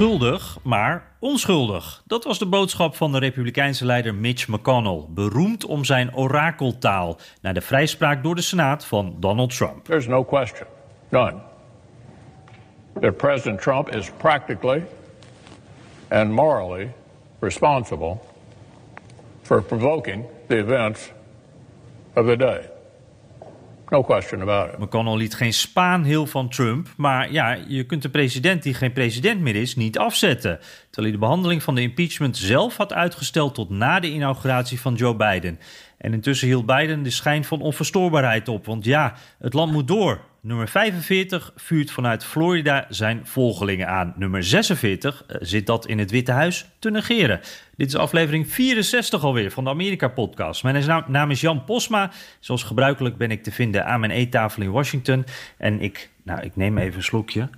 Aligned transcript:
Schuldig, 0.00 0.58
maar 0.62 1.02
onschuldig. 1.18 2.02
Dat 2.06 2.24
was 2.24 2.38
de 2.38 2.46
boodschap 2.46 2.96
van 2.96 3.12
de 3.12 3.18
Republikeinse 3.18 3.84
leider 3.84 4.14
Mitch 4.14 4.48
McConnell. 4.48 5.04
Beroemd 5.08 5.64
om 5.64 5.84
zijn 5.84 6.14
orakeltaal 6.14 7.16
na 7.42 7.52
de 7.52 7.60
vrijspraak 7.60 8.22
door 8.22 8.34
de 8.34 8.40
Senaat 8.42 8.84
van 8.84 9.16
Donald 9.18 9.56
Trump. 9.56 9.84
There's 9.84 10.06
no 10.06 10.24
question, 10.24 10.66
none, 11.08 11.34
that 13.00 13.16
President 13.16 13.60
Trump 13.60 13.94
is 13.94 14.10
practically 14.16 14.82
and 16.08 16.30
morally 16.30 16.92
responsible 17.38 18.20
for 19.42 19.62
provoking 19.62 20.24
the 20.46 20.56
events 20.56 21.12
of 22.14 22.26
the 22.26 22.36
day. 22.36 22.79
No 23.90 24.02
question 24.02 24.40
about 24.40 24.72
it. 24.72 24.78
McConnell 24.78 25.16
liet 25.16 25.34
geen 25.34 25.52
spaanheel 25.52 26.26
van 26.26 26.48
Trump, 26.48 26.88
maar 26.96 27.32
ja, 27.32 27.58
je 27.68 27.84
kunt 27.84 28.02
de 28.02 28.08
president 28.08 28.62
die 28.62 28.74
geen 28.74 28.92
president 28.92 29.40
meer 29.40 29.56
is 29.56 29.76
niet 29.76 29.98
afzetten. 29.98 30.58
Terwijl 30.90 31.06
hij 31.06 31.10
de 31.10 31.18
behandeling 31.18 31.62
van 31.62 31.74
de 31.74 31.80
impeachment 31.80 32.36
zelf 32.36 32.76
had 32.76 32.92
uitgesteld 32.92 33.54
tot 33.54 33.70
na 33.70 34.00
de 34.00 34.10
inauguratie 34.10 34.80
van 34.80 34.94
Joe 34.94 35.16
Biden. 35.16 35.58
En 35.98 36.12
intussen 36.12 36.48
hield 36.48 36.66
Biden 36.66 37.02
de 37.02 37.10
schijn 37.10 37.44
van 37.44 37.60
onverstoorbaarheid 37.60 38.48
op, 38.48 38.66
want 38.66 38.84
ja, 38.84 39.14
het 39.38 39.54
land 39.54 39.72
moet 39.72 39.88
door. 39.88 40.20
Nummer 40.42 40.68
45 40.68 41.52
vuurt 41.56 41.90
vanuit 41.90 42.24
Florida 42.24 42.86
zijn 42.88 43.26
volgelingen 43.26 43.88
aan. 43.88 44.14
Nummer 44.16 44.44
46 44.44 45.24
eh, 45.26 45.36
zit 45.40 45.66
dat 45.66 45.86
in 45.86 45.98
het 45.98 46.10
Witte 46.10 46.32
Huis 46.32 46.66
te 46.78 46.90
negeren. 46.90 47.40
Dit 47.76 47.88
is 47.88 47.96
aflevering 47.96 48.52
64 48.52 49.24
alweer 49.24 49.50
van 49.50 49.64
de 49.64 49.70
Amerika-podcast. 49.70 50.62
Mijn 50.62 51.04
naam, 51.06 51.30
is 51.30 51.40
Jan 51.40 51.64
Posma. 51.64 52.10
Zoals 52.38 52.62
gebruikelijk 52.62 53.16
ben 53.16 53.30
ik 53.30 53.42
te 53.42 53.52
vinden 53.52 53.86
aan 53.86 54.00
mijn 54.00 54.12
eettafel 54.12 54.62
in 54.62 54.70
Washington. 54.70 55.24
En 55.56 55.80
ik, 55.80 56.10
nou, 56.22 56.40
ik 56.40 56.56
neem 56.56 56.78
even 56.78 56.96
een 56.96 57.02
slokje 57.02 57.48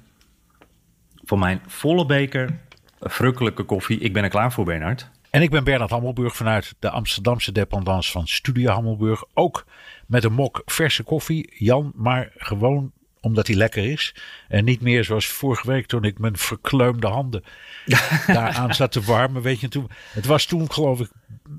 van 1.24 1.38
mijn 1.38 1.60
volle 1.66 2.06
beker 2.06 2.58
verrukkelijke 3.00 3.62
koffie. 3.62 3.98
Ik 3.98 4.12
ben 4.12 4.22
er 4.22 4.30
klaar 4.30 4.52
voor, 4.52 4.64
Bernard. 4.64 5.10
En 5.30 5.42
ik 5.42 5.50
ben 5.50 5.64
Bernard 5.64 5.90
Hammelburg 5.90 6.36
vanuit 6.36 6.74
de 6.78 6.90
Amsterdamse 6.90 7.52
dependance 7.52 8.10
van 8.10 8.26
Studio 8.26 8.72
Hammelburg. 8.72 9.24
Ook 9.34 9.64
met 10.12 10.24
een 10.24 10.32
mok 10.32 10.62
verse 10.64 11.02
koffie. 11.02 11.52
Jan, 11.54 11.92
maar 11.94 12.32
gewoon 12.36 12.92
omdat 13.20 13.46
hij 13.46 13.56
lekker 13.56 13.84
is. 13.84 14.14
En 14.48 14.64
niet 14.64 14.80
meer 14.80 15.04
zoals 15.04 15.26
vorige 15.26 15.66
week 15.66 15.86
toen 15.86 16.04
ik 16.04 16.18
mijn 16.18 16.36
verkleumde 16.36 17.06
handen 17.06 17.42
daaraan 18.26 18.74
zat 18.74 18.92
te 18.92 19.00
warmen. 19.00 19.42
Weet 19.42 19.60
je, 19.60 19.68
toen, 19.68 19.90
het 20.12 20.26
was 20.26 20.46
toen 20.46 20.72
geloof 20.72 21.00
ik 21.00 21.10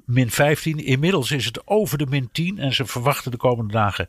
min 0.06 0.32
15. 0.32 0.78
Inmiddels 0.78 1.32
is 1.32 1.46
het 1.46 1.68
over 1.68 1.98
de 1.98 2.06
min 2.06 2.30
10. 2.32 2.60
En 2.60 2.74
ze 2.74 2.86
verwachten 2.86 3.32
de 3.32 3.38
komende 3.38 3.74
dagen 3.74 4.08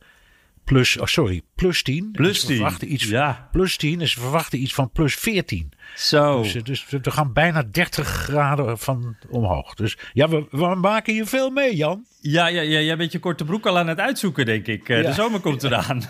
plus, 0.65 0.99
oh 0.99 1.07
sorry, 1.07 1.43
plus 1.55 1.83
10. 1.83 2.11
Plus 2.13 2.41
Ze 2.41 2.47
10, 2.47 2.57
verwachten 2.57 2.93
iets, 2.93 3.05
ja. 3.05 3.49
Plus 3.53 3.77
10 3.77 4.01
en 4.01 4.09
ze 4.09 4.21
verwachten 4.21 4.63
iets 4.63 4.75
van 4.75 4.91
plus 4.91 5.15
14. 5.15 5.73
Zo. 5.95 6.43
Dus, 6.43 6.53
dus 6.63 6.87
we 7.03 7.11
gaan 7.11 7.33
bijna 7.33 7.63
30 7.71 8.07
graden 8.09 8.79
van 8.79 9.17
omhoog. 9.31 9.75
Dus 9.75 9.97
ja, 10.13 10.29
we, 10.29 10.47
we 10.51 10.75
maken 10.75 11.13
hier 11.13 11.27
veel 11.27 11.51
mee, 11.51 11.77
Jan. 11.77 12.05
Ja, 12.21 12.47
ja, 12.47 12.61
ja, 12.61 12.79
jij 12.81 12.97
bent 12.97 13.13
je 13.13 13.19
korte 13.19 13.45
broek 13.45 13.67
al 13.67 13.79
aan 13.79 13.87
het 13.89 14.01
uitzoeken, 14.01 14.47
denk 14.47 14.67
ik. 14.67 14.89
Eh, 14.89 15.03
Ja. 15.03 15.09
De 15.09 15.15
zomer 15.15 15.41
komt 15.41 15.63
eraan. 15.63 16.03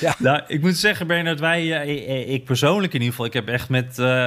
Ja. 0.00 0.14
nou, 0.18 0.40
ik 0.46 0.60
moet 0.60 0.76
zeggen, 0.76 1.06
Bernard, 1.06 1.40
wij, 1.40 1.82
eh, 1.82 2.32
ik- 2.32 2.44
persoonlijk 2.44 2.92
in 2.92 2.98
ieder 2.98 3.10
geval, 3.10 3.26
ik 3.26 3.32
heb 3.32 3.48
echt 3.48 3.68
met, 3.68 3.98
eh, 3.98 4.24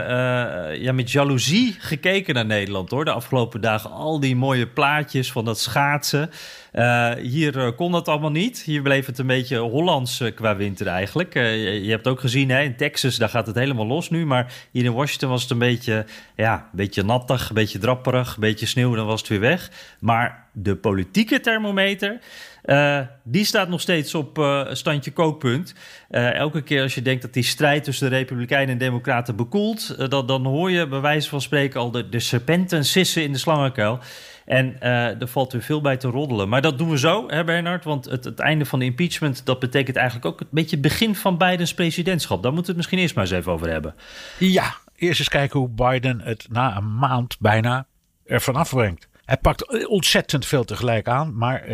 eh, 0.69 0.81
ja, 0.81 0.91
met 0.91 1.11
jaloezie 1.11 1.75
gekeken 1.79 2.33
naar 2.33 2.45
Nederland, 2.45 2.89
hoor. 2.89 3.05
De 3.05 3.11
afgelopen 3.11 3.61
dagen 3.61 3.91
al 3.91 4.19
die 4.19 4.35
mooie 4.35 4.67
plaatjes 4.67 5.31
van 5.31 5.45
dat 5.45 5.59
schaatsen. 5.59 6.29
Eh, 6.71 7.13
hier 7.13 7.59
eh, 7.59 7.75
kon 7.75 7.91
dat 7.91 8.07
allemaal 8.07 8.31
niet. 8.31 8.61
Hier 8.61 8.81
bleef 8.81 9.05
het 9.05 9.17
een 9.17 9.27
beetje 9.27 9.57
Hollands 9.57 10.19
eh, 10.19 10.35
qua 10.35 10.55
winter 10.55 10.87
eigenlijk. 10.87 11.35
Eh, 11.35 11.63
je, 11.63 11.83
je 11.83 11.89
hebt 11.91 12.07
ook 12.07 12.19
gezien, 12.19 12.49
hè, 12.49 12.61
in 12.61 12.75
Texas, 12.75 13.15
daar 13.15 13.29
gaat 13.29 13.47
het 13.47 13.55
helemaal 13.55 13.87
los 13.87 14.09
nu. 14.09 14.25
Maar 14.25 14.53
hier 14.71 14.85
in 14.85 14.93
Washington 14.93 15.29
was 15.29 15.41
het 15.41 15.51
een 15.51 15.57
beetje, 15.57 16.05
ja, 16.35 16.53
een 16.53 16.69
beetje 16.71 17.03
nattig, 17.03 17.49
een 17.49 17.55
beetje 17.55 17.79
drapperig, 17.79 18.35
een 18.35 18.41
beetje 18.41 18.65
sneeuw, 18.65 18.95
dan 18.95 19.05
was 19.05 19.19
het 19.19 19.29
weer 19.29 19.39
weg. 19.39 19.71
Maar 19.99 20.47
de 20.51 20.75
politieke 20.75 21.39
thermometer, 21.39 22.19
eh, 22.61 22.99
die 23.23 23.45
staat 23.45 23.69
nog 23.69 23.81
steeds 23.81 24.15
op 24.15 24.39
eh, 24.39 24.67
standje 24.71 25.11
kookpunt. 25.11 25.73
Eh, 26.09 26.33
elke 26.33 26.61
keer 26.61 26.81
als 26.81 26.95
je 26.95 27.01
denkt 27.01 27.21
dat 27.21 27.33
die 27.33 27.43
strijd 27.43 27.83
tussen 27.83 28.09
de 28.09 28.15
Republikeinen 28.15 28.69
en 28.69 28.77
Democraten 28.77 29.35
bekoelt, 29.35 30.09
dan 30.09 30.45
hoor 30.45 30.71
je 30.71 30.87
bij 30.87 31.01
wijze 31.01 31.29
van 31.29 31.41
spreken 31.41 31.79
al 31.79 31.91
de, 31.91 32.09
de 32.09 32.19
serpenten 32.19 32.85
sissen 32.85 33.23
in 33.23 33.31
de 33.31 33.37
slangenkuil. 33.37 33.99
En 34.49 34.81
eh, 34.81 35.21
er 35.21 35.27
valt 35.27 35.51
weer 35.51 35.61
veel 35.61 35.81
bij 35.81 35.97
te 35.97 36.07
roddelen. 36.07 36.49
Maar 36.49 36.61
dat 36.61 36.77
doen 36.77 36.89
we 36.89 36.97
zo, 36.97 37.27
hè 37.27 37.43
Bernard? 37.43 37.83
Want 37.83 38.05
het, 38.05 38.23
het 38.23 38.39
einde 38.39 38.65
van 38.65 38.79
de 38.79 38.85
impeachment, 38.85 39.45
dat 39.45 39.59
betekent 39.59 39.95
eigenlijk 39.95 40.25
ook 40.25 40.39
een 40.39 40.47
beetje 40.49 40.75
het 40.75 40.81
begin 40.81 41.15
van 41.15 41.37
Bidens 41.37 41.73
presidentschap. 41.73 42.43
Daar 42.43 42.53
moeten 42.53 42.61
we 42.61 42.67
het 42.67 42.77
misschien 42.77 42.99
eerst 42.99 43.15
maar 43.15 43.23
eens 43.23 43.33
even 43.33 43.51
over 43.51 43.69
hebben. 43.69 43.95
Ja, 44.37 44.75
eerst 44.95 45.19
eens 45.19 45.29
kijken 45.29 45.59
hoe 45.59 45.69
Biden 45.69 46.21
het 46.21 46.47
na 46.49 46.77
een 46.77 46.95
maand 46.95 47.39
bijna 47.39 47.85
ervan 48.25 48.55
afbrengt. 48.55 49.07
Hij 49.25 49.37
pakt 49.37 49.87
ontzettend 49.87 50.45
veel 50.45 50.63
tegelijk 50.63 51.07
aan. 51.07 51.37
Maar 51.37 51.67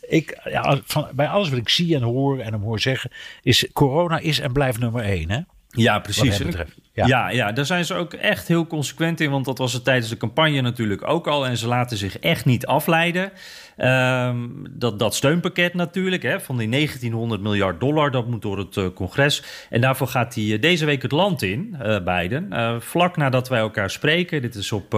ik, 0.00 0.40
ja, 0.44 0.80
van, 0.84 1.08
bij 1.12 1.28
alles 1.28 1.48
wat 1.48 1.58
ik 1.58 1.68
zie 1.68 1.94
en 1.94 2.02
hoor 2.02 2.38
en 2.38 2.52
hem 2.52 2.62
hoor 2.62 2.80
zeggen, 2.80 3.10
is 3.42 3.68
corona 3.72 4.18
is 4.18 4.38
en 4.38 4.52
blijft 4.52 4.78
nummer 4.78 5.02
één. 5.02 5.30
Hè? 5.30 5.40
Ja, 5.68 5.98
precies. 5.98 6.38
betreft. 6.38 6.85
Ja. 7.04 7.30
Ja. 7.30 7.52
Daar 7.52 7.66
zijn 7.66 7.84
ze 7.84 7.94
ook 7.94 8.12
echt 8.12 8.48
heel 8.48 8.66
consequent 8.66 9.20
in. 9.20 9.30
Want 9.30 9.44
dat 9.44 9.58
was 9.58 9.72
het 9.72 9.84
tijdens 9.84 10.08
de 10.08 10.16
campagne 10.16 10.60
natuurlijk 10.60 11.08
ook 11.08 11.26
al. 11.26 11.46
En 11.46 11.56
ze 11.56 11.66
laten 11.66 11.96
zich 11.96 12.18
echt 12.18 12.44
niet 12.44 12.66
afleiden. 12.66 13.32
Ehm, 13.76 14.36
dat, 14.70 14.98
dat 14.98 15.14
steunpakket 15.14 15.74
natuurlijk, 15.74 16.22
hè, 16.22 16.40
van 16.40 16.56
die 16.56 16.68
1900 16.68 17.40
miljard 17.40 17.80
dollar, 17.80 18.10
dat 18.10 18.26
moet 18.26 18.42
door 18.42 18.58
het 18.58 18.76
eh, 18.76 18.86
congres. 18.94 19.42
En 19.70 19.80
daarvoor 19.80 20.06
gaat 20.06 20.34
hij 20.34 20.52
eh, 20.52 20.60
deze 20.60 20.84
week 20.84 21.02
het 21.02 21.12
land 21.12 21.42
in, 21.42 21.76
eh 21.78 22.04
Biden. 22.04 22.82
Vlak 22.82 23.16
nadat 23.16 23.48
wij 23.48 23.60
elkaar 23.60 23.90
spreken. 23.90 24.42
Dit 24.42 24.54
is 24.54 24.72
op 24.72 24.96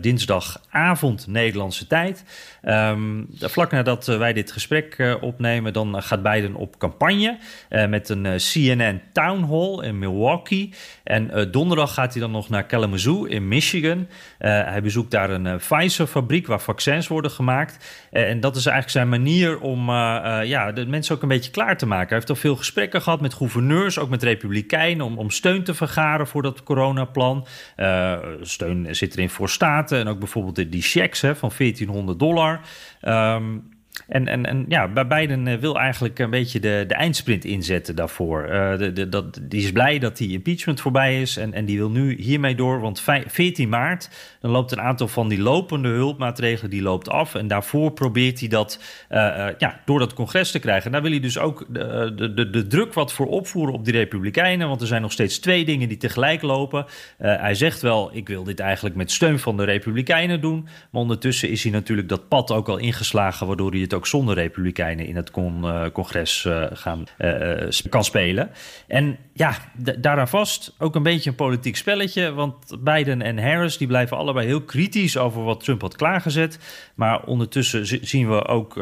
dinsdagavond 0.00 1.26
Nederlandse 1.26 1.86
tijd. 1.86 2.24
Ehm, 2.62 3.22
vlak 3.38 3.70
nadat 3.70 4.06
wij 4.06 4.32
dit 4.32 4.52
gesprek 4.52 5.16
opnemen, 5.20 5.72
dan 5.72 6.02
gaat 6.02 6.22
Biden 6.22 6.54
op 6.54 6.78
campagne 6.78 7.38
met 7.88 8.08
een 8.08 8.26
CNN 8.36 9.00
Town 9.12 9.44
Hall 9.50 9.88
in 9.88 9.98
Milwaukee. 9.98 10.72
En 11.04 11.50
donderdag 11.50 11.94
gaat 11.94 12.12
hij 12.12 12.22
dan 12.22 12.30
nog 12.30 12.48
naar 12.48 12.64
Kalamazoo 12.64 13.24
in 13.24 13.48
Michigan. 13.48 14.08
Hij 14.38 14.82
bezoekt 14.82 15.10
daar 15.10 15.30
een 15.30 15.56
Pfizer-fabriek 15.56 16.46
waar 16.46 16.60
vaccins 16.60 17.08
worden 17.08 17.30
gemaakt. 17.30 17.45
Eh, 17.46 18.28
en 18.28 18.40
dat 18.40 18.56
is 18.56 18.66
eigenlijk 18.66 18.96
zijn 18.96 19.22
manier 19.22 19.60
om 19.60 19.88
eh, 19.88 20.40
eh, 20.40 20.48
ja, 20.48 20.72
de 20.72 20.86
mensen 20.86 21.14
ook 21.14 21.22
een 21.22 21.28
beetje 21.28 21.50
klaar 21.50 21.76
te 21.76 21.86
maken. 21.86 22.08
Hij 22.08 22.16
heeft 22.16 22.30
al 22.30 22.36
veel 22.36 22.56
gesprekken 22.56 23.02
gehad 23.02 23.20
met 23.20 23.34
gouverneurs, 23.34 23.98
ook 23.98 24.08
met 24.08 24.22
republikeinen, 24.22 25.06
om, 25.06 25.18
om 25.18 25.30
steun 25.30 25.64
te 25.64 25.74
vergaren 25.74 26.26
voor 26.26 26.42
dat 26.42 26.62
coronaplan. 26.62 27.46
Steun 28.40 28.96
zit 28.96 29.16
erin 29.16 29.30
voor 29.30 29.48
staten 29.48 29.98
en 29.98 30.08
ook 30.08 30.18
bijvoorbeeld 30.18 30.72
die 30.72 30.82
checks 30.82 31.20
hè, 31.20 31.36
van 31.36 31.50
1400 31.56 32.18
dollar. 32.18 32.60
Ehm, 33.00 33.44
en, 34.08 34.28
en, 34.28 34.46
en 34.46 34.64
ja, 34.68 35.06
Biden 35.06 35.46
eh, 35.46 35.58
wil 35.58 35.78
eigenlijk 35.78 36.18
een 36.18 36.30
beetje 36.30 36.60
de, 36.60 36.84
de 36.88 36.94
eindsprint 36.94 37.44
inzetten 37.44 37.96
daarvoor. 37.96 38.44
Eh, 38.44 38.78
de, 38.78 39.08
dat, 39.08 39.40
die 39.42 39.62
is 39.62 39.72
blij 39.72 39.98
dat 39.98 40.16
die 40.16 40.32
impeachment 40.32 40.80
voorbij 40.80 41.20
is 41.20 41.36
en, 41.36 41.52
en 41.52 41.64
die 41.64 41.78
wil 41.78 41.90
nu 41.90 42.14
hiermee 42.20 42.54
door. 42.54 42.80
Want 42.80 43.00
vij- 43.00 43.24
14 43.26 43.68
maart, 43.68 44.10
dan 44.40 44.50
loopt 44.50 44.72
een 44.72 44.80
aantal 44.80 45.08
van 45.08 45.28
die 45.28 45.40
lopende 45.40 45.88
hulpmaatregelen, 45.88 46.70
die 46.70 46.82
loopt 46.82 47.08
af. 47.08 47.34
En 47.34 47.48
daarvoor 47.48 47.92
probeert 47.92 48.38
hij 48.40 48.48
dat 48.48 48.82
eh, 49.08 49.18
ja, 49.58 49.80
door 49.84 49.98
dat 49.98 50.14
congres 50.14 50.50
te 50.50 50.58
krijgen. 50.58 50.84
En 50.84 50.92
daar 50.92 51.02
wil 51.02 51.10
hij 51.10 51.20
dus 51.20 51.38
ook 51.38 51.66
de, 51.68 52.12
de, 52.34 52.50
de, 52.50 52.66
druk 52.66 52.94
wat 52.94 53.12
voor 53.12 53.26
opvoeren 53.26 53.74
op 53.74 53.84
die 53.84 53.94
republikeinen. 53.94 54.68
Want 54.68 54.80
er 54.80 54.86
zijn 54.86 55.02
nog 55.02 55.12
steeds 55.12 55.38
twee 55.38 55.64
dingen 55.64 55.88
die 55.88 55.96
tegelijk 55.96 56.42
lopen. 56.42 56.86
Hij 57.18 57.54
zegt 57.54 57.80
wel, 57.80 58.10
ik 58.12 58.28
wil 58.28 58.44
dit 58.44 58.60
eigenlijk 58.60 58.96
met 58.96 59.10
steun 59.10 59.38
van 59.38 59.56
de 59.56 59.64
republikeinen 59.64 60.40
doen. 60.40 60.68
Maar 60.90 61.02
ondertussen 61.02 61.50
is 61.50 61.62
hij 61.62 61.72
natuurlijk 61.72 62.08
dat 62.08 62.28
pad 62.28 62.50
ook 62.50 62.68
al 62.68 62.76
ingeslagen... 62.76 63.46
waardoor 63.46 63.70
hij 63.70 63.85
het 63.86 63.94
ook 63.94 64.06
zonder 64.06 64.34
Republikeinen 64.34 65.06
in 65.06 65.16
het 65.16 65.30
con, 65.30 65.64
congres 65.92 66.48
gaan, 66.72 67.04
kan 67.88 68.04
spelen. 68.04 68.50
En 68.86 69.18
ja, 69.32 69.54
daaraan 69.98 70.28
vast 70.28 70.74
ook 70.78 70.94
een 70.94 71.02
beetje 71.02 71.30
een 71.30 71.36
politiek 71.36 71.76
spelletje. 71.76 72.32
Want 72.32 72.54
Biden 72.80 73.22
en 73.22 73.38
Harris 73.38 73.76
die 73.76 73.86
blijven 73.86 74.16
allebei 74.16 74.46
heel 74.46 74.62
kritisch 74.62 75.16
over 75.16 75.42
wat 75.42 75.64
Trump 75.64 75.80
had 75.80 75.96
klaargezet. 75.96 76.58
Maar 76.94 77.24
ondertussen 77.24 78.06
zien 78.06 78.28
we 78.28 78.46
ook 78.46 78.74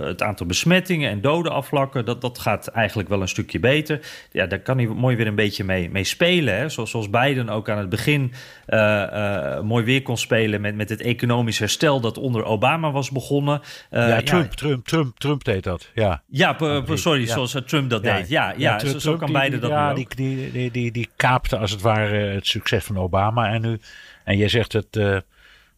het 0.00 0.22
aantal 0.22 0.46
besmettingen 0.46 1.10
en 1.10 1.20
doden 1.20 1.52
afvlakken. 1.52 2.04
Dat, 2.04 2.20
dat 2.20 2.38
gaat 2.38 2.66
eigenlijk 2.66 3.08
wel 3.08 3.20
een 3.20 3.28
stukje 3.28 3.60
beter. 3.60 4.00
Ja, 4.32 4.46
daar 4.46 4.60
kan 4.60 4.78
hij 4.78 4.86
mooi 4.86 5.16
weer 5.16 5.26
een 5.26 5.34
beetje 5.34 5.64
mee, 5.64 5.90
mee 5.90 6.04
spelen. 6.04 6.56
Hè? 6.56 6.68
Zoals, 6.68 6.90
zoals 6.90 7.10
Biden 7.10 7.48
ook 7.48 7.68
aan 7.68 7.78
het 7.78 7.88
begin 7.88 8.32
mooi 9.62 9.84
weer 9.84 10.02
kon 10.02 10.16
spelen 10.18 10.60
met, 10.60 10.74
met 10.74 10.88
het 10.88 11.00
economisch 11.00 11.58
herstel 11.58 12.00
dat 12.00 12.18
onder 12.18 12.44
Obama 12.44 12.90
was 12.90 13.10
begonnen. 13.10 13.60
Uh, 13.90 14.08
ja, 14.08 14.22
Trump, 14.22 14.47
Trump, 14.54 14.86
Trump, 14.86 15.18
Trump 15.18 15.44
deed 15.44 15.64
dat. 15.64 15.90
Ja, 15.94 16.22
ja 16.26 16.56
sorry, 16.94 17.26
zoals 17.26 17.54
eh, 17.54 17.62
Trump 17.62 17.90
dat 17.90 18.02
deed. 18.02 18.28
Ja, 18.28 18.54
ja, 18.56 18.98
zo, 18.98 19.16
kan 19.16 19.32
beide 19.32 19.58
dat 19.58 19.70
ja, 19.70 19.94
die, 19.94 20.06
die, 20.16 20.70
die, 20.70 20.92
die, 20.92 21.08
kaapte 21.16 21.58
als 21.58 21.70
het 21.70 21.80
ware 21.80 22.16
het 22.16 22.46
succes 22.46 22.84
van 22.84 22.98
Obama. 22.98 23.52
En, 23.52 23.60
nu, 23.60 23.80
en 24.24 24.36
jij 24.36 24.48
zegt 24.48 24.72
het, 24.72 24.96
uh, 24.96 25.18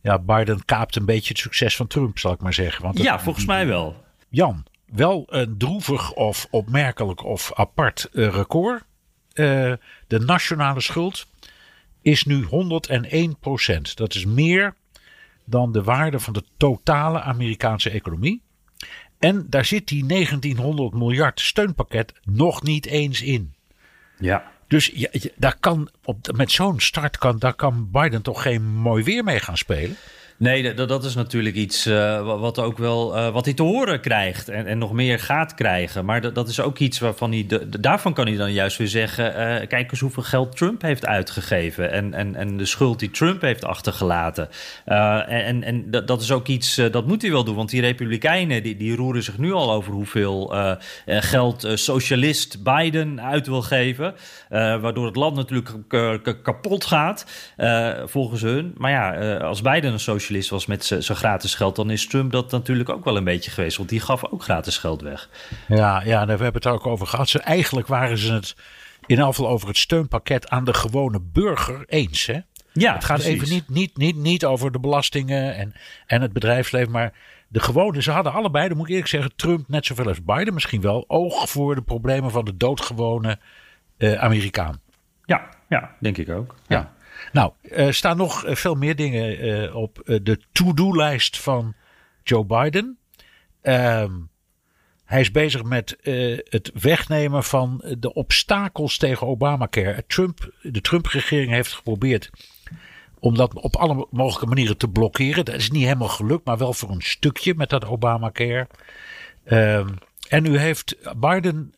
ja, 0.01 0.19
Biden 0.19 0.65
kaapt 0.65 0.97
een 0.97 1.05
beetje 1.05 1.29
het 1.29 1.39
succes 1.39 1.77
van 1.77 1.87
Trump, 1.87 2.19
zal 2.19 2.33
ik 2.33 2.41
maar 2.41 2.55
zeggen. 2.55 2.85
Want 2.85 2.99
ja, 2.99 3.21
volgens 3.21 3.47
mij 3.47 3.67
wel. 3.67 4.05
Jan, 4.29 4.67
wel 4.87 5.27
een 5.29 5.59
droevig 5.59 6.13
of 6.13 6.47
opmerkelijk 6.51 7.25
of 7.25 7.53
apart 7.55 8.09
record. 8.13 8.85
de 9.35 10.19
nationale 10.27 10.81
schuld 10.81 11.27
is 12.03 12.25
nu 12.25 12.43
101 12.43 13.39
procent. 13.39 13.97
Dat 13.97 14.15
is 14.15 14.25
meer 14.25 14.75
dan 15.51 15.73
de 15.73 15.83
waarde 15.83 16.21
van 16.21 16.33
de 16.33 16.45
totale 16.57 17.21
Amerikaanse 17.21 17.91
economie. 17.91 18.43
En 19.21 19.47
daar 19.49 19.65
zit 19.65 19.89
die 19.89 20.07
1900 20.07 20.95
miljard 20.95 21.41
steunpakket 21.41 22.13
nog 22.25 22.63
niet 22.63 22.87
eens 22.87 23.23
in. 23.23 23.55
Ja. 24.19 24.51
Dus 24.67 24.91
ja, 24.95 25.09
daar 25.37 25.57
kan 25.61 25.91
op, 26.05 26.37
met 26.37 26.51
zo'n 26.51 26.81
start 26.81 27.19
kan, 27.19 27.39
daar 27.39 27.55
kan 27.55 27.91
Biden 27.91 28.23
toch 28.23 28.43
geen 28.43 28.63
mooi 28.63 29.05
weer 29.05 29.25
mee 29.25 29.41
gaan 29.41 29.57
spelen. 29.57 29.97
Nee, 30.41 30.75
dat, 30.75 30.89
dat 30.89 31.05
is 31.05 31.15
natuurlijk 31.15 31.57
iets 31.57 31.87
uh, 31.87 32.39
wat 32.41 32.59
ook 32.59 32.79
wel 32.79 33.17
uh, 33.17 33.29
wat 33.29 33.45
hij 33.45 33.55
te 33.55 33.63
horen 33.63 34.01
krijgt 34.01 34.49
en, 34.49 34.67
en 34.67 34.79
nog 34.79 34.93
meer 34.93 35.19
gaat 35.19 35.55
krijgen. 35.55 36.05
Maar 36.05 36.33
dat, 36.33 36.49
is 36.49 36.61
ook 36.61 36.79
iets 36.79 36.99
waarvan 36.99 37.33
hij. 37.33 37.47
Daarvan 37.81 38.15
kan 38.15 38.27
hij 38.27 38.37
dan 38.37 38.53
juist 38.53 38.77
weer 38.77 38.89
zeggen: 38.89 39.27
uh, 39.27 39.67
kijk 39.69 39.91
eens 39.91 40.01
hoeveel 40.01 40.23
geld 40.23 40.57
Trump 40.57 40.83
heeft 40.83 41.07
uitgegeven. 41.07 41.91
En, 41.91 42.15
en, 42.15 42.35
en 42.35 42.57
de 42.57 42.65
schuld 42.65 42.99
die 42.99 43.11
Trump 43.11 43.41
heeft 43.41 43.65
achtergelaten. 43.65 44.49
en 44.85 45.63
en 45.63 45.91
dat, 45.91 46.07
dat 46.07 46.23
is 46.23 46.33
ook 46.33 46.47
iets 46.47 46.75
dat 46.91 47.07
moet 47.07 47.23
hij 47.23 47.31
wel 47.31 47.45
doen. 47.45 47.57
Want 47.57 47.71
die 47.71 47.81
Republikeinen 47.81 48.63
die, 48.63 48.77
die 48.77 48.97
roeren 48.97 49.23
zich 49.23 49.39
nu 49.39 49.53
al 49.53 49.73
over 49.73 49.93
hoeveel 49.93 50.55
geld 51.07 51.69
socialist 51.75 52.63
Biden 52.63 53.23
uit 53.23 53.47
wil 53.47 53.63
geven. 53.63 54.15
Waardoor 54.51 55.07
het 55.07 55.17
land 55.17 55.37
natuurlijk 55.37 56.43
kapot 56.43 56.85
gaat, 56.85 57.27
volgens 58.05 58.43
hun. 58.43 58.75
Maar 58.77 58.91
ja, 58.91 59.37
als 59.37 59.63
Biden 59.63 59.93
een 59.93 60.01
socialist 60.01 60.51
was 60.51 60.67
met 60.67 60.85
zijn 60.85 61.19
gratis 61.19 61.55
geld, 61.55 61.77
dan 61.77 61.91
is 61.91 62.07
Trump 62.07 62.33
dat 62.33 62.51
natuurlijk 62.51 62.89
ook 62.89 63.05
wel 63.05 63.17
een 63.17 63.25
beetje 63.25 63.51
geweest. 63.51 63.77
Want 63.77 63.89
die 63.89 64.01
gaf 64.01 64.25
ook 64.25 64.43
gratis 64.43 64.79
geld 64.79 65.03
weg. 65.03 65.29
Ja, 65.69 66.03
ja 66.05 66.25
we 66.25 66.31
hebben 66.31 66.53
het 66.53 66.65
er 66.65 66.73
ook 66.73 66.87
over 66.87 67.07
gehad. 67.07 67.29
Ze, 67.29 67.39
eigenlijk 67.39 67.87
waren 67.87 68.19
ze 68.19 68.33
het 68.33 68.57
in 69.07 69.23
afval 69.23 69.49
over 69.49 69.69
het 69.69 69.77
steunpakket 69.77 70.49
aan 70.49 70.65
de 70.65 70.75
gewone 70.75 71.21
burger 71.21 71.85
eens. 71.87 72.27
Hè? 72.27 72.39
Ja, 72.73 72.95
het 72.95 73.05
gaat 73.05 73.21
even 73.21 73.49
niet, 73.49 73.69
niet, 73.69 73.97
niet, 73.97 74.17
niet 74.17 74.45
over 74.45 74.73
de 74.73 74.81
belastingen 74.81 75.55
en, 75.55 75.75
en 76.07 76.23
het 76.23 76.33
bedrijfsleven, 76.33 76.91
maar 76.91 77.13
de 77.49 77.61
gewone, 77.61 78.03
ze 78.03 78.11
hadden 78.11 78.33
allebei, 78.33 78.69
dan 78.69 78.77
moet 78.77 78.87
ik 78.87 78.93
eerlijk 78.93 79.11
zeggen, 79.11 79.37
Trump 79.37 79.69
net 79.69 79.87
zoveel 79.87 80.07
als 80.07 80.23
Biden 80.23 80.55
misschien 80.55 80.81
wel, 80.81 81.05
oog 81.09 81.51
voor 81.51 81.75
de 81.75 81.83
problemen 81.83 82.31
van 82.31 82.45
de 82.45 82.57
doodgewone 82.57 83.39
uh, 84.01 84.13
Amerikaan. 84.13 84.81
Ja, 85.25 85.49
ja, 85.69 85.97
denk 86.01 86.19
ik 86.19 86.29
ook. 86.29 86.55
ja. 86.67 86.93
Nou, 87.33 87.53
er 87.63 87.95
staan 87.95 88.17
nog 88.17 88.45
eh, 88.45 88.55
veel 88.55 88.75
meer 88.75 88.97
dingen 88.97 89.39
eh, 89.39 89.77
op 89.77 89.99
eh, 89.99 90.19
de 90.23 90.41
to-do-lijst 90.53 91.39
van 91.41 91.75
Joe 92.23 92.45
Biden. 92.45 92.99
Ehm, 93.63 94.13
hij 95.05 95.21
is 95.21 95.31
bezig 95.31 95.63
met 95.63 95.97
het 96.49 96.71
wegnemen 96.75 97.45
van 97.45 97.85
de 97.99 98.13
obstakels 98.15 98.97
tegen 98.97 99.27
Obamacare. 99.27 100.05
Trump, 100.07 100.53
de 100.63 100.81
Trump-regering 100.81 101.51
heeft 101.51 101.73
geprobeerd 101.73 102.31
om 103.19 103.35
dat 103.35 103.55
op 103.55 103.77
alle 103.77 104.07
mogelijke 104.11 104.47
manieren 104.47 104.77
te 104.77 104.89
blokkeren. 104.89 105.45
Dat 105.45 105.55
is 105.55 105.71
niet 105.71 105.83
helemaal 105.83 106.09
gelukt, 106.09 106.45
maar 106.45 106.59
wel 106.59 106.73
voor 106.73 106.91
een 106.91 107.01
stukje 107.01 107.55
met 107.55 107.71
dat 107.71 107.85
Obamacare. 107.85 108.67
Um, 109.45 109.95
en 110.29 110.43
nu 110.43 110.59
heeft 110.59 110.97
Biden, 111.17 111.75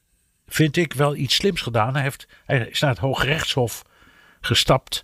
vind 0.53 0.77
ik, 0.77 0.93
wel 0.93 1.17
iets 1.17 1.35
slims 1.35 1.61
gedaan. 1.61 1.95
Hij, 1.95 2.03
heeft, 2.03 2.27
hij 2.45 2.59
is 2.59 2.81
naar 2.81 2.91
het 2.91 2.99
Hoge 2.99 3.27
Rechtshof 3.27 3.85
gestapt 4.41 5.03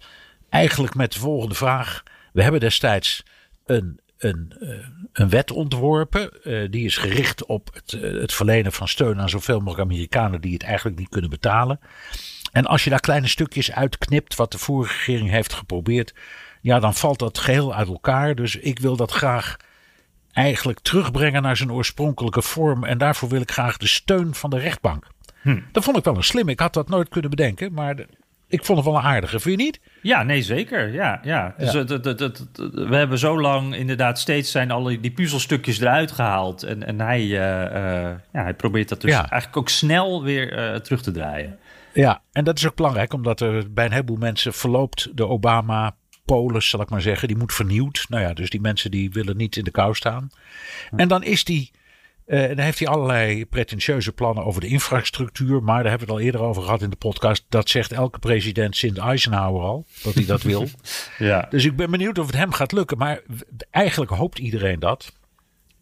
Eigenlijk 0.48 0.94
met 0.94 1.12
de 1.12 1.18
volgende 1.18 1.54
vraag. 1.54 2.02
We 2.32 2.42
hebben 2.42 2.60
destijds 2.60 3.22
een, 3.66 4.00
een, 4.18 4.54
eh, 4.60 4.68
een 5.12 5.28
wet 5.28 5.50
ontworpen. 5.50 6.42
Eh, 6.42 6.70
die 6.70 6.84
is 6.84 6.96
gericht 6.96 7.46
op 7.46 7.70
het, 7.72 7.92
eh, 7.92 8.20
het 8.20 8.32
verlenen 8.32 8.72
van 8.72 8.88
steun 8.88 9.20
aan 9.20 9.28
zoveel 9.28 9.58
mogelijk 9.58 9.90
Amerikanen 9.90 10.40
die 10.40 10.52
het 10.52 10.62
eigenlijk 10.62 10.98
niet 10.98 11.08
kunnen 11.08 11.30
betalen. 11.30 11.80
En 12.52 12.66
als 12.66 12.84
je 12.84 12.90
daar 12.90 13.00
kleine 13.00 13.28
stukjes 13.28 13.72
uitknipt, 13.72 14.34
wat 14.34 14.52
de 14.52 14.58
vorige 14.58 14.92
regering 14.92 15.30
heeft 15.30 15.52
geprobeerd, 15.52 16.14
ja, 16.60 16.78
dan 16.78 16.94
valt 16.94 17.18
dat 17.18 17.38
geheel 17.38 17.74
uit 17.74 17.88
elkaar. 17.88 18.34
Dus 18.34 18.56
ik 18.56 18.78
wil 18.78 18.96
dat 18.96 19.12
graag 19.12 19.56
eigenlijk 20.32 20.80
terugbrengen 20.80 21.42
naar 21.42 21.56
zijn 21.56 21.72
oorspronkelijke 21.72 22.42
vorm. 22.42 22.84
En 22.84 22.98
daarvoor 22.98 23.28
wil 23.28 23.40
ik 23.40 23.50
graag 23.50 23.76
de 23.76 23.86
steun 23.86 24.34
van 24.34 24.50
de 24.50 24.58
rechtbank. 24.58 25.06
Hm. 25.48 25.60
Dat 25.72 25.84
vond 25.84 25.96
ik 25.96 26.04
wel 26.04 26.16
een 26.16 26.22
slim. 26.22 26.48
Ik 26.48 26.60
had 26.60 26.74
dat 26.74 26.88
nooit 26.88 27.08
kunnen 27.08 27.30
bedenken, 27.30 27.72
maar 27.72 27.96
ik 28.48 28.64
vond 28.64 28.78
het 28.78 28.86
wel 28.86 28.96
een 28.96 29.04
aardige, 29.04 29.40
vind 29.40 29.58
je 29.58 29.64
niet? 29.64 29.80
Ja, 30.02 30.22
nee, 30.22 30.42
zeker. 30.42 30.92
Ja, 30.92 31.20
ja. 31.22 31.54
Dus 31.58 31.72
het, 31.72 31.90
we 32.72 32.96
hebben 32.96 33.18
zo 33.18 33.40
lang 33.40 33.74
inderdaad 33.74 34.18
steeds 34.18 34.50
zijn 34.50 34.70
alle 34.70 35.00
die 35.00 35.10
puzzelstukjes 35.10 35.80
eruit 35.80 36.12
gehaald. 36.12 36.62
En, 36.62 36.86
en 36.86 37.00
hij, 37.00 37.22
uh, 37.22 37.30
ja, 38.32 38.42
hij 38.42 38.54
probeert 38.54 38.88
dat 38.88 39.00
dus 39.00 39.12
eigenlijk 39.12 39.56
ook 39.56 39.68
snel 39.68 40.22
weer 40.22 40.72
uh, 40.72 40.74
terug 40.76 41.02
te 41.02 41.10
draaien. 41.10 41.58
Ja, 41.92 42.22
en 42.32 42.44
dat 42.44 42.58
is 42.58 42.66
ook 42.66 42.76
belangrijk, 42.76 43.12
omdat 43.12 43.40
er 43.40 43.72
bij 43.72 43.84
een 43.84 43.92
heleboel 43.92 44.16
mensen 44.16 44.52
verloopt 44.52 45.16
de 45.16 45.26
Obama 45.26 45.96
polis, 46.24 46.68
zal 46.68 46.80
ik 46.80 46.90
maar 46.90 47.02
zeggen, 47.02 47.28
die 47.28 47.36
moet 47.36 47.54
vernieuwd. 47.54 48.06
Nou 48.08 48.22
ja, 48.22 48.32
dus 48.32 48.50
die 48.50 48.60
mensen 48.60 48.90
die 48.90 49.10
willen 49.10 49.36
niet 49.36 49.56
in 49.56 49.64
de 49.64 49.70
kou 49.70 49.94
staan. 49.94 50.30
En 50.96 51.08
dan 51.08 51.22
is 51.22 51.44
die 51.44 51.70
uh, 52.28 52.46
dan 52.46 52.58
heeft 52.58 52.78
hij 52.78 52.88
allerlei 52.88 53.46
pretentieuze 53.46 54.12
plannen 54.12 54.44
over 54.44 54.60
de 54.60 54.66
infrastructuur. 54.66 55.62
Maar 55.62 55.82
daar 55.82 55.90
hebben 55.90 56.08
we 56.08 56.12
het 56.12 56.22
al 56.22 56.26
eerder 56.26 56.40
over 56.40 56.62
gehad 56.62 56.82
in 56.82 56.90
de 56.90 56.96
podcast. 56.96 57.44
Dat 57.48 57.68
zegt 57.68 57.92
elke 57.92 58.18
president 58.18 58.76
sinds 58.76 58.98
Eisenhower 58.98 59.62
al. 59.62 59.86
Dat 60.02 60.14
hij 60.14 60.24
dat 60.24 60.42
wil. 60.42 60.66
ja. 61.18 61.46
Dus 61.50 61.64
ik 61.64 61.76
ben 61.76 61.90
benieuwd 61.90 62.18
of 62.18 62.26
het 62.26 62.36
hem 62.36 62.52
gaat 62.52 62.72
lukken. 62.72 62.98
Maar 62.98 63.22
eigenlijk 63.70 64.10
hoopt 64.10 64.38
iedereen 64.38 64.80
dat. 64.80 65.12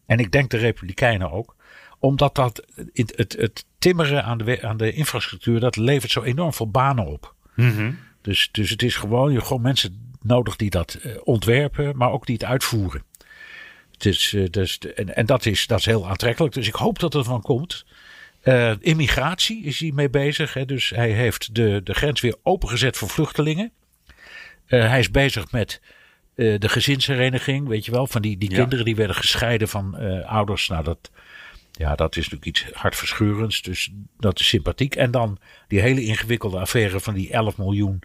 En 0.05 0.19
ik 0.19 0.31
denk 0.31 0.49
de 0.49 0.57
Republikeinen 0.57 1.31
ook. 1.31 1.55
Omdat 1.99 2.35
dat, 2.35 2.65
het, 2.93 3.13
het, 3.15 3.35
het 3.39 3.65
timmeren 3.79 4.23
aan 4.23 4.37
de, 4.37 4.61
aan 4.61 4.77
de 4.77 4.91
infrastructuur, 4.91 5.59
dat 5.59 5.75
levert 5.75 6.11
zo 6.11 6.21
enorm 6.21 6.53
veel 6.53 6.69
banen 6.69 7.05
op. 7.05 7.35
Mm 7.55 7.97
dus, 8.27 8.49
dus 8.51 8.69
het 8.69 8.83
is 8.83 8.95
gewoon, 8.95 9.31
je 9.31 9.41
gewoon 9.41 9.61
mensen 9.61 10.15
nodig 10.21 10.55
die 10.55 10.69
dat 10.69 10.93
eh, 10.93 11.11
ontwerpen, 11.23 11.97
maar 11.97 12.11
ook 12.11 12.25
die 12.25 12.35
het 12.35 12.43
uitvoeren. 12.43 13.03
Dus, 13.97 14.35
dus, 14.49 14.77
en, 14.77 15.15
en 15.15 15.25
dat, 15.25 15.45
is, 15.45 15.67
dat 15.67 15.79
is 15.79 15.85
heel 15.85 16.07
aantrekkelijk. 16.07 16.53
Dus 16.53 16.67
ik 16.67 16.75
hoop 16.75 16.99
dat 16.99 17.13
er 17.13 17.23
van 17.23 17.41
komt. 17.41 17.85
Uh, 18.43 18.71
immigratie 18.79 19.63
is 19.63 19.79
hij 19.79 19.91
mee 19.93 20.09
bezig. 20.09 20.53
Hè? 20.53 20.65
Dus 20.65 20.89
hij 20.89 21.11
heeft 21.11 21.55
de, 21.55 21.81
de 21.83 21.93
grens 21.93 22.21
weer 22.21 22.35
opengezet 22.43 22.97
voor 22.97 23.09
vluchtelingen. 23.09 23.71
Uh, 24.67 24.87
hij 24.87 24.99
is 24.99 25.11
bezig 25.11 25.51
met 25.51 25.81
uh, 26.35 26.59
de 26.59 26.69
gezinshereniging. 26.69 27.67
Weet 27.67 27.85
je 27.85 27.91
wel, 27.91 28.07
van 28.07 28.21
die, 28.21 28.37
die 28.37 28.49
kinderen 28.49 28.85
die 28.85 28.95
werden 28.95 29.15
gescheiden 29.15 29.67
van 29.67 29.95
ouders. 30.25 30.67
Nou, 30.67 30.83
dat, 30.83 31.11
ja, 31.71 31.95
dat 31.95 32.15
is 32.15 32.29
natuurlijk 32.29 32.45
iets 32.45 32.73
hartverscheurends. 32.73 33.61
Dus 33.61 33.91
dat 34.19 34.39
is 34.39 34.47
sympathiek. 34.47 34.95
En 34.95 35.11
dan 35.11 35.37
die 35.67 35.81
hele 35.81 36.03
ingewikkelde 36.03 36.59
affaire 36.59 36.99
van 36.99 37.13
die 37.13 37.31
11 37.31 37.57
miljoen 37.57 37.99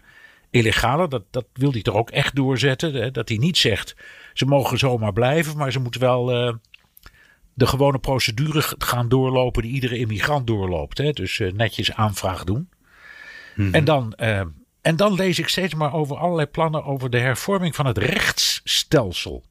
illegale. 0.49 1.07
Dat, 1.07 1.23
dat 1.31 1.45
wil 1.53 1.71
hij 1.71 1.81
toch 1.81 1.95
ook 1.95 2.11
echt 2.11 2.35
doorzetten. 2.35 2.93
Hè? 2.93 3.11
Dat 3.11 3.29
hij 3.29 3.37
niet 3.37 3.57
zegt 3.57 3.95
ze 4.33 4.45
mogen 4.45 4.77
zomaar 4.77 5.13
blijven, 5.13 5.57
maar 5.57 5.71
ze 5.71 5.79
moeten 5.79 6.01
wel 6.01 6.47
uh, 6.47 6.53
de 7.53 7.67
gewone 7.67 7.99
procedure 7.99 8.63
gaan 8.77 9.09
doorlopen 9.09 9.61
die 9.61 9.71
iedere 9.71 9.97
immigrant 9.97 10.47
doorloopt. 10.47 10.97
Hè? 10.97 11.11
Dus 11.11 11.39
uh, 11.39 11.51
netjes 11.51 11.93
aanvraag 11.93 12.43
doen. 12.43 12.69
Mm-hmm. 13.55 13.73
En, 13.73 13.85
dan, 13.85 14.13
uh, 14.21 14.41
en 14.81 14.95
dan 14.95 15.13
lees 15.13 15.39
ik 15.39 15.47
steeds 15.47 15.73
maar 15.73 15.93
over 15.93 16.17
allerlei 16.17 16.47
plannen 16.47 16.83
over 16.83 17.09
de 17.09 17.19
hervorming 17.19 17.75
van 17.75 17.85
het 17.85 17.97
rechtsstelsel. 17.97 19.43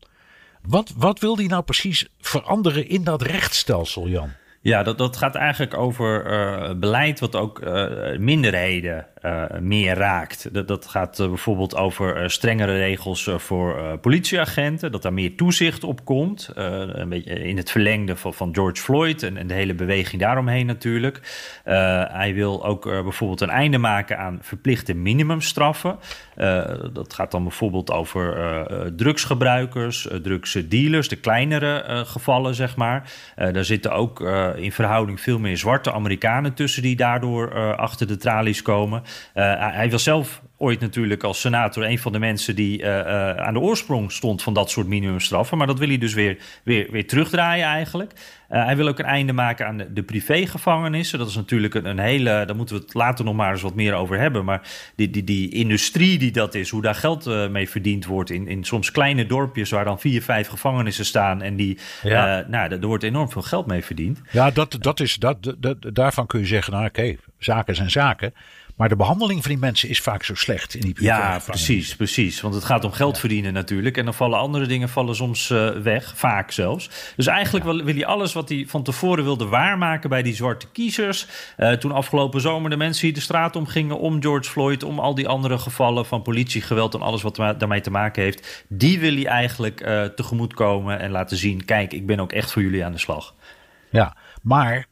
Wat, 0.62 0.92
wat 0.96 1.18
wil 1.18 1.36
die 1.36 1.48
nou 1.48 1.62
precies 1.62 2.08
veranderen 2.20 2.88
in 2.88 3.04
dat 3.04 3.22
rechtsstelsel, 3.22 4.08
Jan? 4.08 4.32
Ja, 4.64 4.82
dat, 4.82 4.98
dat 4.98 5.16
gaat 5.16 5.34
eigenlijk 5.34 5.74
over 5.74 6.32
uh, 6.32 6.74
beleid 6.74 7.20
wat 7.20 7.36
ook 7.36 7.60
uh, 7.60 7.86
minderheden 8.18 9.06
uh, 9.22 9.44
meer 9.60 9.94
raakt. 9.94 10.54
Dat, 10.54 10.68
dat 10.68 10.86
gaat 10.86 11.16
bijvoorbeeld 11.16 11.76
over 11.76 12.30
strengere 12.30 12.76
regels 12.76 13.30
voor 13.36 13.98
politieagenten, 13.98 14.92
dat 14.92 15.02
daar 15.02 15.12
meer 15.12 15.36
toezicht 15.36 15.84
op 15.84 16.04
komt. 16.04 16.50
een 16.54 17.08
beetje 17.08 17.32
in 17.32 17.56
het 17.56 17.70
verlengde 17.70 18.16
van, 18.16 18.34
van 18.34 18.54
George 18.54 18.82
Floyd 18.82 19.22
en, 19.22 19.36
en, 19.36 19.46
de 19.46 19.54
hele 19.54 19.74
beweging 19.74 20.20
daaromheen 20.20 20.66
natuurlijk. 20.66 21.20
hij 22.12 22.34
wil 22.34 22.64
ook 22.64 22.84
bijvoorbeeld 22.84 23.40
een 23.40 23.50
einde 23.50 23.78
maken 23.78 24.18
aan 24.18 24.38
verplichte 24.42 24.94
minimumstraffen. 24.94 25.98
dat 26.92 27.14
gaat 27.14 27.30
dan 27.30 27.42
bijvoorbeeld 27.42 27.90
over 27.90 28.92
drugsgebruikers, 28.96 30.08
drugsdealers, 30.22 31.08
de 31.08 31.16
kleinere 31.16 32.04
gevallen, 32.06 32.54
zeg 32.54 32.76
maar. 32.76 33.12
daar 33.36 33.64
zitten 33.64 33.92
ook 33.92 34.20
in 34.56 34.72
verhouding 34.72 35.20
veel 35.20 35.38
meer 35.38 35.56
zwarte 35.56 35.92
Amerikanen 35.92 36.54
tussen 36.54 36.82
die 36.82 36.96
daardoor 36.96 37.52
uh, 37.54 37.76
achter 37.76 38.06
de 38.06 38.16
tralies 38.16 38.62
komen. 38.62 39.02
Uh, 39.34 39.72
hij 39.74 39.88
wil 39.88 39.98
zelf 39.98 40.42
ooit 40.62 40.80
natuurlijk 40.80 41.22
als 41.22 41.40
senator 41.40 41.84
een 41.84 41.98
van 41.98 42.12
de 42.12 42.18
mensen 42.18 42.54
die 42.54 42.82
uh, 42.82 43.30
aan 43.30 43.54
de 43.54 43.60
oorsprong 43.60 44.12
stond 44.12 44.42
van 44.42 44.54
dat 44.54 44.70
soort 44.70 44.86
minimumstraffen. 44.86 45.58
Maar 45.58 45.66
dat 45.66 45.78
wil 45.78 45.88
hij 45.88 45.98
dus 45.98 46.14
weer, 46.14 46.38
weer, 46.62 46.86
weer 46.90 47.06
terugdraaien 47.06 47.66
eigenlijk. 47.66 48.12
Uh, 48.50 48.64
hij 48.64 48.76
wil 48.76 48.88
ook 48.88 48.98
een 48.98 49.04
einde 49.04 49.32
maken 49.32 49.66
aan 49.66 49.76
de, 49.76 49.92
de 49.92 50.02
privégevangenissen. 50.02 51.18
Dat 51.18 51.28
is 51.28 51.34
natuurlijk 51.34 51.74
een, 51.74 51.84
een, 51.84 51.98
hele, 51.98 52.44
daar 52.46 52.56
moeten 52.56 52.76
we 52.76 52.82
het 52.82 52.94
later 52.94 53.24
nog 53.24 53.34
maar 53.34 53.52
eens 53.52 53.62
wat 53.62 53.74
meer 53.74 53.94
over 53.94 54.18
hebben. 54.18 54.44
Maar 54.44 54.68
die, 54.96 55.10
die, 55.10 55.24
die 55.24 55.50
industrie 55.50 56.18
die 56.18 56.30
dat 56.30 56.54
is, 56.54 56.70
hoe 56.70 56.82
daar 56.82 56.94
geld 56.94 57.26
uh, 57.26 57.48
mee 57.48 57.68
verdiend 57.68 58.06
wordt 58.06 58.30
in, 58.30 58.48
in 58.48 58.64
soms 58.64 58.90
kleine 58.90 59.26
dorpjes 59.26 59.70
waar 59.70 59.84
dan 59.84 60.00
vier, 60.00 60.22
vijf 60.22 60.48
gevangenissen 60.48 61.04
staan. 61.04 61.42
En 61.42 61.56
die, 61.56 61.78
ja. 62.02 62.40
uh, 62.40 62.48
nou, 62.48 62.72
er 62.72 62.86
wordt 62.86 63.04
enorm 63.04 63.30
veel 63.30 63.42
geld 63.42 63.66
mee 63.66 63.84
verdiend. 63.84 64.20
Ja, 64.30 64.50
dat, 64.50 64.76
dat 64.80 65.00
is, 65.00 65.14
dat, 65.14 65.54
dat, 65.58 65.76
daarvan 65.92 66.26
kun 66.26 66.40
je 66.40 66.46
zeggen, 66.46 66.72
nou 66.72 66.86
oké, 66.86 67.16
zaken 67.38 67.74
zijn 67.74 67.90
zaken. 67.90 68.34
Maar 68.76 68.88
de 68.88 68.96
behandeling 68.96 69.40
van 69.40 69.50
die 69.50 69.60
mensen 69.60 69.88
is 69.88 70.00
vaak 70.00 70.24
zo 70.24 70.34
slecht 70.34 70.74
in 70.74 70.80
die 70.80 70.94
Ja, 70.98 71.40
precies, 71.46 71.96
precies. 71.96 72.40
Want 72.40 72.54
het 72.54 72.64
gaat 72.64 72.84
om 72.84 72.92
geld 72.92 73.18
verdienen 73.18 73.52
natuurlijk. 73.52 73.96
En 73.96 74.04
dan 74.04 74.14
vallen 74.14 74.38
andere 74.38 74.66
dingen 74.66 74.88
vallen 74.88 75.14
soms 75.14 75.50
uh, 75.50 75.68
weg, 75.68 76.12
vaak 76.16 76.50
zelfs. 76.50 76.90
Dus 77.16 77.26
eigenlijk 77.26 77.64
wil, 77.64 77.84
wil 77.84 77.94
hij 77.94 78.06
alles 78.06 78.32
wat 78.32 78.48
hij 78.48 78.64
van 78.68 78.82
tevoren 78.82 79.24
wilde 79.24 79.46
waarmaken 79.46 80.10
bij 80.10 80.22
die 80.22 80.34
zwarte 80.34 80.66
kiezers. 80.72 81.26
Uh, 81.58 81.72
toen 81.72 81.92
afgelopen 81.92 82.40
zomer 82.40 82.70
de 82.70 82.76
mensen 82.76 83.06
hier 83.06 83.14
de 83.14 83.20
straat 83.20 83.56
om 83.56 83.66
gingen 83.66 83.98
om 83.98 84.22
George 84.22 84.50
Floyd, 84.50 84.82
om 84.82 84.98
al 84.98 85.14
die 85.14 85.28
andere 85.28 85.58
gevallen 85.58 86.06
van 86.06 86.22
politiegeweld 86.22 86.94
en 86.94 87.02
alles 87.02 87.22
wat 87.22 87.36
daarmee 87.36 87.80
te 87.80 87.90
maken 87.90 88.22
heeft. 88.22 88.64
Die 88.68 88.98
wil 88.98 89.14
hij 89.14 89.26
eigenlijk 89.26 89.80
uh, 89.80 90.04
tegemoet 90.04 90.54
komen 90.54 90.98
en 90.98 91.10
laten 91.10 91.36
zien: 91.36 91.64
kijk, 91.64 91.92
ik 91.92 92.06
ben 92.06 92.20
ook 92.20 92.32
echt 92.32 92.52
voor 92.52 92.62
jullie 92.62 92.84
aan 92.84 92.92
de 92.92 92.98
slag. 92.98 93.34
Ja, 93.90 94.16
maar 94.42 94.86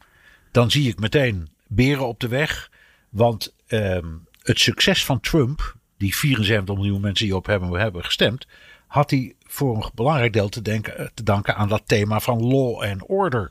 dan 0.51 0.71
zie 0.71 0.89
ik 0.89 0.99
meteen 0.99 1.49
beren 1.67 2.09
op 2.09 2.21
de 2.21 2.29
weg. 2.29 2.71
Want 3.09 3.53
um, 3.73 4.27
het 4.43 4.61
succes 4.61 5.05
van 5.05 5.21
Trump, 5.21 5.75
die 5.99 6.17
74 6.17 6.75
miljoen 6.75 7.01
mensen 7.01 7.27
die 7.27 7.37
op 7.37 7.47
hem 7.47 7.75
hebben 7.75 8.05
gestemd, 8.05 8.47
had 8.87 9.11
hij 9.11 9.35
voor 9.47 9.77
een 9.77 9.91
belangrijk 9.95 10.33
deel 10.33 10.49
te, 10.49 10.63
denken, 10.63 10.99
eh, 10.99 11.07
te 11.15 11.23
danken 11.23 11.57
aan 11.57 11.69
dat 11.69 11.83
thema 11.87 12.21
van 12.21 12.47
law 12.47 12.83
and 12.83 13.03
order. 13.07 13.51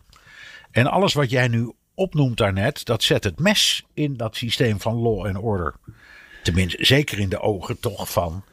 En 0.71 0.87
alles 0.87 1.13
wat 1.13 1.29
jij 1.29 1.47
nu 1.47 1.73
opnoemt 1.93 2.37
daarnet, 2.37 2.85
dat 2.85 3.03
zet 3.03 3.23
het 3.23 3.39
mes 3.39 3.83
in 3.93 4.17
dat 4.17 4.35
systeem 4.35 4.79
van 4.79 4.95
law 4.95 5.25
and 5.25 5.37
order. 5.37 5.75
Tenminste, 6.43 6.85
zeker 6.85 7.19
in 7.19 7.29
de 7.29 7.39
ogen 7.39 7.79
toch 7.79 8.11
van 8.11 8.43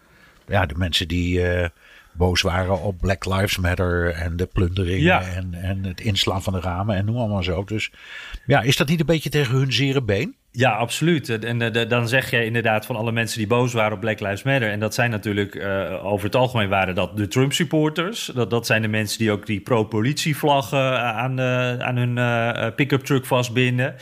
ja, 0.46 0.66
de 0.66 0.74
mensen 0.74 1.08
die 1.08 1.40
uh, 1.40 1.68
boos 2.12 2.40
waren 2.40 2.80
op 2.80 2.98
Black 2.98 3.24
Lives 3.24 3.58
Matter 3.58 4.10
en 4.10 4.36
de 4.36 4.46
plunderingen 4.46 5.04
ja. 5.04 5.22
en, 5.22 5.54
en 5.54 5.84
het 5.84 6.00
inslaan 6.00 6.42
van 6.42 6.52
de 6.52 6.60
ramen 6.60 6.96
en 6.96 7.04
noem 7.04 7.16
allemaal 7.16 7.42
zo. 7.42 7.64
Dus 7.64 7.90
ja, 8.46 8.60
is 8.60 8.76
dat 8.76 8.88
niet 8.88 9.00
een 9.00 9.06
beetje 9.06 9.30
tegen 9.30 9.56
hun 9.56 9.72
zere 9.72 10.02
been? 10.02 10.34
Ja, 10.56 10.70
absoluut. 10.70 11.44
En 11.44 11.58
de, 11.58 11.86
dan 11.86 12.08
zeg 12.08 12.30
je 12.30 12.44
inderdaad 12.44 12.86
van 12.86 12.96
alle 12.96 13.12
mensen 13.12 13.38
die 13.38 13.46
boos 13.46 13.72
waren 13.72 13.92
op 13.92 14.00
Black 14.00 14.20
Lives 14.20 14.42
Matter. 14.42 14.70
En 14.70 14.80
dat 14.80 14.94
zijn 14.94 15.10
natuurlijk 15.10 15.54
uh, 15.54 16.04
over 16.04 16.26
het 16.26 16.34
algemeen 16.34 16.68
waren 16.68 16.94
dat 16.94 17.16
de 17.16 17.28
Trump 17.28 17.52
supporters. 17.52 18.30
Dat, 18.34 18.50
dat 18.50 18.66
zijn 18.66 18.82
de 18.82 18.88
mensen 18.88 19.18
die 19.18 19.30
ook 19.30 19.46
die 19.46 19.60
pro-politievlaggen 19.60 21.00
aan, 21.14 21.40
uh, 21.40 21.78
aan 21.78 21.96
hun 21.96 22.74
pick-up 22.74 23.04
truck 23.04 23.26
vastbinden. 23.26 23.94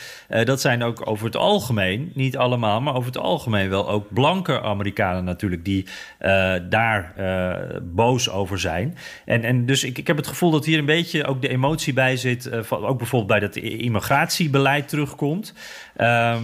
dat 0.45 0.61
zijn 0.61 0.83
ook 0.83 1.09
over 1.09 1.27
het 1.27 1.37
algemeen, 1.37 2.11
niet 2.15 2.37
allemaal, 2.37 2.81
maar 2.81 2.95
over 2.95 3.07
het 3.07 3.19
algemeen 3.19 3.69
wel 3.69 3.89
ook 3.89 4.13
blanke 4.13 4.63
Amerikanen 4.63 5.25
natuurlijk 5.25 5.65
die 5.65 5.87
daar 6.69 7.13
boos 7.83 8.31
over 8.31 8.59
zijn. 8.59 8.97
En, 9.25 9.45
en 9.45 9.67
dus 9.67 9.85
ik, 9.85 9.99
ik 9.99 10.07
heb 10.07 10.17
het 10.17 10.27
gevoel 10.27 10.51
dat 10.51 10.65
hier 10.65 10.79
een 10.79 10.85
beetje 10.85 11.25
ook 11.25 11.43
de 11.43 11.49
emotie 11.49 11.93
bij 11.93 12.17
zit. 12.17 12.71
ook 12.71 12.99
bijvoorbeeld 12.99 13.27
bij 13.27 13.41
dat 13.41 13.57
immigratiebeleid 13.57 14.89
terugkomt. 14.89 15.55
Um, 15.97 16.44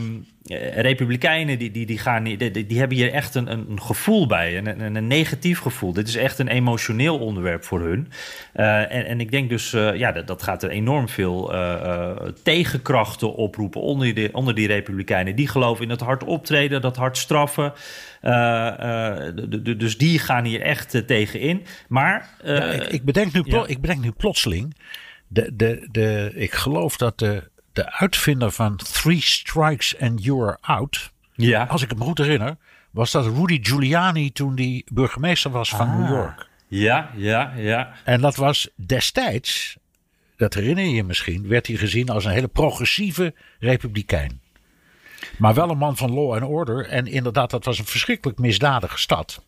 Republikeinen 0.74 1.58
die, 1.58 1.70
die, 1.70 1.86
die, 1.86 1.98
gaan, 1.98 2.24
die, 2.24 2.66
die 2.66 2.78
hebben 2.78 2.96
hier 2.96 3.12
echt 3.12 3.34
een, 3.34 3.50
een 3.50 3.82
gevoel 3.82 4.26
bij, 4.26 4.58
een, 4.58 4.80
een, 4.80 4.94
een, 4.94 5.06
negatief 5.06 5.58
gevoel. 5.58 5.92
Dit 5.92 6.08
is 6.08 6.16
echt 6.16 6.38
een 6.38 6.48
emotioneel 6.48 7.18
onderwerp 7.18 7.64
voor 7.64 7.80
hun. 7.80 8.08
Uh, 8.54 8.94
en, 8.94 9.06
en 9.06 9.20
ik 9.20 9.30
denk 9.30 9.48
dus, 9.48 9.72
uh, 9.72 9.96
ja, 9.96 10.12
dat, 10.12 10.26
dat 10.26 10.42
gaat 10.42 10.62
er 10.62 10.70
enorm 10.70 11.08
veel 11.08 11.54
uh, 11.54 12.10
tegenkrachten 12.42 13.34
oproepen 13.34 13.80
onder 13.80 14.14
die, 14.14 14.34
onder 14.34 14.54
die 14.54 14.66
Republikeinen. 14.66 15.36
Die 15.36 15.48
geloven 15.48 15.84
in 15.84 15.90
het 15.90 16.00
hard 16.00 16.24
optreden, 16.24 16.80
dat 16.80 16.96
hard 16.96 17.16
straffen. 17.16 17.72
dus 19.76 19.98
die 19.98 20.18
gaan 20.18 20.44
hier 20.44 20.60
echt 20.60 21.06
tegenin. 21.06 21.64
Maar. 21.88 22.28
Ja, 22.44 22.64
ik, 22.64 22.86
ik, 22.86 23.04
bedenk 23.04 23.32
nu, 23.32 23.42
ja. 23.44 23.66
ik 23.66 23.80
bedenk 23.80 24.02
nu 24.02 24.10
plotseling. 24.10 24.74
De, 25.28 25.56
de, 25.56 25.88
de, 25.90 26.32
ik 26.34 26.52
geloof 26.52 26.96
dat 26.96 27.18
de 27.18 27.42
de 27.84 27.92
uitvinder 27.92 28.50
van 28.50 28.76
Three 28.76 29.20
Strikes 29.20 29.98
and 29.98 30.24
You're 30.24 30.58
Out. 30.60 31.10
Ja. 31.34 31.64
Als 31.64 31.82
ik 31.82 31.96
me 31.96 32.04
goed 32.04 32.18
herinner, 32.18 32.56
was 32.90 33.10
dat 33.10 33.26
Rudy 33.26 33.58
Giuliani 33.62 34.32
toen 34.32 34.54
die 34.54 34.84
burgemeester 34.92 35.50
was 35.50 35.70
van 35.70 35.88
ah. 35.88 35.98
New 35.98 36.08
York. 36.08 36.48
Ja, 36.66 37.10
ja, 37.16 37.52
ja. 37.56 37.92
En 38.04 38.20
dat 38.20 38.36
was 38.36 38.68
destijds, 38.74 39.76
dat 40.36 40.54
herinner 40.54 40.84
je 40.84 40.90
je 40.90 41.04
misschien, 41.04 41.48
werd 41.48 41.66
hij 41.66 41.76
gezien 41.76 42.08
als 42.08 42.24
een 42.24 42.30
hele 42.30 42.48
progressieve 42.48 43.34
republikein. 43.58 44.40
Maar 45.38 45.54
wel 45.54 45.70
een 45.70 45.78
man 45.78 45.96
van 45.96 46.12
law 46.12 46.32
and 46.32 46.42
order. 46.42 46.86
En 46.86 47.06
inderdaad, 47.06 47.50
dat 47.50 47.64
was 47.64 47.78
een 47.78 47.84
verschrikkelijk 47.84 48.38
misdadige 48.38 48.98
stad. 48.98 49.44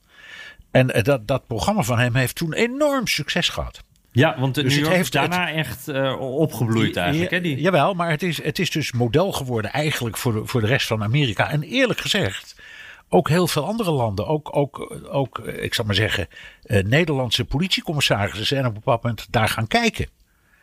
En 0.71 0.87
dat, 0.87 1.29
dat 1.29 1.47
programma 1.47 1.83
van 1.83 1.99
hem 1.99 2.15
heeft 2.15 2.35
toen 2.35 2.53
enorm 2.53 3.07
succes 3.07 3.49
gehad. 3.49 3.83
Ja, 4.13 4.39
want 4.39 4.55
dus 4.55 4.65
New 4.65 4.73
York 4.73 4.87
het 4.87 4.97
heeft 4.97 5.13
daarna 5.13 5.47
het, 5.47 5.57
echt 5.57 5.89
uh, 5.89 6.21
opgebloeid 6.21 6.97
eigenlijk. 6.97 7.31
Ja, 7.31 7.37
hè, 7.37 7.43
die... 7.43 7.61
Jawel, 7.61 7.95
maar 7.95 8.11
het 8.11 8.23
is, 8.23 8.43
het 8.43 8.59
is 8.59 8.71
dus 8.71 8.93
model 8.93 9.33
geworden 9.33 9.73
eigenlijk 9.73 10.17
voor 10.17 10.33
de, 10.33 10.47
voor 10.47 10.61
de 10.61 10.67
rest 10.67 10.87
van 10.87 11.03
Amerika. 11.03 11.51
En 11.51 11.63
eerlijk 11.63 12.01
gezegd, 12.01 12.61
ook 13.09 13.29
heel 13.29 13.47
veel 13.47 13.67
andere 13.67 13.91
landen, 13.91 14.27
ook, 14.27 14.57
ook, 14.57 15.01
ook 15.11 15.39
ik 15.39 15.75
zal 15.75 15.85
maar 15.85 15.95
zeggen, 15.95 16.29
uh, 16.65 16.83
Nederlandse 16.83 17.45
politiecommissarissen 17.45 18.47
zijn 18.47 18.61
op 18.61 18.67
een 18.67 18.75
bepaald 18.75 19.03
moment 19.03 19.27
daar 19.31 19.49
gaan 19.49 19.67
kijken. 19.67 20.09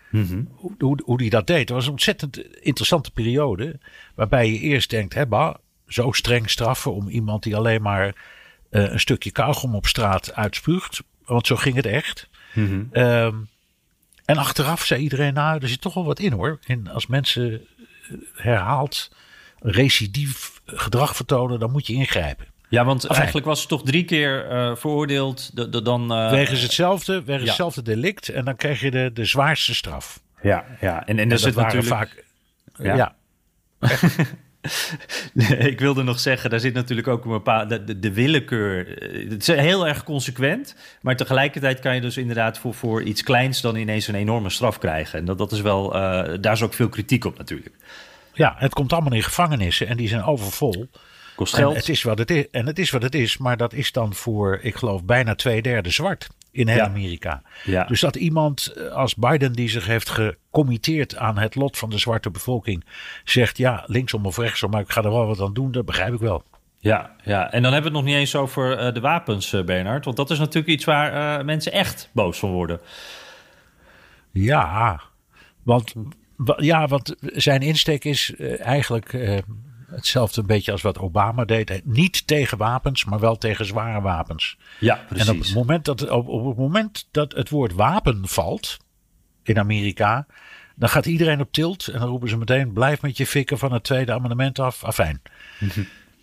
Mm 0.09 0.25
-hmm. 0.25 0.49
hoe, 0.51 0.75
hoe, 0.79 0.99
hoe 1.05 1.17
die 1.17 1.29
dat 1.29 1.47
deed. 1.47 1.59
Het 1.59 1.69
was 1.69 1.85
een 1.85 1.91
ontzettend 1.91 2.37
interessante 2.61 3.11
periode. 3.11 3.79
Waarbij 4.15 4.51
je 4.51 4.59
eerst 4.59 4.89
denkt, 4.89 5.13
hè, 5.13 5.27
bah, 5.27 5.55
zo 5.87 6.11
streng 6.11 6.49
straffen 6.49 6.93
om 6.93 7.07
iemand 7.07 7.43
die 7.43 7.55
alleen 7.55 7.81
maar 7.81 8.05
uh, 8.05 8.91
een 8.91 8.99
stukje 8.99 9.31
kauwgom 9.31 9.75
op 9.75 9.85
straat 9.85 10.33
uitspuugt. 10.33 11.03
Want 11.25 11.47
zo 11.47 11.55
ging 11.55 11.75
het 11.75 11.85
echt. 11.85 12.29
Mm 12.53 12.89
um, 12.93 13.47
en 14.29 14.37
achteraf 14.37 14.85
zei 14.85 15.01
iedereen, 15.01 15.33
nou, 15.33 15.61
er 15.61 15.69
zit 15.69 15.81
toch 15.81 15.93
wel 15.93 16.05
wat 16.05 16.19
in 16.19 16.31
hoor. 16.31 16.59
En 16.65 16.87
als 16.87 17.07
mensen 17.07 17.53
eh, 17.53 18.15
herhaald 18.35 19.11
recidief 19.59 20.61
gedrag 20.65 21.15
vertonen, 21.15 21.59
dan 21.59 21.71
moet 21.71 21.87
je 21.87 21.93
ingrijpen. 21.93 22.45
Ja, 22.67 22.85
want 22.85 23.03
enfin, 23.03 23.17
eigenlijk 23.17 23.45
was 23.45 23.61
ze 23.61 23.67
toch 23.67 23.83
drie 23.83 24.05
keer 24.05 24.51
uh, 24.51 24.75
veroordeeld. 24.75 25.55
De, 25.55 25.69
de, 25.69 25.81
dan, 25.81 26.11
uh, 26.11 26.29
wegens 26.29 26.61
hetzelfde, 26.61 27.23
wegens 27.23 27.41
ja. 27.43 27.47
hetzelfde 27.47 27.81
delict. 27.81 28.29
En 28.29 28.45
dan 28.45 28.55
krijg 28.55 28.81
je 28.81 28.91
de, 28.91 29.11
de 29.13 29.25
zwaarste 29.25 29.75
straf. 29.75 30.19
Ja, 30.41 30.65
ja. 30.81 30.99
En, 30.99 31.19
en, 31.19 31.31
en 31.31 31.37
dat 31.37 31.55
natuurlijk 31.55 31.87
vaak. 31.87 32.25
Ja. 32.77 32.95
ja. 32.95 33.15
ik 35.73 35.79
wilde 35.79 36.03
nog 36.03 36.19
zeggen, 36.19 36.49
daar 36.49 36.59
zit 36.59 36.73
natuurlijk 36.73 37.07
ook 37.07 37.25
een 37.25 37.31
bepaalde 37.31 37.83
de, 37.83 37.99
de, 37.99 38.13
willekeur. 38.13 38.87
Het 39.29 39.41
is 39.41 39.47
heel 39.47 39.87
erg 39.87 40.03
consequent, 40.03 40.75
maar 41.01 41.15
tegelijkertijd 41.15 41.79
kan 41.79 41.95
je 41.95 42.01
dus 42.01 42.17
inderdaad 42.17 42.57
voor, 42.57 42.73
voor 42.73 43.03
iets 43.03 43.23
kleins 43.23 43.61
dan 43.61 43.75
ineens 43.75 44.07
een 44.07 44.15
enorme 44.15 44.49
straf 44.49 44.77
krijgen. 44.77 45.19
En 45.19 45.25
dat, 45.25 45.37
dat 45.37 45.51
is 45.51 45.61
wel, 45.61 45.95
uh, 45.95 46.01
daar 46.41 46.53
is 46.53 46.61
ook 46.61 46.73
veel 46.73 46.89
kritiek 46.89 47.25
op 47.25 47.37
natuurlijk. 47.37 47.75
Ja, 48.33 48.55
het 48.57 48.73
komt 48.73 48.93
allemaal 48.93 49.13
in 49.13 49.23
gevangenissen 49.23 49.87
en 49.87 49.97
die 49.97 50.07
zijn 50.07 50.23
overvol. 50.23 50.89
Kost 51.35 51.53
geld. 51.53 51.71
En 51.71 51.79
het 51.79 51.89
is 51.89 52.03
wat 52.03 52.17
het 52.17 52.31
is, 52.31 52.49
en 52.51 52.65
het 52.65 52.79
is, 52.79 52.89
wat 52.89 53.01
het 53.01 53.15
is 53.15 53.37
maar 53.37 53.57
dat 53.57 53.73
is 53.73 53.91
dan 53.91 54.13
voor, 54.13 54.59
ik 54.61 54.75
geloof, 54.75 55.03
bijna 55.03 55.35
twee 55.35 55.61
derde 55.61 55.89
zwart 55.89 56.27
in 56.51 56.67
heel 56.67 56.77
ja. 56.77 56.85
Amerika. 56.85 57.41
Ja. 57.65 57.83
Dus 57.83 57.99
dat 57.99 58.15
iemand 58.15 58.89
als 58.91 59.15
Biden, 59.15 59.53
die 59.53 59.69
zich 59.69 59.85
heeft 59.85 60.09
gecommitteerd 60.09 61.17
aan 61.17 61.37
het 61.37 61.55
lot 61.55 61.77
van 61.77 61.89
de 61.89 61.97
zwarte 61.97 62.29
bevolking, 62.29 62.85
zegt: 63.23 63.57
ja, 63.57 63.83
linksom 63.85 64.25
of 64.25 64.37
rechtsom, 64.37 64.71
maar 64.71 64.81
ik 64.81 64.91
ga 64.91 65.03
er 65.03 65.11
wel 65.11 65.27
wat 65.27 65.41
aan 65.41 65.53
doen, 65.53 65.71
dat 65.71 65.85
begrijp 65.85 66.13
ik 66.13 66.19
wel. 66.19 66.43
Ja, 66.81 67.15
ja, 67.23 67.51
en 67.51 67.61
dan 67.61 67.73
hebben 67.73 67.91
we 67.91 67.97
het 67.97 68.05
nog 68.05 68.13
niet 68.15 68.21
eens 68.21 68.35
over 68.35 68.85
uh, 68.87 68.93
de 68.93 68.99
wapens, 68.99 69.53
uh, 69.53 69.63
Bernard. 69.63 70.05
Want 70.05 70.17
dat 70.17 70.29
is 70.29 70.39
natuurlijk 70.39 70.67
iets 70.67 70.85
waar 70.85 71.39
uh, 71.39 71.45
mensen 71.45 71.71
echt 71.71 72.09
boos 72.11 72.39
van 72.39 72.51
worden. 72.51 72.79
Ja, 74.31 75.01
want 75.63 75.93
Ja, 76.57 76.87
want 76.87 77.15
zijn 77.19 77.61
insteek 77.61 78.05
is 78.05 78.35
eigenlijk 78.57 79.13
hetzelfde 79.89 80.41
een 80.41 80.47
beetje 80.47 80.71
als 80.71 80.81
wat 80.81 80.99
Obama 80.99 81.45
deed. 81.45 81.81
Niet 81.83 82.27
tegen 82.27 82.57
wapens, 82.57 83.05
maar 83.05 83.19
wel 83.19 83.37
tegen 83.37 83.65
zware 83.65 84.01
wapens. 84.01 84.57
Ja, 84.79 85.03
precies. 85.07 85.27
En 85.27 85.33
op 85.35 85.41
het 85.41 85.53
moment 85.53 85.85
dat, 85.85 86.09
op, 86.09 86.27
op 86.27 86.45
het, 86.45 86.57
moment 86.57 87.07
dat 87.11 87.33
het 87.33 87.49
woord 87.49 87.73
wapen 87.73 88.27
valt 88.27 88.77
in 89.43 89.59
Amerika, 89.59 90.27
dan 90.75 90.89
gaat 90.89 91.05
iedereen 91.05 91.41
op 91.41 91.51
tilt 91.51 91.87
en 91.87 91.99
dan 91.99 92.09
roepen 92.09 92.29
ze 92.29 92.37
meteen: 92.37 92.73
blijf 92.73 93.01
met 93.01 93.17
je 93.17 93.25
fikken 93.25 93.57
van 93.57 93.73
het 93.73 93.83
tweede 93.83 94.13
amendement 94.13 94.59
af. 94.59 94.83
Afijn. 94.83 95.21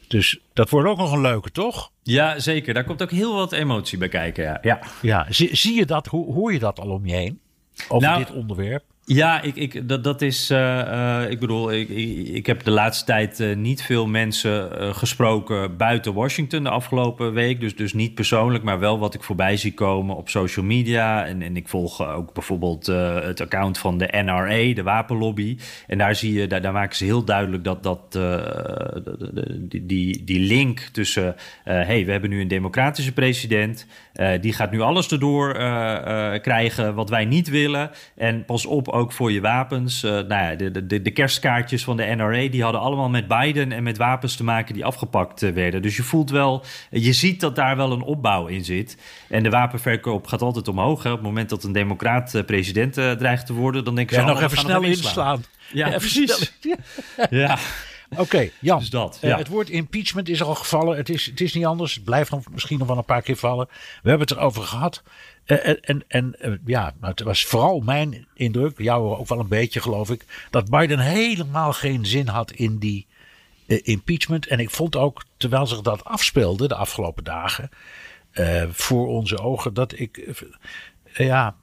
Dus 0.09 0.41
dat 0.53 0.71
wordt 0.71 0.89
ook 0.89 0.99
nog 0.99 1.13
een 1.13 1.21
leuke, 1.21 1.51
toch? 1.51 1.91
Ja, 2.03 2.39
zeker. 2.39 2.75
Daar 2.75 2.85
komt 2.85 3.03
ook 3.03 3.11
heel 3.11 3.35
wat 3.35 3.53
emotie 3.53 3.99
bij 3.99 4.09
kijken. 4.09 4.45
Ja, 4.45 4.59
ja. 4.63 4.81
ja 5.03 5.27
zie, 5.29 5.57
zie 5.57 5.75
je 5.75 5.87
dat? 5.87 6.07
Hoor 6.07 6.53
je 6.53 6.59
dat 6.59 6.81
al 6.81 6.91
om 6.91 7.07
je 7.07 7.15
heen? 7.15 7.41
Over 7.89 8.09
nou, 8.09 8.25
dit 8.25 8.33
onderwerp? 8.33 8.85
Ja, 9.09 9.43
ik, 9.43 9.57
ik, 9.57 9.89
dat, 9.89 10.05
dat 10.05 10.23
is. 10.23 10.51
Uh, 10.51 10.59
uh, 10.59 11.31
ik 11.31 11.41
bedoel, 11.41 11.73
ik, 11.73 11.89
ik, 12.29 12.47
heb 12.47 12.65
de 12.65 12.71
laatste 12.71 13.05
tijd 13.05 13.41
uh, 13.41 13.57
niet 13.57 13.83
veel 13.83 14.07
mensen 14.07 14.71
gesproken 14.95 15.77
buiten 15.77 16.15
Washington 16.15 16.63
de 16.63 16.71
afgelopen 16.71 17.33
week. 17.33 17.61
Dus, 17.61 17.77
dus 17.77 17.93
niet 17.93 18.15
persoonlijk, 18.15 18.65
maar 18.65 18.79
wel 18.79 18.99
wat 18.99 19.15
ik 19.15 19.23
voorbij 19.23 19.57
zie 19.57 19.75
komen 19.75 20.17
op 20.17 20.29
social 20.29 20.65
media. 20.65 21.27
En, 21.27 21.43
en 21.43 21.57
ik 21.57 21.69
volg 21.69 22.07
ook 22.07 22.33
bijvoorbeeld 22.33 22.87
het 22.87 23.41
account 23.41 23.79
van 23.79 23.99
de 23.99 24.23
NRA, 24.25 24.75
de 24.75 24.83
wapenlobby. 24.83 25.59
En 25.87 25.99
daar 25.99 26.15
zie 26.15 26.33
je, 26.33 26.47
daar, 26.47 26.61
daar 26.61 26.73
maken 26.73 26.97
ze 26.97 27.05
heel 27.05 27.25
duidelijk 27.25 27.65
dat, 27.65 27.83
dat 27.83 28.13
die, 29.59 29.87
die, 29.87 30.25
die 30.25 30.41
link 30.41 30.81
tussen. 30.81 31.35
hey, 31.65 32.05
we 32.05 32.11
hebben 32.11 32.31
nu 32.31 32.41
een 32.41 32.49
democratische 32.49 33.13
president. 33.13 33.87
die 34.41 34.53
gaat 34.53 34.71
nu 34.71 34.81
alles 34.81 35.09
erdoor 35.09 35.53
krijgen 36.41 36.95
wat 36.95 37.11
wij 37.11 37.25
niet 37.25 37.49
willen. 37.49 37.91
En 38.17 38.45
pas 38.45 38.67
op 38.67 38.95
ook 38.97 39.13
voor 39.13 39.33
je 39.33 39.41
wapens. 39.41 40.05
Uh, 40.05 40.11
nou 40.11 40.29
ja, 40.29 40.55
de, 40.55 40.87
de, 40.87 41.03
de, 41.03 41.11
kerstkaartjes 41.11 41.85
van 41.85 41.97
de 41.97 42.05
NRA, 42.05 42.49
die 42.49 42.63
hadden 42.63 42.81
allemaal 42.81 43.09
met 43.09 43.29
Biden 43.29 43.73
en 43.73 43.83
met 43.83 43.97
wapens 43.97 44.37
te 44.37 44.45
maken 44.45 44.75
die 44.75 44.85
afgepakt 44.85 45.43
uh, 45.43 45.53
werden. 45.53 45.83
Dus 45.83 45.97
je 45.97 46.03
voelt 46.03 46.31
wel, 46.31 46.65
je 46.91 47.13
ziet 47.13 47.41
dat 47.41 47.57
daar 47.57 47.77
wel 47.77 47.93
een 47.93 48.03
opbouw 48.03 48.47
in 48.47 48.65
zit. 48.65 48.99
En 49.29 49.43
de 49.43 49.51
wapenverkoop 49.51 50.27
gaat 50.27 50.43
altijd 50.43 50.69
omhoog. 50.69 51.03
Hè. 51.03 51.11
Op 51.11 51.17
het 51.17 51.27
moment 51.27 51.49
dat 51.49 51.65
een 51.65 51.73
democraat 51.73 52.43
president 52.47 52.95
dreigt 52.95 53.47
te 53.47 53.53
worden, 53.53 53.85
dan 53.85 53.95
denk 53.95 54.11
je... 54.11 54.17
Ja, 54.17 54.25
nog 54.25 54.43
even 54.43 54.59
snel 54.59 54.83
inslaan. 54.83 55.45
Ja, 55.73 55.89
ja 55.89 55.97
precies. 55.97 56.53
ja. 57.31 57.59
Oké, 58.11 58.21
okay, 58.21 58.53
Jan. 58.61 58.79
Dus 58.79 58.91
dat, 58.91 59.19
ja. 59.21 59.29
uh, 59.29 59.37
het 59.37 59.49
woord 59.49 59.71
impeachment 59.71 60.29
is 60.29 60.43
al 60.43 60.55
gevallen. 60.55 60.97
Het 60.97 61.09
is, 61.09 61.27
het 61.27 61.41
is 61.41 61.55
niet 61.55 61.67
anders. 61.67 61.95
Het 61.95 62.05
blijft 62.05 62.31
nog, 62.31 62.51
misschien 62.51 62.79
nog 62.79 62.89
wel 62.89 62.97
een 62.97 63.05
paar 63.05 63.23
keer 63.23 63.37
vallen. 63.37 63.67
We 64.03 64.09
hebben 64.09 64.27
het 64.29 64.37
erover 64.37 64.63
gehad. 64.63 65.03
Uh, 65.47 65.69
en 65.81 66.05
en 66.09 66.37
uh, 66.41 66.53
ja, 66.65 66.95
het 67.01 67.23
was 67.23 67.45
vooral 67.45 67.81
mijn 67.81 68.27
indruk, 68.35 68.79
jou 68.79 69.17
ook 69.17 69.29
wel 69.29 69.41
een 69.41 69.49
beetje 69.49 69.81
geloof 69.81 70.11
ik, 70.11 70.25
dat 70.51 70.71
Biden 70.71 70.99
helemaal 70.99 71.73
geen 71.73 72.07
zin 72.07 72.27
had 72.27 72.51
in 72.51 72.79
die 72.79 73.07
impeachment. 73.67 74.47
En 74.47 74.59
ik 74.59 74.71
vond 74.71 74.97
ook, 74.97 75.25
terwijl 75.37 75.67
zich 75.67 75.81
dat 75.81 76.05
afspeelde 76.05 76.69
de 76.69 76.75
afgelopen 76.75 77.25
dagen, 77.25 77.71
voor 78.71 79.07
onze 79.07 79.39
ogen, 79.39 79.75
dat 79.75 79.99
ik, 79.99 80.45
ja, 81.15 81.55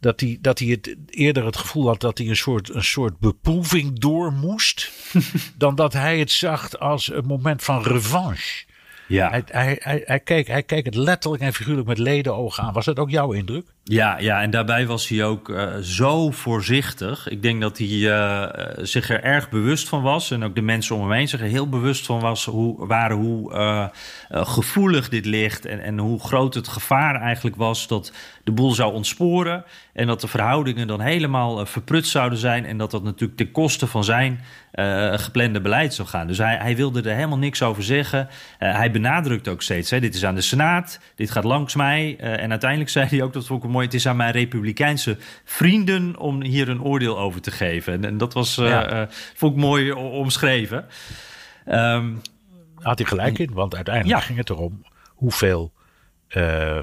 dat 0.00 0.20
hij, 0.20 0.38
dat 0.40 0.58
hij 0.58 0.68
het 0.68 0.96
eerder 1.06 1.44
het 1.44 1.56
gevoel 1.56 1.86
had 1.86 2.00
dat 2.00 2.18
hij 2.18 2.28
een 2.28 2.36
soort, 2.36 2.74
een 2.74 2.84
soort 2.84 3.18
beproeving 3.18 3.98
door 3.98 4.32
moest. 4.32 4.92
dan 5.56 5.74
dat 5.74 5.92
hij 5.92 6.18
het 6.18 6.30
zag 6.30 6.78
als 6.78 7.12
een 7.12 7.26
moment 7.26 7.62
van 7.62 7.82
revanche. 7.82 8.64
Ja. 9.06 9.30
Hij, 9.30 9.42
hij, 9.46 9.76
hij, 9.82 10.02
hij, 10.04 10.20
keek, 10.20 10.46
hij 10.46 10.62
keek 10.62 10.84
het 10.84 10.94
letterlijk 10.94 11.42
en 11.42 11.54
figuurlijk 11.54 11.86
met 11.86 11.98
ledenogen 11.98 12.62
aan. 12.62 12.72
Was 12.72 12.84
dat 12.84 12.98
ook 12.98 13.10
jouw 13.10 13.32
indruk? 13.32 13.66
Ja, 13.84 14.18
ja 14.18 14.42
en 14.42 14.50
daarbij 14.50 14.86
was 14.86 15.08
hij 15.08 15.24
ook 15.24 15.48
uh, 15.48 15.76
zo 15.76 16.30
voorzichtig. 16.30 17.28
Ik 17.28 17.42
denk 17.42 17.60
dat 17.60 17.78
hij 17.78 17.88
uh, 17.88 18.46
zich 18.76 19.10
er 19.10 19.22
erg 19.22 19.48
bewust 19.48 19.88
van 19.88 20.02
was. 20.02 20.30
En 20.30 20.44
ook 20.44 20.54
de 20.54 20.62
mensen 20.62 20.94
om 20.96 21.02
hem 21.02 21.12
heen 21.12 21.28
zich 21.28 21.40
er 21.40 21.46
heel 21.46 21.68
bewust 21.68 22.06
van 22.06 22.20
was, 22.20 22.44
hoe, 22.44 22.86
waren 22.86 23.16
hoe 23.16 23.90
gevoelig 24.28 25.08
dit 25.08 25.24
ligt. 25.26 25.66
En, 25.66 25.80
en 25.80 25.98
hoe 25.98 26.20
groot 26.20 26.54
het 26.54 26.68
gevaar 26.68 27.20
eigenlijk 27.20 27.56
was 27.56 27.86
dat 27.86 28.12
de 28.44 28.52
boel 28.52 28.72
zou 28.72 28.92
ontsporen. 28.92 29.64
En 29.92 30.06
dat 30.06 30.20
de 30.20 30.28
verhoudingen 30.28 30.86
dan 30.86 31.00
helemaal 31.00 31.66
verprutst 31.66 32.10
zouden 32.10 32.38
zijn. 32.38 32.66
En 32.66 32.78
dat 32.78 32.90
dat 32.90 33.02
natuurlijk 33.02 33.38
ten 33.38 33.52
koste 33.52 33.86
van 33.86 34.04
zijn 34.04 34.40
geplande 35.12 35.60
beleid 35.60 35.94
zou 35.94 36.08
gaan. 36.08 36.26
Dus 36.26 36.38
hij, 36.38 36.56
hij 36.56 36.76
wilde 36.76 37.02
er 37.02 37.14
helemaal 37.14 37.38
niks 37.38 37.62
over 37.62 37.82
zeggen. 37.82 38.28
hij 38.58 38.90
benadrukt 38.90 39.48
ook 39.48 39.62
steeds: 39.62 39.90
hè, 39.90 40.00
dit 40.00 40.14
is 40.14 40.24
aan 40.24 40.34
de 40.34 40.40
Senaat, 40.40 41.00
dit 41.14 41.30
gaat 41.30 41.44
langs 41.44 41.74
mij. 41.74 42.16
en 42.18 42.50
uiteindelijk 42.50 42.90
zei 43.00 43.06
hij 43.08 43.22
ook 43.22 43.32
dat 43.32 43.48
ik 43.50 43.62
mooi 43.70 43.84
het 43.84 43.94
is 43.94 44.06
aan 44.06 44.16
mijn 44.16 44.32
republikeinse 44.32 45.16
vrienden 45.44 46.16
om 46.16 46.42
hier 46.42 46.68
een 46.68 46.82
oordeel 46.82 47.18
over 47.18 47.40
te 47.40 47.50
geven. 47.50 47.92
En, 47.92 48.04
en 48.04 48.18
dat 48.18 48.32
was, 48.32 48.54
ja. 48.54 49.00
uh, 49.00 49.08
vond 49.34 49.54
ik 49.54 49.60
mooi 49.60 49.92
omschreven. 49.92 50.86
Um, 51.68 52.20
Had 52.74 52.98
hij 52.98 53.08
gelijk 53.08 53.38
in, 53.38 53.52
want 53.52 53.74
uiteindelijk 53.74 54.20
ja. 54.20 54.26
ging 54.26 54.38
het 54.38 54.50
erom 54.50 54.84
hoeveel 55.06 55.72
uh, 56.28 56.78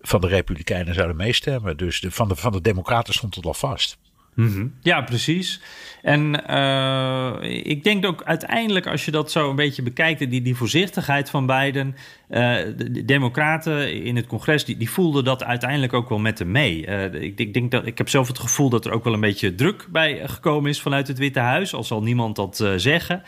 van 0.00 0.20
de 0.20 0.26
republikeinen 0.26 0.94
zouden 0.94 1.16
meestemmen. 1.16 1.76
Dus 1.76 2.00
de, 2.00 2.10
van, 2.10 2.28
de, 2.28 2.36
van 2.36 2.52
de 2.52 2.60
democraten 2.60 3.14
stond 3.14 3.34
het 3.34 3.46
al 3.46 3.54
vast. 3.54 3.98
Mm 4.34 4.52
-hmm. 4.52 4.74
Ja, 4.80 5.00
precies. 5.00 5.60
En 6.04 6.42
uh, 6.50 7.32
ik 7.62 7.84
denk 7.84 8.06
ook 8.06 8.22
uiteindelijk, 8.24 8.86
als 8.86 9.04
je 9.04 9.10
dat 9.10 9.30
zo 9.30 9.50
een 9.50 9.56
beetje 9.56 9.82
bekijkt, 9.82 10.30
die, 10.30 10.42
die 10.42 10.56
voorzichtigheid 10.56 11.30
van 11.30 11.46
Biden. 11.46 11.96
Uh, 12.30 12.56
de, 12.76 12.90
de, 12.90 13.04
Democraten 13.04 14.04
in 14.04 14.16
het 14.16 14.26
congres, 14.26 14.64
die, 14.64 14.76
die 14.76 14.90
voelden 14.90 15.24
dat 15.24 15.44
uiteindelijk 15.44 15.92
ook 15.92 16.08
wel 16.08 16.18
met 16.18 16.38
hem 16.38 16.50
mee. 16.50 16.86
Uh, 16.86 17.04
ik, 17.14 17.38
ik, 17.38 17.54
denk 17.54 17.70
dat, 17.70 17.86
ik 17.86 17.98
heb 17.98 18.08
zelf 18.08 18.28
het 18.28 18.38
gevoel 18.38 18.68
dat 18.68 18.84
er 18.84 18.92
ook 18.92 19.04
wel 19.04 19.12
een 19.12 19.20
beetje 19.20 19.54
druk 19.54 19.86
bij 19.92 20.28
gekomen 20.28 20.70
is 20.70 20.80
vanuit 20.80 21.08
het 21.08 21.18
Witte 21.18 21.40
Huis, 21.40 21.74
al 21.74 21.84
zal 21.84 22.02
niemand 22.02 22.36
dat 22.36 22.64
zeggen. 22.76 23.22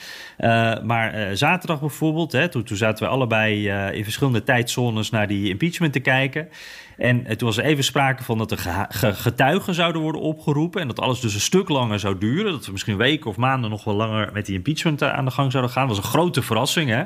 maar 0.84 1.36
zaterdag 1.36 1.80
bijvoorbeeld, 1.80 2.32
hè, 2.32 2.48
toen, 2.48 2.64
toen 2.64 2.76
zaten 2.76 3.04
we 3.04 3.10
allebei 3.10 3.68
in 3.92 4.04
verschillende 4.04 4.42
tijdzones 4.42 5.10
naar 5.10 5.26
die 5.26 5.48
impeachment 5.48 5.92
te 5.92 6.00
kijken. 6.00 6.48
En 6.96 7.36
toen 7.36 7.48
was 7.48 7.56
even 7.56 7.84
sprake 7.84 8.22
van 8.22 8.38
dat 8.38 8.50
er 8.50 8.86
getuigen 9.14 9.74
zouden 9.74 10.02
worden 10.02 10.20
opgeroepen. 10.20 10.80
En 10.80 10.86
dat 10.86 11.00
alles 11.00 11.20
dus 11.20 11.34
een 11.34 11.40
stuk 11.40 11.68
langer 11.68 11.98
zou 11.98 12.18
duren. 12.18 12.52
Dat 12.52 12.65
we 12.66 12.72
misschien 12.72 12.96
weken 12.96 13.30
of 13.30 13.36
maanden 13.36 13.70
nog 13.70 13.84
wel 13.84 13.94
langer 13.94 14.30
met 14.32 14.46
die 14.46 14.54
impeachment 14.54 15.02
aan 15.02 15.24
de 15.24 15.30
gang 15.30 15.50
zouden 15.50 15.72
gaan. 15.72 15.86
Dat 15.86 15.96
was 15.96 16.04
een 16.04 16.10
grote 16.10 16.42
verrassing. 16.42 16.90
Hè? 16.90 17.04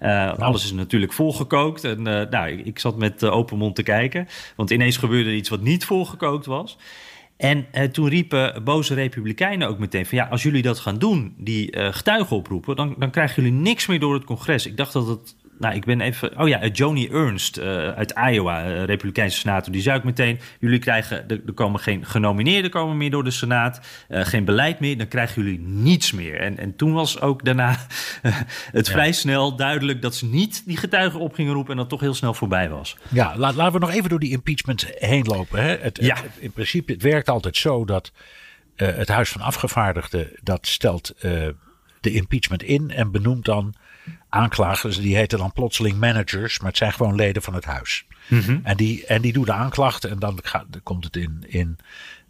Uh, 0.00 0.38
alles 0.38 0.64
is 0.64 0.72
natuurlijk 0.72 1.12
volgekookt. 1.12 1.84
En 1.84 1.98
uh, 1.98 2.22
nou, 2.30 2.48
ik, 2.48 2.66
ik, 2.66 2.78
zat 2.78 2.96
met 2.96 3.24
open 3.24 3.58
mond 3.58 3.74
te 3.74 3.82
kijken. 3.82 4.28
Want 4.56 4.70
ineens 4.70 4.96
gebeurde 4.96 5.30
er 5.30 5.36
iets 5.36 5.48
wat 5.48 5.60
niet 5.60 5.84
volgekookt 5.84 6.46
was. 6.46 6.78
En 7.36 7.66
uh, 7.74 7.84
toen 7.84 8.08
riepen 8.08 8.64
boze 8.64 8.94
republikeinen 8.94 9.68
ook 9.68 9.78
meteen 9.78 10.06
van 10.06 10.18
ja, 10.18 10.26
als 10.26 10.42
jullie 10.42 10.62
dat 10.62 10.78
gaan 10.78 10.98
doen, 10.98 11.34
die 11.38 11.78
getuigen 11.92 12.36
oproepen, 12.36 12.76
dan, 12.76 12.94
dan 12.98 13.10
krijgen 13.10 13.42
jullie 13.42 13.58
niks 13.58 13.86
meer 13.86 14.00
door 14.00 14.14
het 14.14 14.24
congres. 14.24 14.66
Ik 14.66 14.76
dacht 14.76 14.92
dat 14.92 15.06
het 15.06 15.36
nou, 15.62 15.74
ik 15.74 15.84
ben 15.84 16.00
even. 16.00 16.38
Oh 16.38 16.48
ja, 16.48 16.66
Joni 16.66 17.08
Ernst 17.08 17.58
uh, 17.58 17.64
uit 17.88 18.14
Iowa, 18.30 18.66
uh, 18.66 18.84
Republikeinse 18.84 19.38
senator. 19.38 19.72
Die 19.72 19.82
zei 19.82 19.96
ook 19.96 20.04
meteen: 20.04 20.40
jullie 20.58 20.78
krijgen. 20.78 21.28
Er, 21.28 21.40
komen 21.54 21.80
geen 21.80 22.06
genomineerden 22.06 22.70
komen 22.70 22.96
meer 22.96 23.10
door 23.10 23.24
de 23.24 23.30
Senaat. 23.30 23.80
Uh, 24.08 24.24
geen 24.24 24.44
beleid 24.44 24.80
meer. 24.80 24.98
Dan 24.98 25.08
krijgen 25.08 25.42
jullie 25.42 25.60
niets 25.60 26.12
meer. 26.12 26.40
En, 26.40 26.58
en 26.58 26.76
toen 26.76 26.92
was 26.92 27.20
ook 27.20 27.44
daarna 27.44 27.70
het 28.72 28.86
ja. 28.86 28.92
vrij 28.92 29.12
snel 29.12 29.56
duidelijk 29.56 30.02
dat 30.02 30.14
ze 30.14 30.26
niet 30.26 30.62
die 30.66 30.76
getuigen 30.76 31.20
op 31.20 31.34
gingen 31.34 31.52
roepen. 31.52 31.72
En 31.72 31.78
dat 31.78 31.88
toch 31.88 32.00
heel 32.00 32.14
snel 32.14 32.34
voorbij 32.34 32.68
was. 32.68 32.96
Ja, 33.08 33.36
laat, 33.36 33.54
laten 33.54 33.72
we 33.80 33.86
nog 33.86 33.94
even 33.94 34.08
door 34.08 34.20
die 34.20 34.32
impeachment 34.32 34.86
heen 34.98 35.24
lopen. 35.24 35.62
Hè? 35.62 35.76
Het, 35.76 35.98
ja. 36.00 36.14
Het, 36.14 36.24
in 36.38 36.52
principe, 36.52 36.92
het 36.92 37.02
werkt 37.02 37.28
altijd 37.28 37.56
zo 37.56 37.84
dat 37.84 38.12
het 38.76 39.08
Huis 39.08 39.28
van 39.30 39.40
Afgevaardigden. 39.40 40.28
dat 40.42 40.66
stelt 40.66 41.14
de 42.00 42.12
impeachment 42.12 42.62
in 42.62 42.90
en 42.90 43.10
benoemt 43.10 43.44
dan 43.44 43.74
aanklagers, 44.28 44.96
die 44.96 45.16
heten 45.16 45.38
dan 45.38 45.52
plotseling 45.52 45.98
managers, 45.98 46.58
maar 46.58 46.68
het 46.68 46.76
zijn 46.76 46.92
gewoon 46.92 47.14
leden 47.14 47.42
van 47.42 47.54
het 47.54 47.64
huis. 47.64 48.04
Mm 48.28 48.40
-hmm. 48.40 48.60
En, 48.64 48.76
die, 48.76 49.06
en 49.06 49.22
die 49.22 49.32
doen 49.32 49.44
de 49.44 49.52
aanklachten 49.52 50.10
en 50.10 50.18
dan, 50.18 50.38
gaat, 50.42 50.64
dan 50.68 50.82
komt 50.82 51.04
het 51.04 51.16
in, 51.16 51.44
in, 51.46 51.78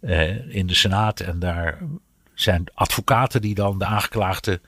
uh, 0.00 0.54
in 0.54 0.66
de 0.66 0.74
Senaat 0.74 1.20
en 1.20 1.38
daar 1.38 1.78
zijn 2.34 2.64
advocaten 2.74 3.40
die 3.40 3.54
dan 3.54 3.78
de 3.78 3.84
aangeklaagde 3.84 4.60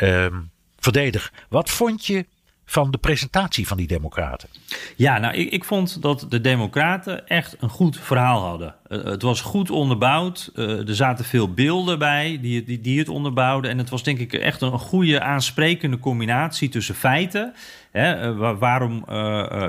um, 0.00 0.50
verdedigen. 0.78 1.30
Wat 1.48 1.70
vond 1.70 2.06
je 2.06 2.26
van 2.66 2.90
de 2.90 2.98
presentatie 2.98 3.66
van 3.66 3.76
die 3.76 3.86
democraten? 3.86 4.48
Ja, 4.96 5.18
nou, 5.18 5.34
ik, 5.34 5.50
ik 5.50 5.64
vond 5.64 6.02
dat 6.02 6.26
de 6.28 6.40
democraten 6.40 7.28
echt 7.28 7.56
een 7.60 7.68
goed 7.68 7.98
verhaal 8.00 8.40
hadden. 8.40 8.74
Uh, 8.88 9.04
het 9.04 9.22
was 9.22 9.40
goed 9.40 9.70
onderbouwd. 9.70 10.50
Uh, 10.54 10.88
er 10.88 10.94
zaten 10.94 11.24
veel 11.24 11.52
beelden 11.52 11.98
bij 11.98 12.38
die, 12.40 12.64
die, 12.64 12.80
die 12.80 12.98
het 12.98 13.08
onderbouwden. 13.08 13.70
En 13.70 13.78
het 13.78 13.90
was 13.90 14.02
denk 14.02 14.18
ik 14.18 14.32
echt 14.32 14.60
een 14.60 14.78
goede 14.78 15.20
aansprekende 15.20 15.98
combinatie 15.98 16.68
tussen 16.68 16.94
feiten. 16.94 17.54
Uh, 17.96 18.58
waarom 18.58 19.04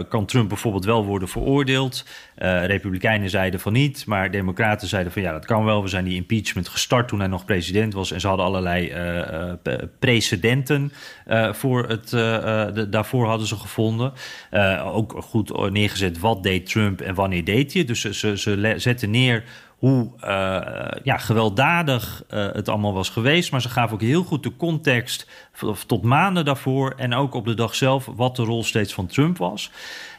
kan 0.09 0.25
Trump 0.25 0.49
bijvoorbeeld 0.49 0.85
wel 0.85 1.05
worden 1.05 1.27
veroordeeld? 1.27 2.05
Republikeinen 2.65 3.29
zeiden 3.29 3.59
van 3.59 3.73
niet, 3.73 4.05
maar 4.05 4.31
Democraten 4.31 4.87
zeiden 4.87 5.11
van 5.11 5.21
ja, 5.21 5.31
dat 5.31 5.45
kan 5.45 5.65
wel. 5.65 5.81
We 5.81 5.87
zijn 5.87 6.05
die 6.05 6.15
impeachment 6.15 6.67
gestart 6.67 7.07
toen 7.07 7.19
hij 7.19 7.27
nog 7.27 7.45
president 7.45 7.93
was. 7.93 8.11
En 8.11 8.19
ze 8.19 8.27
hadden 8.27 8.45
allerlei 8.45 8.93
precedenten 9.99 10.91
voor 11.51 11.87
het, 11.87 12.09
de, 12.09 12.87
daarvoor 12.89 13.27
hadden 13.27 13.47
ze 13.47 13.55
gevonden. 13.55 14.13
ook 14.83 15.15
goed 15.23 15.69
neergezet 15.71 16.19
wat 16.19 16.43
deed 16.43 16.69
Trump 16.69 17.01
en 17.01 17.15
wanneer 17.15 17.45
deed 17.45 17.73
hij. 17.73 17.85
Dus 17.85 18.01
ze, 18.01 18.37
ze 18.37 18.73
zetten 18.77 19.09
neer 19.09 19.43
hoe 19.77 20.09
uh, 20.21 21.01
ja, 21.03 21.17
gewelddadig 21.17 22.23
uh, 22.29 22.47
het 22.51 22.69
allemaal 22.69 22.93
was 22.93 23.09
geweest. 23.09 23.51
Maar 23.51 23.61
ze 23.61 23.69
gaven 23.69 23.93
ook 23.93 24.01
heel 24.01 24.23
goed 24.23 24.43
de 24.43 24.55
context 24.55 25.27
tot 25.87 26.03
maanden 26.03 26.45
daarvoor 26.45 26.93
en 26.97 27.13
ook 27.13 27.33
op 27.33 27.45
de 27.45 27.53
dag 27.53 27.75
zelf 27.75 28.09
wat 28.15 28.35
de 28.35 28.43
rol 28.43 28.63
steeds 28.63 28.93
van 28.93 29.07
Trump 29.07 29.37
was. 29.37 29.71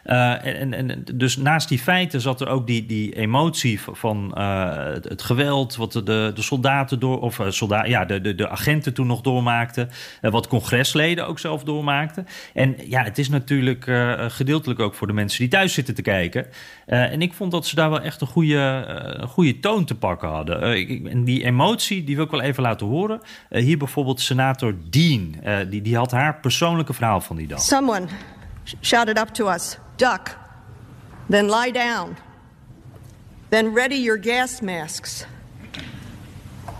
Uh, 0.08 0.44
en, 0.60 1.04
dus 1.14 1.36
naast 1.36 1.68
die 1.68 1.78
feiten 1.78 2.20
zat 2.20 2.40
er 2.40 2.48
ook 2.48 2.66
die, 2.66 2.86
die 2.86 3.16
emotie 3.16 3.80
van 3.80 4.34
uh, 4.38 4.92
het 4.92 5.22
geweld, 5.22 5.76
wat 5.76 5.92
de, 5.92 6.02
de 6.34 6.42
soldaten 6.42 6.98
door, 6.98 7.20
of 7.20 7.40
soldaten, 7.48 7.90
ja, 7.90 8.04
de, 8.04 8.20
de, 8.20 8.34
de 8.34 8.48
agenten 8.48 8.94
toen 8.94 9.06
nog 9.06 9.20
doormaakten, 9.20 9.90
uh, 10.22 10.30
wat 10.30 10.46
congresleden 10.46 11.26
ook 11.26 11.38
zelf 11.38 11.64
doormaakten. 11.64 12.26
En 12.54 12.76
ja, 12.86 13.02
het 13.02 13.18
is 13.18 13.28
natuurlijk 13.28 13.84
gedeeltelijk 14.28 14.80
ook 14.80 14.94
voor 14.94 15.06
de 15.06 15.12
mensen 15.12 15.38
die 15.38 15.48
thuis 15.48 15.72
zitten 15.72 15.94
te 15.94 16.02
kijken. 16.02 16.46
en 16.86 17.22
ik 17.22 17.32
vond 17.32 17.50
dat 17.50 17.66
ze 17.66 17.74
daar 17.74 17.90
wel 17.90 18.00
echt 18.00 18.20
een 18.20 18.26
goede, 18.26 19.24
goede 19.28 19.60
toon 19.60 19.84
te 19.84 19.94
pakken 19.94 20.28
hadden. 20.28 20.62
en 21.10 21.24
die 21.24 21.44
emotie, 21.44 22.04
die 22.04 22.16
wil 22.16 22.24
ik 22.24 22.30
wel 22.30 22.40
even 22.40 22.62
laten 22.62 22.86
horen. 22.86 23.20
hier 23.48 23.78
bijvoorbeeld 23.78 24.20
senator 24.20 24.74
Dean, 24.90 25.34
die, 25.70 25.82
die 25.82 25.96
had 25.96 26.10
haar 26.10 26.40
persoonlijke 26.40 26.92
verhaal 26.92 27.20
van 27.20 27.36
die 27.36 27.46
dag. 27.46 27.60
Someone 27.60 28.06
shouted 28.80 29.18
up 29.18 29.28
to 29.28 29.48
us. 29.48 29.78
Duck, 29.98 30.36
then 31.28 31.48
lie 31.48 31.70
down, 31.70 32.16
then 33.50 33.74
ready 33.74 33.96
your 33.96 34.16
gas 34.16 34.62
masks. 34.62 35.26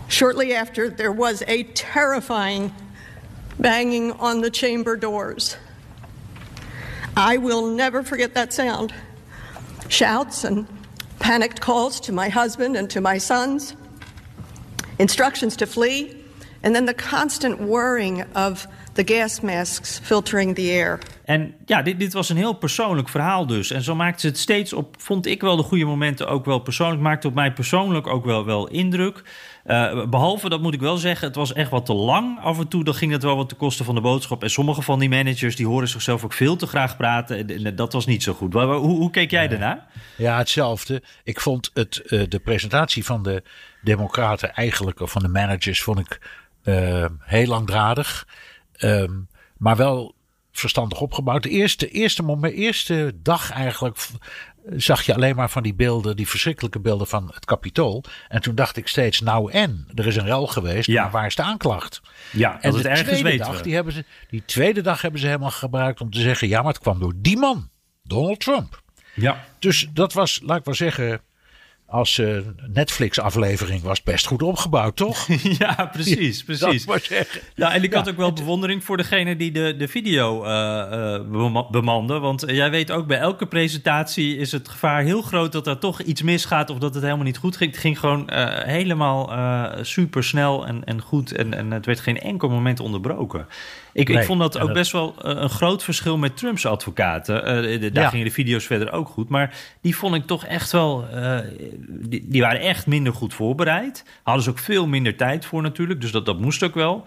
Shortly 0.07 0.55
after, 0.55 0.89
there 0.89 1.11
was 1.11 1.43
a 1.47 1.63
terrifying 1.63 2.73
banging 3.59 4.13
on 4.13 4.41
the 4.41 4.49
chamber 4.49 4.95
doors. 4.95 5.55
I 7.15 7.37
will 7.37 7.67
never 7.67 8.01
forget 8.01 8.33
that 8.33 8.53
sound. 8.53 8.93
Shouts 9.87 10.43
and 10.43 10.67
panicked 11.19 11.61
calls 11.61 11.99
to 12.01 12.11
my 12.11 12.29
husband 12.29 12.75
and 12.75 12.89
to 12.91 13.01
my 13.01 13.17
sons, 13.17 13.75
instructions 14.97 15.57
to 15.57 15.67
flee, 15.67 16.23
and 16.63 16.75
then 16.75 16.85
the 16.85 16.93
constant 16.93 17.59
whirring 17.59 18.21
of 18.33 18.67
the 19.03 19.13
gas 19.13 19.39
masks 19.39 19.99
filtering 20.03 20.55
the 20.55 20.61
air. 20.61 20.99
En 21.25 21.55
ja, 21.65 21.81
dit, 21.81 21.99
dit 21.99 22.13
was 22.13 22.29
een 22.29 22.37
heel 22.37 22.53
persoonlijk 22.53 23.09
verhaal 23.09 23.45
dus. 23.45 23.71
En 23.71 23.81
zo 23.81 23.95
maakte 23.95 24.19
ze 24.19 24.27
het 24.27 24.37
steeds 24.37 24.73
op, 24.73 24.95
vond 24.97 25.25
ik 25.25 25.41
wel 25.41 25.55
de 25.55 25.63
goede 25.63 25.85
momenten 25.85 26.27
ook 26.27 26.45
wel 26.45 26.59
persoonlijk. 26.59 27.01
Maakte 27.01 27.27
op 27.27 27.33
mij 27.33 27.53
persoonlijk 27.53 28.07
ook 28.07 28.25
wel, 28.25 28.45
wel 28.45 28.67
indruk. 28.67 29.23
Uh, 29.65 30.05
behalve, 30.05 30.49
dat 30.49 30.61
moet 30.61 30.73
ik 30.73 30.79
wel 30.79 30.97
zeggen, 30.97 31.27
het 31.27 31.35
was 31.35 31.53
echt 31.53 31.69
wat 31.69 31.85
te 31.85 31.93
lang. 31.93 32.39
Af 32.39 32.59
en 32.59 32.67
toe 32.67 32.83
dan 32.83 32.93
ging 32.93 33.11
het 33.11 33.23
wel 33.23 33.35
wat 33.35 33.49
ten 33.49 33.57
koste 33.57 33.83
van 33.83 33.95
de 33.95 34.01
boodschap. 34.01 34.43
En 34.43 34.49
sommige 34.49 34.81
van 34.81 34.99
die 34.99 35.09
managers 35.09 35.55
die 35.55 35.67
horen 35.67 35.87
zichzelf 35.87 36.23
ook 36.23 36.33
veel 36.33 36.55
te 36.55 36.67
graag 36.67 36.97
praten. 36.97 37.47
En, 37.47 37.75
dat 37.75 37.93
was 37.93 38.05
niet 38.05 38.23
zo 38.23 38.33
goed. 38.33 38.53
Hoe, 38.53 38.77
hoe 38.77 39.11
keek 39.11 39.31
jij 39.31 39.47
daarna? 39.47 39.87
Ja, 40.17 40.37
hetzelfde. 40.37 41.03
Ik 41.23 41.39
vond 41.39 41.71
het, 41.73 42.01
uh, 42.05 42.23
de 42.29 42.39
presentatie 42.39 43.05
van 43.05 43.23
de 43.23 43.43
democraten 43.81 44.53
eigenlijk, 44.53 44.99
of 44.99 45.11
van 45.11 45.21
de 45.21 45.27
managers, 45.27 45.81
vond 45.81 45.99
ik 45.99 46.19
uh, 46.63 47.05
heel 47.19 47.47
langdradig. 47.47 48.27
Um, 48.79 49.27
maar 49.57 49.75
wel 49.75 50.15
verstandig 50.51 51.01
opgebouwd. 51.01 51.43
De 51.43 51.49
eerste, 51.49 51.89
eerste, 51.89 52.23
moment, 52.23 52.53
eerste 52.53 53.13
dag 53.21 53.51
eigenlijk 53.51 53.97
zag 54.75 55.01
je 55.01 55.13
alleen 55.13 55.35
maar 55.35 55.49
van 55.49 55.63
die 55.63 55.73
beelden, 55.73 56.15
die 56.15 56.27
verschrikkelijke 56.27 56.79
beelden 56.79 57.07
van 57.07 57.31
het 57.33 57.45
kapitool. 57.45 58.03
En 58.27 58.41
toen 58.41 58.55
dacht 58.55 58.77
ik 58.77 58.87
steeds, 58.87 59.19
nou 59.19 59.51
en, 59.51 59.87
er 59.95 60.07
is 60.07 60.15
een 60.15 60.25
rel 60.25 60.47
geweest, 60.47 60.87
ja. 60.87 61.01
maar 61.01 61.11
waar 61.11 61.25
is 61.25 61.35
de 61.35 61.41
aanklacht? 61.41 62.01
Ja, 62.31 62.61
en 62.61 62.71
de 62.71 62.81
tweede 62.81 63.37
dag, 63.37 63.61
die, 63.61 63.73
hebben 63.73 63.93
ze, 63.93 64.05
die 64.29 64.43
tweede 64.45 64.81
dag 64.81 65.01
hebben 65.01 65.19
ze 65.19 65.25
helemaal 65.25 65.51
gebruikt 65.51 66.01
om 66.01 66.11
te 66.11 66.21
zeggen, 66.21 66.47
ja, 66.47 66.61
maar 66.61 66.73
het 66.73 66.81
kwam 66.81 66.99
door 66.99 67.13
die 67.15 67.37
man, 67.37 67.69
Donald 68.03 68.39
Trump. 68.39 68.81
Ja. 69.13 69.45
Dus 69.59 69.89
dat 69.93 70.13
was, 70.13 70.39
laat 70.43 70.57
ik 70.57 70.65
wel 70.65 70.73
zeggen, 70.73 71.21
als 71.89 72.17
uh, 72.17 72.37
Netflix-aflevering 72.67 73.81
was 73.81 74.03
best 74.03 74.25
goed 74.27 74.41
opgebouwd, 74.41 74.95
toch? 74.95 75.27
ja, 75.59 75.89
precies, 75.91 76.43
precies. 76.43 76.85
Ja, 77.55 77.73
en 77.73 77.83
ik 77.83 77.93
had 77.93 78.09
ook 78.09 78.17
wel 78.17 78.33
bewondering 78.33 78.83
voor 78.83 78.97
degene 78.97 79.35
die 79.35 79.51
de, 79.51 79.75
de 79.77 79.87
video 79.87 80.45
uh, 80.45 80.49
uh, 81.31 81.69
bemande. 81.71 82.19
Want 82.19 82.43
jij 82.47 82.69
weet 82.69 82.91
ook, 82.91 83.07
bij 83.07 83.17
elke 83.17 83.45
presentatie 83.45 84.37
is 84.37 84.51
het 84.51 84.69
gevaar 84.69 85.01
heel 85.01 85.21
groot 85.21 85.51
dat 85.51 85.67
er 85.67 85.79
toch 85.79 86.01
iets 86.01 86.21
misgaat 86.21 86.69
of 86.69 86.77
dat 86.77 86.93
het 86.93 87.03
helemaal 87.03 87.25
niet 87.25 87.37
goed 87.37 87.57
ging. 87.57 87.71
Het 87.71 87.79
ging 87.79 87.99
gewoon 87.99 88.29
helemaal 88.65 89.31
super 89.81 90.23
snel 90.23 90.67
en, 90.67 90.83
en 90.83 91.01
goed 91.01 91.31
en, 91.31 91.53
en 91.53 91.71
het 91.71 91.85
werd 91.85 91.99
geen 91.99 92.19
enkel 92.19 92.49
moment 92.49 92.79
onderbroken. 92.79 93.47
Ik, 93.93 94.09
ik 94.09 94.23
vond 94.23 94.39
dat 94.39 94.59
ook 94.59 94.73
best 94.73 94.91
wel 94.91 95.15
eh, 95.21 95.41
een 95.41 95.49
groot 95.49 95.83
verschil 95.83 96.17
met 96.17 96.37
Trumps 96.37 96.65
advocaten. 96.65 97.71
Uh, 97.83 97.93
daar 97.93 98.09
gingen 98.09 98.25
de 98.25 98.31
video's 98.31 98.65
verder 98.65 98.91
ook 98.91 99.07
goed. 99.07 99.29
Maar 99.29 99.53
die 99.81 99.95
vond 99.95 100.15
ik 100.15 100.25
toch 100.25 100.45
echt 100.45 100.71
wel. 100.71 101.07
Uh, 101.13 101.37
die, 101.87 102.25
die, 102.27 102.41
waren 102.41 102.61
echt 102.61 102.87
minder 102.87 103.13
goed 103.13 103.33
voorbereid. 103.33 104.05
Hadden 104.23 104.43
ze 104.43 104.49
ook 104.49 104.59
veel 104.59 104.87
minder 104.87 105.15
tijd 105.15 105.45
voor 105.45 105.61
natuurlijk. 105.61 106.01
Dus 106.01 106.11
dat, 106.11 106.25
dat 106.25 106.39
moest 106.39 106.63
ook 106.63 106.73
wel. 106.73 107.05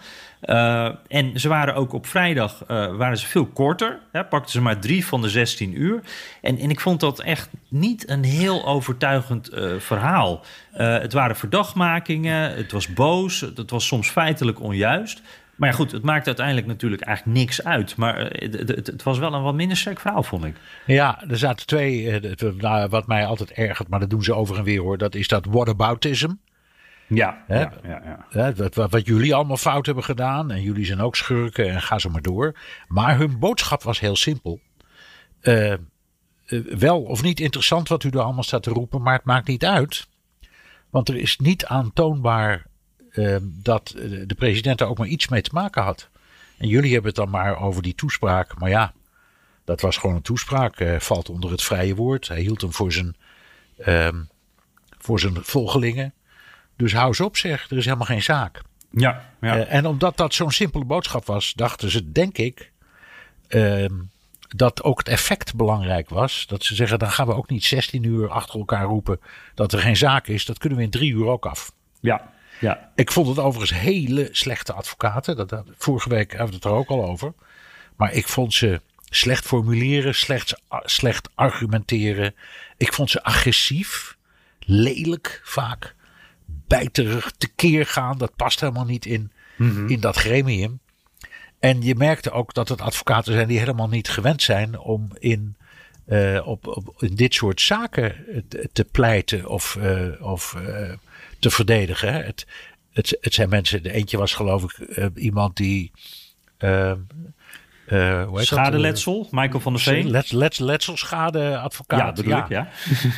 en 1.08 1.40
ze 1.40 1.48
waren 1.48 1.74
ook 1.74 1.92
op 1.92 2.06
vrijdag 2.06 2.64
waren 2.66 3.18
ze 3.18 3.26
veel 3.26 3.46
korter. 3.46 3.98
Hè, 4.12 4.24
pakten 4.24 4.50
ze 4.50 4.60
maar 4.60 4.78
drie 4.78 5.06
van 5.06 5.22
de 5.22 5.28
16 5.28 5.80
uur. 5.80 6.00
En, 6.40 6.58
en 6.58 6.70
ik 6.70 6.80
vond 6.80 7.00
dat 7.00 7.20
echt 7.20 7.48
niet 7.68 8.08
een 8.08 8.24
heel 8.24 8.66
overtuigend 8.66 9.50
verhaal. 9.78 10.44
het 10.72 11.12
waren 11.12 11.36
verdachtmakingen. 11.36 12.56
Het 12.56 12.72
was 12.72 12.92
boos. 12.92 13.40
Het 13.40 13.70
was 13.70 13.86
soms 13.86 14.10
feitelijk 14.10 14.60
onjuist. 14.60 15.22
Maar 15.56 15.68
ja, 15.68 15.74
goed, 15.74 15.92
het 15.92 16.02
maakt 16.02 16.26
uiteindelijk 16.26 16.66
natuurlijk 16.66 17.02
eigenlijk 17.02 17.38
niks 17.38 17.64
uit. 17.64 17.96
Maar 17.96 18.18
eh, 18.18 18.50
het, 18.50 18.68
het, 18.68 18.86
het 18.86 19.02
was 19.02 19.18
wel 19.18 19.34
een 19.34 19.42
wat 19.42 19.54
minder 19.54 19.76
sterk 19.76 20.00
verhaal, 20.00 20.22
vond 20.22 20.44
ik. 20.44 20.56
Ja, 20.86 21.22
er 21.28 21.38
zaten 21.38 21.66
twee, 21.66 22.10
eh, 22.10 22.52
nou, 22.56 22.88
wat 22.88 23.06
mij 23.06 23.26
altijd 23.26 23.52
ergert, 23.52 23.88
maar 23.88 24.00
dat 24.00 24.10
doen 24.10 24.22
ze 24.22 24.34
over 24.34 24.58
en 24.58 24.64
weer 24.64 24.80
hoor. 24.80 24.98
Dat 24.98 25.14
is 25.14 25.28
dat 25.28 25.46
whataboutism. 25.46 26.30
Ja, 27.06 27.44
ja, 27.48 27.72
ja, 27.82 28.26
ja. 28.30 28.52
Wat, 28.52 28.90
wat, 28.90 29.06
jullie 29.06 29.34
allemaal 29.34 29.56
fout 29.56 29.86
hebben 29.86 30.04
gedaan. 30.04 30.50
En 30.50 30.62
jullie 30.62 30.84
zijn 30.84 31.00
ook 31.00 31.16
schurken 31.16 31.70
en 31.70 31.82
ga 31.82 31.98
zo 31.98 32.10
maar 32.10 32.22
door. 32.22 32.58
Maar 32.88 33.18
hun 33.18 33.38
boodschap 33.38 33.82
was 33.82 34.00
heel 34.00 34.16
simpel. 34.16 34.60
Uh, 35.42 35.74
wel 36.78 37.02
of 37.02 37.22
niet 37.22 37.40
interessant 37.40 37.88
wat 37.88 38.04
u 38.04 38.08
er 38.08 38.20
allemaal 38.20 38.42
staat 38.42 38.62
te 38.62 38.70
roepen, 38.70 39.02
maar 39.02 39.14
het 39.14 39.24
maakt 39.24 39.46
niet 39.46 39.64
uit. 39.64 40.08
Want 40.90 41.08
er 41.08 41.16
is 41.16 41.38
niet 41.38 41.66
aantoonbaar 41.66 42.66
dat 43.42 43.90
eh, 43.90 44.10
de 44.26 44.34
president 44.34 44.78
daar 44.78 44.88
ook 44.88 44.98
maar 44.98 45.06
iets 45.06 45.28
mee 45.28 45.42
te 45.42 45.50
maken 45.52 45.82
had. 45.82 46.08
En 46.58 46.68
jullie 46.68 46.92
hebben 46.92 47.08
het 47.08 47.20
dan 47.20 47.30
maar 47.30 47.60
over 47.60 47.82
die 47.82 47.94
toespraak. 47.94 48.58
Maar 48.58 48.70
ja, 48.70 48.92
dat 49.64 49.80
was 49.80 49.96
gewoon 49.96 50.16
een 50.16 50.22
toespraak. 50.22 50.80
Uh, 50.80 50.98
valt 50.98 51.28
onder 51.28 51.50
het 51.50 51.62
vrije 51.62 51.94
woord. 51.94 52.28
Hij 52.28 52.40
hield 52.40 52.60
hem 52.60 52.72
voor 52.72 52.92
zijn, 52.92 53.16
um, 53.86 54.28
voor 54.98 55.20
zijn 55.20 55.34
volgelingen. 55.42 56.14
Dus 56.76 56.92
hou 56.92 57.06
eens 57.06 57.20
op 57.20 57.36
zeg, 57.36 57.70
er 57.70 57.76
is 57.76 57.84
helemaal 57.84 58.06
geen 58.06 58.22
zaak. 58.22 58.62
Ja, 58.90 59.30
ja. 59.40 59.56
Uh, 59.56 59.72
en 59.72 59.86
omdat 59.86 60.16
dat 60.16 60.34
zo'n 60.34 60.50
simpele 60.50 60.84
boodschap 60.84 61.26
was, 61.26 61.52
dachten 61.52 61.90
ze, 61.90 62.12
denk 62.12 62.38
ik, 62.38 62.72
ehm, 63.48 63.94
dat 64.48 64.82
ook 64.82 64.98
het 64.98 65.08
effect 65.08 65.54
belangrijk 65.54 66.08
was. 66.08 66.46
Dat 66.46 66.64
ze 66.64 66.74
zeggen, 66.74 66.98
dan 66.98 67.10
gaan 67.10 67.26
we 67.26 67.34
ook 67.34 67.50
niet 67.50 67.64
16 67.64 68.02
uur 68.02 68.30
achter 68.30 68.58
elkaar 68.58 68.84
roepen 68.84 69.20
dat 69.54 69.72
er 69.72 69.78
geen 69.78 69.96
zaak 69.96 70.26
is. 70.26 70.44
Dat 70.44 70.58
kunnen 70.58 70.78
we 70.78 70.84
in 70.84 70.90
drie 70.90 71.12
uur 71.12 71.26
ook 71.26 71.46
af. 71.46 71.72
Ja, 72.00 72.31
ja. 72.62 72.90
Ik 72.94 73.12
vond 73.12 73.26
het 73.26 73.38
overigens 73.38 73.80
hele 73.80 74.28
slechte 74.32 74.72
advocaten. 74.72 75.36
Dat, 75.36 75.48
dat, 75.48 75.66
vorige 75.76 76.08
week 76.08 76.30
hebben 76.30 76.48
we 76.48 76.54
het 76.54 76.64
er 76.64 76.70
ook 76.70 76.88
al 76.88 77.04
over. 77.04 77.32
Maar 77.96 78.12
ik 78.12 78.28
vond 78.28 78.54
ze 78.54 78.80
slecht 79.04 79.44
formuleren, 79.44 80.14
slecht, 80.14 80.60
slecht 80.70 81.28
argumenteren. 81.34 82.34
Ik 82.76 82.92
vond 82.92 83.10
ze 83.10 83.22
agressief, 83.22 84.16
lelijk 84.58 85.40
vaak, 85.44 85.94
bijterig, 86.46 87.32
tekeer 87.38 87.86
gaan. 87.86 88.18
Dat 88.18 88.36
past 88.36 88.60
helemaal 88.60 88.84
niet 88.84 89.06
in, 89.06 89.32
mhm. 89.56 89.88
in 89.88 90.00
dat 90.00 90.16
gremium. 90.16 90.80
En 91.58 91.82
je 91.82 91.94
merkte 91.94 92.30
ook 92.30 92.54
dat 92.54 92.68
het 92.68 92.80
advocaten 92.80 93.32
zijn 93.32 93.48
die 93.48 93.58
helemaal 93.58 93.88
niet 93.88 94.08
gewend 94.08 94.42
zijn 94.42 94.78
om 94.78 95.08
in, 95.18 95.56
uh, 96.06 96.46
op, 96.46 96.66
op, 96.66 96.94
in 96.98 97.14
dit 97.14 97.34
soort 97.34 97.60
zaken 97.60 98.44
te, 98.48 98.68
te 98.72 98.84
pleiten 98.84 99.48
of, 99.48 99.76
uh, 99.80 100.22
of 100.22 100.54
uh, 100.58 100.92
te 101.42 101.50
verdedigen. 101.50 102.24
Het, 102.24 102.46
het, 102.92 103.18
het 103.20 103.34
zijn 103.34 103.48
mensen, 103.48 103.82
de 103.82 103.92
eentje 103.92 104.18
was 104.18 104.34
geloof 104.34 104.62
ik 104.62 104.78
uh, 104.78 105.06
iemand 105.14 105.56
die. 105.56 105.90
Uh, 106.58 106.92
uh, 107.86 108.28
Schadeletsel, 108.34 109.28
Michael 109.30 109.60
van 109.60 109.72
der 109.72 109.82
Veen. 109.82 110.10
Let, 110.10 110.32
let, 110.32 110.58
letselschadeadvocaat. 110.58 112.00
Ja, 112.00 112.12
bedoel 112.12 112.32
ja. 112.32 112.42
ik, 112.42 112.48
ja. 112.48 112.68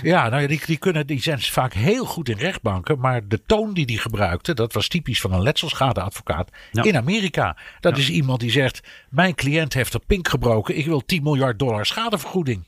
ja, 0.13 0.29
nou 0.29 0.43
ja, 0.43 0.49
die, 0.49 0.61
die, 0.67 0.77
kunnen, 0.77 1.07
die 1.07 1.23
zijn 1.23 1.41
vaak 1.41 1.73
heel 1.73 2.05
goed 2.05 2.29
in 2.29 2.39
rechtbanken. 2.39 2.99
Maar 2.99 3.29
de 3.29 3.43
toon 3.47 3.75
die 3.75 3.87
die 3.87 3.99
gebruikte, 3.99 4.55
dat 4.55 4.73
was 4.73 4.89
typisch 4.89 5.21
van 5.21 5.33
een 5.33 5.43
letselschadeadvocaat 5.43 6.51
ja. 6.73 6.83
in 6.83 6.97
Amerika. 6.97 7.57
Dat 7.81 7.99
is 7.99 8.11
iemand 8.11 8.41
die 8.41 8.51
zegt, 8.51 8.81
mijn 9.11 9.35
cliënt 9.35 9.75
heeft 9.75 9.95
een 9.95 10.07
pink 10.07 10.29
gebroken. 10.29 10.79
Ik 10.79 10.87
wil 10.87 11.05
10 11.05 11.23
miljard 11.23 11.59
dollar 11.59 11.87
schadevergoeding. 11.87 12.67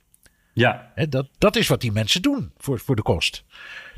Ja. 0.52 0.92
dat, 1.08 1.28
dat 1.38 1.56
is 1.56 1.68
wat 1.68 1.80
die 1.80 1.92
mensen 1.92 2.22
doen 2.22 2.52
voor, 2.56 2.78
voor 2.78 2.96
de 2.96 3.02
kost. 3.02 3.44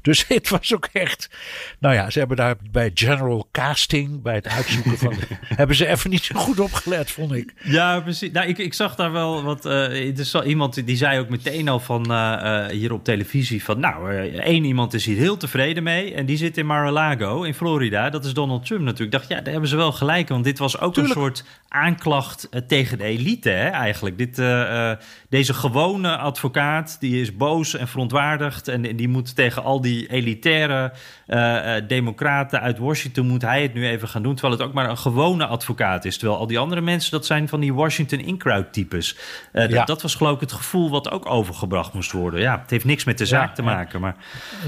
Dus 0.03 0.25
het 0.29 0.49
was 0.49 0.75
ook 0.75 0.89
echt. 0.93 1.31
Nou 1.79 1.95
ja, 1.95 2.11
ze 2.11 2.19
hebben 2.19 2.37
daar 2.37 2.57
bij 2.71 2.91
General 2.95 3.49
Casting, 3.53 4.23
bij 4.23 4.35
het 4.35 4.49
uitzoeken 4.49 4.99
van. 4.99 5.15
hebben 5.61 5.77
ze 5.77 5.87
even 5.87 6.11
niet 6.11 6.25
zo 6.25 6.39
goed 6.39 6.61
opgelet, 6.61 7.11
vond 7.11 7.33
ik. 7.33 7.53
Ja, 7.65 8.01
precies. 8.01 8.31
Nou, 8.33 8.49
ik, 8.49 8.59
ik 8.59 8.75
zag 8.75 8.95
daar 8.95 9.13
wel 9.13 9.43
wat. 9.43 9.67
Uh, 9.67 10.19
er 10.19 10.47
iemand 10.47 10.87
die 10.87 10.97
zei 10.97 11.19
ook 11.19 11.29
meteen 11.29 11.69
al 11.69 11.81
van 11.81 12.13
uh, 12.13 12.67
hier 12.67 12.93
op 12.93 13.05
televisie: 13.05 13.65
van 13.65 13.81
nou, 13.81 14.13
één 14.39 14.65
iemand 14.65 14.95
is 14.95 15.05
hier 15.05 15.17
heel 15.17 15.37
tevreden 15.37 15.83
mee. 15.83 16.15
En 16.15 16.27
die 16.27 16.37
zit 16.37 16.57
in 16.59 16.67
Mar-a-Lago 16.67 17.43
in 17.43 17.55
Florida. 17.55 18.11
Dat 18.11 18.25
is 18.25 18.33
Donald 18.33 18.67
Trump 18.67 18.83
natuurlijk. 18.83 19.15
Ik 19.15 19.19
dacht, 19.19 19.29
ja, 19.29 19.41
daar 19.41 19.53
hebben 19.53 19.71
ze 19.71 19.77
wel 19.77 19.93
gelijk. 19.93 20.29
Want 20.29 20.45
dit 20.45 20.59
was 20.59 20.81
ook 20.81 20.97
een 20.97 21.09
soort 21.09 21.45
aanklacht 21.69 22.49
tegen 22.67 22.99
de 22.99 23.05
elite, 23.05 23.51
hè, 23.51 23.69
eigenlijk. 23.69 24.19
Dit, 24.19 24.37
deze 25.29 25.55
gewone 25.55 26.17
advocaat, 26.17 26.97
die 27.01 27.21
is 27.21 27.37
boos 27.37 27.75
en 27.75 27.89
verontwaardigd. 27.89 28.69
En 28.69 28.97
die 28.97 29.09
moet 29.09 29.37
tegen 29.37 29.63
al 29.63 29.81
die 29.81 29.88
elitaire 30.09 30.93
uh, 31.27 31.75
democraten 31.89 32.61
uit 32.61 32.79
Washington 32.79 33.27
moet 33.27 33.43
hij 33.43 33.63
het 33.63 33.75
nu 33.75 33.89
even 33.89 34.09
gaan 34.09 34.23
doen. 34.23 34.35
Terwijl 34.35 34.59
het 34.59 34.69
ook 34.69 34.73
maar 34.73 34.91
een 34.91 34.99
gewone 34.99 35.47
advocaat 35.47 36.05
is. 36.05 36.19
Terwijl 36.19 36.39
al 36.39 36.47
die 36.47 36.59
andere 36.59 36.81
mensen, 36.81 37.11
dat 37.11 37.27
zijn 37.27 37.49
van 37.49 37.61
die 37.61 37.75
Washington 37.75 38.19
in-crowd 38.19 38.73
types. 38.73 39.17
Uh, 39.53 39.85
dat 39.85 40.03
was 40.03 40.15
geloof 40.15 40.35
ik 40.35 40.41
het 40.41 40.53
gevoel 40.53 40.91
wat 40.91 41.11
ook 41.11 41.31
overgebracht 41.31 41.93
moest 41.93 42.13
worden. 42.13 42.41
Ja, 42.41 42.61
het 42.61 42.71
heeft 42.71 42.85
niks 42.85 43.05
met 43.05 43.19
de 43.19 43.27
zaak 43.27 43.55
te 43.55 43.63
maken. 43.63 44.01
Maar... 44.01 44.17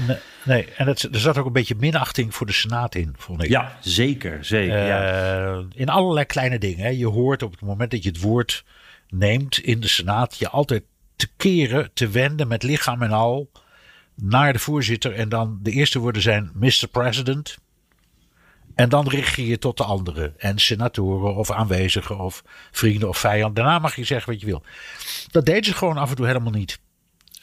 Nee, 0.07 0.17
nee. 0.43 0.67
en 0.77 0.87
het, 0.87 1.03
er 1.03 1.19
zat 1.19 1.37
ook 1.37 1.45
een 1.45 1.53
beetje 1.53 1.75
minachting 1.75 2.35
voor 2.35 2.45
de 2.45 2.53
Senaat 2.53 2.95
in, 2.95 3.13
vond 3.17 3.43
ik. 3.43 3.49
Ja, 3.49 3.77
zeker. 3.79 4.45
zeker 4.45 4.85
ja. 4.85 5.63
In 5.73 5.89
allerlei 5.89 6.25
kleine 6.25 6.59
dingen. 6.59 6.83
Hè. 6.83 6.89
Je 6.89 7.07
hoort 7.07 7.43
op 7.43 7.51
het 7.51 7.61
moment 7.61 7.91
dat 7.91 8.03
je 8.03 8.09
het 8.09 8.21
woord 8.21 8.63
neemt 9.09 9.57
in 9.57 9.79
de 9.79 9.87
Senaat, 9.87 10.37
je 10.37 10.49
altijd 10.49 10.83
te 11.15 11.27
keren, 11.37 11.91
te 11.93 12.09
wenden 12.09 12.47
met 12.47 12.63
lichaam 12.63 13.01
en 13.01 13.11
al 13.11 13.49
naar 14.21 14.53
de 14.53 14.59
voorzitter. 14.59 15.13
En 15.13 15.29
dan 15.29 15.59
de 15.61 15.71
eerste 15.71 15.99
woorden 15.99 16.21
zijn 16.21 16.51
Mr. 16.53 16.87
President. 16.91 17.57
En 18.75 18.89
dan 18.89 19.07
richt 19.07 19.35
je 19.35 19.47
je 19.47 19.57
tot 19.57 19.77
de 19.77 19.83
anderen. 19.83 20.39
En 20.39 20.59
senatoren 20.59 21.35
of 21.35 21.51
aanwezigen 21.51 22.19
of 22.19 22.43
vrienden 22.71 23.09
of 23.09 23.17
vijanden. 23.17 23.63
Daarna 23.63 23.79
mag 23.79 23.95
je 23.95 24.03
zeggen 24.03 24.31
wat 24.31 24.41
je 24.41 24.45
wil. 24.45 24.63
Dat 25.31 25.45
deden 25.45 25.63
ze 25.63 25.73
gewoon 25.73 25.97
af 25.97 26.09
en 26.09 26.15
toe 26.15 26.25
helemaal 26.25 26.51
niet. 26.51 26.79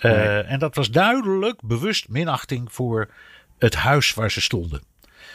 Uh, 0.02 0.50
en 0.50 0.58
dat 0.58 0.74
was 0.74 0.90
duidelijk 0.90 1.60
bewust 1.62 2.08
minachting 2.08 2.72
voor 2.72 3.10
het 3.58 3.74
huis 3.74 4.14
waar 4.14 4.30
ze 4.30 4.40
stonden. 4.40 4.82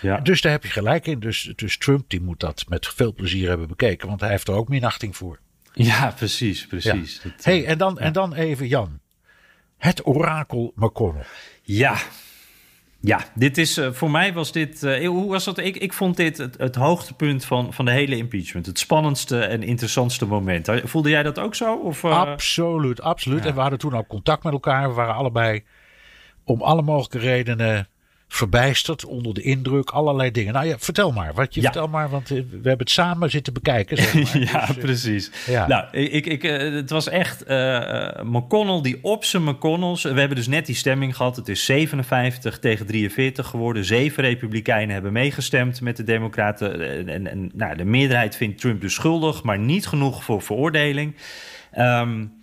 Ja. 0.01 0.17
Dus 0.17 0.41
daar 0.41 0.51
heb 0.51 0.63
je 0.63 0.69
gelijk 0.69 1.07
in. 1.07 1.19
Dus, 1.19 1.53
dus 1.55 1.77
Trump 1.77 2.09
die 2.09 2.21
moet 2.21 2.39
dat 2.39 2.65
met 2.67 2.87
veel 2.87 3.13
plezier 3.13 3.47
hebben 3.47 3.67
bekeken. 3.67 4.07
Want 4.07 4.19
hij 4.19 4.29
heeft 4.29 4.47
er 4.47 4.53
ook 4.53 4.67
minachting 4.67 5.15
voor. 5.15 5.39
Ja, 5.73 6.13
precies. 6.17 6.67
precies. 6.67 7.21
Ja. 7.23 7.29
hey, 7.41 7.65
en 7.65 7.77
dan, 7.77 7.99
en 7.99 8.13
dan 8.13 8.33
even 8.33 8.67
Jan. 8.67 8.99
Het 9.83 10.05
orakel 10.05 10.71
McConnell. 10.75 11.25
Ja, 11.61 11.97
ja, 12.99 13.19
dit 13.33 13.57
is, 13.57 13.77
uh, 13.77 13.91
voor 13.91 14.11
mij 14.11 14.33
was 14.33 14.51
dit. 14.51 14.83
Uh, 14.83 15.07
hoe 15.07 15.29
was 15.29 15.43
dat? 15.43 15.57
Ik, 15.57 15.77
ik 15.77 15.93
vond 15.93 16.17
dit 16.17 16.37
het, 16.37 16.57
het, 16.57 16.75
hoogtepunt 16.75 17.45
van, 17.45 17.73
van 17.73 17.85
de 17.85 17.91
hele 17.91 18.17
impeachment. 18.17 18.65
Het 18.65 18.79
spannendste 18.79 19.39
en 19.39 19.63
interessantste 19.63 20.25
moment. 20.25 20.69
Voelde 20.83 21.09
jij 21.09 21.23
dat 21.23 21.39
ook 21.39 21.55
zo? 21.55 21.75
Of, 21.75 22.03
uh... 22.03 22.19
Absoluut, 22.19 23.01
absoluut. 23.01 23.43
Ja. 23.43 23.49
En 23.49 23.55
we 23.55 23.61
hadden 23.61 23.79
toen 23.79 23.95
ook 23.95 24.07
contact 24.07 24.43
met 24.43 24.53
elkaar. 24.53 24.89
We 24.89 24.95
waren 24.95 25.15
allebei 25.15 25.63
om 26.43 26.61
alle 26.61 26.81
mogelijke 26.81 27.19
redenen 27.19 27.87
verbijsterd, 28.33 29.05
onder 29.05 29.33
de 29.33 29.41
indruk, 29.41 29.89
allerlei 29.89 30.31
dingen. 30.31 30.53
Nou 30.53 30.65
ja, 30.65 30.75
vertel 30.79 31.11
maar. 31.11 31.33
Wat 31.33 31.53
je 31.53 31.61
vertel 31.61 31.87
maar, 31.87 32.09
want 32.09 32.31
eh, 32.31 32.37
we 32.37 32.53
hebben 32.53 32.77
het 32.77 32.89
samen 32.89 33.29
zitten 33.29 33.53
bekijken. 33.53 33.97
Zeg 33.97 34.13
maar. 34.13 34.43
ja, 34.53 34.65
dus, 34.65 34.75
precies. 34.75 35.31
Ja. 35.47 35.67
Nou, 35.67 35.85
ik, 35.91 36.25
ik, 36.25 36.43
eh, 36.43 36.73
het 36.73 36.89
was 36.89 37.07
echt 37.07 37.49
uh, 37.49 38.09
McConnell 38.23 38.81
die 38.81 38.99
op 39.01 39.23
zijn 39.23 39.43
McConnells. 39.43 40.03
We 40.03 40.19
hebben 40.19 40.37
dus 40.37 40.47
net 40.47 40.65
die 40.65 40.75
stemming 40.75 41.15
gehad. 41.15 41.35
Het 41.35 41.47
is 41.47 41.65
57 41.65 42.59
tegen 42.59 42.85
43 42.85 43.47
geworden. 43.47 43.85
Zeven 43.85 44.23
Republikeinen 44.23 44.93
hebben 44.93 45.13
meegestemd 45.13 45.81
met 45.81 45.97
de 45.97 46.03
Democraten. 46.03 47.07
En, 47.07 47.27
en 47.27 47.51
nou, 47.53 47.75
de 47.75 47.85
meerderheid 47.85 48.35
vindt 48.35 48.59
Trump 48.59 48.81
dus 48.81 48.93
schuldig, 48.93 49.43
maar 49.43 49.59
niet 49.59 49.87
genoeg 49.87 50.23
voor 50.23 50.41
veroordeling. 50.41 51.15
Um, 51.77 52.21
eh, 52.21 52.42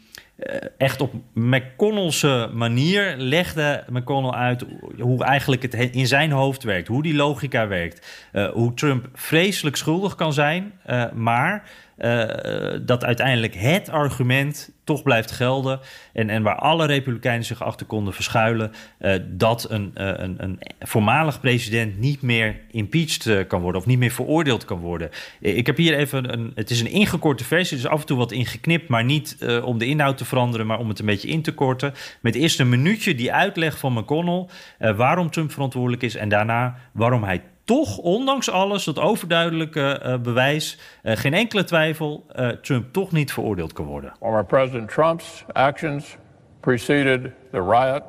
echt 0.78 1.00
op 1.00 1.14
McConnellse 1.34 2.50
manier 2.52 3.14
legde 3.16 3.84
McConnell 3.88 4.30
uit 4.30 4.64
hoe 4.98 5.24
eigenlijk 5.24 5.62
het 5.62 5.74
in 5.74 6.06
zijn 6.06 6.30
hoofd 6.30 6.62
werkt, 6.62 6.88
hoe 6.88 7.02
die 7.02 7.14
logica 7.14 7.68
werkt, 7.68 8.28
uh, 8.32 8.48
hoe 8.48 8.74
Trump 8.74 9.08
vreselijk 9.14 9.76
schuldig 9.76 10.14
kan 10.14 10.32
zijn, 10.32 10.72
uh, 10.86 11.04
maar 11.12 11.62
uh, 12.00 12.78
dat 12.82 13.04
uiteindelijk 13.04 13.54
het 13.54 13.88
argument 13.88 14.70
toch 14.84 15.02
blijft 15.02 15.30
gelden. 15.30 15.80
En, 16.12 16.30
en 16.30 16.42
waar 16.42 16.54
alle 16.54 16.86
Republikeinen 16.86 17.44
zich 17.44 17.62
achter 17.62 17.86
konden 17.86 18.14
verschuilen. 18.14 18.72
Uh, 19.00 19.14
dat 19.28 19.70
een, 19.70 19.94
uh, 19.96 20.12
een, 20.16 20.34
een 20.38 20.60
voormalig 20.80 21.40
president 21.40 21.98
niet 21.98 22.22
meer 22.22 22.60
impeached 22.70 23.46
kan 23.46 23.60
worden. 23.60 23.80
Of 23.80 23.86
niet 23.86 23.98
meer 23.98 24.10
veroordeeld 24.10 24.64
kan 24.64 24.78
worden. 24.78 25.10
Ik 25.40 25.66
heb 25.66 25.76
hier 25.76 25.94
even 25.94 26.32
een. 26.32 26.52
Het 26.54 26.70
is 26.70 26.80
een 26.80 26.90
ingekorte 26.90 27.44
versie. 27.44 27.76
Dus 27.76 27.86
af 27.86 28.00
en 28.00 28.06
toe 28.06 28.18
wat 28.18 28.32
ingeknipt. 28.32 28.88
Maar 28.88 29.04
niet 29.04 29.36
om 29.64 29.78
de 29.78 29.86
inhoud 29.86 30.18
te 30.18 30.24
veranderen. 30.24 30.66
Maar 30.66 30.78
om 30.78 30.88
het 30.88 30.98
een 30.98 31.06
beetje 31.06 31.28
in 31.28 31.42
te 31.42 31.52
korten. 31.52 31.94
Met 32.20 32.34
eerst 32.34 32.60
een 32.60 32.68
minuutje 32.68 33.14
die 33.14 33.32
uitleg 33.32 33.78
van 33.78 33.92
McConnell. 33.92 34.46
waarom 34.78 35.30
Trump 35.30 35.52
verantwoordelijk 35.52 36.02
is. 36.02 36.14
En 36.14 36.28
daarna 36.28 36.76
waarom 36.92 37.24
hij 37.24 37.42
toch, 37.70 37.98
ondanks 37.98 38.50
alles, 38.50 38.84
dat 38.84 38.98
overduidelijke 38.98 40.00
uh, 40.04 40.18
bewijs, 40.18 40.78
uh, 41.02 41.16
geen 41.16 41.34
enkele 41.34 41.64
twijfel, 41.64 42.24
uh, 42.36 42.48
Trump 42.48 42.92
toch 42.92 43.12
niet 43.12 43.32
veroordeeld 43.32 43.72
kan 43.72 43.84
worden. 43.84 44.12
Former 44.18 44.44
President 44.44 44.88
Trump's 44.88 45.44
actions 45.52 46.16
preceded 46.60 47.32
the 47.50 47.60
riot 47.60 48.02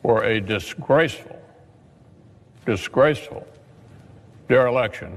were 0.00 0.36
a 0.36 0.40
disgraceful, 0.40 1.36
disgraceful 2.64 3.46
dereliction 4.46 5.10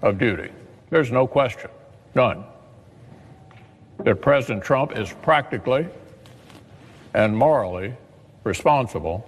of 0.00 0.16
duty. 0.16 0.50
There's 0.88 1.10
no 1.10 1.26
question, 1.26 1.70
none, 2.12 2.44
that 4.04 4.20
President 4.20 4.64
Trump 4.64 4.98
is 4.98 5.14
practically 5.20 5.86
and 7.10 7.36
morally 7.36 7.94
responsible 8.42 9.20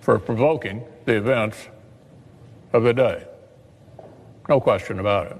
for 0.00 0.18
provoking 0.18 0.82
the 1.04 1.16
events 1.16 1.68
of 2.76 2.82
the 2.82 2.92
day. 2.92 3.24
No 4.48 4.60
question 4.60 5.00
about 5.00 5.32
it. 5.32 5.38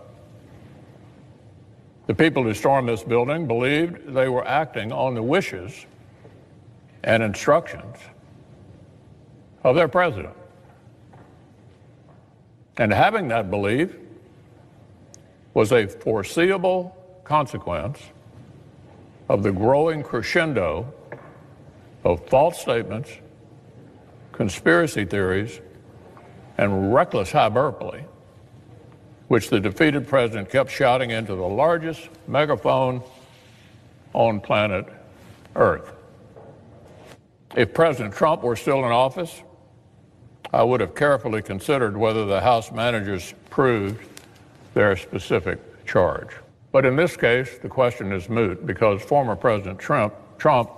The 2.06 2.14
people 2.14 2.42
who 2.42 2.54
stormed 2.54 2.88
this 2.88 3.02
building 3.02 3.46
believed 3.46 4.14
they 4.14 4.28
were 4.28 4.46
acting 4.46 4.90
on 4.90 5.14
the 5.14 5.22
wishes 5.22 5.86
and 7.04 7.22
instructions 7.22 7.96
of 9.62 9.76
their 9.76 9.88
president. 9.88 10.34
And 12.78 12.92
having 12.92 13.28
that 13.28 13.50
belief 13.50 13.94
was 15.52 15.72
a 15.72 15.86
foreseeable 15.86 16.96
consequence 17.24 17.98
of 19.28 19.42
the 19.42 19.52
growing 19.52 20.02
crescendo 20.02 20.92
of 22.04 22.26
false 22.28 22.60
statements, 22.60 23.10
conspiracy 24.32 25.04
theories, 25.04 25.60
and 26.58 26.94
reckless 26.94 27.32
hyperbole, 27.32 28.02
which 29.28 29.50
the 29.50 29.60
defeated 29.60 30.06
president 30.06 30.50
kept 30.50 30.70
shouting 30.70 31.10
into 31.10 31.34
the 31.34 31.46
largest 31.46 32.08
megaphone 32.26 33.02
on 34.12 34.40
planet 34.40 34.86
Earth. 35.54 35.92
If 37.56 37.72
President 37.72 38.14
Trump 38.14 38.42
were 38.42 38.56
still 38.56 38.78
in 38.84 38.92
office, 38.92 39.42
I 40.52 40.62
would 40.62 40.80
have 40.80 40.94
carefully 40.94 41.42
considered 41.42 41.96
whether 41.96 42.24
the 42.24 42.40
House 42.40 42.70
managers 42.70 43.34
proved 43.50 44.02
their 44.74 44.96
specific 44.96 45.84
charge. 45.86 46.28
But 46.72 46.84
in 46.84 46.96
this 46.96 47.16
case, 47.16 47.58
the 47.58 47.68
question 47.68 48.12
is 48.12 48.28
moot 48.28 48.66
because 48.66 49.02
former 49.02 49.34
President 49.34 49.78
Trump, 49.78 50.14
Trump 50.38 50.70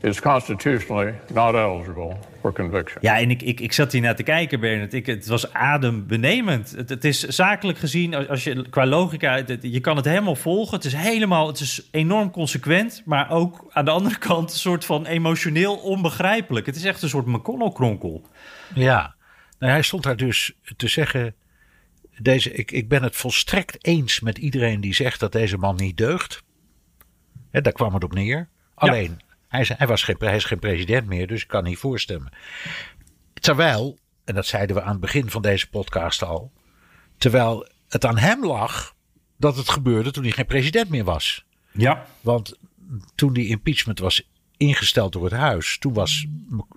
is 0.00 0.20
constitutionally 0.20 1.14
not 1.32 1.54
eligible 1.54 2.16
for 2.40 2.52
conviction. 2.52 2.98
Ja, 3.00 3.18
en 3.18 3.30
ik, 3.30 3.42
ik, 3.42 3.60
ik 3.60 3.72
zat 3.72 3.92
hier 3.92 4.00
naar 4.00 4.16
te 4.16 4.22
kijken, 4.22 4.60
Bernard. 4.60 4.92
Ik, 4.92 5.06
het 5.06 5.26
was 5.26 5.52
adembenemend. 5.52 6.70
Het, 6.70 6.88
het 6.88 7.04
is 7.04 7.22
zakelijk 7.22 7.78
gezien, 7.78 8.28
als 8.28 8.44
je 8.44 8.68
qua 8.68 8.86
logica, 8.86 9.42
je 9.60 9.80
kan 9.80 9.96
het 9.96 10.04
helemaal 10.04 10.36
volgen. 10.36 10.74
Het 10.76 10.84
is 10.84 10.94
helemaal, 10.94 11.46
het 11.46 11.60
is 11.60 11.88
enorm 11.90 12.30
consequent, 12.30 13.02
maar 13.04 13.30
ook 13.30 13.66
aan 13.70 13.84
de 13.84 13.90
andere 13.90 14.18
kant 14.18 14.52
een 14.52 14.58
soort 14.58 14.84
van 14.84 15.06
emotioneel 15.06 15.76
onbegrijpelijk. 15.76 16.66
Het 16.66 16.76
is 16.76 16.84
echt 16.84 17.02
een 17.02 17.08
soort 17.08 17.26
McConnell-kronkel. 17.26 18.26
Ja, 18.74 19.14
nou, 19.58 19.72
hij 19.72 19.82
stond 19.82 20.02
daar 20.02 20.16
dus 20.16 20.52
te 20.76 20.88
zeggen. 20.88 21.34
Deze, 22.18 22.52
ik, 22.52 22.70
ik 22.70 22.88
ben 22.88 23.02
het 23.02 23.16
volstrekt 23.16 23.86
eens 23.86 24.20
met 24.20 24.38
iedereen 24.38 24.80
die 24.80 24.94
zegt 24.94 25.20
dat 25.20 25.32
deze 25.32 25.56
man 25.56 25.76
niet 25.76 25.96
deugt. 25.96 26.42
Ja, 27.52 27.60
daar 27.60 27.72
kwam 27.72 27.94
het 27.94 28.04
op 28.04 28.14
neer. 28.14 28.48
Alleen, 28.74 29.20
hij, 29.48 29.86
was 29.86 30.02
geen, 30.02 30.16
hij 30.18 30.36
is 30.36 30.44
geen 30.44 30.58
president 30.58 31.06
meer, 31.06 31.26
dus 31.26 31.42
ik 31.42 31.48
kan 31.48 31.64
niet 31.64 31.78
voorstemmen. 31.78 32.32
Terwijl, 33.34 33.98
en 34.24 34.34
dat 34.34 34.46
zeiden 34.46 34.76
we 34.76 34.82
aan 34.82 34.90
het 34.90 35.00
begin 35.00 35.30
van 35.30 35.42
deze 35.42 35.68
podcast 35.68 36.22
al. 36.22 36.52
Terwijl 37.18 37.68
het 37.88 38.04
aan 38.04 38.18
hem 38.18 38.46
lag 38.46 38.94
dat 39.36 39.56
het 39.56 39.68
gebeurde 39.68 40.10
toen 40.10 40.22
hij 40.22 40.32
geen 40.32 40.46
president 40.46 40.88
meer 40.88 41.04
was. 41.04 41.44
Ja. 41.72 42.06
Want 42.20 42.58
toen 43.14 43.32
die 43.32 43.48
impeachment 43.48 43.98
was 43.98 44.28
ingesteld 44.56 45.12
door 45.12 45.24
het 45.24 45.32
huis. 45.32 45.78
Toen 45.78 45.92
was, 45.92 46.26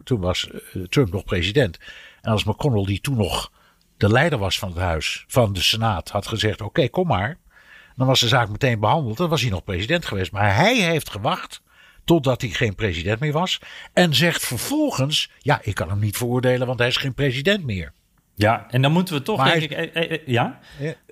toen 0.04 0.20
was 0.20 0.50
eh, 0.50 0.82
Trump 0.82 1.12
nog 1.12 1.24
president. 1.24 1.80
En 2.22 2.32
als 2.32 2.44
McConnell, 2.44 2.86
die 2.86 3.02
toen 3.02 3.18
nog 3.18 3.52
de 3.98 4.10
leider 4.10 4.40
was 4.40 4.60
van 4.60 4.70
het 4.70 4.78
huis, 4.78 5.24
van 5.28 5.54
de 5.54 5.62
Senaat, 5.62 6.10
had 6.10 6.28
gezegd: 6.28 6.62
Oké, 6.62 6.90
kom 6.90 7.08
maar. 7.08 7.38
Dan 7.96 8.08
was 8.08 8.20
de 8.20 8.28
zaak 8.28 8.50
meteen 8.50 8.80
behandeld. 8.80 9.18
Dan 9.18 9.30
was 9.30 9.42
hij 9.42 9.50
nog 9.50 9.64
president 9.64 10.06
geweest. 10.06 10.32
Maar 10.32 10.56
hij 10.56 10.76
heeft 10.76 11.10
gewacht 11.10 11.62
totdat 12.04 12.42
hij 12.42 12.50
geen 12.50 12.76
president 12.76 13.20
meer 13.20 13.32
was. 13.32 13.60
En 13.94 14.16
zegt 14.16 14.46
vervolgens: 14.46 15.32
Ja, 15.40 15.60
ik 15.64 15.76
kan 15.76 15.90
hem 15.90 16.00
niet 16.00 16.18
veroordelen, 16.18 16.68
want 16.68 16.80
hij 16.80 16.88
is 16.88 16.98
geen 16.98 17.14
president 17.14 17.66
meer. 17.66 17.94
Ja, 18.42 18.66
en 18.70 18.82
dan 18.82 18.92
moeten 18.92 19.14
we 19.16 19.22
toch, 19.22 19.38
Maar 19.38 19.60
denk 19.60 19.72
hij- 19.74 19.84
ik... 19.86 19.94
eh, 19.94 20.12
eh, 20.12 20.20
ja? 20.26 20.60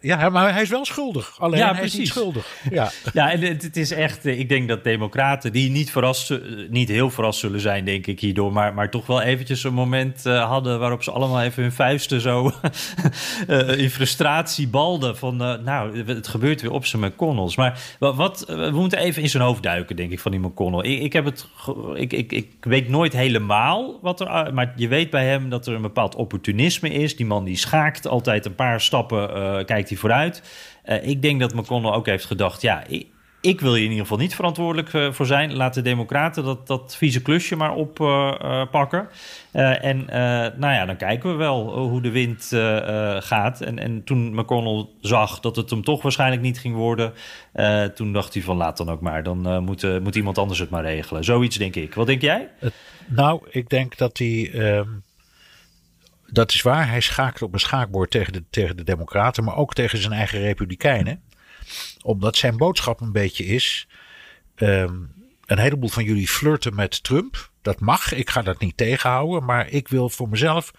Ja, 0.01 0.29
maar 0.29 0.53
hij 0.53 0.61
is 0.61 0.69
wel 0.69 0.85
schuldig. 0.85 1.35
Alleen 1.39 1.59
Ja, 1.59 1.73
hij 1.75 1.83
is 1.83 1.97
niet 1.97 2.07
schuldig. 2.07 2.47
Ja. 2.71 2.91
Ja, 3.13 3.31
en 3.31 3.41
het, 3.41 3.63
het 3.63 3.77
is 3.77 3.91
echt, 3.91 4.25
eh, 4.25 4.39
ik 4.39 4.49
denk 4.49 4.67
dat 4.67 4.83
democraten 4.83 5.51
die 5.51 5.69
niet, 5.69 5.91
verrast, 5.91 6.31
eh, 6.31 6.37
niet 6.69 6.89
heel 6.89 7.09
verrast 7.09 7.39
zullen 7.39 7.59
zijn, 7.59 7.85
denk 7.85 8.07
ik 8.07 8.19
hierdoor, 8.19 8.53
maar, 8.53 8.73
maar 8.73 8.89
toch 8.89 9.05
wel 9.05 9.21
eventjes 9.21 9.63
een 9.63 9.73
moment 9.73 10.25
eh, 10.25 10.47
hadden 10.49 10.79
waarop 10.79 11.03
ze 11.03 11.11
allemaal 11.11 11.41
even 11.41 11.63
hun 11.63 11.71
vuisten 11.71 12.21
zo 12.21 12.51
eh, 13.47 13.77
in 13.77 13.89
frustratie 13.89 14.67
balden 14.67 15.17
van, 15.17 15.41
eh, 15.43 15.53
nou, 15.63 16.03
het 16.05 16.27
gebeurt 16.27 16.61
weer 16.61 16.71
op 16.71 16.85
zijn 16.85 17.01
McConnells. 17.01 17.55
Maar 17.55 17.79
wa- 17.99 18.13
wat, 18.13 18.41
eh, 18.41 18.55
we 18.55 18.71
moeten 18.79 18.99
even 18.99 19.21
in 19.21 19.29
zijn 19.29 19.43
hoofd 19.43 19.63
duiken, 19.63 19.95
denk 19.95 20.11
ik, 20.11 20.19
van 20.19 20.31
die 20.31 20.39
McConnell. 20.39 20.91
Ik, 20.91 21.01
ik 21.01 21.13
heb 21.13 21.25
het, 21.25 21.47
ik, 21.95 22.13
ik, 22.13 22.31
ik 22.31 22.47
weet 22.59 22.89
nooit 22.89 23.13
helemaal 23.13 23.99
wat 24.01 24.19
er, 24.19 24.53
maar 24.53 24.73
je 24.75 24.87
weet 24.87 25.09
bij 25.09 25.25
hem 25.25 25.49
dat 25.49 25.67
er 25.67 25.73
een 25.73 25.81
bepaald 25.81 26.15
opportunisme 26.15 26.89
is. 26.89 27.15
Die 27.19 27.27
man 27.27 27.43
die 27.43 27.57
schaakt 27.57 28.07
altijd 28.07 28.45
een 28.45 28.55
paar 28.55 28.81
stappen, 28.81 29.35
eh, 29.35 29.65
kijkt 29.65 29.89
hij 29.89 29.97
vooruit. 29.97 30.43
Eh, 30.83 31.07
ik 31.07 31.21
denk 31.21 31.39
dat 31.39 31.53
McConnell 31.53 31.91
ook 31.91 32.05
heeft 32.05 32.25
gedacht, 32.25 32.61
ja, 32.61 32.83
ik, 32.87 33.07
ik 33.41 33.61
wil 33.61 33.73
hier 33.73 33.83
in 33.83 33.89
ieder 33.89 34.05
geval 34.05 34.17
niet 34.17 34.35
verantwoordelijk 34.35 34.93
eh, 34.93 35.11
voor 35.11 35.25
zijn. 35.25 35.55
Laat 35.55 35.73
de 35.73 35.81
Democraten 35.81 36.43
dat, 36.43 36.67
dat 36.67 36.95
vieze 36.95 37.21
klusje 37.21 37.55
maar 37.55 37.73
oppakken. 37.73 39.07
en 39.51 40.05
nou 40.57 40.73
ja, 40.73 40.85
dan 40.85 40.95
kijken 40.95 41.29
we 41.29 41.35
wel 41.35 41.77
hoe 41.77 42.01
de 42.01 42.11
wind 42.11 42.47
gaat. 43.23 43.61
En, 43.61 43.79
en 43.79 44.03
toen 44.03 44.33
McConnell 44.35 44.85
zag 45.01 45.39
dat 45.39 45.55
het 45.55 45.69
hem 45.69 45.83
toch 45.83 46.01
waarschijnlijk 46.01 46.41
niet 46.41 46.59
ging 46.59 46.75
worden, 46.75 47.13
toen 47.95 48.13
dacht 48.13 48.33
hij 48.33 48.43
van 48.43 48.57
laat 48.57 48.77
dan 48.77 48.89
ook 48.89 49.01
maar. 49.01 49.23
Dan 49.23 49.63
moet, 49.63 50.01
moet 50.01 50.15
iemand 50.15 50.37
anders 50.37 50.59
het 50.59 50.69
maar 50.69 50.83
regelen. 50.83 51.23
Zoiets 51.23 51.57
denk 51.57 51.75
ik. 51.75 51.93
Wat 51.93 52.07
denk 52.07 52.21
jij? 52.21 52.49
Nou, 53.05 53.41
ik 53.49 53.69
denk 53.69 53.97
dat 53.97 54.17
hij. 54.17 54.51
ehm, 54.53 54.87
dat 56.31 56.51
is 56.53 56.61
waar. 56.61 56.87
Hij 56.89 57.01
schaakt 57.01 57.41
op 57.41 57.53
een 57.53 57.59
schaakbord 57.59 58.11
tegen 58.11 58.33
de, 58.33 58.43
tegen 58.49 58.77
de 58.77 58.83
Democraten, 58.83 59.43
maar 59.43 59.55
ook 59.55 59.73
tegen 59.73 59.97
zijn 59.97 60.13
eigen 60.13 60.39
Republikeinen. 60.39 61.21
Omdat 62.01 62.37
zijn 62.37 62.57
boodschap 62.57 63.01
een 63.01 63.11
beetje 63.11 63.45
is. 63.45 63.87
ehm, 64.55 64.95
een 65.45 65.59
heleboel 65.59 65.89
van 65.89 66.03
jullie 66.03 66.27
flirten 66.27 66.75
met 66.75 67.03
Trump. 67.03 67.51
Dat 67.61 67.79
mag, 67.79 68.13
ik 68.13 68.29
ga 68.29 68.41
dat 68.41 68.59
niet 68.59 68.77
tegenhouden. 68.77 69.45
Maar 69.45 69.67
ik 69.69 69.87
wil 69.87 70.09
voor 70.09 70.29
mezelf 70.29 70.71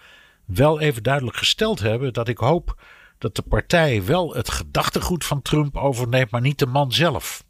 wel 0.45 0.79
even 0.79 1.03
duidelijk 1.03 1.37
gesteld 1.37 1.79
hebben 1.79 2.13
dat 2.13 2.27
ik 2.27 2.37
hoop 2.37 2.83
dat 3.17 3.35
de 3.35 3.41
partij 3.41 4.03
wel 4.05 4.33
het 4.33 4.49
gedachtegoed 4.49 5.25
van 5.25 5.41
Trump 5.41 5.77
overneemt, 5.77 6.31
maar 6.31 6.41
niet 6.41 6.59
de 6.59 6.65
man 6.65 6.91
zelf. 6.91 7.43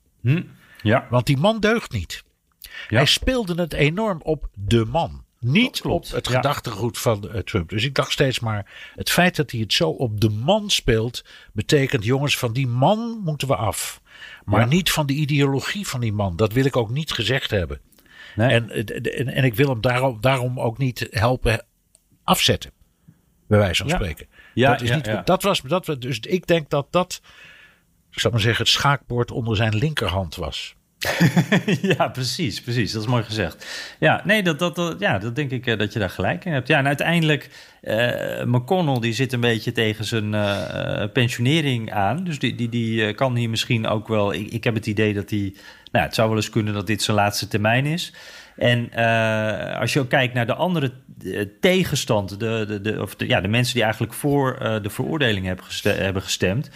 Ja. 0.81 1.07
Want 1.09 1.25
die 1.25 1.37
man 1.37 1.59
deugt 1.59 1.91
niet. 1.91 2.23
Ja. 2.61 2.97
Hij 2.97 3.05
speelde 3.05 3.61
het 3.61 3.73
enorm 3.73 4.21
op 4.21 4.47
de 4.53 4.85
man. 4.85 5.23
Niet 5.45 5.81
Klopt, 5.81 6.07
op 6.07 6.15
het 6.15 6.27
ja. 6.27 6.35
gedachtegoed 6.35 6.97
van 6.97 7.29
eh, 7.29 7.39
Trump. 7.39 7.69
Dus 7.69 7.83
ik 7.83 7.95
dacht 7.95 8.11
steeds 8.11 8.39
maar, 8.39 8.91
het 8.95 9.09
feit 9.09 9.35
dat 9.35 9.51
hij 9.51 9.59
het 9.59 9.73
zo 9.73 9.89
op 9.89 10.21
de 10.21 10.29
man 10.29 10.69
speelt, 10.69 11.25
betekent 11.53 12.03
jongens, 12.03 12.37
van 12.37 12.53
die 12.53 12.67
man 12.67 13.21
moeten 13.23 13.47
we 13.47 13.55
af. 13.55 14.01
Maar 14.45 14.59
Ja. 14.59 14.65
niet 14.65 14.91
van 14.91 15.05
de 15.05 15.13
ideologie 15.13 15.87
van 15.87 15.99
die 15.99 16.13
man. 16.13 16.35
Dat 16.35 16.53
wil 16.53 16.65
ik 16.65 16.75
ook 16.75 16.89
niet 16.89 17.11
gezegd 17.11 17.51
hebben. 17.51 17.79
Nee. 18.35 18.49
En, 18.49 18.69
eh, 18.69 19.19
en, 19.19 19.27
en 19.27 19.43
ik 19.43 19.55
wil 19.55 19.69
hem 19.69 19.81
daarom, 19.81 20.17
daarom 20.21 20.59
ook 20.59 20.77
niet 20.77 21.07
helpen 21.11 21.65
afzetten. 22.23 22.71
Bij 23.47 23.59
wijze 23.59 23.83
van 23.83 23.91
spreken. 23.91 24.27
Ja, 24.53 24.71
dat, 24.71 24.81
is 24.81 24.89
ja, 24.89 24.95
niet, 24.95 25.05
ja. 25.05 25.21
dat 25.21 25.43
was, 25.43 25.61
dat, 25.61 25.95
dus 25.99 26.19
ik 26.19 26.47
denk 26.47 26.69
dat 26.69 26.87
dat, 26.89 27.21
ik 28.11 28.19
zou 28.19 28.33
maar 28.33 28.41
zeggen, 28.41 28.63
het 28.63 28.73
schaakbord 28.73 29.31
onder 29.31 29.55
zijn 29.55 29.75
linkerhand 29.75 30.35
was. 30.35 30.75
ja, 31.97 32.07
precies, 32.07 32.61
precies. 32.61 32.91
Dat 32.91 33.01
is 33.01 33.07
mooi 33.07 33.23
gezegd. 33.23 33.65
Ja, 33.99 34.21
nee, 34.25 34.43
dat, 34.43 34.59
dat, 34.59 34.75
dat- 34.75 34.99
ja, 34.99 35.17
dat 35.19 35.35
denk 35.35 35.51
ik 35.51 35.67
eh, 35.67 35.77
dat 35.77 35.93
je 35.93 35.99
daar 35.99 36.09
gelijk 36.09 36.45
in 36.45 36.51
hebt. 36.51 36.67
Ja, 36.67 36.77
en 36.77 36.87
uiteindelijk, 36.87 37.49
eh 37.81 38.43
McConnell 38.45 38.99
die 38.99 39.13
zit 39.13 39.33
een 39.33 39.39
beetje 39.39 39.71
tegen 39.71 40.05
zijn 40.05 40.33
eh, 40.33 41.03
pensionering 41.13 41.91
aan. 41.93 42.23
Dus 42.23 42.39
die, 42.39 42.55
die, 42.55 42.69
die 42.69 43.13
kan 43.13 43.35
hier 43.35 43.49
misschien 43.49 43.87
ook 43.87 44.07
wel... 44.07 44.33
Ik, 44.33 44.47
ik 44.51 44.63
heb 44.63 44.73
het 44.75 44.85
idee 44.87 45.13
dat 45.13 45.29
hij... 45.29 45.53
Nou, 45.91 46.05
het 46.05 46.15
zou 46.15 46.27
wel 46.27 46.37
eens 46.37 46.49
kunnen 46.49 46.73
dat 46.73 46.87
dit 46.87 47.01
zijn 47.01 47.17
laatste 47.17 47.47
termijn 47.47 47.85
is. 47.85 48.13
En 48.55 48.93
als 49.79 49.93
je 49.93 49.99
ook 49.99 50.09
kijkt 50.09 50.33
naar 50.33 50.45
de 50.45 50.53
andere 50.53 50.91
tegenstand, 51.59 52.39
de, 52.39 52.65
de, 52.67 52.81
de, 52.81 53.01
of 53.01 53.15
de, 53.15 53.27
ja, 53.27 53.41
de 53.41 53.47
mensen 53.47 53.73
die 53.73 53.83
eigenlijk 53.83 54.13
voor 54.13 54.79
de 54.81 54.89
veroordeling 54.89 55.45
hebben, 55.45 55.65
geste- 55.65 55.89
hebben 55.89 56.21
gestemd, 56.21 56.69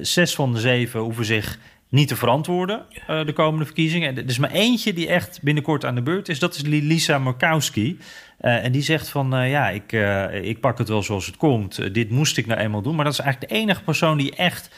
zes 0.00 0.34
van 0.34 0.52
de 0.52 0.60
zeven 0.60 1.00
hoeven 1.00 1.24
zich 1.24 1.58
niet 1.88 2.08
te 2.08 2.16
verantwoorden 2.16 2.84
eh, 3.06 3.26
de 3.26 3.32
komende 3.32 3.64
verkiezingen. 3.64 4.08
En 4.08 4.16
er 4.16 4.28
is 4.28 4.38
maar 4.38 4.50
eentje 4.50 4.92
die 4.92 5.08
echt 5.08 5.38
binnenkort 5.42 5.84
aan 5.84 5.94
de 5.94 6.02
beurt 6.02 6.28
is. 6.28 6.38
Dat 6.38 6.54
is 6.54 6.62
Li- 6.62 6.86
Lisa 6.86 7.18
Murkowski. 7.18 7.98
Eh, 8.38 8.64
en 8.64 8.72
die 8.72 8.82
zegt 8.82 9.08
van, 9.08 9.34
eh, 9.34 9.50
ja, 9.50 9.68
ik, 9.68 9.92
ik 10.44 10.60
pak 10.60 10.78
het 10.78 10.88
wel 10.88 11.02
zoals 11.02 11.26
het 11.26 11.36
komt. 11.36 11.94
Dit 11.94 12.10
moest 12.10 12.36
ik 12.36 12.46
nou 12.46 12.60
eenmaal 12.60 12.82
doen. 12.82 12.94
Maar 12.94 13.04
dat 13.04 13.12
is 13.12 13.18
eigenlijk 13.20 13.52
de 13.52 13.58
enige 13.58 13.82
persoon 13.82 14.18
die 14.18 14.36
echt, 14.36 14.70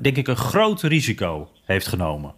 denk 0.00 0.16
ik, 0.16 0.28
een 0.28 0.36
groot 0.36 0.82
risico 0.82 1.50
heeft 1.64 1.86
genomen. 1.86 2.34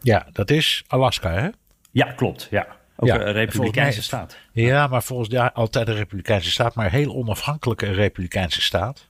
Ja, 0.00 0.26
dat 0.32 0.50
is 0.50 0.84
Alaska, 0.86 1.32
hè? 1.32 1.48
Ja, 1.90 2.12
klopt. 2.12 2.48
Ja. 2.50 2.66
Ook 2.96 3.08
Ja, 3.08 3.20
een 3.20 3.32
republikeinse 3.32 4.02
staat. 4.02 4.38
Ja, 4.52 4.86
maar 4.86 5.02
volgens 5.02 5.28
ja, 5.28 5.50
altijd 5.54 5.88
een 5.88 5.94
republikeinse 5.94 6.50
staat, 6.50 6.74
maar 6.74 6.90
heel 6.90 7.14
onafhankelijke 7.14 7.86
republikeinse 7.86 8.62
staat. 8.62 9.08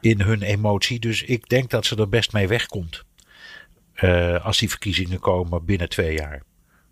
In 0.00 0.20
hun 0.20 0.42
emotie. 0.42 0.98
Dus 0.98 1.22
ik 1.22 1.48
denk 1.48 1.70
dat 1.70 1.86
ze 1.86 1.96
er 1.96 2.08
best 2.08 2.32
mee 2.32 2.48
wegkomt. 2.48 3.04
Eh, 3.98 4.44
als 4.44 4.58
die 4.58 4.68
verkiezingen 4.68 5.18
komen 5.20 5.64
binnen 5.64 5.88
twee 5.88 6.16
jaar. 6.16 6.42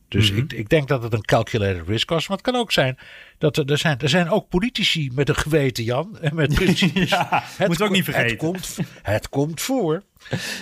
Dus 0.09 0.31
Mhm. 0.31 0.40
ik, 0.40 0.53
ik 0.53 0.69
denk 0.69 0.88
dat 0.88 1.03
het 1.03 1.12
een 1.12 1.25
calculated 1.25 1.88
risk 1.88 2.11
was. 2.11 2.29
Maar 2.29 2.37
het 2.37 2.47
kan 2.47 2.57
ook 2.57 2.73
zijn 2.73 2.99
dat 3.38 3.57
er, 3.57 3.71
er, 3.71 3.79
zijn, 3.79 3.99
er 3.99 4.09
zijn 4.09 4.31
ook 4.31 4.49
politici 4.49 5.11
met 5.14 5.29
een 5.29 5.37
geweten, 5.37 5.85
Jan. 5.85 6.19
En 6.21 6.35
met 6.35 6.55
principes. 6.64 7.09
Ja, 7.11 7.45
moet 7.66 7.83
ook 7.83 7.90
niet 7.90 8.05
vergeten. 8.05 8.29
Het 8.31 8.38
komt, 8.38 8.77
het 9.03 9.29
komt 9.29 9.61
voor. 9.61 10.03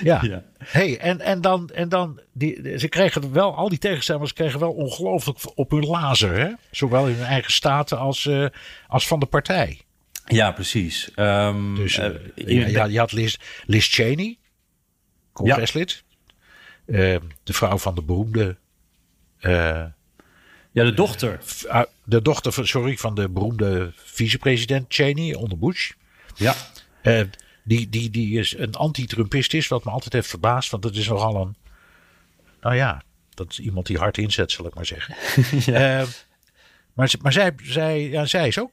Ja. 0.02 0.22
Ja. 0.22 0.42
Hey, 0.58 0.98
en, 0.98 1.20
en 1.20 1.40
dan, 1.40 1.70
en 1.70 1.88
dan 1.88 2.20
die, 2.32 2.78
ze 2.78 2.88
kregen 2.88 3.32
wel, 3.32 3.54
al 3.56 3.68
die 3.68 3.78
tegenstanders 3.78 4.32
kregen 4.32 4.60
wel 4.60 4.72
ongelooflijk 4.72 5.38
op 5.54 5.70
hun 5.70 5.86
lazer. 5.86 6.38
Hè? 6.38 6.48
Zowel 6.70 7.08
in 7.08 7.14
hun 7.14 7.26
eigen 7.26 7.52
staten 7.52 7.98
als, 7.98 8.26
eh, 8.26 8.46
als 8.86 9.06
van 9.06 9.20
de 9.20 9.26
partij. 9.26 9.80
Ja, 10.26 10.52
precies. 10.52 11.10
Ehm, 11.14 11.74
Dus 11.74 11.98
eh, 11.98 12.70
ja, 12.70 12.84
je 12.84 12.98
had 12.98 13.12
Liz, 13.12 13.36
Liz 13.66 13.88
Cheney, 13.94 14.38
congreslid. 15.32 15.90
Eh, 16.06 16.13
de 16.84 17.20
vrouw 17.52 17.78
van 17.78 17.94
de 17.94 18.02
beroemde. 18.02 18.56
eh, 19.40 19.84
ja, 20.70 20.84
de 20.84 20.94
dochter. 20.94 21.40
ah, 21.68 21.84
de 22.04 22.22
dochter 22.22 22.52
van, 22.52 22.66
sorry, 22.66 22.96
van 22.96 23.14
de 23.14 23.28
beroemde 23.28 23.92
vicepresident 23.96 24.84
Cheney 24.88 25.34
onder 25.34 25.58
Bush. 25.58 25.92
Ja. 26.34 26.54
Eh, 27.02 27.20
die, 27.62 27.88
die, 27.88 28.10
die 28.10 28.38
is 28.38 28.58
een 28.58 28.74
anti-Trumpist 28.74 29.54
is, 29.54 29.68
wat 29.68 29.84
me 29.84 29.90
altijd 29.90 30.12
heeft 30.12 30.28
verbaasd. 30.28 30.70
Want 30.70 30.82
dat 30.82 30.94
is 30.94 31.08
nogal 31.08 31.36
een. 31.40 31.56
Nou 32.60 32.74
ja, 32.76 33.02
dat 33.34 33.50
is 33.50 33.60
iemand 33.60 33.86
die 33.86 33.98
hard 33.98 34.18
inzet, 34.18 34.52
zal 34.52 34.66
ik 34.66 34.74
maar 34.74 34.86
zeggen. 34.86 35.14
Eh, 35.74 36.06
maar 36.94 37.12
maar 37.22 37.32
zij, 37.32 37.52
zij, 37.62 38.08
ja, 38.08 38.24
zij 38.24 38.48
is 38.48 38.58
ook, 38.58 38.72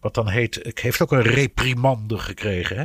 wat 0.00 0.14
dan 0.14 0.28
heet, 0.28 0.70
heeft 0.80 1.00
ook 1.00 1.12
een 1.12 1.22
reprimande 1.22 2.18
gekregen. 2.18 2.76
Hè? 2.76 2.84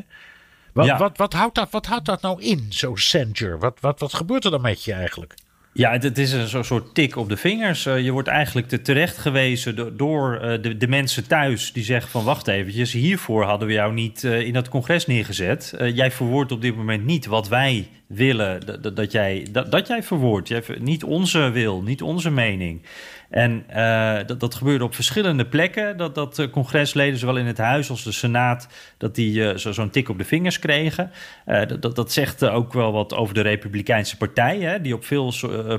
Wat, 0.78 0.86
Ja. 0.86 0.98
wat, 0.98 1.18
wat, 1.18 1.34
houdt 1.34 1.56
dat, 1.56 1.68
wat 1.72 1.86
houdt 1.86 2.06
dat 2.06 2.22
nou 2.22 2.42
in, 2.42 2.66
zo'n 2.70 2.98
censure? 2.98 3.58
Wat, 3.58 3.78
wat, 3.80 4.00
wat 4.00 4.14
gebeurt 4.14 4.46
er 4.46 4.52
dan 4.52 4.62
met 4.62 4.84
je 4.84 4.94
eigenlijk? 4.94 5.34
Ja, 5.74 5.92
het, 5.92 6.18
is 6.18 6.32
een 6.32 6.64
soort 6.66 6.94
tik 6.96 7.16
op 7.16 7.30
de 7.30 7.38
vingers. 7.38 7.86
Eh, 7.86 8.04
je 8.04 8.12
wordt 8.12 8.28
eigenlijk 8.28 8.68
te 8.68 8.82
terecht 8.82 9.18
gewezen 9.18 9.76
do- 9.76 9.96
door 9.96 10.38
eh, 10.40 10.62
de, 10.62 10.78
de 10.78 10.88
mensen 10.88 11.28
thuis 11.28 11.72
die 11.74 11.84
zeggen 11.84 12.12
van 12.12 12.24
wacht 12.24 12.48
eventjes, 12.48 12.92
hiervoor 12.92 13.44
hadden 13.44 13.68
we 13.68 13.74
jou 13.74 13.94
niet 13.94 14.24
eh, 14.24 14.42
in 14.42 14.54
dat 14.54 14.70
congres 14.70 15.06
neergezet. 15.06 15.74
Jij 15.94 16.12
verwoordt 16.12 16.52
op 16.52 16.62
dit 16.62 16.76
moment 16.76 17.06
niet 17.06 17.26
wat 17.26 17.48
wij 17.48 17.88
willen 18.08 18.66
dat, 18.66 18.84
dat, 18.84 18.96
dat 18.96 19.12
jij, 19.12 19.48
dat, 19.52 19.72
dat 19.72 19.88
jij 19.88 20.04
verwoordt. 20.04 20.48
Jij, 20.48 20.64
niet 20.80 21.04
onze 21.04 21.50
wil, 21.50 21.82
niet 21.82 22.02
onze 22.02 22.30
mening. 22.30 22.82
En 23.30 23.64
eh, 23.68 24.18
dat, 24.26 24.40
dat 24.40 24.56
gebeurde 24.56 24.84
op 24.84 24.96
verschillende 24.96 25.46
plekken. 25.46 25.98
Dat, 25.98 26.16
dat 26.16 26.40
eh, 26.40 26.50
congresleden, 26.50 27.20
zowel 27.20 27.38
in 27.38 27.46
het 27.46 27.58
huis 27.58 27.90
als 27.90 28.04
de 28.04 28.12
senaat, 28.12 28.68
dat 28.98 29.16
die 29.16 29.50
eh, 29.50 29.58
zo, 29.58 29.72
zo'n 29.72 29.90
tik 29.90 30.10
op 30.10 30.18
de 30.18 30.24
vingers 30.24 30.60
kregen. 30.60 31.12
Dat, 31.46 31.82
dat, 31.82 31.96
dat 31.96 32.12
zegt 32.12 32.46
ook 32.46 32.74
wel 32.74 32.92
wat 32.92 33.14
over 33.14 33.34
de 33.34 33.42
Republikeinse 33.42 34.18
Partij, 34.18 34.60
hè, 34.60 34.82
die 34.82 34.94
op 34.94 35.06
veel 35.06 35.34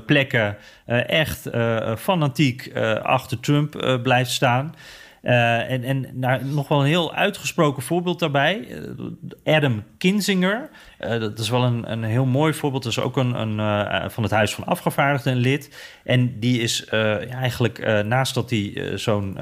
plekken 0.07 0.57
echt 1.07 1.51
fanatiek 1.97 2.73
achter 3.03 3.41
Trump 3.41 4.01
blijft 4.03 4.31
staan. 4.31 4.75
En 5.23 5.85
en 5.85 6.07
nou, 6.13 6.45
nog 6.45 6.69
wel 6.69 6.81
een 6.81 6.87
heel 6.87 7.15
uitgesproken 7.15 7.83
voorbeeld 7.83 8.19
daarbij. 8.19 8.83
Adam 9.45 9.83
Kinzinger. 9.99 10.71
Uh, 11.01 11.09
dat 11.21 11.39
is 11.39 11.49
wel 11.49 11.65
een, 11.65 11.93
een 11.93 12.05
heel 12.05 12.27
mooi 12.27 12.53
voorbeeld. 12.53 12.83
Dat 12.83 12.93
is 12.93 13.01
ook 13.01 13.17
een, 13.17 13.41
een 13.41 13.59
uh, 13.59 14.09
van 14.09 14.23
het 14.23 14.33
Huis 14.33 14.55
van 14.55 14.65
Afgevaardigden 14.65 15.33
een 15.33 15.39
lid. 15.39 15.71
En 16.05 16.39
die 16.39 16.61
is 16.61 16.85
eigenlijk 17.31 18.05
naast 18.05 18.35
dat 18.35 18.51
hij 18.51 18.93
zo'n 18.95 19.37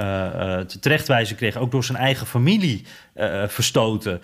terechtwijzing 0.81 1.39
kreeg... 1.39 1.57
ook 1.57 1.71
door 1.71 1.85
zijn 1.85 1.99
eigen 1.99 2.27
familie 2.27 2.85
verstoten. 3.47 4.21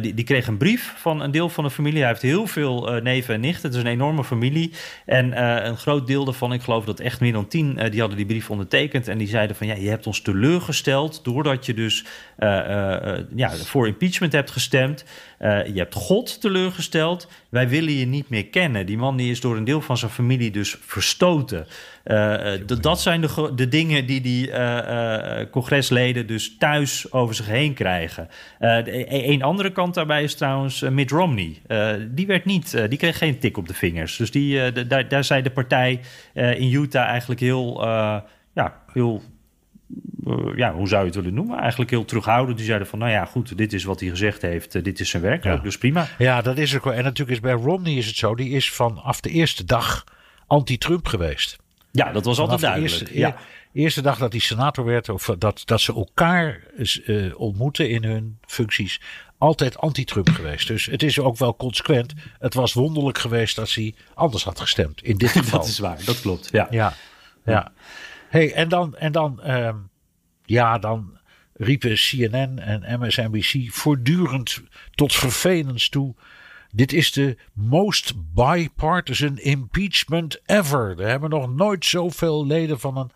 die, 0.00 0.14
die 0.14 0.24
kreeg 0.24 0.46
een 0.46 0.56
brief 0.56 0.94
van 0.96 1.20
een 1.20 1.30
deel 1.30 1.48
van 1.48 1.64
de 1.64 1.70
familie. 1.70 1.98
Hij 1.98 2.08
heeft 2.08 2.22
heel 2.22 2.46
veel 2.46 3.00
neven 3.02 3.34
en 3.34 3.40
nichten. 3.40 3.68
Het 3.68 3.78
is 3.78 3.84
een 3.84 3.90
enorme 3.90 4.24
familie. 4.24 4.72
En 5.06 5.42
een 5.66 5.76
groot 5.76 6.06
deel 6.06 6.24
daarvan, 6.24 6.52
ik 6.52 6.62
geloof 6.62 6.84
dat 6.84 7.00
echt 7.00 7.20
meer 7.20 7.32
dan 7.32 7.48
tien... 7.48 7.74
die 7.90 8.00
hadden 8.00 8.16
die 8.16 8.26
brief 8.26 8.50
ondertekend. 8.50 9.08
En 9.08 9.18
die 9.18 9.28
zeiden 9.28 9.56
van, 9.56 9.66
ja, 9.66 9.74
je 9.74 9.88
hebt 9.88 10.06
ons 10.06 10.20
teleurgesteld 10.20 11.24
doordat 11.24 11.66
je 11.66 11.74
dus 11.74 12.04
ja, 13.34 13.50
voor 13.50 13.86
impeachment 13.86 14.32
hebt 14.32 14.50
gestemd. 14.50 15.04
Je 15.38 15.72
hebt 15.74 15.94
God 15.94 16.40
teleurgesteld. 16.40 17.28
Wij 17.48 17.68
willen 17.68 17.92
je 17.92 18.06
niet 18.06 18.28
meer 18.28 18.46
kennen. 18.46 18.86
Die 18.86 18.98
man 18.98 19.16
die 19.16 19.30
is 19.30 19.40
door 19.40 19.56
een 19.56 19.64
deel 19.64 19.80
van 19.80 19.96
zijn 19.96 20.10
familie 20.10 20.50
dus 20.50 20.76
verstoten. 20.80 21.66
dat 22.80 23.00
zijn 23.00 23.20
de, 23.20 23.52
de 23.54 23.68
dingen 23.68 24.06
die 24.06 24.20
die 24.20 24.50
congresleden 25.50 26.26
dus 26.26 26.56
thuis 26.58 27.12
over 27.12 27.34
zich 27.34 27.46
heen 27.46 27.74
krijgen. 27.74 28.28
een 28.58 29.42
andere 29.42 29.72
kant 29.72 29.94
daarbij 29.94 30.22
is 30.22 30.34
trouwens 30.34 30.80
Mitt 30.80 31.10
Romney. 31.10 31.56
die, 32.10 32.26
werd 32.26 32.44
niet, 32.44 32.88
die 32.88 32.98
kreeg 32.98 33.18
geen 33.18 33.38
tik 33.38 33.56
op 33.56 33.68
de 33.68 33.74
vingers. 33.74 34.16
Dus 34.16 34.30
die, 34.30 34.86
daar, 34.86 35.08
daar 35.08 35.24
zei 35.24 35.42
de 35.42 35.50
partij 35.50 36.00
in 36.32 36.72
Utah 36.72 37.08
eigenlijk 37.08 37.40
heel, 37.40 37.84
ja, 38.54 38.82
heel 38.92 39.22
ja, 40.54 40.72
hoe 40.72 40.88
zou 40.88 41.00
je 41.00 41.06
het 41.06 41.16
willen 41.16 41.34
noemen? 41.34 41.58
Eigenlijk 41.58 41.90
heel 41.90 42.04
terughoudend. 42.04 42.56
Die 42.56 42.66
zeiden 42.66 42.88
van, 42.88 42.98
nou 42.98 43.10
ja, 43.10 43.24
goed, 43.24 43.58
dit 43.58 43.72
is 43.72 43.84
wat 43.84 44.00
hij 44.00 44.08
gezegd 44.08 44.42
heeft. 44.42 44.74
Uh, 44.74 44.82
dit 44.82 45.00
is 45.00 45.10
zijn 45.10 45.22
werk, 45.22 45.44
ja. 45.44 45.56
dus 45.56 45.78
prima. 45.78 46.08
Ja, 46.18 46.42
dat 46.42 46.58
is 46.58 46.76
ook 46.76 46.84
wel. 46.84 46.92
En 46.92 47.02
natuurlijk 47.02 47.30
is 47.30 47.40
bij 47.40 47.52
Romney 47.52 47.94
is 47.94 48.06
het 48.06 48.16
zo. 48.16 48.34
Die 48.34 48.50
is 48.50 48.70
vanaf 48.70 49.20
de 49.20 49.30
eerste 49.30 49.64
dag 49.64 50.04
anti-Trump 50.46 51.06
geweest. 51.06 51.56
Ja, 51.90 52.12
dat 52.12 52.24
was 52.24 52.38
altijd 52.38 52.60
duidelijk. 52.60 52.92
De 52.92 52.98
eerste, 52.98 53.18
ja. 53.18 53.36
eerste 53.72 54.02
dag 54.02 54.18
dat 54.18 54.32
hij 54.32 54.40
senator 54.40 54.84
werd, 54.84 55.08
of 55.08 55.34
dat, 55.38 55.62
dat 55.64 55.80
ze 55.80 55.94
elkaar 55.94 56.60
uh, 56.76 57.40
ontmoeten 57.40 57.90
in 57.90 58.04
hun 58.04 58.38
functies, 58.46 59.00
altijd 59.38 59.78
anti-Trump 59.78 60.28
geweest. 60.28 60.66
Dus 60.66 60.86
het 60.86 61.02
is 61.02 61.18
ook 61.18 61.36
wel 61.36 61.56
consequent. 61.56 62.14
Het 62.38 62.54
was 62.54 62.72
wonderlijk 62.72 63.18
geweest 63.18 63.58
als 63.58 63.74
hij 63.74 63.94
anders 64.14 64.44
had 64.44 64.60
gestemd. 64.60 65.02
In 65.02 65.16
dit 65.16 65.30
geval. 65.38 65.58
dat 65.58 65.68
is 65.68 65.78
waar, 65.78 65.98
dat 66.04 66.20
klopt. 66.20 66.48
Ja, 66.52 66.66
ja. 66.70 66.92
ja. 67.44 67.72
Hey, 68.28 68.52
en 68.52 68.68
dan, 68.68 68.96
en 68.96 69.12
dan, 69.12 69.40
uh, 69.46 69.74
ja, 70.46 70.78
dan 70.78 71.18
riepen 71.52 71.94
CNN 71.94 72.58
en 72.58 73.00
MSNBC 73.00 73.72
voortdurend 73.72 74.62
tot 74.94 75.14
vervelens 75.14 75.88
toe. 75.88 76.14
Dit 76.70 76.92
is 76.92 77.12
de 77.12 77.36
most 77.52 78.14
bipartisan 78.34 79.38
impeachment 79.38 80.40
ever. 80.46 81.00
Er 81.00 81.08
hebben 81.08 81.30
nog 81.30 81.54
nooit 81.54 81.84
zoveel 81.84 82.46
leden 82.46 82.80
van 82.80 82.96
een 82.96 83.10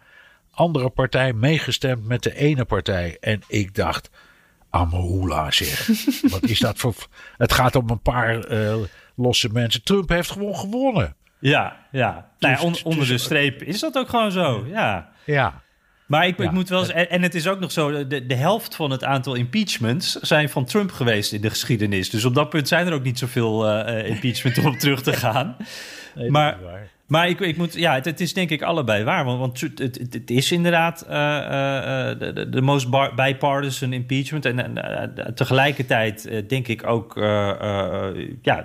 andere 0.50 0.88
partij 0.88 1.32
meegestemd 1.32 2.04
met 2.06 2.22
de 2.22 2.36
ene 2.36 2.64
partij. 2.64 3.16
En 3.20 3.42
ik 3.48 3.74
dacht, 3.74 4.10
Amahula 4.70 5.50
zeg. 5.50 5.88
Wat 6.32 6.42
is 6.42 6.58
dat 6.58 6.78
voor... 6.78 6.94
Het 7.36 7.52
gaat 7.52 7.76
om 7.76 7.90
een 7.90 8.02
paar 8.02 8.52
uh, 8.52 8.74
losse 9.14 9.48
mensen. 9.52 9.82
Trump 9.82 10.08
heeft 10.08 10.30
gewoon 10.30 10.56
gewonnen. 10.56 11.16
Ja, 11.38 11.86
ja. 11.90 12.30
Nou 12.38 12.54
ja 12.54 12.62
on, 12.62 12.76
onder 12.82 13.06
de 13.06 13.18
streep 13.18 13.62
is 13.62 13.80
dat 13.80 13.96
ook 13.98 14.08
gewoon 14.08 14.32
zo. 14.32 14.64
Ja. 14.66 15.10
Ja. 15.24 15.62
Maar 16.10 16.26
ik, 16.26 16.38
ik 16.38 16.50
moet 16.50 16.68
wel 16.68 16.80
eens, 16.80 17.08
en, 17.08 17.22
het 17.22 17.34
is 17.34 17.48
ook 17.48 17.60
nog 17.60 17.72
zo, 17.72 18.06
de, 18.06 18.26
de 18.26 18.34
helft 18.34 18.74
van 18.74 18.90
het 18.90 19.04
aantal 19.04 19.34
impeachments 19.34 20.12
zijn 20.12 20.48
van 20.48 20.64
Trump 20.64 20.92
geweest 20.92 21.32
in 21.32 21.40
de 21.40 21.50
geschiedenis. 21.50 22.10
Dus 22.10 22.24
op 22.24 22.34
dat 22.34 22.48
punt 22.48 22.68
zijn 22.68 22.86
er 22.86 22.92
ook 22.92 23.02
niet 23.02 23.18
zoveel 23.18 23.68
uh, 23.68 24.08
impeachment 24.08 24.58
om 24.64 24.78
terug 24.78 25.02
te 25.02 25.12
gaan. 25.12 25.56
Nee, 26.14 26.30
maar, 26.30 26.58
maar 27.10 27.28
ik, 27.28 27.40
ik 27.40 27.56
moet, 27.56 27.74
ja, 27.74 27.94
het, 27.94 28.04
het, 28.04 28.20
is 28.20 28.34
denk 28.34 28.50
ik 28.50 28.62
allebei 28.62 29.04
waar. 29.04 29.24
Want, 29.24 29.38
want 29.38 29.60
het, 29.60 29.98
het, 30.12 30.30
is 30.30 30.52
inderdaad 30.52 31.06
uh, 31.08 31.12
uh, 31.12 32.34
de, 32.34 32.48
de 32.50 32.60
most 32.60 32.88
bipartisan 33.14 33.92
impeachment. 33.92 34.44
En 34.44 34.74
tegelijkertijd 35.34 36.48
denk 36.48 36.68
ik 36.68 36.86
ook, 36.86 37.14
ja, 38.42 38.64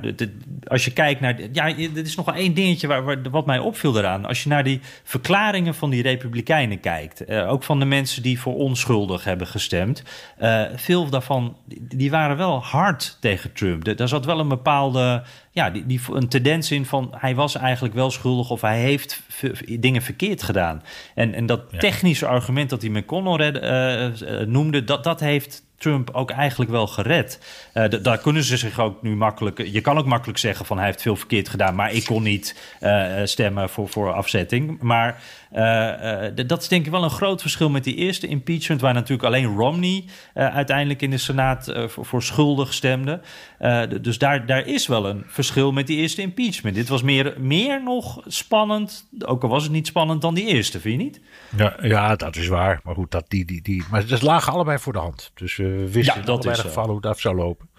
als 0.67 0.85
je 0.85 0.93
kijkt 0.93 1.21
naar. 1.21 1.39
Ja, 1.51 1.67
er 1.67 1.97
is 1.97 2.15
nog 2.15 2.25
wel 2.25 2.35
één 2.35 2.53
dingetje 2.53 2.87
waar, 2.87 3.03
waar, 3.03 3.17
wat 3.31 3.45
mij 3.45 3.59
opviel 3.59 3.91
daaraan. 3.91 4.25
Als 4.25 4.43
je 4.43 4.49
naar 4.49 4.63
die 4.63 4.79
verklaringen 5.03 5.75
van 5.75 5.89
die 5.89 6.01
Republikeinen 6.01 6.79
kijkt, 6.79 7.29
ook 7.31 7.63
van 7.63 7.79
de 7.79 7.85
mensen 7.85 8.23
die 8.23 8.39
voor 8.39 8.55
onschuldig 8.55 9.23
hebben 9.23 9.47
gestemd, 9.47 10.03
veel 10.75 11.09
daarvan 11.09 11.57
die 11.79 12.11
waren 12.11 12.37
wel 12.37 12.63
hard 12.63 13.17
tegen 13.19 13.53
Trump. 13.53 13.97
Daar 13.97 14.07
zat 14.07 14.25
wel 14.25 14.39
een 14.39 14.47
bepaalde 14.47 15.23
ja, 15.55 15.69
die, 15.69 15.85
die, 15.85 16.01
een 16.11 16.27
tendens 16.27 16.71
in 16.71 16.85
van 16.85 17.13
hij 17.17 17.35
was 17.35 17.55
eigenlijk 17.55 17.93
wel 17.93 18.11
schuldig 18.11 18.49
of 18.49 18.61
hij 18.61 18.79
heeft 18.79 19.21
dingen 19.79 20.01
verkeerd 20.01 20.43
gedaan. 20.43 20.83
En, 21.13 21.33
en 21.33 21.45
dat 21.45 21.79
technische 21.79 22.25
argument 22.25 22.69
dat 22.69 22.81
hij 22.81 22.91
McConnell 22.91 23.53
uh, 23.53 24.47
noemde, 24.47 24.83
dat, 24.83 25.03
dat 25.03 25.19
heeft 25.19 25.63
Trump 25.77 26.09
ook 26.11 26.31
eigenlijk 26.31 26.71
wel 26.71 26.87
gered. 26.87 27.39
Uh, 27.73 27.85
daar 28.01 28.17
kunnen 28.17 28.43
ze 28.43 28.57
zich 28.57 28.79
ook 28.79 29.01
nu 29.01 29.15
makkelijk. 29.15 29.67
Je 29.67 29.81
kan 29.81 29.97
ook 29.97 30.05
makkelijk 30.05 30.39
zeggen 30.39 30.65
van 30.65 30.77
hij 30.77 30.85
heeft 30.85 31.01
veel 31.01 31.15
verkeerd 31.15 31.49
gedaan, 31.49 31.75
maar 31.75 31.93
ik 31.93 32.05
kon 32.05 32.23
niet 32.23 32.77
uh, 32.81 33.13
stemmen 33.23 33.69
voor, 33.69 33.89
voor 33.89 34.13
afzetting. 34.13 34.81
Maar 34.81 35.21
dat 36.45 36.61
is 36.61 36.67
denk 36.67 36.85
ik 36.85 36.91
wel 36.91 37.03
een 37.03 37.09
groot 37.09 37.41
verschil 37.41 37.69
met 37.69 37.83
die 37.83 37.95
eerste 37.95 38.27
impeachment, 38.27 38.81
waar 38.81 38.93
natuurlijk 38.93 39.23
alleen 39.23 39.55
Romney 39.55 40.05
uiteindelijk 40.33 41.01
in 41.01 41.09
de 41.09 41.17
Senaat 41.17 41.73
voor, 41.87 42.05
voor, 42.05 42.23
schuldig 42.23 42.73
stemde. 42.73 43.21
dus 44.01 44.17
daar, 44.17 44.45
daar 44.45 44.65
is 44.67 44.87
wel 44.87 45.05
een 45.05 45.23
verschil 45.27 45.71
met 45.71 45.87
die 45.87 45.97
eerste 45.97 46.21
impeachment. 46.21 46.75
Dit 46.75 46.87
was 46.87 47.01
meer, 47.01 47.33
meer 47.37 47.83
nog 47.83 48.21
spannend, 48.27 49.07
ook 49.25 49.43
al 49.43 49.49
was 49.49 49.63
het 49.63 49.71
niet 49.71 49.87
spannend 49.87 50.21
dan 50.21 50.33
die 50.33 50.45
eerste, 50.45 50.79
vind 50.79 50.99
je 50.99 51.03
niet? 51.03 51.21
Ja, 51.57 51.77
ja 51.81 52.15
dat 52.15 52.35
is 52.35 52.47
waar. 52.47 52.79
Maar 52.83 52.95
goed, 52.95 53.11
dat 53.11 53.25
die, 53.27 53.45
die, 53.45 53.61
die, 53.61 53.83
maar 53.89 54.03
het 54.07 54.21
lagen 54.21 54.53
allebei 54.53 54.79
voor 54.79 54.93
de 54.93 54.99
hand. 54.99 55.31
Dus 55.33 55.59
we 55.67 55.91
wisten 55.91 56.19
ja, 56.19 56.25
dat 56.25 56.45
in 56.45 56.55
geval 56.55 56.85
hoe 56.85 56.95
het 56.95 57.05
af 57.05 57.19
zou 57.19 57.35
lopen. 57.35 57.69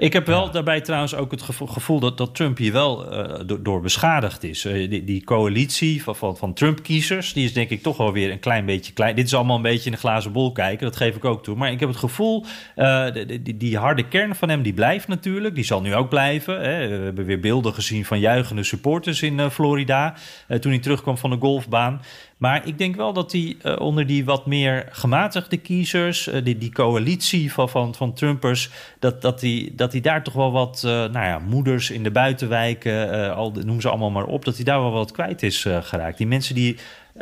Ik 0.00 0.12
heb 0.12 0.26
wel 0.26 0.50
daarbij 0.50 0.80
trouwens 0.80 1.14
ook 1.14 1.30
het 1.30 1.42
gevoel 1.42 2.00
dat, 2.00 2.18
dat 2.18 2.34
Trump 2.34 2.58
hier 2.58 2.72
wel 2.72 3.12
uh, 3.12 3.56
door, 3.60 3.80
beschadigd 3.80 4.42
is. 4.42 4.64
Uh, 4.64 4.90
die, 4.90 5.04
die, 5.04 5.24
coalitie 5.24 6.02
van, 6.02 6.16
van, 6.16 6.36
van 6.36 6.54
Trump-kiezers, 6.54 7.32
die 7.32 7.44
is 7.44 7.52
denk 7.52 7.70
ik 7.70 7.82
toch 7.82 7.96
wel 7.96 8.12
weer 8.12 8.30
een 8.30 8.40
klein 8.40 8.64
beetje 8.64 8.92
klein. 8.92 9.16
Dit 9.16 9.26
is 9.26 9.34
allemaal 9.34 9.56
een 9.56 9.62
beetje 9.62 9.84
in 9.84 9.92
de 9.92 9.98
glazen 9.98 10.32
bol 10.32 10.52
kijken, 10.52 10.86
dat 10.86 10.96
geef 10.96 11.16
ik 11.16 11.24
ook 11.24 11.42
toe. 11.42 11.56
Maar 11.56 11.72
ik 11.72 11.80
heb 11.80 11.88
het 11.88 11.98
gevoel, 11.98 12.44
uh, 12.76 13.06
die, 13.12 13.56
die, 13.56 13.78
harde 13.78 14.08
kern 14.08 14.34
van 14.34 14.48
hem, 14.48 14.62
die 14.62 14.72
blijft 14.72 15.08
natuurlijk. 15.08 15.54
Die 15.54 15.64
zal 15.64 15.80
nu 15.80 15.94
ook 15.94 16.08
blijven. 16.08 16.60
Hè. 16.60 16.88
We 16.88 17.04
hebben 17.04 17.24
weer 17.24 17.40
beelden 17.40 17.74
gezien 17.74 18.04
van 18.04 18.20
juichende 18.20 18.62
supporters 18.62 19.22
in 19.22 19.50
Florida 19.50 20.14
toen 20.60 20.72
hij 20.72 20.80
terugkwam 20.80 21.18
van 21.18 21.30
de 21.30 21.36
golfbaan. 21.40 22.00
Maar 22.40 22.66
ik 22.66 22.78
denk 22.78 22.96
wel 22.96 23.12
dat 23.12 23.32
hij 23.32 23.56
uh, 23.62 23.76
onder 23.78 24.06
die 24.06 24.24
wat 24.24 24.46
meer 24.46 24.88
gematigde 24.90 25.56
kiezers, 25.56 26.28
uh, 26.28 26.44
die, 26.44 26.58
die 26.58 26.72
coalitie 26.72 27.52
van, 27.52 27.68
van, 27.68 27.94
van 27.94 28.14
Trumpers, 28.14 28.70
dat, 28.98 29.22
dat, 29.22 29.40
die, 29.40 29.74
dat 29.74 29.92
hij 29.92 30.00
daar 30.00 30.22
toch 30.22 30.34
wel 30.34 30.52
wat, 30.52 30.82
uh, 30.86 30.90
nou 30.90 31.26
ja, 31.26 31.38
moeders 31.38 31.90
in 31.90 32.02
de 32.02 32.10
buitenwijken, 32.10 33.34
al, 33.34 33.52
noem 33.64 33.80
ze 33.80 33.88
allemaal 33.88 34.10
maar 34.10 34.24
op, 34.24 34.44
dat 34.44 34.56
hij 34.56 34.64
daar 34.64 34.80
wel 34.80 34.90
wat 34.90 35.12
kwijt 35.12 35.42
is 35.42 35.66
geraakt. 35.80 36.18
Die 36.18 36.26
mensen 36.26 36.54
die 36.54 36.76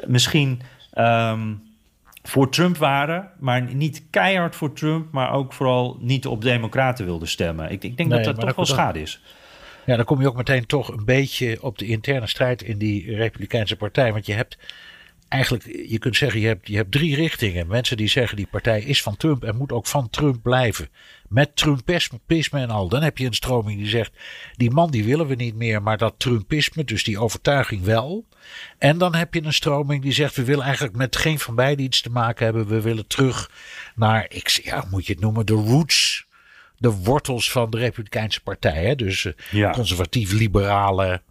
misschien 0.06 0.60
um, 0.94 1.62
voor 2.22 2.50
Trump 2.50 2.76
waren, 2.76 3.30
maar 3.38 3.74
niet 3.74 4.02
keihard 4.10 4.56
voor 4.56 4.72
Trump, 4.72 5.12
maar 5.12 5.32
ook 5.32 5.52
vooral 5.52 5.96
niet 6.00 6.26
op 6.26 6.42
democraten 6.42 7.04
wilden 7.04 7.28
stemmen. 7.28 7.70
Ik, 7.70 7.84
ik 7.84 7.96
denk 7.96 8.08
nee, 8.08 8.22
dat 8.22 8.36
dat 8.36 8.46
toch 8.46 8.56
wel 8.56 8.64
schade 8.64 9.00
is. 9.00 9.20
Ja, 9.86 9.96
dan 9.96 10.04
kom 10.04 10.20
je 10.20 10.28
ook 10.28 10.36
meteen 10.36 10.66
toch 10.66 10.88
een 10.88 11.04
beetje 11.04 11.62
op 11.62 11.78
de 11.78 11.86
interne 11.86 12.26
strijd 12.26 12.62
in 12.62 12.78
die 12.78 13.14
Republikeinse 13.14 13.76
partij. 13.76 14.12
Want 14.12 14.26
je 14.26 14.32
hebt 14.32 14.58
eigenlijk, 15.28 15.64
je 15.88 15.98
kunt 15.98 16.16
zeggen, 16.16 16.40
je 16.40 16.46
hebt, 16.46 16.68
je 16.68 16.76
hebt 16.76 16.92
drie 16.92 17.14
richtingen. 17.14 17.66
Mensen 17.66 17.96
die 17.96 18.08
zeggen 18.08 18.36
die 18.36 18.46
partij 18.46 18.80
is 18.80 19.02
van 19.02 19.16
Trump 19.16 19.44
en 19.44 19.56
moet 19.56 19.72
ook 19.72 19.86
van 19.86 20.10
Trump 20.10 20.42
blijven. 20.42 20.88
Met 21.28 21.56
Trumpisme 21.56 22.60
en 22.60 22.70
al. 22.70 22.88
Dan 22.88 23.02
heb 23.02 23.18
je 23.18 23.26
een 23.26 23.34
stroming 23.34 23.78
die 23.78 23.88
zegt, 23.88 24.12
die 24.56 24.70
man 24.70 24.90
die 24.90 25.04
willen 25.04 25.26
we 25.26 25.34
niet 25.34 25.54
meer, 25.54 25.82
maar 25.82 25.98
dat 25.98 26.14
Trumpisme, 26.16 26.84
dus 26.84 27.04
die 27.04 27.18
overtuiging 27.18 27.82
wel. 27.82 28.26
En 28.78 28.98
dan 28.98 29.14
heb 29.14 29.34
je 29.34 29.44
een 29.44 29.52
stroming 29.52 30.02
die 30.02 30.12
zegt, 30.12 30.36
we 30.36 30.44
willen 30.44 30.64
eigenlijk 30.64 30.96
met 30.96 31.16
geen 31.16 31.38
van 31.38 31.54
beiden 31.54 31.84
iets 31.84 32.00
te 32.00 32.10
maken 32.10 32.44
hebben. 32.44 32.66
We 32.66 32.80
willen 32.80 33.06
terug 33.06 33.50
naar, 33.94 34.26
ik, 34.28 34.48
ja, 34.48 34.84
moet 34.90 35.06
je 35.06 35.12
het 35.12 35.22
noemen, 35.22 35.46
de 35.46 35.52
roots 35.52 36.26
de 36.78 36.90
wortels 36.90 37.50
van 37.50 37.70
de 37.70 37.78
Republikeinse 37.78 38.42
Partij. 38.42 38.84
Hè? 38.84 38.94
Dus 38.94 39.24
uh, 39.24 39.72
conservatief-liberale 39.72 41.22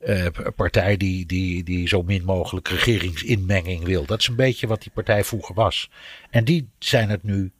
uh, 0.00 0.26
partij 0.56 0.96
die, 0.96 1.26
die, 1.26 1.64
die 1.64 1.88
zo 1.88 2.02
min 2.02 2.24
mogelijk 2.24 2.68
regeringsinmenging 2.68 3.84
wil. 3.84 4.06
Dat 4.06 4.20
is 4.20 4.28
een 4.28 4.36
beetje 4.36 4.66
wat 4.66 4.82
die 4.82 4.92
partij 4.94 5.24
vroeger 5.24 5.54
was. 5.54 5.90
En 6.30 6.44
die 6.44 6.68
zijn 6.78 7.08
het 7.08 7.22
nu, 7.22 7.50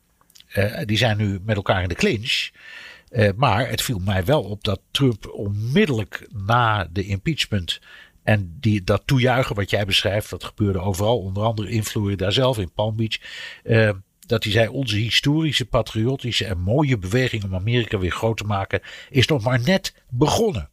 uh, 0.55 0.81
die 0.85 0.97
zijn 0.97 1.17
nu 1.17 1.41
met 1.45 1.57
elkaar 1.57 1.83
in 1.83 1.89
de 1.89 1.95
clinch. 1.95 2.51
Uh, 3.11 3.29
maar 3.37 3.69
het 3.69 3.83
viel 3.83 3.99
mij 3.99 4.25
wel 4.25 4.43
op 4.43 4.65
dat 4.65 4.81
Trump 4.91 5.29
onmiddellijk 5.29 6.29
na 6.47 6.89
de 6.93 7.05
impeachment 7.05 7.81
en 8.23 8.57
die, 8.61 8.85
dat 8.85 9.03
toejuichen 9.05 9.57
wat 9.57 9.71
jij 9.71 9.85
beschrijft, 9.85 10.31
dat 10.31 10.45
gebeurde 10.45 10.81
overal, 10.81 11.19
onder 11.19 11.43
andere 11.43 11.71
in 11.71 11.85
Florida 11.85 12.31
zelf, 12.31 12.59
in 12.59 12.73
Palm 12.73 12.97
Beach. 12.97 13.19
dat 14.27 14.43
hij 14.45 14.53
zei: 14.53 14.69
Onze 14.69 14.97
historische, 14.97 15.67
patriotische 15.67 16.45
en 16.45 16.59
mooie 16.59 16.99
beweging 16.99 17.45
om 17.45 17.55
Amerika 17.55 17.99
weer 17.99 18.11
groot 18.11 18.37
te 18.37 18.45
maken 18.45 18.81
is 19.11 19.27
nog 19.27 19.43
maar 19.43 19.61
net 19.61 19.95
begonnen. 20.11 20.71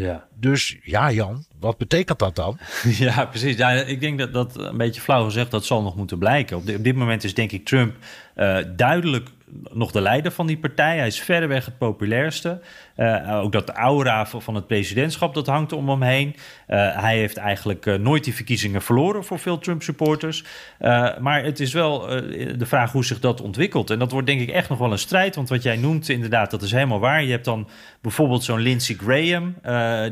Ja. 0.00 0.26
Dus 0.34 0.76
ja, 0.82 1.10
Jan, 1.10 1.44
wat 1.58 1.78
betekent 1.78 2.18
dat 2.18 2.36
dan? 2.36 2.58
Ja, 3.06 3.24
precies. 3.24 3.56
Ja, 3.56 3.70
ik 3.70 4.00
denk 4.00 4.18
dat 4.18 4.32
dat 4.32 4.58
een 4.58 4.76
beetje 4.76 5.00
flauw 5.00 5.24
gezegd, 5.24 5.50
dat 5.50 5.64
zal 5.64 5.82
nog 5.82 5.96
moeten 5.96 6.18
blijken. 6.18 6.56
Op, 6.56 6.68
op 6.68 6.84
dit 6.84 6.96
moment 6.96 7.24
is 7.24 7.34
denk 7.34 7.52
ik 7.52 7.64
Trump 7.64 7.94
uh, 8.36 8.58
duidelijk 8.76 9.28
nog 9.70 9.90
de 9.90 10.00
leider 10.00 10.32
van 10.32 10.46
die 10.46 10.58
partij. 10.58 10.96
Hij 10.96 11.06
is 11.06 11.20
verreweg 11.20 11.64
het 11.64 11.78
populairste. 11.78 12.60
Uh, 13.00 13.42
ook 13.42 13.52
dat 13.52 13.70
aura 13.70 14.26
van 14.26 14.54
het 14.54 14.66
presidentschap, 14.66 15.34
dat 15.34 15.46
hangt 15.46 15.72
om 15.72 15.88
hem 15.88 16.02
heen. 16.02 16.28
Uh, 16.28 17.00
hij 17.00 17.16
heeft 17.16 17.36
eigenlijk 17.36 17.86
uh, 17.86 17.94
nooit 17.94 18.24
die 18.24 18.34
verkiezingen 18.34 18.82
verloren 18.82 19.24
voor 19.24 19.38
veel 19.38 19.58
Trump-supporters. 19.58 20.44
maar 21.20 21.44
het 21.44 21.60
is 21.60 21.72
wel 21.72 22.06
de 22.56 22.66
vraag 22.66 22.92
hoe 22.92 23.04
zich 23.04 23.20
dat 23.20 23.40
ontwikkelt. 23.40 23.90
En 23.90 23.98
dat 23.98 24.10
wordt 24.10 24.26
denk 24.26 24.40
ik 24.40 24.48
echt 24.50 24.68
nog 24.68 24.78
wel 24.78 24.92
een 24.92 24.98
strijd. 24.98 25.34
Want 25.34 25.48
wat 25.48 25.62
jij 25.62 25.76
noemt, 25.76 26.08
inderdaad, 26.08 26.50
dat 26.50 26.62
is 26.62 26.72
helemaal 26.72 27.00
waar. 27.00 27.24
Je 27.24 27.30
hebt 27.30 27.44
dan 27.44 27.68
bijvoorbeeld 28.00 28.44
zo'n 28.44 28.60
Lindsey 28.60 28.94
Graham... 28.94 29.54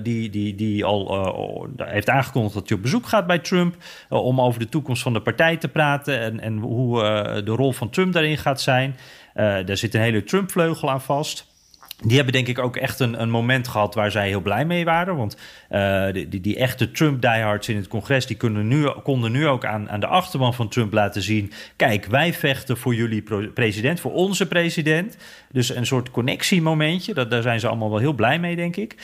die, 0.03 0.30
die, 0.30 0.55
die 0.55 0.84
al 0.84 1.68
heeft 1.76 2.11
aangekondigd 2.11 2.55
dat 2.55 2.68
hij 2.68 2.76
op 2.76 2.82
bezoek 2.82 3.07
gaat 3.07 3.26
bij 3.26 3.39
Trump... 3.39 3.76
om 4.09 4.41
over 4.41 4.61
de 4.61 4.68
toekomst 4.68 5.03
van 5.03 5.12
de 5.12 5.20
partij 5.20 5.57
te 5.57 5.68
praten... 5.68 6.20
en, 6.20 6.41
en 6.41 6.59
hoe 6.59 7.01
de 7.45 7.53
rol 7.53 7.72
van 7.72 7.91
Trump 7.91 8.12
daarin 8.12 8.39
gaat 8.39 8.61
zijn... 8.61 8.97
Daar 9.34 9.76
zit 9.76 9.95
een 9.95 10.01
hele 10.01 10.24
Trump-vleugel 10.24 10.91
aan 10.91 11.03
vast. 11.03 11.57
Die 12.05 12.16
hebben 12.16 12.32
denk 12.34 12.49
ik 12.49 12.59
ook 12.59 12.76
echt 12.76 13.01
een, 13.01 13.20
een 13.22 13.30
moment 13.30 13.68
gehad 13.68 13.94
waar 13.94 14.11
zij 14.11 14.28
heel 14.28 14.40
blij 14.40 14.64
mee 14.64 14.84
waren. 14.84 15.16
Want 15.16 15.36
uh, 15.70 16.07
die, 16.12 16.40
die, 16.40 16.57
echte 16.57 16.90
Trump-diehards 16.90 17.68
in 17.68 17.76
het 17.76 17.88
congres... 17.88 18.26
die 18.26 18.36
kunnen 18.36 18.68
nu, 18.68 18.90
konden 19.03 19.32
nu 19.32 19.46
ook 19.46 19.64
aan, 19.64 19.90
aan 19.90 20.01
de 20.01 20.07
achterban 20.07 20.55
van 20.55 20.68
Trump 20.68 20.92
laten 20.92 21.22
zien... 21.22 21.53
kijk, 21.76 22.07
wij 22.07 22.32
vechten 22.32 22.76
voor 22.76 22.94
jullie 22.94 23.51
president, 23.55 24.01
voor 24.01 24.12
onze 24.12 24.49
president. 24.49 25.16
Dus 25.53 25.68
een 25.68 25.86
soort 25.86 26.11
connectiemomentje. 26.11 27.14
Dat, 27.14 27.30
daar 27.30 27.42
zijn 27.42 27.61
ze 27.61 27.68
allemaal 27.68 27.90
wel 27.90 27.99
heel 27.99 28.12
blij 28.12 28.38
mee, 28.38 28.57
denk 28.57 28.76
ik. 28.76 28.94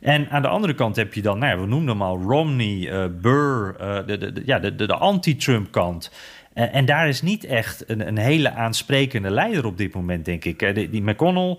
En 0.00 0.30
aan 0.30 0.42
de 0.42 0.48
andere 0.48 0.74
kant 0.74 0.96
heb 0.96 1.14
je 1.14 1.22
dan, 1.22 1.38
nou 1.38 1.54
ja, 1.54 1.60
we 1.60 1.66
noemden 1.66 1.88
hem 1.88 2.02
al... 2.02 2.20
Romney, 2.22 2.76
uh, 2.76 3.04
Burr, 3.20 3.76
de, 4.06 4.18
de, 4.18 4.42
ja, 4.44 4.58
de, 4.58 4.74
de, 4.74 4.94
anti-Trump-kant... 4.94 6.10
Uh, 6.54 6.74
en 6.74 6.84
daar 6.84 7.08
is 7.08 7.22
niet 7.22 7.44
echt 7.44 7.88
een, 7.88 8.06
een, 8.06 8.18
hele 8.18 8.50
aansprekende 8.52 9.30
leider 9.30 9.66
op 9.66 9.78
dit 9.78 9.94
moment, 9.94 10.24
denk 10.24 10.44
ik. 10.44 10.90
Die 10.90 11.02
McConnell, 11.02 11.58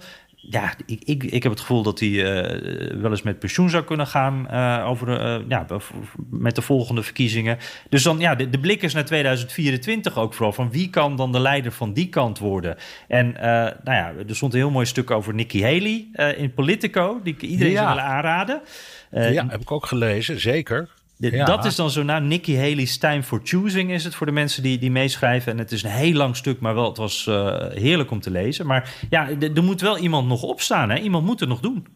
ja, 0.50 0.74
ik, 0.86 1.02
ik, 1.04 1.24
ik 1.24 1.44
heb 1.44 1.52
het 1.52 1.62
gevoel 1.62 1.84
dat 1.84 2.00
hij 2.00 2.10
uh, 2.10 3.02
wel 3.02 3.12
eens 3.12 3.22
met 3.22 3.40
pensioen 3.40 3.70
zou 3.70 3.84
kunnen 3.84 4.08
gaan 4.08 4.50
over, 4.84 5.10
ja, 5.48 5.66
met 6.30 6.56
de 6.56 6.62
volgende 6.62 7.04
verkiezingen. 7.04 7.58
Dus 7.90 8.04
dan, 8.04 8.20
ja, 8.20 8.36
de, 8.36 8.50
de, 8.50 8.60
blik 8.60 8.82
is 8.82 8.94
naar 8.94 9.06
2024 9.06 10.18
ook 10.18 10.34
vooral. 10.34 10.54
Van 10.54 10.72
wie 10.72 10.90
kan 10.90 11.16
dan 11.16 11.32
de 11.32 11.40
leider 11.40 11.72
van 11.72 11.94
die 11.94 12.10
kant 12.10 12.40
worden? 12.40 12.78
En 13.08 13.32
nou 13.84 13.98
ja, 13.98 14.14
er 14.28 14.36
stond 14.36 14.54
een 14.54 14.60
heel 14.60 14.70
mooi 14.70 14.86
stuk 14.86 15.12
over 15.12 15.34
Nikki 15.34 15.64
Haley 15.64 16.08
in 16.38 16.54
Politico, 16.54 17.20
die 17.24 17.34
ik 17.34 17.42
iedereen 17.42 17.72
ja. 17.72 17.84
zou 17.84 17.96
willen 17.96 18.10
aanraden. 18.10 18.62
ja, 19.12 19.48
heb 19.48 19.62
ik 19.62 19.72
ook 19.72 19.86
gelezen, 19.86 20.40
zeker. 20.40 20.90
Ja. 21.18 21.46
Dat 21.46 21.66
is 21.66 21.76
dan 21.76 21.92
zo, 21.92 22.04
nou, 22.04 22.22
Nikki 22.22 22.58
Haley's 22.58 22.98
Time 22.98 23.24
for 23.24 23.42
Choosing 23.44 23.92
is 23.92 24.04
het 24.04 24.16
voor 24.16 24.26
de 24.26 24.32
mensen 24.32 24.64
die, 24.64 24.78
die 24.78 24.92
meeschrijven. 24.92 25.52
En 25.52 25.58
het 25.58 25.72
is 25.72 25.84
een 25.84 25.90
heel 25.90 26.14
lang 26.14 26.36
stuk, 26.36 26.60
maar 26.60 26.76
wel, 26.76 26.88
het 26.88 26.98
was 26.98 27.26
uh, 27.30 27.56
heerlijk 27.70 28.12
om 28.12 28.20
te 28.20 28.32
lezen. 28.32 28.66
Maar 28.66 28.94
ja, 29.10 29.30
er 29.40 29.64
moet 29.64 29.82
wel 29.82 29.98
iemand 29.98 30.28
nog 30.28 30.42
opstaan, 30.42 30.90
hè? 30.90 30.98
Iemand 30.98 31.26
moet 31.26 31.40
het 31.40 31.50
nog 31.50 31.60
doen. 31.60 31.88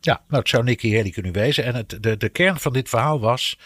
Ja, 0.00 0.20
nou, 0.28 0.40
het 0.40 0.48
zou 0.48 0.64
Nikki 0.64 0.96
Haley 0.96 1.10
kunnen 1.10 1.32
wezen. 1.32 1.64
En 1.64 1.74
het, 1.74 1.98
de, 2.00 2.16
de 2.16 2.28
kern 2.28 2.58
van 2.58 2.72
dit 2.72 2.88
verhaal 2.88 3.20
was 3.20 3.58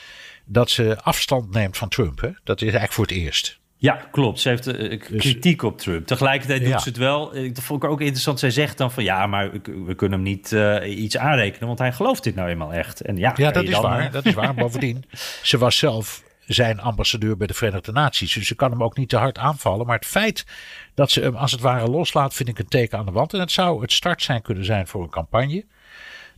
dat 0.44 0.70
ze 0.70 1.02
afstand 1.02 1.50
neemt 1.50 1.76
van 1.76 1.88
Trump. 1.88 2.20
Hè? 2.20 2.30
Dat 2.44 2.56
is 2.56 2.62
eigenlijk 2.62 2.92
voor 2.92 3.04
het 3.04 3.14
eerst. 3.14 3.60
Ja, 3.84 4.00
klopt. 4.10 4.40
Ze 4.40 4.48
heeft 4.48 4.66
uh, 4.66 5.00
kritiek 5.00 5.62
op 5.62 5.78
Trump. 5.78 6.06
Tegelijkertijd 6.06 6.60
doet 6.60 6.68
ja. 6.68 6.78
ze 6.78 6.88
het 6.88 6.98
wel. 6.98 7.32
Dat 7.32 7.62
vond 7.62 7.82
ik 7.82 7.90
ook 7.90 8.00
interessant. 8.00 8.38
Zij 8.38 8.50
zegt 8.50 8.78
dan 8.78 8.92
van 8.92 9.04
ja, 9.04 9.26
maar 9.26 9.50
we 9.86 9.94
kunnen 9.94 10.18
hem 10.18 10.28
niet 10.28 10.52
uh, 10.52 10.98
iets 11.02 11.16
aanrekenen, 11.16 11.66
want 11.66 11.78
hij 11.78 11.92
gelooft 11.92 12.22
dit 12.24 12.34
nou 12.34 12.48
eenmaal 12.48 12.72
echt. 12.72 13.00
En 13.00 13.16
ja, 13.16 13.32
ja 13.36 13.50
dat 13.50 13.64
is 13.64 13.70
dan, 13.70 13.82
waar. 13.82 14.10
dat 14.10 14.26
is 14.26 14.34
waar. 14.34 14.54
Bovendien, 14.54 15.04
ze 15.42 15.58
was 15.58 15.78
zelf 15.78 16.22
zijn 16.46 16.80
ambassadeur 16.80 17.36
bij 17.36 17.46
de 17.46 17.54
Verenigde 17.54 17.92
Naties. 17.92 18.32
Dus 18.32 18.46
ze 18.46 18.54
kan 18.54 18.70
hem 18.70 18.82
ook 18.82 18.96
niet 18.96 19.08
te 19.08 19.16
hard 19.16 19.38
aanvallen. 19.38 19.86
Maar 19.86 19.96
het 19.96 20.06
feit 20.06 20.46
dat 20.94 21.10
ze 21.10 21.20
hem 21.20 21.36
als 21.36 21.52
het 21.52 21.60
ware 21.60 21.90
loslaat, 21.90 22.34
vind 22.34 22.48
ik 22.48 22.58
een 22.58 22.68
teken 22.68 22.98
aan 22.98 23.06
de 23.06 23.12
wand. 23.12 23.34
En 23.34 23.40
het 23.40 23.52
zou 23.52 23.80
het 23.80 23.92
start 23.92 24.22
zijn 24.22 24.42
kunnen 24.42 24.64
zijn 24.64 24.86
voor 24.86 25.02
een 25.02 25.10
campagne. 25.10 25.64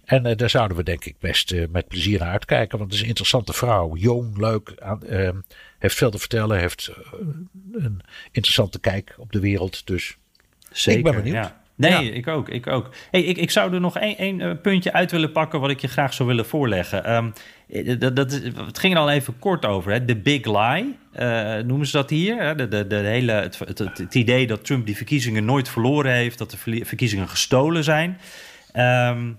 En 0.04 0.26
uh, 0.26 0.36
daar 0.36 0.50
zouden 0.50 0.76
we 0.76 0.82
denk 0.82 1.04
ik 1.04 1.18
best 1.18 1.52
uh, 1.52 1.66
met 1.68 1.88
plezier 1.88 2.18
naar 2.18 2.30
uitkijken. 2.30 2.78
Want 2.78 2.90
het 2.90 2.94
is 2.94 3.00
een 3.00 3.08
interessante 3.08 3.52
vrouw. 3.52 3.96
Jong, 3.96 4.38
leuk. 4.38 4.74
Uh, 5.08 5.28
heeft 5.86 5.98
veel 5.98 6.10
te 6.10 6.18
vertellen. 6.18 6.58
Heeft 6.58 6.92
een 7.72 8.00
interessante 8.32 8.80
kijk 8.80 9.14
op 9.18 9.32
de 9.32 9.40
wereld. 9.40 9.86
Dus 9.86 10.16
Zeker, 10.70 10.98
ik 10.98 11.04
ben 11.04 11.14
benieuwd. 11.14 11.44
Ja. 11.44 11.64
Nee, 11.74 12.04
ja. 12.04 12.12
ik 12.12 12.26
ook. 12.26 12.48
Ik, 12.48 12.66
ook. 12.66 12.94
Hey, 13.10 13.22
ik, 13.22 13.36
ik 13.36 13.50
zou 13.50 13.74
er 13.74 13.80
nog 13.80 13.98
één 13.98 14.60
puntje 14.60 14.92
uit 14.92 15.10
willen 15.10 15.32
pakken 15.32 15.60
wat 15.60 15.70
ik 15.70 15.80
je 15.80 15.88
graag 15.88 16.14
zou 16.14 16.28
willen 16.28 16.46
voorleggen. 16.46 17.14
Um, 17.14 17.32
dat, 17.98 18.16
dat, 18.16 18.32
het 18.66 18.78
ging 18.78 18.94
er 18.94 19.00
al 19.00 19.10
even 19.10 19.38
kort 19.38 19.64
over. 19.64 19.92
Hè? 19.92 20.04
De 20.04 20.16
big 20.16 20.44
lie, 20.44 20.96
uh, 21.18 21.56
noemen 21.56 21.86
ze 21.86 21.96
dat 21.96 22.10
hier. 22.10 22.42
Hè? 22.42 22.54
De, 22.54 22.68
de, 22.68 22.86
de 22.86 22.94
hele, 22.94 23.32
het, 23.32 23.58
het, 23.58 23.78
het, 23.78 24.14
idee 24.14 24.46
dat 24.46 24.64
Trump 24.64 24.86
die 24.86 24.96
verkiezingen 24.96 25.44
nooit 25.44 25.68
verloren 25.68 26.12
heeft. 26.12 26.38
Dat 26.38 26.50
de 26.50 26.84
verkiezingen 26.84 27.28
gestolen 27.28 27.84
zijn. 27.84 28.18
Um, 29.12 29.38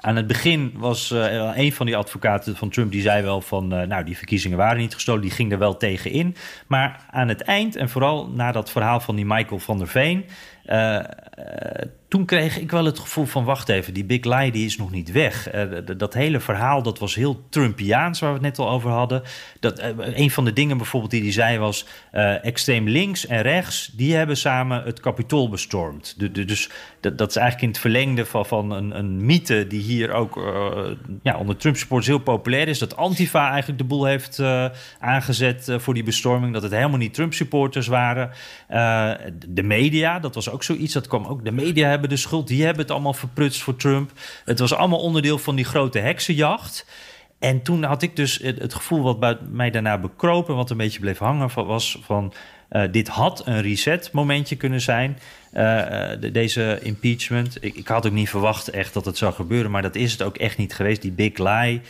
aan 0.00 0.16
het 0.16 0.26
begin 0.26 0.72
was 0.76 1.10
uh, 1.10 1.56
een 1.56 1.72
van 1.72 1.86
die 1.86 1.96
advocaten 1.96 2.56
van 2.56 2.70
Trump 2.70 2.92
die 2.92 3.02
zei 3.02 3.22
wel 3.22 3.40
van, 3.40 3.74
uh, 3.74 3.82
nou 3.82 4.04
die 4.04 4.16
verkiezingen 4.16 4.58
waren 4.58 4.78
niet 4.78 4.94
gestolen, 4.94 5.22
die 5.22 5.30
ging 5.30 5.52
er 5.52 5.58
wel 5.58 5.76
tegen 5.76 6.10
in. 6.10 6.36
Maar 6.66 7.00
aan 7.10 7.28
het 7.28 7.42
eind 7.42 7.76
en 7.76 7.88
vooral 7.88 8.28
na 8.28 8.52
dat 8.52 8.70
verhaal 8.70 9.00
van 9.00 9.16
die 9.16 9.26
Michael 9.26 9.58
van 9.58 9.78
der 9.78 9.88
Veen, 9.88 10.24
uh, 10.66 10.98
toen 12.10 12.24
kreeg 12.24 12.58
ik 12.58 12.70
wel 12.70 12.84
het 12.84 12.98
gevoel 12.98 13.24
van, 13.24 13.44
wacht 13.44 13.68
even, 13.68 13.94
die 13.94 14.04
big 14.04 14.24
lie 14.24 14.50
die 14.50 14.66
is 14.66 14.76
nog 14.76 14.90
niet 14.90 15.12
weg. 15.12 15.54
Uh, 15.54 15.96
dat 15.96 16.14
hele 16.14 16.40
verhaal, 16.40 16.82
dat 16.82 16.98
was 16.98 17.14
heel 17.14 17.44
Trumpiaans, 17.48 18.20
waar 18.20 18.28
we 18.28 18.34
het 18.34 18.44
net 18.46 18.58
al 18.58 18.70
over 18.70 18.90
hadden. 18.90 19.22
Dat, 19.60 19.80
uh, 19.80 19.86
een 19.96 20.30
van 20.30 20.44
de 20.44 20.52
dingen 20.52 20.76
bijvoorbeeld 20.76 21.10
die 21.12 21.22
hij 21.22 21.32
zei 21.32 21.58
was, 21.58 21.86
uh, 22.12 22.44
extreem 22.44 22.88
links 22.88 23.26
en 23.26 23.42
rechts, 23.42 23.90
die 23.96 24.14
hebben 24.14 24.36
samen 24.36 24.82
het 24.82 25.00
kapitool 25.00 25.48
bestormd. 25.48 26.14
De, 26.18 26.44
dus 26.44 26.70
dat, 27.00 27.18
dat, 27.18 27.30
is 27.30 27.36
eigenlijk 27.36 27.66
in 27.66 27.72
het 27.72 27.80
verlengde 27.80 28.26
van, 28.26 28.46
van 28.46 28.70
een, 28.70 28.98
een 28.98 29.24
mythe 29.26 29.66
die 29.66 29.82
hier 29.82 30.12
ook 30.12 30.36
ja, 31.22 31.36
onder 31.36 31.56
Trump-supporters 31.56 32.08
heel 32.08 32.18
populair 32.18 32.68
is. 32.68 32.78
Dat 32.78 32.96
Antifa 32.96 33.48
eigenlijk 33.48 33.78
de 33.78 33.84
boel 33.84 34.04
heeft 34.04 34.42
aangezet 35.00 35.76
voor 35.76 35.94
die 35.94 36.02
bestorming. 36.02 36.52
Dat 36.52 36.62
het 36.62 36.72
helemaal 36.72 36.98
niet 36.98 37.14
Trump-supporters 37.14 37.86
waren. 37.86 38.30
de 39.48 39.62
media, 39.62 40.18
dat 40.18 40.34
was 40.34 40.50
ook 40.50 40.62
zoiets, 40.62 40.92
dat 40.92 41.06
kwam 41.06 41.24
ook, 41.24 41.44
de 41.44 41.52
media 41.52 41.88
hebben 41.88 41.99
de 42.08 42.16
schuld, 42.16 42.48
die 42.48 42.64
hebben 42.64 42.82
het 42.82 42.90
allemaal 42.90 43.12
verprutst 43.12 43.62
voor 43.62 43.76
Trump. 43.76 44.10
Het 44.44 44.58
was 44.58 44.74
allemaal 44.74 45.00
onderdeel 45.00 45.38
van 45.38 45.56
die 45.56 45.64
grote 45.64 45.98
heksenjacht. 45.98 46.86
En 47.38 47.62
toen 47.62 47.82
had 47.82 48.02
ik 48.02 48.16
dus 48.16 48.38
het, 48.42 48.74
gevoel 48.74 49.02
wat 49.02 49.20
bij 49.20 49.38
mij 49.50 49.70
daarna 49.70 49.98
bekropen, 49.98 50.56
wat 50.56 50.70
een 50.70 50.76
beetje 50.76 51.00
bleef 51.00 51.18
hangen, 51.18 51.66
was 51.66 51.98
van 52.02 52.32
uh, 52.70 52.82
dit 52.90 53.08
had 53.08 53.46
een 53.46 53.62
reset 53.62 54.12
momentje 54.12 54.56
kunnen 54.56 54.80
zijn. 54.80 55.18
Uh, 55.52 55.60
de, 56.20 56.30
deze 56.32 56.78
impeachment. 56.82 57.64
Ik, 57.64 57.74
ik, 57.74 57.88
had 57.88 58.06
ook 58.06 58.12
niet 58.12 58.28
verwacht 58.28 58.68
echt 58.68 58.94
dat 58.94 59.04
het 59.04 59.18
zou 59.18 59.32
gebeuren, 59.32 59.70
maar 59.70 59.82
dat 59.82 59.94
is 59.94 60.12
het 60.12 60.22
ook 60.22 60.36
echt 60.36 60.56
niet 60.56 60.74
geweest. 60.74 61.02
Die 61.02 61.12
big 61.12 61.38
lie, 61.38 61.80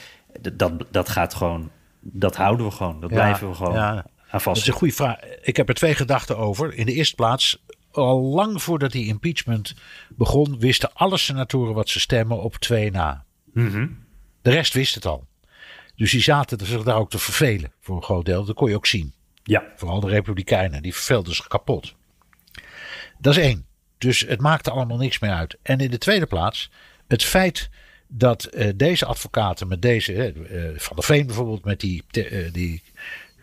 dat, 0.53 0.73
dat 0.91 1.09
gaat 1.09 1.35
gewoon, 1.35 1.71
dat 2.01 2.37
houden 2.37 2.67
we 2.67 2.73
gewoon, 2.73 3.01
dat 3.01 3.11
ja, 3.11 3.17
blijven 3.17 3.49
we 3.49 3.55
gewoon 3.55 3.75
ja. 3.75 4.05
aan 4.31 4.41
vast. 4.41 4.45
Dat 4.45 4.57
is 4.57 4.67
een 4.67 4.73
goede 4.73 4.95
vraag. 4.95 5.17
Ik 5.43 5.57
heb 5.57 5.69
er 5.69 5.75
twee 5.75 5.95
gedachten 5.95 6.37
over. 6.37 6.75
In 6.75 6.87
de 6.87 6.93
eerste 6.93 7.15
plaats, 7.15 7.63
al 7.91 8.20
lang 8.20 8.62
voordat 8.62 8.93
die 8.93 9.07
impeachment 9.07 9.74
begon, 10.09 10.59
wisten 10.59 10.93
alle 10.93 11.18
senatoren 11.18 11.74
wat 11.74 11.88
ze 11.88 12.01
stemmen 12.01 12.43
op 12.43 12.57
twee 12.57 12.91
na. 12.91 13.24
Mm 13.53 13.70
-hmm. 13.70 13.99
De 14.43 14.51
rest 14.51 14.74
wist 14.74 14.95
het 14.95 15.07
al. 15.07 15.26
Dus 15.97 16.11
die 16.11 16.20
zaten 16.20 16.66
zich 16.66 16.82
daar 16.82 16.97
ook 16.97 17.11
te 17.11 17.18
vervelen 17.18 17.72
voor 17.80 17.97
een 17.97 18.03
groot 18.03 18.24
deel. 18.24 18.45
Dat 18.45 18.57
kon 18.57 18.68
je 18.68 18.76
ook 18.76 18.86
zien. 18.86 19.12
Ja. 19.43 19.64
Vooral 19.76 20.01
de 20.01 20.09
Republikeinen, 20.09 20.82
die 20.82 20.95
verveelden 20.95 21.34
zich 21.34 21.47
kapot. 21.47 21.95
Dat 23.18 23.36
is 23.36 23.43
één. 23.43 23.66
Dus 23.99 24.20
het 24.20 24.41
maakte 24.41 24.70
allemaal 24.70 24.97
niks 24.97 25.18
meer 25.18 25.30
uit. 25.30 25.57
En 25.62 25.78
in 25.78 25.91
de 25.91 25.99
tweede 25.99 26.26
plaats, 26.26 26.70
het 27.09 27.24
feit 27.24 27.70
dat 28.09 28.49
uh, 28.53 28.70
deze 28.74 29.07
advocaten 29.07 29.68
met 29.68 29.82
deze, 29.82 30.34
uh, 30.34 30.78
Van 30.78 30.97
der 30.97 31.05
Veen 31.05 31.26
bijvoorbeeld, 31.26 31.64
met 31.64 31.80
die, 31.80 32.03
uh, 32.12 32.53
die 32.53 32.82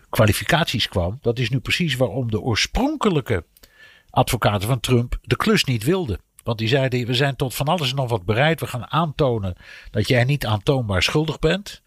kwalificaties 0.10 0.88
kwam. 0.88 1.18
Dat 1.22 1.40
is 1.40 1.50
nu 1.50 1.60
precies 1.60 1.96
waarom 1.96 2.32
de 2.32 2.42
oorspronkelijke 2.42 3.44
advocaten 4.18 4.68
van 4.68 4.80
Trump 4.80 5.18
de 5.22 5.36
klus 5.36 5.64
niet 5.64 5.84
wilden. 5.84 6.20
Want 6.44 6.58
die 6.58 6.68
zeiden: 6.68 7.08
we 7.08 7.14
zijn 7.14 7.36
tot 7.36 7.56
van 7.56 7.68
alles 7.68 7.90
en 7.90 7.96
nog 7.96 8.10
wat 8.10 8.26
bereid. 8.26 8.60
We 8.60 8.68
gaan 8.68 8.92
aantonen 8.92 9.56
dat 9.92 10.08
jij 10.08 10.24
niet 10.24 10.46
aantoonbaar 10.46 11.04
schuldig 11.04 11.40
bent. 11.40 11.82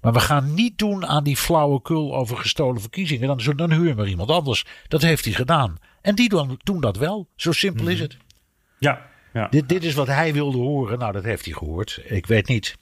Maar 0.00 0.12
we 0.12 0.20
gaan 0.20 0.54
niet 0.54 0.78
doen 0.78 1.06
aan 1.06 1.24
die 1.24 1.36
flauwekul 1.36 2.16
over 2.16 2.36
gestolen 2.36 2.80
verkiezingen. 2.80 3.28
Dan, 3.28 3.56
dan 3.56 3.72
huren 3.72 3.96
we 3.96 4.08
iemand 4.08 4.30
anders. 4.30 4.64
Dat 4.88 5.02
heeft 5.02 5.24
hij 5.24 5.34
gedaan. 5.34 5.76
En 6.00 6.14
die 6.14 6.28
doen, 6.28 6.60
doen 6.62 6.80
dat 6.80 6.96
wel. 6.96 7.28
Zo 7.36 7.52
simpel 7.52 7.82
mm 7.82 7.86
-hmm. 7.86 7.96
is 7.96 8.02
het. 8.02 8.16
Ja. 8.78 9.06
ja. 9.32 9.48
Dit, 9.48 9.68
dit 9.68 9.84
is 9.84 9.94
wat 9.94 10.06
hij 10.06 10.32
wilde 10.32 10.58
horen. 10.58 10.98
Nou, 10.98 11.12
dat 11.12 11.24
heeft 11.24 11.44
hij 11.44 11.54
gehoord. 11.54 12.00
Ik 12.04 12.26
weet 12.26 12.48
niet 12.48 12.76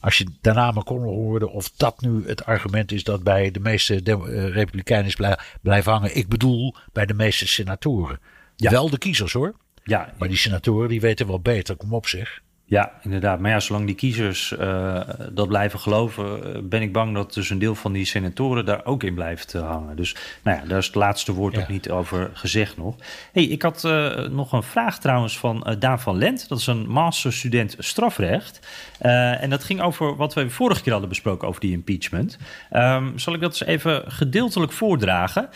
als 0.00 0.18
je 0.18 0.26
daarna 0.40 0.70
McConnell 0.70 1.14
hoorde, 1.14 1.48
of 1.48 1.70
dat 1.70 2.00
nu 2.00 2.26
het 2.26 2.44
argument 2.44 2.92
is 2.92 3.04
dat 3.04 3.22
bij 3.22 3.50
de 3.50 3.60
meeste 3.60 4.00
uh, 4.04 4.48
Republikeinen 4.48 5.06
is 5.06 5.36
blijven 5.62 5.92
hangen. 5.92 6.16
Ik 6.16 6.28
bedoel, 6.28 6.74
bij 6.92 7.06
de 7.06 7.14
meeste 7.14 7.46
senatoren. 7.46 8.20
Wel 8.56 8.90
de 8.90 8.98
kiezers 8.98 9.32
hoor. 9.32 9.54
Ja. 9.84 10.14
Maar 10.18 10.28
die 10.28 10.36
senatoren 10.36 10.88
die 10.88 11.00
weten 11.00 11.26
wel 11.26 11.40
beter. 11.40 11.76
Kom 11.76 11.94
op 11.94 12.06
zeg. 12.06 12.40
Ja, 12.70 12.92
inderdaad. 13.02 13.40
Maar 13.40 13.50
ja, 13.50 13.60
zolang 13.60 13.86
die 13.86 13.94
kiezers 13.94 14.54
uh, 14.60 15.00
dat 15.32 15.48
blijven 15.48 15.78
geloven, 15.78 16.54
eh, 16.54 16.60
ben 16.62 16.82
ik 16.82 16.92
bang 16.92 17.14
dat 17.14 17.34
dus 17.34 17.50
een 17.50 17.58
deel 17.58 17.74
van 17.74 17.92
die 17.92 18.04
senatoren 18.04 18.64
daar 18.64 18.84
ook 18.84 19.02
in 19.02 19.14
blijft 19.14 19.54
uh, 19.54 19.68
hangen. 19.68 19.96
Dus 19.96 20.16
nou 20.42 20.58
ja, 20.58 20.64
daar 20.66 20.78
is 20.78 20.86
het 20.86 20.94
laatste 20.94 21.32
woord 21.32 21.54
ja. 21.54 21.60
ook 21.60 21.68
niet 21.68 21.90
over 21.90 22.30
gezegd 22.32 22.76
nog. 22.76 22.96
hey, 23.32 23.44
ik 23.44 23.62
had 23.62 23.82
nog 24.30 24.52
een 24.52 24.62
vraag 24.62 24.98
trouwens 24.98 25.38
van 25.38 25.76
Daan 25.78 26.00
van 26.00 26.18
Lent. 26.18 26.48
Dat 26.48 26.58
is 26.58 26.66
een 26.66 26.88
masterstudent 26.88 27.74
strafrecht. 27.78 28.66
en 28.98 29.50
dat 29.50 29.64
ging 29.64 29.80
over 29.80 30.16
wat 30.16 30.34
we 30.34 30.50
vorige 30.50 30.82
keer 30.82 30.92
hadden 30.92 31.08
besproken 31.10 31.48
over 31.48 31.60
die 31.60 31.72
impeachment. 31.72 32.38
Um, 32.72 33.18
zal 33.18 33.34
ik 33.34 33.40
dat 33.40 33.50
eens 33.50 33.64
even 33.64 34.02
gedeeltelijk 34.06 34.72
voordragen? 34.72 35.48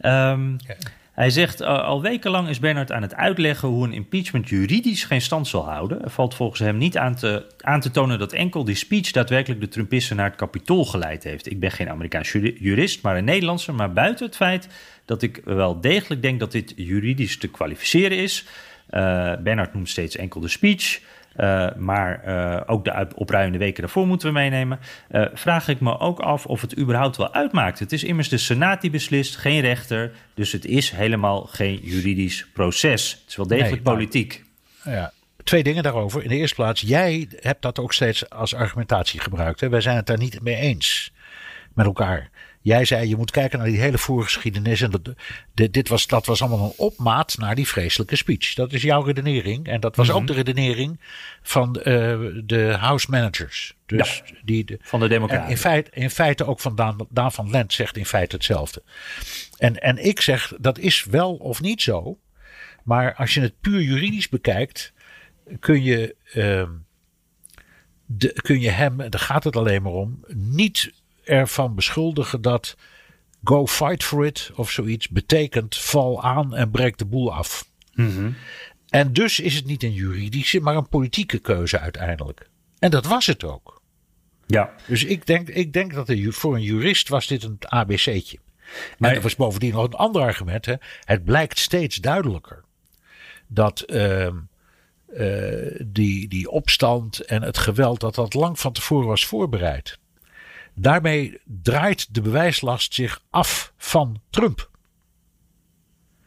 Um, 0.00 0.56
ja. 0.58 0.76
Hij 1.20 1.30
zegt, 1.30 1.60
uh, 1.60 1.82
al 1.82 2.02
wekenlang 2.02 2.48
is 2.48 2.58
Bernard 2.58 2.92
aan 2.92 3.02
het 3.02 3.14
uitleggen 3.14 3.68
hoe 3.68 3.84
een 3.84 3.92
impeachment 3.92 4.48
juridisch 4.48 5.04
geen 5.04 5.20
stand 5.20 5.48
zal 5.48 5.64
houden. 5.64 6.02
Er 6.02 6.10
valt 6.10 6.34
volgens 6.34 6.60
hem 6.60 6.76
niet 6.76 6.96
aan 6.96 7.14
te, 7.14 7.46
aan 7.60 7.80
te 7.80 7.90
tonen 7.90 8.18
dat 8.18 8.32
enkel 8.32 8.64
die 8.64 8.74
speech 8.74 9.10
daadwerkelijk 9.10 9.60
de 9.60 9.68
Trumpisten 9.68 10.16
naar 10.16 10.26
het 10.26 10.36
kapitool 10.36 10.84
geleid 10.84 11.24
heeft. 11.24 11.50
Ik 11.50 11.60
ben 11.60 11.70
geen 11.70 11.88
Amerikaans 11.88 12.32
jurist, 12.32 13.02
maar 13.02 13.16
een 13.16 13.24
Nederlandse. 13.24 13.72
Maar 13.72 13.92
buiten 13.92 14.26
het 14.26 14.36
feit 14.36 14.68
dat 15.04 15.22
ik 15.22 15.40
wel 15.44 15.80
degelijk 15.80 16.22
denk 16.22 16.40
dat 16.40 16.52
dit 16.52 16.72
juridisch 16.76 17.38
te 17.38 17.48
kwalificeren 17.48 18.16
is. 18.16 18.46
Uh, 18.90 19.32
Bernard 19.42 19.74
noemt 19.74 19.88
steeds 19.88 20.16
enkel 20.16 20.40
de 20.40 20.48
speech. 20.48 21.00
Uh, 21.40 21.66
maar 21.76 22.22
uh, 22.26 22.60
ook 22.66 22.84
de 22.84 23.06
opruimende 23.14 23.58
weken 23.58 23.82
daarvoor 23.82 24.06
moeten 24.06 24.28
we 24.28 24.34
meenemen. 24.34 24.78
Uh, 25.10 25.26
vraag 25.34 25.68
ik 25.68 25.80
me 25.80 25.98
ook 25.98 26.20
af 26.20 26.46
of 26.46 26.60
het 26.60 26.78
überhaupt 26.78 27.16
wel 27.16 27.34
uitmaakt. 27.34 27.78
Het 27.78 27.92
is 27.92 28.04
immers 28.04 28.28
de 28.28 28.38
Senaat 28.38 28.80
die 28.80 28.90
beslist, 28.90 29.36
geen 29.36 29.60
rechter. 29.60 30.12
Dus 30.34 30.52
het 30.52 30.64
is 30.64 30.90
helemaal 30.90 31.44
geen 31.44 31.80
juridisch 31.82 32.46
proces. 32.52 33.10
Het 33.10 33.28
is 33.28 33.36
wel 33.36 33.46
degelijk 33.46 33.84
nee, 33.84 33.94
politiek. 33.94 34.44
Ja, 34.84 35.12
twee 35.44 35.62
dingen 35.62 35.82
daarover. 35.82 36.22
In 36.22 36.28
de 36.28 36.36
eerste 36.36 36.54
plaats, 36.54 36.80
jij 36.80 37.28
hebt 37.40 37.62
dat 37.62 37.78
ook 37.78 37.92
steeds 37.92 38.30
als 38.30 38.54
argumentatie 38.54 39.20
gebruikt. 39.20 39.60
Hè? 39.60 39.68
Wij 39.68 39.80
zijn 39.80 39.96
het 39.96 40.06
daar 40.06 40.18
niet 40.18 40.42
mee 40.42 40.56
eens 40.56 41.12
met 41.74 41.86
elkaar. 41.86 42.29
Jij 42.62 42.84
zei, 42.84 43.08
je 43.08 43.16
moet 43.16 43.30
kijken 43.30 43.58
naar 43.58 43.68
die 43.68 43.80
hele 43.80 43.98
voorgeschiedenis. 43.98 44.80
En 44.80 44.90
dat, 44.90 45.14
dit, 45.70 45.88
was, 45.88 46.06
dat 46.06 46.26
was 46.26 46.42
allemaal 46.42 46.64
een 46.64 46.72
opmaat 46.76 47.38
naar 47.38 47.54
die 47.54 47.66
vreselijke 47.66 48.16
speech. 48.16 48.54
Dat 48.54 48.72
is 48.72 48.82
jouw 48.82 49.02
redenering. 49.02 49.66
En 49.66 49.80
dat 49.80 49.96
was 49.96 50.06
mm 50.06 50.12
-hmm. 50.12 50.22
ook 50.22 50.28
de 50.28 50.34
redenering 50.34 51.00
van 51.42 51.76
uh, 51.78 51.84
de 52.44 52.76
House 52.80 53.10
Managers. 53.10 53.74
Dus 53.86 54.22
ja, 54.26 54.34
die, 54.44 54.64
de, 54.64 54.78
van 54.80 55.00
de 55.00 55.08
Democraten. 55.08 55.50
In 55.50 55.56
feite, 55.56 55.90
in 55.94 56.10
feite 56.10 56.46
ook 56.46 56.60
van 56.60 56.74
Daan, 56.74 57.06
Daan 57.10 57.32
van 57.32 57.50
Lent 57.50 57.72
zegt 57.72 57.96
in 57.96 58.06
feite 58.06 58.34
hetzelfde. 58.34 58.82
En, 59.58 59.80
en 59.80 60.04
ik 60.04 60.20
zeg, 60.20 60.52
dat 60.58 60.78
is 60.78 61.04
wel 61.04 61.34
of 61.34 61.60
niet 61.60 61.82
zo. 61.82 62.18
Maar 62.84 63.14
als 63.14 63.34
je 63.34 63.40
het 63.40 63.60
puur 63.60 63.80
juridisch 63.80 64.28
bekijkt, 64.28 64.92
kun 65.60 65.82
je, 65.82 66.16
uh, 66.34 66.68
de, 68.06 68.32
kun 68.42 68.60
je 68.60 68.70
hem, 68.70 68.96
daar 68.96 69.20
gaat 69.20 69.44
het 69.44 69.56
alleen 69.56 69.82
maar 69.82 69.92
om, 69.92 70.24
niet 70.34 70.92
ervan 71.24 71.74
beschuldigen 71.74 72.42
dat 72.42 72.76
go 73.44 73.66
fight 73.66 74.04
for 74.04 74.26
it 74.26 74.50
of 74.54 74.70
zoiets 74.70 75.08
betekent 75.08 75.76
val 75.76 76.22
aan 76.22 76.54
en 76.54 76.70
breek 76.70 76.98
de 76.98 77.04
boel 77.04 77.34
af. 77.34 77.68
Mm 77.94 78.14
-hmm. 78.14 78.36
En 78.88 79.12
dus 79.12 79.40
is 79.40 79.54
het 79.54 79.64
niet 79.64 79.82
een 79.82 79.92
juridische, 79.92 80.60
maar 80.60 80.76
een 80.76 80.88
politieke 80.88 81.38
keuze 81.38 81.78
uiteindelijk. 81.78 82.48
En 82.78 82.90
dat 82.90 83.06
was 83.06 83.26
het 83.26 83.44
ook. 83.44 83.82
Ja. 84.46 84.74
Dus 84.86 85.04
ik 85.04 85.26
denk, 85.26 85.48
ik 85.48 85.72
denk 85.72 85.94
dat 85.94 86.08
er, 86.08 86.32
voor 86.32 86.54
een 86.54 86.62
jurist 86.62 87.08
was 87.08 87.26
dit 87.26 87.42
een 87.42 87.58
ABC'tje. 87.60 88.38
Maar 88.98 89.14
er 89.14 89.20
was 89.20 89.36
bovendien 89.36 89.72
nog 89.72 89.84
een 89.84 89.94
ander 89.94 90.22
argument. 90.22 90.66
Hè. 90.66 90.74
Het 91.04 91.24
blijkt 91.24 91.58
steeds 91.58 91.96
duidelijker 91.96 92.64
dat 93.46 93.84
uh, 93.86 94.28
uh, 95.16 95.80
die, 95.86 96.28
die 96.28 96.50
opstand 96.50 97.20
en 97.20 97.42
het 97.42 97.58
geweld, 97.58 98.00
dat 98.00 98.14
dat 98.14 98.34
lang 98.34 98.58
van 98.58 98.72
tevoren 98.72 99.06
was 99.06 99.26
voorbereid. 99.26 99.98
Daarmee 100.74 101.40
draait 101.44 102.14
de 102.14 102.20
bewijslast 102.20 102.94
zich 102.94 103.22
af 103.30 103.72
van 103.76 104.20
Trump. 104.30 104.69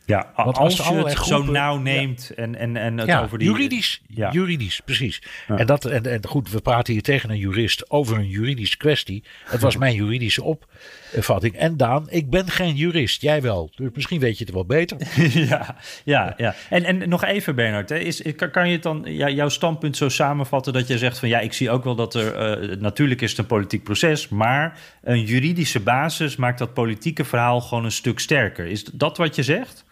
Ja, 0.06 0.32
Want 0.36 0.58
als, 0.58 0.80
als 0.80 0.89
je 0.89 0.95
het 0.95 1.14
groepen, 1.14 1.45
zo 1.45 1.51
nauw 1.51 1.78
neemt 1.78 2.32
ja. 2.36 2.43
en, 2.43 2.56
en, 2.56 2.78
en 2.78 2.97
het 2.97 3.08
ja, 3.08 3.22
over 3.22 3.38
die... 3.38 3.47
Juridisch, 3.47 4.01
ja. 4.08 4.32
juridisch, 4.32 4.82
precies. 4.86 5.22
En, 5.47 5.66
dat, 5.66 5.86
en, 5.86 6.06
en 6.06 6.28
goed, 6.28 6.51
we 6.51 6.62
praten 6.62 6.93
hier 6.93 7.01
tegen 7.01 7.30
een 7.30 7.38
jurist 7.38 7.91
over 7.91 8.18
een 8.18 8.28
juridische 8.28 8.78
kwestie. 8.78 9.24
Het 9.45 9.62
was 9.62 9.78
mijn 9.78 9.95
juridische 9.95 10.43
opvatting. 10.43 11.56
En 11.56 11.78
Daan, 11.78 12.06
ik 12.10 12.30
ben 12.30 12.49
geen 12.49 12.76
jurist, 12.76 13.22
jij 13.22 13.41
wel. 13.41 13.72
Dus 13.76 13.89
misschien 13.93 14.20
weet 14.20 14.38
je 14.38 14.43
het 14.43 14.54
wel 14.54 14.66
beter. 14.66 14.97
ja, 15.49 15.76
ja, 16.04 16.34
ja. 16.38 16.56
En, 16.70 16.84
en 16.84 17.10
nog 17.10 17.24
even 17.24 17.56
Bernard, 17.56 17.89
hè, 17.89 17.97
is, 17.97 18.22
kan 18.51 18.68
je 18.68 18.74
het 18.74 18.84
dan 18.84 19.01
jouw 19.16 19.49
standpunt 19.49 19.97
zo 19.97 20.10
samenvatten 20.10 20.74
dat 20.74 20.88
je 20.88 20.97
zegt 20.97 21.20
van 21.20 21.30
ja, 21.30 21.39
ik 21.39 21.54
zie 21.54 21.70
ook 21.70 21.84
wel 21.84 21.95
dat 21.95 22.16
er, 22.16 22.60
uh, 22.72 22.78
natuurlijk 22.78 23.22
is 23.22 23.30
het 23.30 23.39
een 23.39 23.45
politiek 23.45 23.84
proces, 23.84 24.30
maar 24.30 24.80
een 25.04 25.24
juridische 25.24 25.80
basis 25.80 26.36
maakt 26.36 26.60
dat 26.60 26.74
politieke 26.74 27.26
verhaal 27.26 27.62
gewoon 27.62 27.86
een 27.86 27.91
stuk 27.91 28.20
sterker. 28.20 28.66
Is 28.66 28.84
dat 28.84 29.18
wat 29.18 29.36
je 29.36 29.43
zegt? 29.43 29.86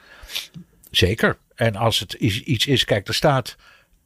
Zeker. 0.92 1.38
En 1.56 1.76
als 1.76 2.00
het 2.00 2.14
iets 2.14 2.66
is, 2.66 2.86
kijk, 2.86 3.08
er 3.08 3.14
staat 3.14 3.56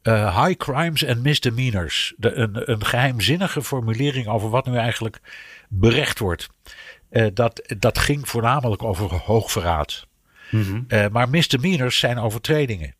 uh, 0.02 0.44
high 0.44 0.56
crimes 0.56 1.06
and 1.06 1.22
misdemeanors. 1.22 2.14
De, 2.16 2.34
een, 2.34 2.70
een 2.70 2.84
geheimzinnige 2.84 3.62
formulering 3.62 4.26
over 4.26 4.50
wat 4.50 4.66
nu 4.66 4.76
eigenlijk 4.76 5.20
berecht 5.68 6.18
wordt. 6.18 6.48
Uh, 7.10 7.26
dat, 7.34 7.74
dat 7.78 7.98
ging 7.98 8.28
voornamelijk 8.28 8.82
over 8.82 9.14
hoogverraad. 9.14 10.06
Mm 10.50 10.62
-hmm. 10.62 10.84
uh, 10.88 11.06
maar 11.08 11.28
misdemeanors 11.28 11.98
zijn 11.98 12.18
overtredingen. 12.18 12.94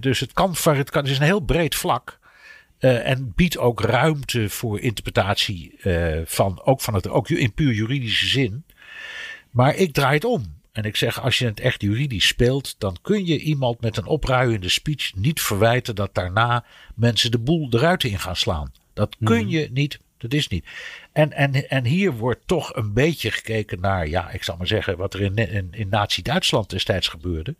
dus 0.00 0.20
het, 0.20 0.32
kan, 0.32 0.56
het, 0.62 0.90
kan, 0.90 1.02
het 1.02 1.10
is 1.10 1.18
een 1.18 1.24
heel 1.24 1.40
breed 1.40 1.74
vlak. 1.74 2.18
en 2.78 3.32
biedt 3.34 3.58
ook 3.58 3.80
ruimte 3.80 4.50
voor 4.50 4.80
interpretatie 4.80 5.78
van, 6.24 6.62
ook, 6.64 6.80
van 6.80 6.94
het, 6.94 7.08
ook 7.08 7.28
in 7.28 7.52
puur 7.52 7.72
juridische 7.72 8.26
zin. 8.26 8.64
Maar 9.50 9.74
ik 9.74 9.92
draai 9.92 10.14
het 10.14 10.24
om. 10.24 10.55
En 10.76 10.84
ik 10.84 10.96
zeg, 10.96 11.20
als 11.20 11.38
je 11.38 11.44
het 11.44 11.60
echt 11.60 11.82
juridisch 11.82 12.26
speelt, 12.26 12.74
dan 12.78 12.96
kun 13.02 13.26
je 13.26 13.38
iemand 13.38 13.80
met 13.80 13.96
een 13.96 14.06
opruiende 14.06 14.68
speech 14.68 15.14
niet 15.14 15.40
verwijten 15.40 15.94
dat 15.94 16.14
daarna 16.14 16.64
mensen 16.94 17.30
de 17.30 17.38
boel 17.38 17.68
eruit 17.70 18.04
in 18.04 18.18
gaan 18.18 18.36
slaan. 18.36 18.72
Dat 18.92 19.16
kun 19.24 19.42
mm. 19.42 19.48
je 19.48 19.68
niet. 19.72 19.98
Dat 20.18 20.32
is 20.32 20.48
niet. 20.48 20.64
En, 21.16 21.32
en, 21.32 21.68
en 21.68 21.84
hier 21.84 22.12
wordt 22.12 22.46
toch 22.46 22.74
een 22.74 22.92
beetje 22.92 23.30
gekeken 23.30 23.80
naar, 23.80 24.08
ja, 24.08 24.30
ik 24.30 24.42
zal 24.42 24.56
maar 24.56 24.66
zeggen, 24.66 24.96
wat 24.96 25.14
er 25.14 25.20
in, 25.20 25.72
in, 25.72 25.88
Nazi-Duitsland 25.88 26.70
destijds 26.70 27.08
gebeurde. 27.08 27.54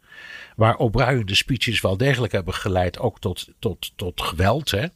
Waar 0.56 0.76
opruiende 0.76 1.34
speeches 1.34 1.80
wel 1.80 1.96
degelijk 1.96 2.32
hebben 2.32 2.54
geleid 2.54 2.98
ook 2.98 3.20
tot, 3.20 3.48
tot, 3.58 3.92
tot 3.96 4.20
geweld. 4.20 4.70
Hè. 4.70 4.86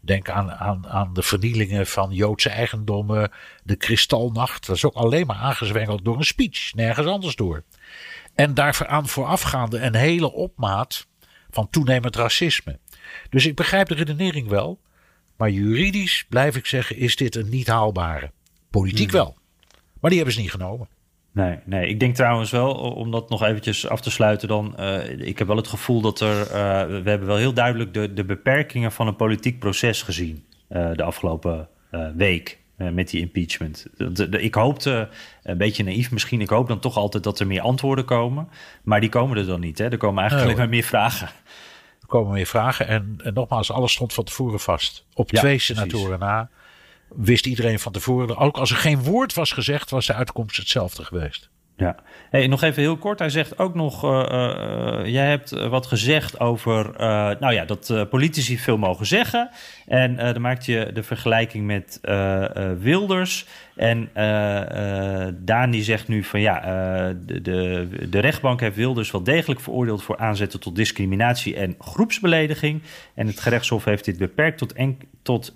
Denk 0.00 0.28
aan, 0.28 0.50
aan, 0.50 0.88
aan 0.88 1.14
de 1.14 1.22
vernielingen 1.22 1.86
van 1.86 2.10
Joodse 2.12 2.48
eigendommen, 2.48 3.30
de 3.64 3.76
Kristalnacht. 3.76 4.66
Dat 4.66 4.76
is 4.76 4.84
ook 4.84 4.94
alleen 4.94 5.26
maar 5.26 5.36
aangezwengeld 5.36 6.04
door 6.04 6.16
een 6.16 6.24
speech, 6.24 6.74
nergens 6.74 7.06
anders 7.06 7.36
door. 7.36 7.62
En 8.34 8.54
daaraan 8.54 9.08
voorafgaande 9.08 9.78
een 9.78 9.94
hele 9.94 10.32
opmaat 10.32 11.06
van 11.50 11.70
toenemend 11.70 12.16
racisme. 12.16 12.78
Dus 13.30 13.46
ik 13.46 13.54
begrijp 13.54 13.88
de 13.88 13.94
redenering 13.94 14.48
wel. 14.48 14.80
Maar 15.40 15.50
juridisch, 15.50 16.24
blijf 16.28 16.56
ik 16.56 16.66
zeggen, 16.66 16.96
is 16.96 17.16
dit 17.16 17.34
een 17.34 17.48
niet 17.48 17.66
haalbare. 17.66 18.30
Politiek 18.70 19.10
wel. 19.10 19.36
Maar 20.00 20.10
die 20.10 20.18
hebben 20.18 20.34
ze 20.34 20.40
niet 20.40 20.50
genomen. 20.50 20.88
Nee, 21.32 21.58
nee, 21.64 21.88
ik 21.88 22.00
denk 22.00 22.14
trouwens 22.14 22.50
wel, 22.50 22.74
om 22.74 23.10
dat 23.10 23.30
nog 23.30 23.42
eventjes 23.44 23.88
af 23.88 24.00
te 24.00 24.10
sluiten 24.10 24.48
dan... 24.48 24.74
Uh, 24.80 25.20
ik 25.20 25.38
heb 25.38 25.46
wel 25.46 25.56
het 25.56 25.68
gevoel 25.68 26.00
dat 26.00 26.20
er... 26.20 26.40
Uh, 26.40 26.52
we 27.02 27.10
hebben 27.10 27.26
wel 27.26 27.36
heel 27.36 27.52
duidelijk 27.52 27.94
de, 27.94 28.12
de 28.12 28.24
beperkingen 28.24 28.92
van 28.92 29.06
een 29.06 29.16
politiek 29.16 29.58
proces 29.58 30.02
gezien... 30.02 30.44
Uh, 30.68 30.90
de 30.94 31.02
afgelopen 31.02 31.68
week 32.16 32.58
met 32.76 33.10
die 33.10 33.20
impeachment. 33.20 33.86
Ik 34.30 34.54
hoopte, 34.54 35.08
een 35.42 35.58
beetje 35.58 35.84
naïef 35.84 36.10
misschien... 36.10 36.40
ik 36.40 36.48
hoop 36.48 36.68
dan 36.68 36.80
toch 36.80 36.96
altijd 36.96 37.24
dat 37.24 37.40
er 37.40 37.46
meer 37.46 37.60
antwoorden 37.60 38.04
komen. 38.04 38.48
Maar 38.82 39.00
die 39.00 39.10
komen 39.10 39.36
er 39.36 39.46
dan 39.46 39.60
niet, 39.60 39.78
hè? 39.78 39.88
Er 39.88 39.96
komen 39.96 40.20
eigenlijk 40.20 40.50
alleen 40.50 40.62
maar 40.62 40.74
meer 40.74 40.86
vragen 40.86 41.28
komen 42.10 42.32
meer 42.32 42.46
vragen. 42.46 42.86
En, 42.86 43.14
en, 43.24 43.34
nogmaals, 43.34 43.72
alles 43.72 43.92
stond 43.92 44.12
van 44.12 44.24
tevoren 44.24 44.60
vast. 44.60 45.06
Op 45.14 45.30
ja, 45.30 45.40
twee 45.40 45.58
senatoren 45.58 46.18
na 46.18 46.50
wist 47.14 47.46
iedereen 47.46 47.78
van 47.78 47.92
tevoren. 47.92 48.36
Ook 48.36 48.56
als 48.56 48.70
er 48.70 48.76
geen 48.76 49.02
woord 49.02 49.34
was 49.34 49.52
gezegd, 49.52 49.90
was 49.90 50.06
de 50.06 50.14
uitkomst 50.14 50.56
hetzelfde 50.56 51.04
geweest. 51.04 51.48
Ja, 51.80 51.96
hey, 52.30 52.46
nog 52.46 52.62
even 52.62 52.82
heel 52.82 52.96
kort. 52.96 53.18
Hij 53.18 53.28
zegt 53.28 53.58
ook 53.58 53.74
nog: 53.74 54.04
uh, 54.04 54.10
uh, 54.10 55.00
jij 55.04 55.28
hebt 55.28 55.50
wat 55.50 55.86
gezegd 55.86 56.40
over. 56.40 56.86
Uh, 56.86 56.96
nou 57.40 57.52
ja, 57.52 57.64
dat 57.64 58.06
politici 58.10 58.58
veel 58.58 58.78
mogen 58.78 59.06
zeggen. 59.06 59.50
En 59.86 60.16
dan 60.16 60.40
maakt 60.40 60.66
je 60.66 60.90
de 60.92 61.02
vergelijking 61.02 61.66
met 61.66 62.00
Wilders. 62.78 63.46
En 63.76 64.10
Daan 65.44 65.70
die 65.70 65.82
zegt 65.82 66.08
nu 66.08 66.24
van 66.24 66.40
ja, 66.40 66.60
de, 67.26 67.40
de, 67.40 67.88
de, 68.10 68.18
rechtbank 68.18 68.60
heeft 68.60 68.76
Wilders 68.76 69.10
wel 69.10 69.22
degelijk 69.22 69.60
veroordeeld 69.60 70.02
voor 70.02 70.18
aanzetten 70.18 70.60
tot 70.60 70.76
discriminatie 70.76 71.56
en 71.56 71.74
groepsbelediging. 71.78 72.82
En 73.14 73.26
het 73.26 73.40
gerechtshof 73.40 73.84
heeft 73.84 74.04
dit 74.04 74.18
beperkt 74.18 74.58
tot, 74.58 74.72
en, 74.72 74.98
tot 75.22 75.54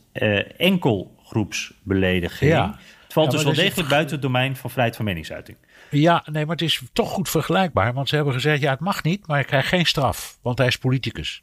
enkel 0.56 1.14
groepsbelediging. 1.24 2.50
Ja. 2.50 2.78
Het 3.02 3.12
valt 3.12 3.26
Ja, 3.26 3.36
dus 3.36 3.44
wel 3.44 3.64
degelijk 3.64 3.88
buiten 3.88 4.12
het 4.12 4.22
domein 4.22 4.56
van 4.56 4.70
vrijheid 4.70 4.96
van 4.96 5.04
meningsuiting. 5.04 5.56
Ja, 6.00 6.26
nee, 6.30 6.46
maar 6.46 6.56
het 6.56 6.64
is 6.64 6.82
toch 6.92 7.10
goed 7.10 7.28
vergelijkbaar. 7.28 7.92
Want 7.92 8.08
ze 8.08 8.14
hebben 8.14 8.34
gezegd, 8.34 8.60
ja, 8.60 8.70
het 8.70 8.80
mag 8.80 9.02
niet, 9.02 9.26
maar 9.26 9.36
hij 9.36 9.46
krijgt 9.46 9.68
geen 9.68 9.86
straf. 9.86 10.38
Want 10.42 10.58
hij 10.58 10.66
is 10.66 10.76
politicus. 10.78 11.42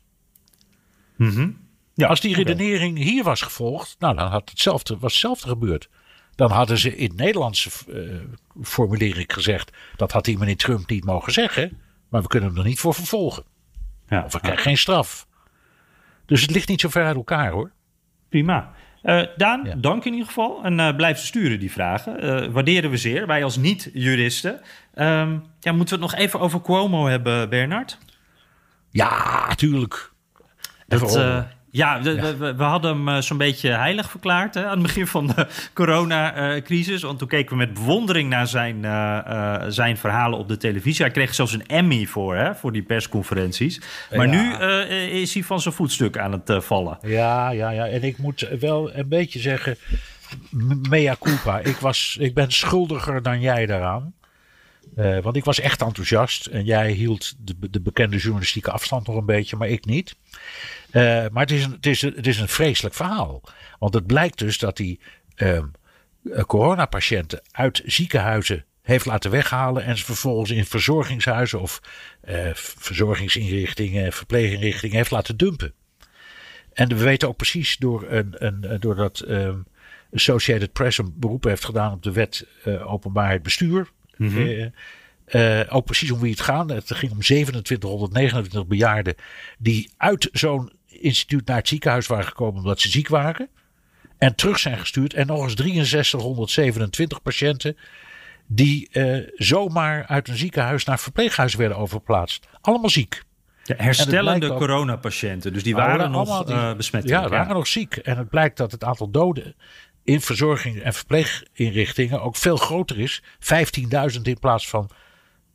Ja, 1.94 2.08
Als 2.08 2.20
die 2.20 2.36
redenering 2.36 2.98
hier 2.98 3.24
was 3.24 3.42
gevolgd, 3.42 3.96
nou, 4.00 4.16
dan 4.16 4.28
had 4.28 4.50
hetzelfde, 4.50 4.98
was 4.98 5.12
hetzelfde 5.12 5.48
gebeurd. 5.48 5.90
Dan 6.36 6.52
hadden 6.52 6.78
ze 6.78 6.96
in 6.96 7.16
Nederlandse 7.16 7.70
eh, 7.94 8.20
formulering 8.64 9.34
gezegd, 9.34 9.72
dat 9.96 10.12
had 10.12 10.26
die 10.26 10.38
meneer 10.38 10.58
Trump 10.58 10.90
niet 10.90 11.06
mogen 11.06 11.32
zeggen. 11.34 11.82
Maar 12.10 12.22
we 12.22 12.28
kunnen 12.28 12.50
hem 12.50 12.58
er 12.58 12.66
niet 12.66 12.80
voor 12.80 12.94
vervolgen. 12.94 13.44
Ja, 14.08 14.24
Of 14.24 14.32
hij 14.32 14.42
krijgt 14.42 14.62
geen 14.62 14.78
straf. 14.78 15.28
Dus 16.26 16.42
het 16.42 16.52
ligt 16.52 16.68
niet 16.68 16.82
zo 16.82 16.90
ver 16.90 17.06
uit 17.06 17.16
elkaar 17.16 17.52
hoor. 17.52 17.72
prima. 18.30 18.74
Eh, 19.02 19.22
Daan, 19.38 19.64
Ja. 19.64 19.76
dank 19.78 20.06
in 20.06 20.12
ieder 20.12 20.28
geval. 20.28 20.64
En 20.64 20.80
eh, 20.80 20.96
blijf 20.96 21.20
sturen, 21.20 21.60
die 21.60 21.72
vragen. 21.72 22.20
Eh, 22.22 22.48
waarderen 22.52 22.90
we 22.90 22.98
zeer, 22.98 23.28
wij 23.28 23.44
als 23.44 23.58
niet-juristen. 23.58 24.62
Ehm, 24.94 25.38
ja, 25.60 25.72
moeten 25.72 25.98
we 26.00 26.04
het 26.04 26.12
nog 26.12 26.22
even 26.22 26.40
over 26.40 26.62
Cuomo 26.62 27.06
hebben, 27.08 27.50
Bernard? 27.50 27.98
Ja, 28.90 29.48
tuurlijk. 29.56 30.12
Dat, 30.88 31.20
ja, 31.72 32.02
we- 32.02 32.54
hadden 32.58 32.96
hem 32.96 33.08
eh, 33.08 33.18
zo'n 33.22 33.38
beetje 33.38 33.70
heilig 33.70 34.10
verklaard 34.10 34.54
hè, 34.54 34.66
aan 34.66 34.72
het 34.78 34.82
begin 34.82 35.08
van 35.08 35.28
de 35.28 35.48
coronacrisis. 35.74 37.02
Want 37.02 37.20
toen 37.20 37.28
keken 37.28 37.52
we 37.52 37.58
met 37.66 37.74
bewondering 37.74 38.30
naar 38.30 38.48
zijn, 38.48 38.86
eh, 38.86 39.18
eh, 39.18 39.64
zijn 39.68 39.98
verhalen 39.98 40.40
op 40.40 40.48
de 40.48 40.58
televisie. 40.58 41.04
Hij 41.06 41.14
kreeg 41.14 41.34
zelfs 41.36 41.54
een 41.54 41.68
Emmy 41.68 42.06
voor, 42.06 42.36
hè, 42.36 42.56
voor 42.56 42.72
die 42.72 42.84
persconferenties. 42.84 43.82
Maar 44.16 44.28
Ja. 44.28 44.58
nu 44.60 44.66
is 45.10 45.34
hij 45.34 45.44
van 45.44 45.62
zijn 45.62 45.74
voetstuk 45.74 46.18
aan 46.18 46.32
het 46.32 46.64
vallen. 46.64 46.98
Ja, 47.02 47.50
ja, 47.50 47.70
ja. 47.70 47.88
En 47.88 48.04
ik 48.04 48.18
moet 48.18 48.48
wel 48.60 48.94
een 48.96 49.08
beetje 49.08 49.40
zeggen, 49.40 49.78
mea 50.90 51.16
culpa. 51.20 51.60
Ik, 51.60 51.76
was, 51.78 52.18
ik 52.20 52.34
ben 52.34 52.52
schuldiger 52.52 53.22
dan 53.22 53.40
jij 53.42 53.66
daaraan. 53.66 54.14
Want 54.96 55.36
ik 55.36 55.44
was 55.46 55.60
echt 55.60 55.82
enthousiast. 55.82 56.46
En 56.46 56.64
jij 56.66 56.92
hield 56.92 57.34
de, 57.38 57.56
de 57.72 57.82
bekende 57.82 58.18
journalistieke 58.18 58.72
afstand 58.72 59.08
nog 59.08 59.16
een 59.16 59.26
beetje, 59.26 59.56
maar 59.56 59.68
ik 59.68 59.86
niet. 59.86 60.16
Eh, 60.92 61.26
maar 61.32 61.44
het 61.44 61.52
is, 61.52 61.64
een, 61.64 61.72
het, 61.72 61.86
is 61.86 62.02
een, 62.02 62.14
het 62.16 62.28
is 62.28 62.40
een 62.40 62.48
vreselijk 62.48 62.96
verhaal. 62.96 63.42
Want 63.80 63.94
het 63.94 64.08
blijkt 64.08 64.38
dus 64.38 64.58
dat 64.58 64.78
hij 64.78 65.00
eh, 65.36 65.60
coronapatiënten 66.46 67.42
uit 67.52 67.82
ziekenhuizen 67.86 68.66
heeft 68.82 69.06
laten 69.06 69.32
weghalen. 69.32 69.84
En 69.84 69.98
ze 69.98 70.06
vervolgens 70.06 70.52
in 70.52 70.66
verzorgingshuizen 70.66 71.62
of 71.62 71.82
eh, 72.22 72.50
verzorgingsinrichtingen, 72.54 74.14
verpleeginrichtingen 74.14 74.96
heeft 74.96 75.12
laten 75.12 75.38
dumpen. 75.38 75.74
En 76.74 76.88
we 76.88 77.04
weten 77.04 77.28
ook 77.28 77.38
precies 77.38 77.78
door, 77.78 78.06
een, 78.10 78.36
een, 78.38 78.80
doordat 78.80 79.20
ehm 79.20 79.60
Associated 80.14 80.74
Press 80.74 80.98
een 80.98 81.14
beroep 81.16 81.44
heeft 81.44 81.66
gedaan 81.66 81.94
op 81.94 82.04
de 82.04 82.12
wet 82.12 82.48
eh, 82.64 82.92
openbaarheid 82.92 83.44
bestuur. 83.44 83.92
eh, 85.26 85.62
ook 85.70 85.86
precies 85.86 86.12
om 86.12 86.20
wie 86.20 86.32
het 86.32 86.42
gaat. 86.42 86.70
Het 86.70 86.94
ging 86.94 87.12
om 87.12 87.20
2729 87.20 88.68
bejaarden 88.68 89.16
die 89.58 89.92
uit 89.98 90.30
zo'n 90.32 90.72
instituut 91.00 91.48
naar 91.48 91.58
het 91.58 91.68
ziekenhuis 91.68 92.08
waren 92.08 92.26
gekomen 92.26 92.60
omdat 92.60 92.80
ze 92.80 92.90
ziek 92.90 93.08
waren. 93.08 93.50
En 94.18 94.36
terug 94.36 94.60
zijn 94.60 94.78
gestuurd. 94.78 95.14
En 95.14 95.28
nog 95.28 95.44
eens 95.44 95.56
6327 95.56 97.22
patiënten 97.22 97.78
die 98.48 98.90
eh, 98.92 99.28
zomaar 99.36 100.06
uit 100.06 100.28
een 100.28 100.38
ziekenhuis 100.38 100.86
naar 100.86 101.00
verpleeghuis 101.00 101.56
werden 101.56 101.78
overgeplaatst. 101.78 102.48
Allemaal 102.62 102.90
ziek. 102.90 103.24
Ja, 103.64 103.76
herstellende 103.78 104.52
ook- 104.52 104.58
coronapatiënten, 104.58 105.54
dus 105.54 105.64
die 105.64 105.76
Maar 105.76 105.88
waren 105.88 106.12
nog 106.12 106.46
die- 106.46 106.56
eh 106.56 106.74
besmet. 106.76 107.08
Ja, 107.08 107.30
waren 107.30 107.54
nog 107.56 107.68
ziek. 107.68 107.96
En 107.96 108.18
het 108.18 108.30
blijkt 108.30 108.58
dat 108.58 108.72
het 108.72 108.84
aantal 108.84 109.10
doden 109.10 109.56
in 110.04 110.22
verzorging- 110.22 110.82
en 110.82 110.94
verpleeginrichtingen 110.94 112.22
ook 112.22 112.36
veel 112.36 112.58
groter 112.58 113.00
is. 113.00 113.24
15.000 113.40 114.22
in 114.28 114.40
plaats 114.40 114.70
van 114.70 114.90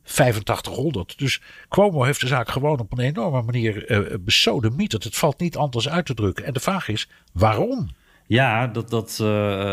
8500. 0.07 1.17
Dus 1.17 1.41
Cuomo 1.69 2.03
heeft 2.03 2.21
de 2.21 2.27
zaak 2.27 2.49
gewoon 2.49 2.79
op 2.79 2.91
een 2.91 3.03
enorme 3.03 3.41
manier 3.41 3.85
eh 3.85 4.17
besodemieterd. 4.19 5.03
Het 5.03 5.15
valt 5.15 5.39
niet 5.39 5.57
anders 5.57 5.89
uit 5.89 6.05
te 6.05 6.13
drukken. 6.13 6.45
En 6.45 6.53
de 6.53 6.59
vraag 6.59 6.87
is, 6.87 7.09
waarom? 7.33 7.89
Ja, 8.27 8.67
dat, 8.67 8.89
dat, 8.89 9.17
eh, 9.21 9.27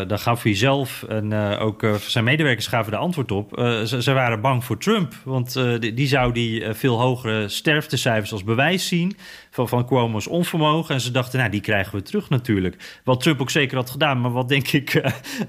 daar 0.07 0.19
gaf 0.19 0.43
hij 0.43 0.55
zelf 0.55 1.03
en 1.03 1.33
eh, 1.33 1.61
ook 1.61 1.83
eh, 1.83 1.93
zijn 1.93 2.23
medewerkers 2.23 2.67
gaven 2.67 2.91
de 2.91 2.97
antwoord 2.97 3.31
op. 3.31 3.51
Ze, 3.85 3.97
ze 4.01 4.13
waren 4.13 4.41
bang 4.41 4.63
voor 4.63 4.77
Trump, 4.77 5.13
want 5.23 5.53
die, 5.53 5.93
die 5.93 6.07
zou 6.07 6.31
die 6.31 6.73
veel 6.73 6.99
hogere 6.99 7.49
sterftecijfers 7.49 8.31
als 8.31 8.43
bewijs 8.43 8.87
zien 8.87 9.17
van, 9.51 9.69
van 9.69 9.85
Cuomo's 9.85 10.27
onvermogen. 10.27 10.95
En 10.95 11.01
ze 11.01 11.11
dachten, 11.11 11.39
nou, 11.39 11.51
die 11.51 11.61
krijgen 11.61 11.95
we 11.95 12.01
terug 12.01 12.29
natuurlijk. 12.29 13.01
Wat 13.03 13.21
Trump 13.21 13.41
ook 13.41 13.49
zeker 13.49 13.77
had 13.77 13.89
gedaan, 13.89 14.21
maar 14.21 14.31
wat 14.31 14.49
denk 14.49 14.67
ik 14.67 15.01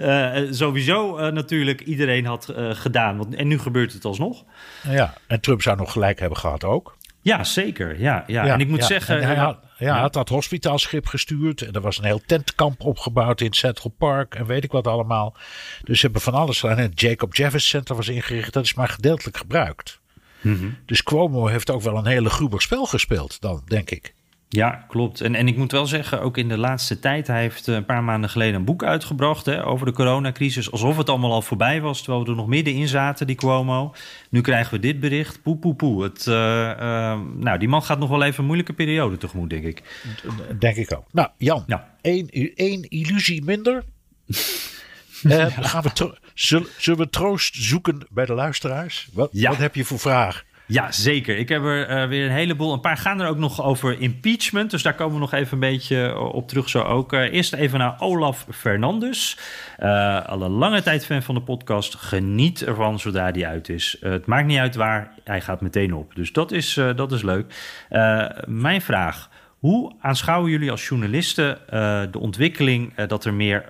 sowieso 0.50 1.30
natuurlijk 1.30 1.80
iedereen 1.80 2.26
had 2.26 2.52
gedaan. 2.56 3.16
Want, 3.16 3.34
en 3.34 3.48
nu 3.48 3.58
gebeurt 3.58 3.92
het 3.92 4.04
alsnog. 4.04 4.44
Ja, 4.88 5.14
en 5.26 5.40
Trump 5.40 5.62
zou 5.62 5.76
nog 5.76 5.92
gelijk 5.92 6.20
hebben 6.20 6.38
gehad 6.38 6.64
ook. 6.64 6.95
Ja, 7.26 7.44
zeker. 7.44 8.00
Ja, 8.00 8.24
ja. 8.26 8.46
en 8.46 8.60
ik 8.60 8.68
moet 8.68 8.78
ja. 8.78 8.86
zeggen... 8.86 9.20
En 9.20 9.26
hij 9.26 9.36
had, 9.36 9.58
ja, 9.78 9.92
hij 9.92 10.00
had 10.00 10.12
dat 10.12 10.28
hospitaalschip 10.28 11.06
gestuurd. 11.06 11.62
En 11.62 11.72
er 11.72 11.80
was 11.80 11.98
een 11.98 12.04
heel 12.04 12.20
tentkamp 12.26 12.84
opgebouwd 12.84 13.40
in 13.40 13.52
Central 13.52 13.94
Park. 13.98 14.34
En 14.34 14.46
weet 14.46 14.64
ik 14.64 14.72
wat 14.72 14.86
allemaal. 14.86 15.36
Dus 15.82 15.98
ze 15.98 16.04
hebben 16.04 16.22
van 16.22 16.34
alles 16.34 16.60
gedaan. 16.60 16.76
En 16.76 16.82
het 16.82 17.00
Jacob 17.00 17.34
Javits 17.34 17.68
Center 17.68 17.96
was 17.96 18.08
ingericht. 18.08 18.52
Dat 18.52 18.64
is 18.64 18.74
maar 18.74 18.88
gedeeltelijk 18.88 19.36
gebruikt. 19.36 20.00
Mhm. 20.40 20.68
Dus 20.84 21.02
Cuomo 21.02 21.46
heeft 21.46 21.70
ook 21.70 21.82
wel 21.82 21.96
een 21.96 22.06
hele 22.06 22.30
gruber 22.30 22.62
spel 22.62 22.86
gespeeld 22.86 23.40
dan, 23.40 23.62
denk 23.64 23.90
ik. 23.90 24.14
Ja, 24.48 24.84
klopt. 24.88 25.20
En, 25.20 25.34
en 25.34 25.48
ik 25.48 25.56
moet 25.56 25.72
wel 25.72 25.86
zeggen, 25.86 26.20
ook 26.20 26.36
in 26.36 26.48
de 26.48 26.58
laatste 26.58 26.98
tijd, 26.98 27.26
hij 27.26 27.40
heeft 27.40 27.68
eh, 27.68 27.74
een 27.74 27.84
paar 27.84 28.04
maanden 28.04 28.30
geleden 28.30 28.54
een 28.54 28.64
boek 28.64 28.84
uitgebracht 28.84 29.46
hè, 29.46 29.66
over 29.66 29.86
de 29.86 29.92
coronacrisis. 29.92 30.70
Alsof 30.70 30.96
het 30.96 31.08
allemaal 31.08 31.32
al 31.32 31.42
voorbij 31.42 31.80
was, 31.80 32.02
terwijl 32.02 32.24
we 32.24 32.30
er 32.30 32.36
nog 32.36 32.46
middenin 32.46 32.88
zaten, 32.88 33.26
die 33.26 33.36
Cuomo. 33.36 33.94
Nu 34.30 34.40
krijgen 34.40 34.72
we 34.74 34.80
dit 34.80 35.00
bericht. 35.00 35.42
Poe, 35.42 35.56
poe, 35.56 35.74
poe. 35.74 36.02
Het, 36.02 36.26
eh, 36.26 36.70
eh, 36.70 37.20
nou, 37.36 37.58
die 37.58 37.68
man 37.68 37.82
gaat 37.82 37.98
nog 37.98 38.08
wel 38.08 38.22
even 38.22 38.38
een 38.38 38.44
moeilijke 38.44 38.72
periode 38.72 39.16
tegemoet, 39.16 39.50
denk 39.50 39.64
ik. 39.64 39.82
Denk 40.58 40.76
ik 40.76 40.92
ook. 40.96 41.04
Nou, 41.12 41.28
Jan, 41.38 41.64
Ja. 41.66 41.94
één, 42.00 42.28
één 42.54 42.82
illusie 42.88 43.44
minder. 43.44 43.84
Gaan 45.60 45.82
we 45.82 46.14
zullen, 46.34 46.68
zullen 46.78 46.98
we 46.98 47.10
troost 47.10 47.54
zoeken 47.56 48.06
bij 48.10 48.26
de 48.26 48.34
luisteraars? 48.34 49.08
Wat, 49.12 49.28
Ja. 49.32 49.48
wat 49.50 49.58
heb 49.58 49.74
je 49.74 49.84
voor 49.84 49.98
vraag? 49.98 50.44
Ja, 50.68 50.92
zeker. 50.92 51.36
Ik 51.36 51.48
heb 51.48 51.62
er 51.62 51.86
eh, 51.86 52.08
weer 52.08 52.24
een 52.24 52.32
heleboel. 52.32 52.72
Een 52.72 52.80
paar 52.80 52.96
gaan 52.96 53.20
er 53.20 53.28
ook 53.28 53.38
nog 53.38 53.62
over 53.62 54.00
impeachment. 54.00 54.70
Dus 54.70 54.82
daar 54.82 54.94
komen 54.94 55.14
we 55.14 55.20
nog 55.20 55.32
even 55.32 55.52
een 55.52 55.58
beetje 55.58 56.06
eh, 56.06 56.34
op 56.34 56.48
terug 56.48 56.68
zo 56.68 56.82
ook. 56.82 57.12
Eh, 57.12 57.32
eerst 57.32 57.52
even 57.52 57.78
naar 57.78 58.00
Olaf 58.00 58.46
Fernandes. 58.50 59.38
Eh, 59.76 60.26
al 60.26 60.42
een 60.42 60.50
lange 60.50 60.82
tijd 60.82 61.06
fan 61.06 61.22
van 61.22 61.34
de 61.34 61.40
podcast. 61.40 61.94
Geniet 61.94 62.64
ervan 62.64 62.98
zodra 62.98 63.30
die 63.30 63.46
uit 63.46 63.68
is. 63.68 63.96
Het 64.00 64.26
maakt 64.26 64.46
niet 64.46 64.58
uit 64.58 64.74
waar. 64.74 65.12
Hij 65.24 65.40
gaat 65.40 65.60
meteen 65.60 65.94
op. 65.94 66.14
Dus 66.14 66.32
dat 66.32 66.52
is, 66.52 66.80
dat 66.96 67.12
is 67.12 67.22
leuk. 67.22 67.54
Mijn 68.46 68.80
vraag. 68.80 69.30
Hoe 69.58 69.94
aanschouwen 70.00 70.50
jullie 70.50 70.70
als 70.70 70.88
journalisten 70.88 71.58
de 72.10 72.18
ontwikkeling 72.18 72.94
dat 72.94 73.24
er 73.24 73.34
meer 73.34 73.64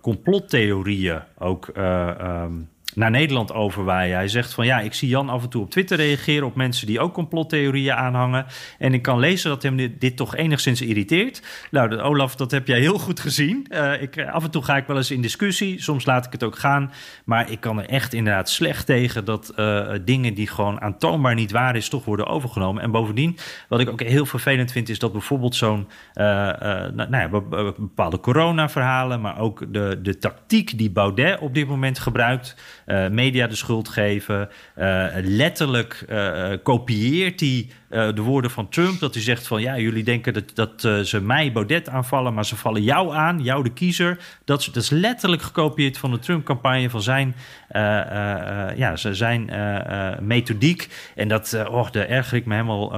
complottheorieën 0.00 1.22
ook 1.38 1.68
eh, 1.68 2.08
ehm, 2.08 2.52
naar 2.94 3.10
Nederland 3.10 3.52
overwaaien? 3.52 4.16
Hij 4.16 4.28
zegt 4.28 4.54
van 4.54 4.66
ja, 4.66 4.80
ik 4.80 4.94
zie 4.94 5.08
Jan 5.08 5.28
af 5.28 5.42
en 5.42 5.48
toe 5.48 5.62
op 5.62 5.70
Twitter 5.70 5.96
reageren 5.96 6.46
op 6.46 6.54
mensen 6.54 6.86
die 6.86 7.00
ook 7.00 7.14
complottheorieën 7.14 7.94
aanhangen. 7.94 8.46
En 8.78 8.94
ik 8.94 9.02
kan 9.02 9.18
lezen 9.18 9.50
dat 9.50 9.62
hem 9.62 9.76
dit, 9.98 10.16
toch 10.16 10.36
enigszins 10.36 10.80
irriteert. 10.80 11.42
Nou, 11.70 12.00
Olaf, 12.00 12.36
dat 12.36 12.50
heb 12.50 12.66
jij 12.66 12.80
heel 12.80 12.98
goed 12.98 13.20
gezien. 13.20 13.66
Eh, 13.68 14.02
ik, 14.02 14.26
af 14.26 14.44
en 14.44 14.50
toe 14.50 14.62
ga 14.62 14.76
ik 14.76 14.86
wel 14.86 14.96
eens 14.96 15.10
in 15.10 15.20
discussie, 15.20 15.82
soms 15.82 16.04
laat 16.04 16.26
ik 16.26 16.32
het 16.32 16.42
ook 16.42 16.58
gaan. 16.58 16.92
Maar 17.24 17.50
ik 17.50 17.60
kan 17.60 17.78
er 17.78 17.88
echt 17.88 18.12
inderdaad 18.12 18.50
slecht 18.50 18.86
tegen 18.86 19.24
dat 19.24 19.48
eh, 19.56 19.90
dingen 20.04 20.34
die 20.34 20.48
gewoon 20.48 20.80
aantoonbaar 20.80 21.34
niet 21.34 21.50
waar 21.50 21.76
is, 21.76 21.88
toch 21.88 22.04
worden 22.04 22.26
overgenomen. 22.26 22.82
En 22.82 22.90
bovendien, 22.90 23.36
wat 23.68 23.80
ik 23.80 23.88
ook 23.90 24.02
heel 24.02 24.26
vervelend 24.26 24.72
vind, 24.72 24.88
is 24.88 24.98
dat 24.98 25.12
bijvoorbeeld 25.12 25.54
zo'n 25.56 25.88
eh, 26.12 26.48
eh, 26.48 26.58
nou, 26.94 27.10
nou 27.10 27.16
ja, 27.16 27.28
be- 27.28 27.42
be- 27.42 27.74
bepaalde 27.78 28.20
corona-verhalen, 28.20 29.20
maar 29.20 29.38
ook 29.38 29.72
de, 29.72 29.98
de 30.02 30.18
tactiek 30.18 30.78
die 30.78 30.90
Baudet 30.90 31.38
op 31.38 31.54
dit 31.54 31.68
moment 31.68 31.98
gebruikt, 31.98 32.56
eh, 32.86 33.08
media 33.08 33.46
de 33.46 33.54
schuld 33.54 33.88
geven, 33.88 34.48
eh, 34.74 35.06
letterlijk 35.22 36.04
eh, 36.08 36.52
kopieert 36.62 37.40
hij 37.40 37.68
de 37.88 38.20
woorden 38.22 38.50
van 38.50 38.68
Trump, 38.68 39.00
dat 39.00 39.14
hij 39.14 39.22
zegt 39.22 39.46
van 39.46 39.60
ja, 39.60 39.78
jullie 39.78 40.04
denken 40.04 40.32
dat, 40.32 40.50
dat 40.54 41.06
ze 41.06 41.20
mij 41.20 41.52
Baudet 41.52 41.88
aanvallen, 41.88 42.34
maar 42.34 42.44
ze 42.44 42.56
vallen 42.56 42.82
jou 42.82 43.14
aan, 43.14 43.42
jou 43.42 43.62
de 43.62 43.72
kiezer. 43.72 44.18
Dat 44.44 44.70
is, 44.74 44.90
letterlijk 44.90 45.42
gekopieerd 45.42 45.98
van 45.98 46.10
de 46.10 46.18
Trump-campagne, 46.18 46.90
van 46.90 47.02
zijn, 47.02 47.34
ja, 48.76 48.96
zijn 48.96 49.50
methodiek. 50.20 50.88
En 51.14 51.28
dat, 51.28 51.66
och, 51.70 51.90
daar 51.90 52.08
erger 52.08 52.36
ik 52.36 52.46
me 52.46 52.54
helemaal 52.54 52.92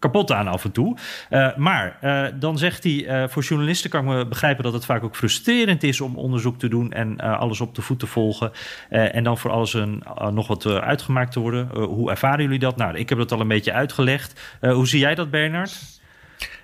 kapot 0.00 0.32
aan 0.32 0.48
af 0.48 0.64
en 0.64 0.72
toe. 0.72 0.96
Eh, 1.28 1.56
maar 1.56 1.98
eh, 2.00 2.26
dan 2.34 2.58
zegt 2.58 2.84
hij, 2.84 3.06
eh, 3.06 3.28
voor 3.28 3.42
journalisten 3.42 3.90
kan 3.90 4.04
me 4.04 4.26
begrijpen 4.26 4.64
dat 4.64 4.72
het 4.72 4.84
vaak 4.84 5.02
ook 5.04 5.16
frustrerend 5.16 5.82
is 5.82 6.00
om 6.00 6.16
onderzoek 6.16 6.58
te 6.58 6.68
doen 6.68 6.92
en 6.92 7.20
alles 7.20 7.60
op 7.60 7.74
de 7.74 7.82
voet 7.82 7.98
te 7.98 8.06
volgen. 8.06 8.52
En 8.88 9.24
dan 9.24 9.38
voor 9.38 9.50
alles 9.50 9.74
een, 9.74 10.02
nog 10.32 10.46
wat 10.46 10.66
uitgemaakt 10.66 11.32
te 11.32 11.40
worden. 11.40 11.68
Hoe 11.68 12.10
ervaren 12.10 12.42
jullie 12.42 12.58
dat? 12.58 12.76
Nou, 12.76 12.96
ik 12.96 13.08
heb 13.08 13.18
dat 13.18 13.32
al 13.32 13.40
een 13.40 13.48
beetje 13.48 13.72
uitgelegd. 13.72 14.40
Hoe 14.60 14.88
zie 14.88 15.00
jij 15.00 15.14
dat, 15.14 15.30
Bernard? 15.30 16.00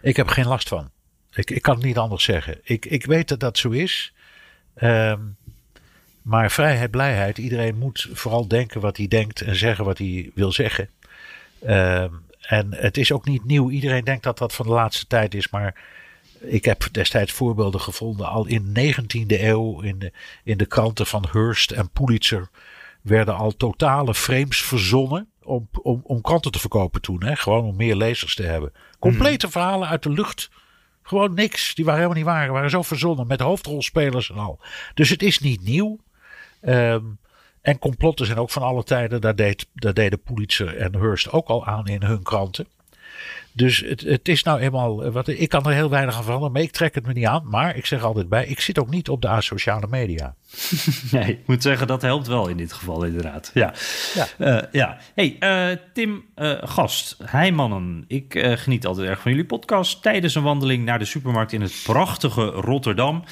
Ik 0.01 0.17
heb 0.17 0.29
geen 0.29 0.47
last 0.47 0.69
van. 0.69 0.91
Ik, 1.33 1.51
ik 1.51 1.63
kan 1.63 1.75
het 1.75 1.85
niet 1.85 1.99
anders 1.99 2.25
zeggen. 2.25 2.59
Ik, 2.63 2.87
ik 2.87 3.05
weet 3.05 3.29
dat 3.29 3.41
dat 3.41 3.59
zo 3.59 3.71
is. 3.71 4.13
Ehm, 4.75 5.21
maar 6.23 6.51
vrijheid, 6.51 6.91
blijheid. 6.91 7.39
Iedereen 7.39 7.79
moet 7.79 8.09
vooral 8.13 8.49
denken 8.49 8.81
wat 8.81 8.97
hij 8.97 9.09
denkt 9.09 9.41
en 9.41 9.57
zeggen 9.57 9.85
wat 9.85 9.99
hij 9.99 10.31
wil 10.35 10.53
zeggen. 10.53 10.89
Ehm, 11.63 12.13
en 12.47 12.75
het 12.75 12.97
is 12.97 13.13
ook 13.13 13.25
niet 13.25 13.45
nieuw. 13.45 13.71
Iedereen 13.71 14.05
denkt 14.05 14.23
dat 14.23 14.39
dat 14.39 14.55
van 14.55 14.67
de 14.67 14.73
laatste 14.73 15.07
tijd 15.07 15.35
is. 15.35 15.49
Maar 15.51 15.75
ik 16.41 16.65
heb 16.65 16.89
destijds 16.93 17.33
voorbeelden 17.33 17.81
gevonden. 17.81 18.29
Al 18.29 18.47
in 18.47 18.73
de 18.73 18.95
19e 18.95 19.41
eeuw 19.41 19.81
in 19.81 19.99
de, 19.99 20.13
in 20.45 20.57
de 20.57 20.67
kranten 20.67 21.07
van 21.07 21.27
Hearst 21.33 21.71
en 21.71 21.91
Pulitzer 21.91 22.49
werden 23.03 23.37
al 23.37 23.57
totale 23.57 24.15
frames 24.15 24.63
verzonnen 24.63 25.29
om, 25.43 25.69
om, 25.83 26.01
om 26.05 26.21
kranten 26.21 26.51
te 26.51 26.59
verkopen 26.59 27.01
toen. 27.01 27.25
Hè? 27.25 27.37
Gewoon 27.37 27.65
om 27.65 27.77
meer 27.77 27.97
lezers 27.97 28.35
te 28.35 28.43
hebben. 28.43 28.73
Complete 28.99 29.51
verhalen 29.51 29.89
uit 29.89 30.03
de 30.03 30.11
lucht. 30.11 30.51
Gewoon 31.03 31.35
niks. 31.35 31.75
Die 31.75 31.85
waren 31.85 32.01
helemaal 32.01 32.23
niet 32.23 32.33
waar. 32.33 32.53
waren 32.53 32.71
zo 32.71 32.83
verzonnen 32.83 33.27
met 33.27 33.41
hoofdrolspelers 33.41 34.31
en 34.31 34.37
al. 34.37 34.61
Dus 34.95 35.09
het 35.09 35.23
is 35.23 35.39
niet 35.39 35.63
nieuw. 35.63 35.99
Ehm, 36.61 37.05
en 37.67 37.79
complotten 37.79 38.27
zijn 38.27 38.39
ook 38.39 38.51
van 38.51 38.63
alle 38.63 38.85
tijden. 38.85 39.21
Daar, 39.21 39.37
deed, 39.37 39.67
daar 39.75 39.95
deden 39.95 40.23
Pulitzer 40.23 40.77
en 40.77 40.95
Hearst 40.95 41.33
ook 41.33 41.49
al 41.49 41.67
aan 41.67 41.87
in 41.87 42.03
hun 42.03 42.23
kranten. 42.23 42.67
Dus 43.57 43.81
het, 43.81 44.01
het 44.01 44.29
is 44.29 44.43
nou 44.43 44.61
eenmaal. 44.61 45.05
Eh, 45.05 45.13
wat, 45.13 45.29
ik 45.29 45.49
kan 45.49 45.67
er 45.67 45.73
heel 45.73 45.91
weinig 45.91 46.17
aan 46.17 46.23
veranderen, 46.23 46.53
maar 46.53 46.63
ik 46.63 46.71
trek 46.71 46.95
het 46.95 47.07
me 47.07 47.13
niet 47.13 47.27
aan. 47.27 47.49
Maar 47.49 47.77
ik 47.77 47.87
zeg 47.87 48.03
altijd 48.03 48.29
bij: 48.29 48.47
ik 48.47 48.61
zit 48.61 48.79
ook 48.79 48.91
niet 48.91 49.09
op 49.09 49.23
de 49.23 49.29
asociale 49.29 49.87
media. 49.91 50.35
nee, 51.13 51.31
ik 51.31 51.47
moet 51.47 51.63
zeggen, 51.63 51.87
dat 51.87 52.03
helpt 52.03 52.27
wel 52.27 52.49
in 52.49 52.57
dit 52.57 52.73
geval, 52.73 53.05
inderdaad. 53.05 53.51
Ja. 53.55 53.75
Ja. 54.15 54.27
Uh, 54.39 54.63
ja. 54.73 54.99
Hey, 55.15 55.37
uh, 55.41 55.77
Tim 55.93 56.25
uh, 56.37 56.53
Gast, 56.61 57.17
hi 57.33 57.51
mannen. 57.51 58.05
Ik 58.09 58.39
geniet 58.39 58.87
altijd 58.87 59.09
erg 59.09 59.21
van 59.21 59.31
jullie 59.31 59.47
podcast. 59.47 60.03
Tijdens 60.03 60.35
een 60.35 60.43
wandeling 60.43 60.85
naar 60.85 60.99
de 60.99 61.05
supermarkt 61.05 61.53
in 61.53 61.61
het 61.61 61.81
prachtige 61.85 62.45
Rotterdam. 62.45 63.25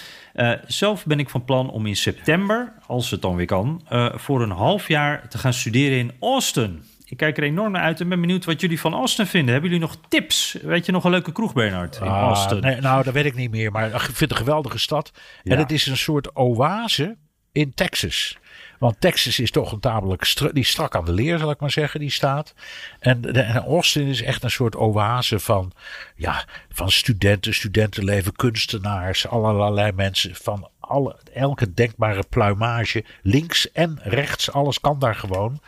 zelf 0.66 1.06
ben 1.06 1.18
ik 1.18 1.30
van 1.30 1.44
plan 1.44 1.70
om 1.70 1.86
in 1.86 1.96
september, 1.96 2.72
als 2.86 3.10
het 3.10 3.22
dan 3.22 3.36
weer 3.36 3.46
kan, 3.46 3.82
voor 4.14 4.42
een 4.42 4.50
half 4.50 4.88
jaar 4.88 5.28
te 5.28 5.38
gaan 5.38 5.52
studeren 5.52 5.98
in 5.98 6.12
Austin. 6.20 6.82
Ik 7.04 7.16
kijk 7.16 7.36
er 7.36 7.42
enorm 7.42 7.72
naar 7.72 7.82
uit 7.82 8.00
en 8.00 8.08
ben 8.08 8.20
benieuwd 8.20 8.44
wat 8.44 8.60
jullie 8.60 8.80
van 8.80 8.94
Austin 8.94 9.26
vinden. 9.26 9.52
Hebben 9.52 9.70
jullie 9.70 9.86
nog 9.86 9.96
tips? 10.08 10.56
Weet 10.62 10.86
je 10.86 10.92
nog 10.92 11.04
een 11.04 11.10
leuke 11.10 11.32
kroeg, 11.32 11.52
Bernard, 11.52 11.96
in 11.96 12.08
ah, 12.08 12.22
Austin? 12.22 12.60
Nee, 12.60 12.80
nou, 12.80 13.04
dat 13.04 13.14
weet 13.14 13.24
ik 13.24 13.34
niet 13.34 13.50
meer. 13.50 13.72
Maar 13.72 13.86
ik 13.86 14.00
vind 14.00 14.18
het 14.18 14.30
een 14.30 14.36
geweldige 14.36 14.78
stad. 14.78 15.12
En 15.42 15.58
het 15.58 15.72
is 15.72 15.86
een 15.86 15.96
soort 15.96 16.36
oase 16.36 17.16
in 17.52 17.74
Texas. 17.74 18.38
Want 18.78 19.00
Texas 19.00 19.38
is 19.38 19.50
toch 19.50 19.72
een 19.72 19.80
tamelijk 19.80 20.52
die 20.52 20.64
strak 20.64 20.94
aan 20.94 21.04
de 21.04 21.12
leer, 21.12 21.38
zal 21.38 21.50
ik 21.50 21.60
maar 21.60 21.70
zeggen, 21.70 22.00
die 22.00 22.10
staat. 22.10 22.54
En, 23.00 23.20
de, 23.20 23.40
en 23.40 23.64
Austin 23.64 24.06
is 24.06 24.22
echt 24.22 24.42
een 24.42 24.50
soort 24.50 24.76
oase 24.76 25.38
van, 25.38 25.72
ja, 26.16 26.44
van 26.68 26.90
studenten, 26.90 27.54
studentenleven, 27.54 28.32
kunstenaars, 28.32 29.28
allerlei 29.28 29.92
mensen 29.92 30.34
van 30.34 30.68
alle, 30.80 31.16
elke 31.32 31.74
denkbare 31.74 32.22
pluimage. 32.28 33.04
Links 33.22 33.72
en 33.72 33.98
rechts, 34.02 34.52
alles 34.52 34.80
kan 34.80 34.98
daar 34.98 35.14
gewoon 35.14 35.60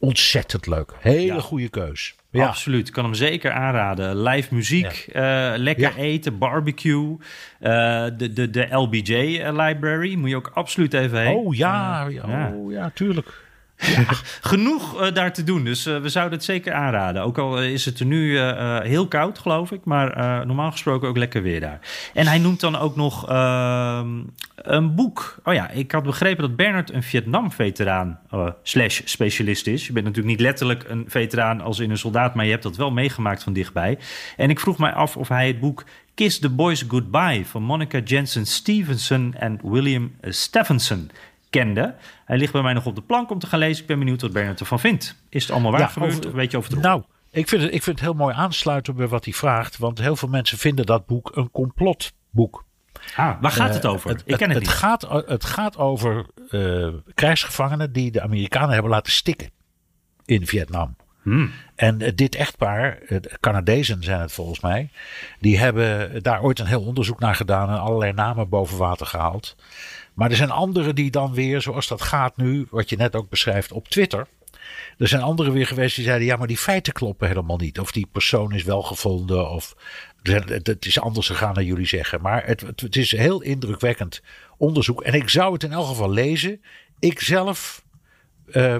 ontzettend 0.00 0.66
leuk. 0.66 0.92
Hele 0.98 1.40
goede 1.40 1.68
keus. 1.68 2.14
Ja. 2.30 2.46
Absoluut, 2.46 2.88
ik 2.88 2.92
kan 2.92 3.04
hem 3.04 3.14
zeker 3.14 3.52
aanraden. 3.52 4.22
Live 4.22 4.54
muziek, 4.54 5.08
eh, 5.12 5.52
lekker 5.56 5.96
eten, 5.96 6.38
barbecue. 6.38 7.16
Uh, 7.60 8.06
de, 8.16 8.32
de, 8.32 8.50
de 8.50 8.66
LBJ 8.70 9.14
Library 9.50 10.14
moet 10.14 10.28
je 10.28 10.36
ook 10.36 10.50
absoluut 10.54 10.94
even 10.94 11.20
heen. 11.20 11.36
Oh 11.36 11.54
ja, 11.54 12.08
oh, 12.52 12.72
ja 12.72 12.90
tuurlijk. 12.94 13.48
Genoeg 14.40 15.00
uh, 15.00 15.12
daar 15.12 15.32
te 15.32 15.44
doen. 15.44 15.64
Dus 15.64 15.86
uh, 15.86 15.98
we 15.98 16.08
zouden 16.08 16.38
het 16.38 16.46
zeker 16.46 16.72
aanraden. 16.72 17.22
Ook 17.22 17.38
al 17.38 17.62
is 17.62 17.84
het 17.84 18.00
er 18.00 18.06
nu 18.06 18.38
heel 18.82 19.08
koud, 19.08 19.38
geloof 19.38 19.72
ik. 19.72 19.84
Maar 19.84 20.46
normaal 20.46 20.70
gesproken 20.70 21.08
ook 21.08 21.16
lekker 21.16 21.42
weer 21.42 21.60
daar. 21.60 21.80
En 22.14 22.26
hij 22.26 22.38
noemt 22.38 22.60
dan 22.60 22.76
ook 22.76 22.96
nog 22.96 23.28
ehm, 23.28 24.08
een 24.54 24.94
boek. 24.94 25.38
Oh 25.44 25.54
ja, 25.54 25.70
ik 25.70 25.92
had 25.92 26.02
begrepen 26.02 26.42
dat 26.42 26.56
Bernard 26.56 26.92
een 26.92 27.02
Vietnam-veteraan 27.02 28.18
slash 28.62 29.00
specialist 29.04 29.66
is. 29.66 29.86
Je 29.86 29.92
bent 29.92 30.06
natuurlijk 30.06 30.36
niet 30.36 30.46
letterlijk 30.46 30.84
een 30.88 31.04
veteraan 31.08 31.60
als 31.60 31.78
in 31.78 31.90
een 31.90 31.98
soldaat. 31.98 32.34
Maar 32.34 32.44
je 32.44 32.50
hebt 32.50 32.62
dat 32.62 32.76
wel 32.76 32.90
meegemaakt 32.90 33.42
van 33.42 33.52
dichtbij. 33.52 33.98
En 34.36 34.50
ik 34.50 34.60
vroeg 34.60 34.78
mij 34.78 34.92
af 34.92 35.16
of 35.16 35.28
hij 35.28 35.46
het 35.46 35.60
boek 35.60 35.84
Kiss 36.20 36.38
the 36.38 36.50
Boys 36.50 36.84
Goodbye... 36.88 37.44
van 37.46 37.62
Monica 37.62 37.98
Jensen 37.98 38.46
Stevenson 38.46 39.34
en 39.38 39.60
William 39.62 40.12
Stephenson 40.22 41.10
kende. 41.50 41.94
Hij 42.24 42.38
ligt 42.38 42.52
bij 42.52 42.62
mij 42.62 42.72
nog 42.72 42.86
op 42.86 42.94
de 42.94 43.02
plank 43.02 43.30
om 43.30 43.38
te 43.38 43.46
gaan 43.46 43.58
lezen. 43.58 43.82
Ik 43.82 43.88
ben 43.88 43.98
benieuwd 43.98 44.20
wat 44.20 44.32
Bernard 44.32 44.60
ervan 44.60 44.80
vindt. 44.80 45.22
Is 45.28 45.42
het 45.42 45.52
allemaal 45.52 45.70
waar 45.70 45.80
ja, 45.80 45.86
gebeurd 45.86 46.26
of 46.26 46.32
weet 46.32 46.50
je 46.50 46.56
over 46.56 46.70
het 46.72 46.82
Nou, 46.82 47.02
ik 47.30 47.48
vind, 47.48 47.62
het, 47.62 47.74
ik 47.74 47.82
vind 47.82 47.96
het 47.98 48.08
heel 48.08 48.16
mooi 48.16 48.34
aansluiten 48.34 48.96
bij 48.96 49.08
wat 49.08 49.24
hij 49.24 49.34
vraagt. 49.34 49.78
Want 49.78 49.98
heel 49.98 50.16
veel 50.16 50.28
mensen 50.28 50.58
vinden 50.58 50.86
dat 50.86 51.06
boek 51.06 51.30
een 51.36 51.50
complotboek. 51.50 52.64
Ah, 53.16 53.40
waar 53.40 53.50
gaat 53.50 53.74
het 53.74 53.84
eh, 53.84 53.90
over? 53.90 54.10
ik 54.10 54.36
ken 54.36 54.48
het, 54.48 54.58
het, 54.58 54.58
niet. 54.58 54.68
Gaat, 54.68 55.02
het 55.26 55.44
gaat 55.44 55.76
over 55.76 56.26
uh, 56.50 56.88
krijgsgevangenen 57.14 57.92
die 57.92 58.10
de 58.10 58.22
Amerikanen 58.22 58.70
hebben 58.70 58.90
laten 58.90 59.12
stikken 59.12 59.50
in 60.24 60.46
Vietnam. 60.46 60.96
Hmm. 61.22 61.52
En 61.74 62.00
uh, 62.00 62.08
dit 62.14 62.34
echtpaar, 62.34 62.98
Canadezen 63.40 64.02
zijn 64.02 64.20
het 64.20 64.32
volgens 64.32 64.60
mij, 64.60 64.90
die 65.40 65.58
hebben 65.58 66.22
daar 66.22 66.42
ooit 66.42 66.58
een 66.58 66.66
heel 66.66 66.82
onderzoek 66.82 67.20
naar 67.20 67.34
gedaan 67.34 67.68
en 67.68 67.80
allerlei 67.80 68.12
namen 68.12 68.48
boven 68.48 68.78
water 68.78 69.06
gehaald. 69.06 69.56
Maar 70.14 70.30
er 70.30 70.36
zijn 70.36 70.50
anderen 70.50 70.94
die 70.94 71.10
dan 71.10 71.34
weer, 71.34 71.60
zoals 71.60 71.88
dat 71.88 72.02
gaat 72.02 72.36
nu, 72.36 72.66
wat 72.70 72.88
je 72.88 72.96
net 72.96 73.16
ook 73.16 73.28
beschrijft 73.28 73.72
op 73.72 73.88
Twitter. 73.88 74.26
Er 74.98 75.08
zijn 75.08 75.22
anderen 75.22 75.52
weer 75.52 75.66
geweest 75.66 75.96
die 75.96 76.04
zeiden: 76.04 76.26
ja, 76.26 76.36
maar 76.36 76.46
die 76.46 76.58
feiten 76.58 76.92
kloppen 76.92 77.28
helemaal 77.28 77.56
niet. 77.56 77.80
Of 77.80 77.92
die 77.92 78.06
persoon 78.12 78.52
is 78.52 78.62
wel 78.62 78.82
gevonden, 78.82 79.50
of 79.50 79.76
het 80.22 80.86
is 80.86 81.00
anders 81.00 81.26
gegaan 81.26 81.54
dan 81.54 81.64
jullie 81.64 81.86
zeggen. 81.86 82.20
Maar 82.20 82.46
het, 82.46 82.60
het, 82.60 82.96
is 82.96 83.16
heel 83.16 83.42
indrukwekkend 83.42 84.22
onderzoek. 84.56 85.02
En 85.02 85.14
ik 85.14 85.28
zou 85.28 85.52
het 85.52 85.62
in 85.62 85.72
elk 85.72 85.86
geval 85.86 86.10
lezen. 86.10 86.62
Ik 86.98 87.20
zelf, 87.20 87.84
uh, 88.46 88.76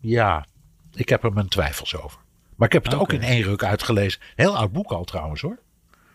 ja, 0.00 0.46
ik 0.94 1.08
heb 1.08 1.24
er 1.24 1.32
mijn 1.32 1.48
twijfels 1.48 1.96
over. 1.96 2.18
Maar 2.56 2.66
ik 2.68 2.74
heb 2.74 2.84
het 2.84 2.94
ook 2.94 3.12
in 3.12 3.22
één 3.22 3.42
ruk 3.42 3.64
uitgelezen. 3.64 4.20
Heel 4.34 4.56
oud 4.56 4.72
boek 4.72 4.92
al 4.92 5.04
trouwens 5.04 5.40
hoor. 5.40 5.58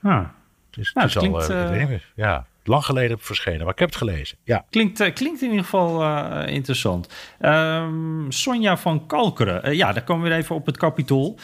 Ah. 0.04 0.26
Het 0.70 0.80
is, 0.80 0.94
nou, 0.94 1.08
het 1.08 1.16
is 1.16 1.50
al, 1.50 1.52
uh, 1.52 2.00
ja 2.16 2.48
lang 2.64 2.86
geleden 2.86 3.20
verschenen, 3.20 3.60
maar 3.60 3.74
ik 3.74 3.80
heb 3.80 3.90
het 3.90 3.98
gelezen. 3.98 4.38
Ja. 4.44 4.66
Klinkt, 4.70 5.00
uh, 5.00 5.14
klinkt 5.14 5.42
in 5.42 5.50
ieder 5.50 5.64
geval 5.64 6.02
uh, 6.04 6.48
interessant. 6.48 7.14
Um, 7.42 8.32
Sonja 8.32 8.78
van 8.78 9.08
Kalkeren. 9.08 9.68
Uh, 9.68 9.74
ja, 9.74 9.94
daar 9.94 10.04
komen 10.04 10.24
we 10.24 10.30
weer 10.30 10.38
even 10.38 10.56
op 10.56 10.66
het 10.66 10.78
kapitool. 10.78 11.40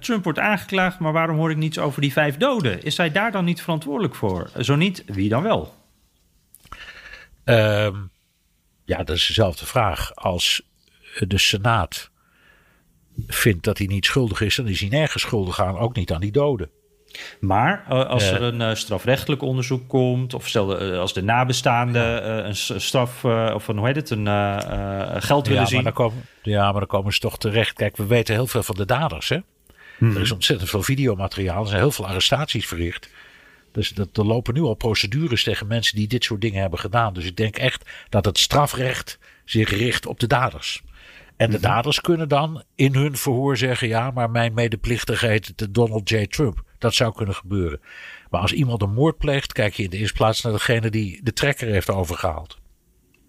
Trump 0.00 0.24
wordt 0.24 0.38
aangeklaagd, 0.38 0.98
maar 0.98 1.12
waarom 1.12 1.36
hoor 1.36 1.50
ik 1.50 1.56
niets 1.56 1.78
over 1.78 2.00
die 2.00 2.12
vijf 2.12 2.36
doden? 2.36 2.82
Is 2.82 2.94
zij 2.94 3.12
daar 3.12 3.32
dan 3.32 3.44
niet 3.44 3.62
verantwoordelijk 3.62 4.14
voor? 4.14 4.50
Zo 4.60 4.76
niet, 4.76 5.04
wie 5.06 5.28
dan 5.28 5.42
wel? 5.42 5.74
Um, 7.44 8.10
ja, 8.84 8.96
dat 8.96 9.16
is 9.16 9.26
dezelfde 9.26 9.66
vraag. 9.66 10.14
Als 10.14 10.62
de 11.18 11.38
Senaat 11.38 12.10
vindt 13.26 13.64
dat 13.64 13.78
hij 13.78 13.86
niet 13.86 14.04
schuldig 14.04 14.40
is, 14.40 14.56
dan 14.56 14.68
is 14.68 14.80
hij 14.80 14.88
nergens 14.88 15.22
schuldig 15.22 15.60
aan, 15.60 15.78
ook 15.78 15.96
niet 15.96 16.12
aan 16.12 16.20
die 16.20 16.32
doden. 16.32 16.70
Maar 17.40 17.84
uh, 17.90 18.06
als 18.06 18.30
er 18.30 18.42
een 18.42 18.60
uh, 18.60 18.74
strafrechtelijk 18.74 19.42
onderzoek 19.42 19.88
komt, 19.88 20.34
of 20.34 20.48
stel 20.48 20.76
als 20.76 21.12
de 21.12 21.22
nabestaanden 21.22 22.46
een 22.46 22.56
straf, 22.80 23.24
of 23.54 23.68
een, 23.68 23.76
hoe 23.76 23.86
heet 23.86 23.96
het, 23.96 24.10
een 24.10 24.26
geld 25.22 25.46
willen 25.46 25.62
ja, 25.62 25.68
zien. 25.68 25.82
Maar 25.82 25.92
dan 25.94 26.06
komen, 26.06 26.24
ja, 26.42 26.70
maar 26.70 26.80
dan 26.80 26.86
komen 26.86 27.12
ze 27.12 27.20
toch 27.20 27.38
terecht. 27.38 27.72
Kijk, 27.72 27.96
we 27.96 28.06
weten 28.06 28.34
heel 28.34 28.46
veel 28.46 28.62
van 28.62 28.76
de 28.76 28.84
daders, 28.84 29.28
hè? 29.28 29.38
Hmm. 29.98 30.14
Er 30.14 30.20
is 30.20 30.32
ontzettend 30.32 30.70
veel 30.70 30.82
videomateriaal, 30.82 31.62
er 31.62 31.68
zijn 31.68 31.80
heel 31.80 31.90
veel 31.90 32.06
arrestaties 32.06 32.66
verricht. 32.66 33.08
Dus 33.72 33.90
dat, 33.90 34.16
er 34.16 34.26
lopen 34.26 34.54
nu 34.54 34.60
al 34.60 34.74
procedures 34.74 35.44
tegen 35.44 35.66
mensen 35.66 35.96
die 35.96 36.08
dit 36.08 36.24
soort 36.24 36.40
dingen 36.40 36.60
hebben 36.60 36.78
gedaan. 36.78 37.14
Dus 37.14 37.24
ik 37.24 37.36
denk 37.36 37.56
echt 37.56 37.90
dat 38.08 38.24
het 38.24 38.38
strafrecht 38.38 39.18
zich 39.44 39.70
richt 39.70 40.06
op 40.06 40.20
de 40.20 40.26
daders. 40.26 40.82
En 41.36 41.50
de 41.50 41.58
mhm. 41.58 41.66
daders 41.66 42.00
kunnen 42.00 42.28
dan 42.28 42.62
in 42.74 42.94
hun 42.94 43.16
verhoor 43.16 43.56
zeggen: 43.56 43.88
ja, 43.88 44.10
maar 44.10 44.30
mijn 44.30 44.54
medeplichtige 44.54 45.26
heet 45.26 45.74
Donald 45.74 46.08
J. 46.08 46.26
Trump. 46.26 46.62
Dat 46.82 46.94
zou 46.94 47.14
kunnen 47.14 47.34
gebeuren. 47.34 47.80
Maar 48.30 48.40
als 48.40 48.52
iemand 48.52 48.82
een 48.82 48.92
moord 48.92 49.18
pleegt, 49.18 49.52
kijk 49.52 49.74
je 49.74 49.82
in 49.82 49.90
de 49.90 49.96
eerste 49.96 50.16
plaats 50.16 50.42
naar 50.42 50.52
degene 50.52 50.90
die 50.90 51.20
de 51.22 51.32
trekker 51.32 51.68
heeft 51.68 51.90
overgehaald. 51.90 52.58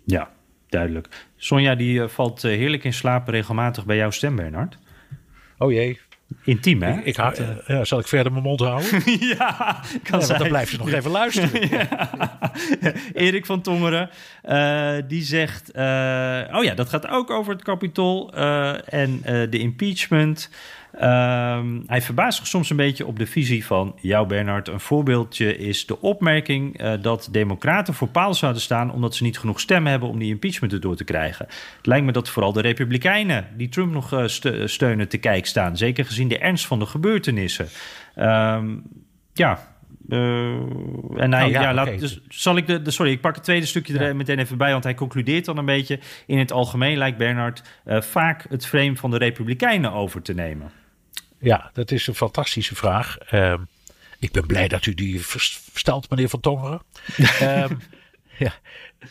Ja, 0.05 0.29
duidelijk. 0.69 1.07
Sonja, 1.37 1.75
die 1.75 1.99
uh, 1.99 2.07
valt 2.07 2.43
uh, 2.43 2.51
heerlijk 2.51 2.83
in 2.83 2.93
slaap 2.93 3.27
regelmatig 3.27 3.85
bij 3.85 3.95
jouw 3.95 4.09
stem, 4.09 4.35
Bernard. 4.35 4.77
Oh 5.57 5.71
jee. 5.71 5.99
Intiem, 6.43 6.81
hè? 6.81 6.99
Ik, 6.99 7.17
ik 7.17 7.39
uh, 7.39 7.49
ja, 7.67 7.83
zal 7.83 7.99
ik 7.99 8.07
verder 8.07 8.31
mijn 8.31 8.43
mond 8.43 8.59
houden? 8.59 8.89
ja, 9.37 9.81
kan 10.03 10.19
ja, 10.19 10.37
dan 10.37 10.47
blijf 10.47 10.71
je 10.71 10.77
nog 10.77 10.91
even 10.91 11.11
luisteren. 11.11 11.69
Erik 13.13 13.45
van 13.45 13.61
Tongeren, 13.61 14.09
die 15.07 15.23
zegt... 15.23 15.71
oh 16.53 16.63
ja, 16.63 16.73
dat 16.75 16.89
gaat 16.89 17.07
ook 17.07 17.29
over 17.29 17.53
het 17.53 17.63
kapitol 17.63 18.33
en 18.85 19.21
de 19.49 19.59
impeachment... 19.59 20.49
Ehm, 20.93 21.81
hij 21.87 22.01
verbaast 22.01 22.37
zich 22.37 22.47
soms 22.47 22.69
een 22.69 22.75
beetje 22.75 23.05
op 23.05 23.19
de 23.19 23.25
visie 23.25 23.65
van 23.65 23.95
jou, 24.01 24.27
Bernard. 24.27 24.67
Een 24.67 24.79
voorbeeldje 24.79 25.57
is 25.57 25.85
de 25.85 26.01
opmerking 26.01 26.81
uh, 26.81 26.93
dat 27.01 27.29
Democraten 27.31 27.93
voor 27.93 28.07
paal 28.07 28.33
zouden 28.33 28.61
staan 28.61 28.91
omdat 28.91 29.15
ze 29.15 29.23
niet 29.23 29.39
genoeg 29.39 29.59
stemmen 29.59 29.91
hebben 29.91 30.09
om 30.09 30.19
die 30.19 30.29
impeachment 30.29 30.73
erdoor 30.73 30.95
te 30.95 31.03
krijgen. 31.03 31.45
Het 31.77 31.85
lijkt 31.85 32.05
me 32.05 32.11
dat 32.11 32.29
vooral 32.29 32.53
de 32.53 32.61
Republikeinen 32.61 33.47
die 33.57 33.69
Trump 33.69 33.93
nog 33.93 34.13
uh, 34.13 34.27
steunen 34.65 35.07
te 35.07 35.17
kijk 35.17 35.45
staan, 35.45 35.77
zeker 35.77 36.05
gezien 36.05 36.27
de 36.27 36.37
ernst 36.37 36.65
van 36.65 36.79
de 36.79 36.85
gebeurtenissen. 36.85 37.67
Um, 38.15 38.83
ja, 39.33 39.71
Uh, 40.09 40.17
en 41.15 41.15
hij, 41.15 41.27
Nou 41.27 41.51
ja, 41.51 41.61
ja, 41.61 41.73
laat, 41.73 41.99
dus 41.99 42.21
zal 42.27 42.57
ik 42.57 42.67
de, 42.67 42.81
de- 42.81 42.91
sorry, 42.91 43.11
ik 43.11 43.21
pak 43.21 43.35
het 43.35 43.43
tweede 43.43 43.65
stukje 43.65 43.99
er 43.99 44.15
meteen 44.15 44.39
even 44.39 44.57
bij, 44.57 44.71
want 44.71 44.83
hij 44.83 44.93
concludeert 44.93 45.45
dan 45.45 45.57
een 45.57 45.65
beetje. 45.65 45.99
In 46.25 46.37
het 46.37 46.51
algemeen 46.51 46.97
lijkt 46.97 47.17
Bernard 47.17 47.63
eh, 47.83 48.01
vaak 48.01 48.45
het 48.49 48.65
frame 48.65 48.95
van 48.95 49.11
de 49.11 49.17
Republikeinen 49.17 49.91
over 49.91 50.21
te 50.21 50.33
nemen. 50.33 50.71
Ja, 51.43 51.69
dat 51.73 51.91
is 51.91 52.07
een 52.07 52.15
fantastische 52.15 52.75
vraag. 52.75 53.17
Ehm, 53.17 53.61
ik 54.19 54.31
ben 54.31 54.45
blij 54.45 54.67
dat 54.67 54.85
u 54.85 54.93
die 54.93 55.25
verstelt, 55.25 56.09
meneer 56.09 56.29
Van 56.29 56.39
Tongeren. 56.39 56.81
Ehm, 57.39 57.75
ja. 58.37 58.53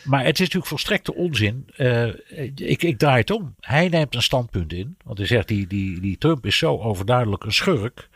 Maar 0.04 0.24
het 0.24 0.34
is 0.34 0.38
natuurlijk 0.38 0.66
volstrekte 0.66 1.14
onzin. 1.14 1.68
Eh, 1.76 2.06
ik, 2.54 2.82
ik 2.82 2.98
draai 2.98 3.20
het 3.20 3.30
om. 3.30 3.54
Hij 3.60 3.88
neemt 3.88 4.14
een 4.14 4.22
standpunt 4.22 4.72
in. 4.72 4.96
Want 5.04 5.18
hij 5.18 5.26
zegt, 5.26 5.48
die, 5.48 5.66
die, 5.66 6.00
die 6.00 6.18
Trump 6.18 6.46
is 6.46 6.58
zo 6.58 6.78
overduidelijk 6.78 7.44
een 7.44 7.52
schurk. 7.52 8.08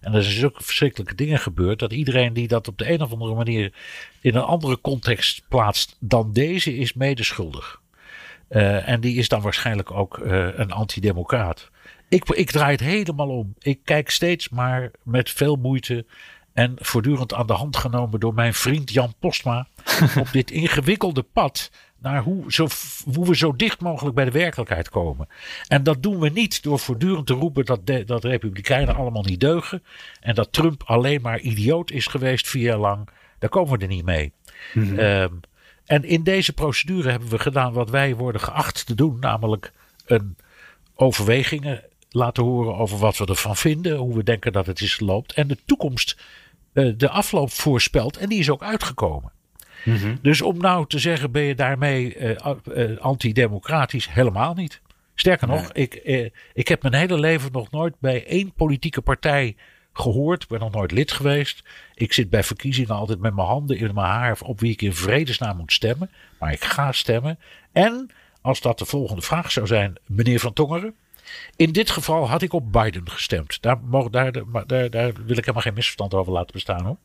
En 0.00 0.14
er 0.14 0.22
zijn 0.22 0.34
zulke 0.34 0.62
verschrikkelijke 0.62 1.14
dingen 1.14 1.38
gebeurd. 1.38 1.78
Dat 1.78 1.92
iedereen 1.92 2.32
die 2.32 2.48
dat 2.48 2.68
op 2.68 2.78
de 2.78 2.90
een 2.92 3.02
of 3.02 3.12
andere 3.12 3.34
manier 3.34 3.72
in 4.20 4.34
een 4.34 4.42
andere 4.42 4.80
context 4.80 5.42
plaatst 5.48 5.96
dan 6.00 6.32
deze 6.32 6.76
is 6.76 6.92
medeschuldig. 6.92 7.80
Eh, 8.48 8.88
en 8.88 9.00
die 9.00 9.16
is 9.16 9.28
dan 9.28 9.40
waarschijnlijk 9.40 9.90
ook 9.90 10.18
eh, 10.18 10.58
een 10.58 10.72
antidemocraat. 10.72 11.70
Ik, 12.14 12.28
ik 12.28 12.50
draai 12.50 12.70
het 12.70 12.80
helemaal 12.80 13.28
om. 13.28 13.54
Ik 13.58 13.78
kijk 13.84 14.10
steeds 14.10 14.48
maar 14.48 14.90
met 15.02 15.30
veel 15.30 15.56
moeite 15.56 16.06
en 16.52 16.76
voortdurend 16.76 17.34
aan 17.34 17.46
de 17.46 17.52
hand 17.52 17.76
genomen 17.76 18.20
door 18.20 18.34
mijn 18.34 18.54
vriend 18.54 18.92
Jan 18.92 19.14
Postma 19.18 19.66
op 20.20 20.32
dit 20.32 20.50
ingewikkelde 20.50 21.22
pad 21.22 21.70
naar 21.98 22.22
hoe, 22.22 22.52
zo, 22.52 22.68
hoe 23.14 23.26
we 23.26 23.36
zo 23.36 23.56
dicht 23.56 23.80
mogelijk 23.80 24.14
bij 24.14 24.24
de 24.24 24.30
werkelijkheid 24.30 24.88
komen. 24.88 25.28
En 25.68 25.82
dat 25.82 26.02
doen 26.02 26.18
we 26.18 26.28
niet 26.28 26.62
door 26.62 26.78
voortdurend 26.78 27.26
te 27.26 27.34
roepen 27.34 27.64
dat, 27.64 27.86
de, 27.86 28.04
dat 28.04 28.24
republikeinen 28.24 28.94
allemaal 28.94 29.22
niet 29.22 29.40
deugen 29.40 29.82
en 30.20 30.34
dat 30.34 30.52
Trump 30.52 30.82
alleen 30.84 31.20
maar 31.22 31.40
idioot 31.40 31.90
is 31.90 32.06
geweest 32.06 32.48
vier 32.48 32.62
jaar 32.62 32.78
lang. 32.78 33.08
Daar 33.38 33.50
komen 33.50 33.78
we 33.78 33.82
er 33.82 33.90
niet 33.90 34.04
mee. 34.04 34.32
Ehm, 34.96 35.32
en 35.84 36.04
in 36.04 36.22
deze 36.22 36.52
procedure 36.52 37.10
hebben 37.10 37.28
we 37.28 37.38
gedaan 37.38 37.72
wat 37.72 37.90
wij 37.90 38.16
worden 38.16 38.40
geacht 38.40 38.86
te 38.86 38.94
doen, 38.94 39.16
namelijk 39.20 39.72
een 40.06 40.36
overwegingen 40.94 41.82
laten 42.14 42.44
horen 42.44 42.76
over 42.76 42.98
wat 42.98 43.16
we 43.16 43.26
ervan 43.26 43.56
vinden, 43.56 43.96
hoe 43.96 44.16
we 44.16 44.22
denken 44.22 44.52
dat 44.52 44.66
het 44.66 44.80
is 44.80 44.94
geloopt 44.94 45.32
en 45.32 45.48
de 45.48 45.58
toekomst, 45.64 46.16
eh, 46.72 46.92
de 46.96 47.08
afloop 47.08 47.50
voorspelt 47.50 48.16
en 48.16 48.28
die 48.28 48.38
is 48.38 48.50
ook 48.50 48.62
uitgekomen. 48.62 49.32
Dus 50.22 50.42
om 50.42 50.58
nou 50.58 50.86
te 50.86 50.98
zeggen, 50.98 51.30
ben 51.30 51.42
je 51.42 51.54
daarmee 51.54 52.14
eh, 52.16 52.98
antidemocratisch? 52.98 54.08
Helemaal 54.08 54.54
niet. 54.54 54.80
Sterker 55.14 55.48
nog, 55.48 55.72
ik, 55.72 55.94
ik 56.52 56.68
heb 56.68 56.82
mijn 56.82 56.94
hele 56.94 57.18
leven 57.18 57.52
nog 57.52 57.70
nooit 57.70 57.94
bij 57.98 58.26
één 58.26 58.52
politieke 58.52 59.00
partij 59.00 59.56
gehoord. 59.92 60.42
Ik 60.42 60.48
ben 60.48 60.60
nog 60.60 60.72
nooit 60.72 60.92
lid 60.92 61.12
geweest. 61.12 61.62
Ik 61.94 62.12
zit 62.12 62.30
bij 62.30 62.42
verkiezingen 62.42 62.94
altijd 62.94 63.18
met 63.18 63.34
mijn 63.34 63.46
handen 63.46 63.78
in 63.78 63.94
mijn 63.94 64.06
haar 64.06 64.38
op 64.42 64.60
wie 64.60 64.72
ik 64.72 64.82
in 64.82 64.94
vredesnaam 64.94 65.56
moet 65.56 65.72
stemmen. 65.72 66.10
Maar 66.38 66.52
ik 66.52 66.64
ga 66.64 66.92
stemmen. 66.92 67.38
En 67.72 68.10
als 68.40 68.60
dat 68.60 68.78
de 68.78 68.84
volgende 68.84 69.22
vraag 69.22 69.50
zou 69.50 69.66
zijn, 69.66 69.94
meneer 70.06 70.40
Van 70.40 70.52
Tongeren. 70.52 70.94
In 71.56 71.72
dit 71.72 71.90
geval 71.90 72.28
had 72.28 72.42
ik 72.42 72.52
op 72.52 72.72
Biden 72.72 73.10
gestemd. 73.10 73.62
Daar, 73.62 73.78
daar, 74.10 74.32
daar, 74.32 74.66
daar, 74.66 74.90
daar 74.90 75.12
wil 75.12 75.36
ik 75.36 75.40
helemaal 75.40 75.62
geen 75.62 75.74
misverstand 75.74 76.14
over 76.14 76.32
laten 76.32 76.52
bestaan 76.52 76.84
hoor. 76.84 76.96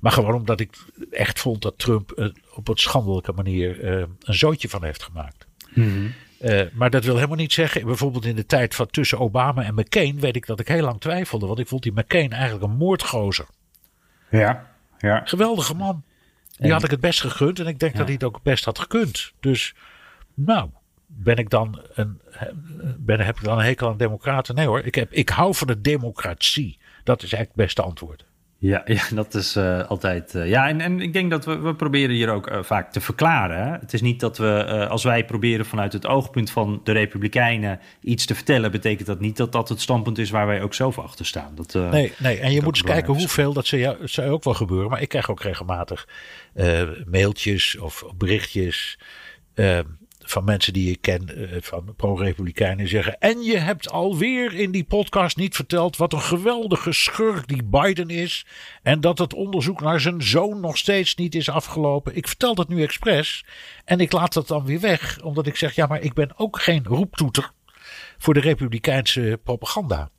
Maar 0.00 0.12
gewoon 0.12 0.34
omdat 0.34 0.60
ik 0.60 0.76
echt 1.10 1.40
vond 1.40 1.62
dat 1.62 1.78
Trump 1.78 2.10
eh, 2.10 2.28
op 2.54 2.68
een 2.68 2.76
schandelijke 2.76 3.32
manier 3.32 3.80
eh, 3.84 4.04
een 4.22 4.34
zootje 4.34 4.68
van 4.68 4.84
heeft 4.84 5.02
gemaakt. 5.02 5.46
Eh, 6.38 6.60
maar 6.72 6.90
dat 6.90 7.04
wil 7.04 7.14
helemaal 7.14 7.36
niet 7.36 7.52
zeggen, 7.52 7.84
bijvoorbeeld 7.86 8.24
in 8.24 8.36
de 8.36 8.46
tijd 8.46 8.74
van 8.74 8.86
tussen 8.86 9.18
Obama 9.18 9.62
en 9.62 9.74
McCain, 9.74 10.20
weet 10.20 10.36
ik 10.36 10.46
dat 10.46 10.60
ik 10.60 10.68
heel 10.68 10.82
lang 10.82 11.00
twijfelde. 11.00 11.46
Want 11.46 11.58
ik 11.58 11.68
vond 11.68 11.82
die 11.82 11.92
McCain 11.92 12.32
eigenlijk 12.32 12.64
een 12.64 12.76
moordgozer. 12.76 13.46
Ja, 14.30 14.70
ja. 14.98 15.22
Geweldige 15.24 15.74
man. 15.74 16.02
Die 16.56 16.66
En- 16.66 16.70
had 16.70 16.84
ik 16.84 16.90
het 16.90 17.00
best 17.00 17.20
gegund 17.20 17.58
en 17.58 17.66
ik 17.66 17.78
denk 17.78 17.92
Ja. 17.92 17.98
dat 17.98 18.06
hij 18.06 18.14
het 18.14 18.24
ook 18.24 18.42
best 18.42 18.64
had 18.64 18.78
gekund. 18.78 19.32
Dus, 19.40 19.74
nou, 20.34 20.68
ben 21.06 21.36
ik 21.36 21.50
dan 21.50 21.80
een, 21.94 22.20
ben, 22.98 23.20
heb 23.20 23.36
ik 23.36 23.44
dan 23.44 23.58
een 23.58 23.64
hekel 23.64 23.88
aan 23.88 23.96
democraten? 23.96 24.54
Nee 24.54 24.66
hoor, 24.66 24.80
ik, 24.80 24.94
heb, 24.94 25.12
ik 25.12 25.28
hou 25.28 25.54
van 25.54 25.66
de 25.66 25.80
democratie. 25.80 26.78
Dat 27.04 27.22
is 27.22 27.32
eigenlijk 27.32 27.52
het 27.56 27.64
beste 27.64 27.82
antwoord. 27.82 28.24
Ja, 28.58 28.82
ja 28.96 29.02
dat 29.14 29.34
is 29.34 29.56
eh, 29.56 29.88
altijd. 29.88 30.34
eh, 30.34 30.48
ja, 30.48 30.68
en, 30.68 30.80
en 30.80 31.00
ik 31.00 31.12
denk 31.12 31.30
dat 31.30 31.44
we, 31.44 31.58
we 31.58 31.74
proberen 31.74 32.14
hier 32.14 32.30
ook 32.30 32.46
eh, 32.46 32.62
vaak 32.62 32.92
te 32.92 33.00
verklaren. 33.00 33.62
Hè? 33.64 33.70
Het 33.70 33.92
is 33.92 34.00
niet 34.00 34.20
dat 34.20 34.38
we, 34.38 34.86
als 34.88 35.04
wij 35.04 35.24
proberen 35.24 35.66
vanuit 35.66 35.92
het 35.92 36.06
oogpunt 36.06 36.50
van 36.50 36.80
de 36.84 36.92
Republikeinen 36.92 37.80
iets 38.00 38.26
te 38.26 38.34
vertellen, 38.34 38.70
betekent 38.70 39.06
dat 39.06 39.20
niet 39.20 39.36
dat 39.36 39.52
dat 39.52 39.68
het 39.68 39.80
standpunt 39.80 40.18
is 40.18 40.30
waar 40.30 40.46
wij 40.46 40.62
ook 40.62 40.74
zelf 40.74 40.98
achter 40.98 41.26
staan. 41.26 41.54
Dat, 41.54 41.74
Nee, 41.74 42.12
nee. 42.18 42.38
en 42.38 42.52
je 42.52 42.62
moet 42.62 42.76
eens 42.76 42.84
kijken 42.86 43.14
hoeveel, 43.14 43.52
dat 43.52 43.66
zou, 43.66 44.30
ook 44.30 44.44
wel 44.44 44.54
gebeuren, 44.54 44.90
maar 44.90 45.02
ik 45.02 45.08
krijg 45.08 45.30
ook 45.30 45.42
regelmatig 45.42 46.08
mailtjes 47.06 47.78
of 47.78 48.04
berichtjes 48.16 48.98
eh, 49.56 49.78
van 50.30 50.44
mensen 50.44 50.72
die 50.72 50.90
ik 50.90 51.00
ken, 51.00 51.50
eh, 51.50 51.56
van 51.60 51.94
pro-republikeinen, 51.96 52.88
zeggen: 52.88 53.18
En 53.18 53.42
je 53.42 53.58
hebt 53.58 53.90
alweer 53.90 54.54
in 54.54 54.70
die 54.70 54.84
podcast 54.84 55.36
niet 55.36 55.54
verteld 55.54 55.96
wat 55.96 56.12
een 56.12 56.20
geweldige 56.20 56.92
schurk 56.92 57.48
die 57.48 57.64
Biden 57.64 58.08
is. 58.08 58.46
En 58.82 59.00
dat 59.00 59.18
het 59.18 59.34
onderzoek 59.34 59.80
naar 59.80 60.00
zijn 60.00 60.22
zoon 60.22 60.60
nog 60.60 60.76
steeds 60.76 61.14
niet 61.14 61.34
is 61.34 61.48
afgelopen. 61.48 62.16
Ik 62.16 62.28
vertel 62.28 62.54
dat 62.54 62.68
nu 62.68 62.82
expres 62.82 63.44
en 63.84 64.00
ik 64.00 64.12
laat 64.12 64.32
dat 64.32 64.48
dan 64.48 64.64
weer 64.64 64.80
weg, 64.80 65.20
omdat 65.22 65.46
ik 65.46 65.56
zeg: 65.56 65.74
Ja, 65.74 65.86
maar 65.86 66.00
ik 66.00 66.12
ben 66.12 66.38
ook 66.38 66.60
geen 66.60 66.84
roeptoeter 66.84 67.50
voor 68.18 68.34
de 68.34 68.40
republikeinse 68.40 69.40
propaganda. 69.44 70.10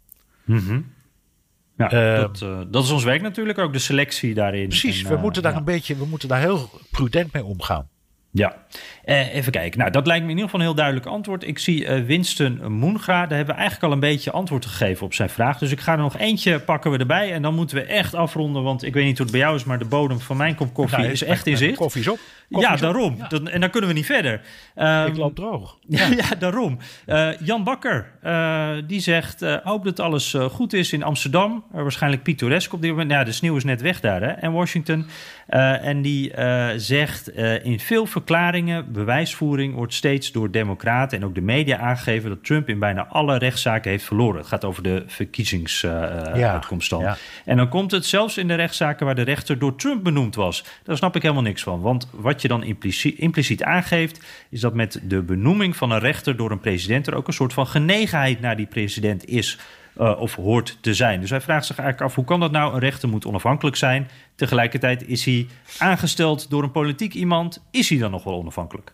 ja, 1.77 1.91
eh, 1.91 2.21
dat, 2.21 2.41
eh, 2.41 2.61
dat 2.67 2.83
is 2.83 2.91
ons 2.91 3.03
werk 3.03 3.21
natuurlijk 3.21 3.57
ook, 3.57 3.73
de 3.73 3.79
selectie 3.79 4.33
daarin. 4.33 4.67
Precies, 4.67 5.03
En, 5.03 5.09
we 5.09 5.15
eh, 5.15 5.21
moeten 5.21 5.41
daar 5.41 5.51
ja. 5.51 5.57
een 5.57 5.63
beetje, 5.63 5.97
we 5.97 6.05
moeten 6.05 6.27
daar 6.27 6.39
heel 6.39 6.69
prudent 6.91 7.33
mee 7.33 7.43
omgaan. 7.43 7.89
Ja, 8.37 8.55
Eh, 9.03 9.35
even 9.35 9.51
kijken. 9.51 9.79
Nou, 9.79 9.91
dat 9.91 10.07
lijkt 10.07 10.23
me 10.25 10.31
in 10.31 10.35
ieder 10.37 10.49
geval 10.49 10.59
een 10.59 10.65
heel 10.65 10.75
duidelijk 10.75 11.05
antwoord. 11.05 11.47
Ik 11.47 11.59
zie 11.59 11.85
eh, 11.85 12.03
Winston 12.03 12.71
Moengra. 12.71 13.25
Daar 13.25 13.37
hebben 13.37 13.55
we 13.55 13.61
eigenlijk 13.61 13.83
al 13.83 13.91
een 13.91 13.99
beetje 14.09 14.31
antwoord 14.31 14.65
gegeven 14.65 15.05
op 15.05 15.13
zijn 15.13 15.29
vraag. 15.29 15.57
Dus 15.57 15.71
ik 15.71 15.79
ga 15.79 15.91
er 15.91 15.97
nog 15.97 16.17
eentje 16.17 16.59
pakken 16.59 16.91
we 16.91 16.97
erbij. 16.97 17.33
En 17.33 17.41
dan 17.41 17.55
moeten 17.55 17.77
we 17.77 17.83
echt 17.83 18.15
afronden. 18.15 18.63
Want 18.63 18.83
ik 18.83 18.93
weet 18.93 19.05
niet 19.05 19.17
hoe 19.17 19.25
het 19.25 19.35
bij 19.35 19.41
jou 19.45 19.55
is, 19.55 19.63
maar 19.63 19.79
de 19.79 19.85
bodem 19.85 20.19
van 20.19 20.37
mijn 20.37 20.55
kop 20.55 20.73
koffie 20.73 20.97
Nou, 20.97 21.11
is 21.11 21.23
echt 21.23 21.47
in 21.47 21.57
zicht. 21.57 21.77
Koffie 21.77 22.01
is 22.01 22.07
op. 22.07 22.19
Koffie 22.51 22.69
Ja, 22.71 22.75
daarom. 22.77 23.17
Dat- 23.29 23.43
en 23.49 23.59
dan 23.61 23.69
kunnen 23.69 23.89
we 23.89 23.95
niet 23.95 24.05
verder. 24.05 24.41
Ehm, 24.75 25.07
Ik 25.07 25.17
loop 25.17 25.35
droog. 25.35 25.77
ja, 25.87 26.07
ja, 26.29 26.35
daarom. 26.39 26.77
Eh, 27.05 27.29
Jan 27.39 27.63
Bakker, 27.63 28.11
eh, 28.21 28.69
die 28.87 28.99
zegt... 28.99 29.41
eh, 29.41 29.55
hoop 29.63 29.83
dat 29.83 29.99
alles 29.99 30.33
eh, 30.33 30.45
goed 30.45 30.73
is 30.73 30.93
in 30.93 31.03
Amsterdam. 31.03 31.63
Waarschijnlijk 31.71 32.23
pittoresk 32.23 32.73
op 32.73 32.81
dit 32.81 32.89
moment. 32.89 33.07
Nou, 33.09 33.19
ja, 33.19 33.25
de 33.25 33.31
sneeuw 33.31 33.55
is 33.55 33.63
net 33.63 33.81
weg 33.81 33.99
daar, 33.99 34.21
hè. 34.21 34.27
En 34.27 34.51
Washington. 34.51 35.05
Eh, 35.47 35.85
en 35.85 36.01
die 36.01 36.33
eh, 36.33 36.67
zegt... 36.77 37.31
eh, 37.31 37.65
in 37.65 37.79
veel 37.79 38.05
verklaringen, 38.05 38.91
bewijsvoering... 38.91 39.73
wordt 39.75 39.93
steeds 39.93 40.31
door 40.31 40.51
democraten 40.51 41.17
en 41.17 41.25
ook 41.25 41.35
de 41.35 41.41
media 41.41 41.77
aangegeven... 41.77 42.29
dat 42.29 42.43
Trump 42.43 42.69
in 42.69 42.79
bijna 42.79 43.05
alle 43.07 43.37
rechtszaken 43.37 43.91
heeft 43.91 44.03
verloren. 44.05 44.37
Het 44.39 44.47
gaat 44.47 44.65
over 44.65 44.83
de 44.83 45.03
verkiezingsuitkomst 45.07 46.89
dan. 46.89 47.01
ja. 47.01 47.17
En 47.45 47.57
dan 47.57 47.69
komt 47.69 47.91
het 47.91 48.05
zelfs 48.05 48.37
in 48.37 48.47
de 48.47 48.55
rechtszaken... 48.55 49.05
waar 49.05 49.15
de 49.15 49.21
rechter 49.21 49.59
door 49.59 49.75
Trump 49.75 50.03
benoemd 50.03 50.35
was. 50.35 50.63
Daar 50.83 50.97
snap 50.97 51.15
ik 51.15 51.21
helemaal 51.21 51.43
niks 51.43 51.63
van. 51.63 51.81
Want 51.81 52.09
wat 52.11 52.36
je 52.41 52.47
dan 52.47 52.63
implici- 52.63 53.15
impliciet 53.17 53.63
aangeeft... 53.63 54.19
is 54.49 54.59
dat 54.59 54.73
met 54.73 54.99
de 55.03 55.21
benoeming 55.21 55.75
van 55.75 55.91
een 55.91 55.99
rechter 55.99 56.37
door 56.37 56.51
een 56.51 56.59
president... 56.59 57.07
er 57.07 57.15
ook 57.15 57.27
een 57.27 57.33
soort 57.33 57.53
van 57.53 57.67
genegenheid 57.67 58.41
naar 58.41 58.55
die 58.55 58.65
president 58.65 59.25
is... 59.25 59.57
eh, 59.97 60.19
of 60.19 60.35
hoort 60.35 60.77
te 60.81 60.93
zijn. 60.93 61.19
Dus 61.21 61.29
hij 61.29 61.41
vraagt 61.41 61.65
zich 61.65 61.77
eigenlijk 61.77 62.09
af, 62.09 62.15
hoe 62.15 62.25
kan 62.25 62.39
dat 62.39 62.51
nou? 62.51 62.73
Een 62.73 62.79
rechter 62.79 63.09
moet 63.09 63.25
onafhankelijk 63.25 63.75
zijn. 63.75 64.09
Tegelijkertijd 64.35 65.07
is 65.07 65.25
hij 65.25 65.47
aangesteld 65.77 66.49
door 66.49 66.63
een 66.63 66.71
politiek 66.71 67.13
iemand. 67.13 67.63
Is 67.71 67.89
hij 67.89 67.97
dan 67.97 68.11
nog 68.11 68.23
wel 68.23 68.37
onafhankelijk? 68.37 68.93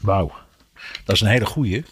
Wauw, 0.00 0.32
dat 1.04 1.14
is 1.14 1.20
een 1.20 1.28
hele 1.28 1.46
goeie. 1.46 1.84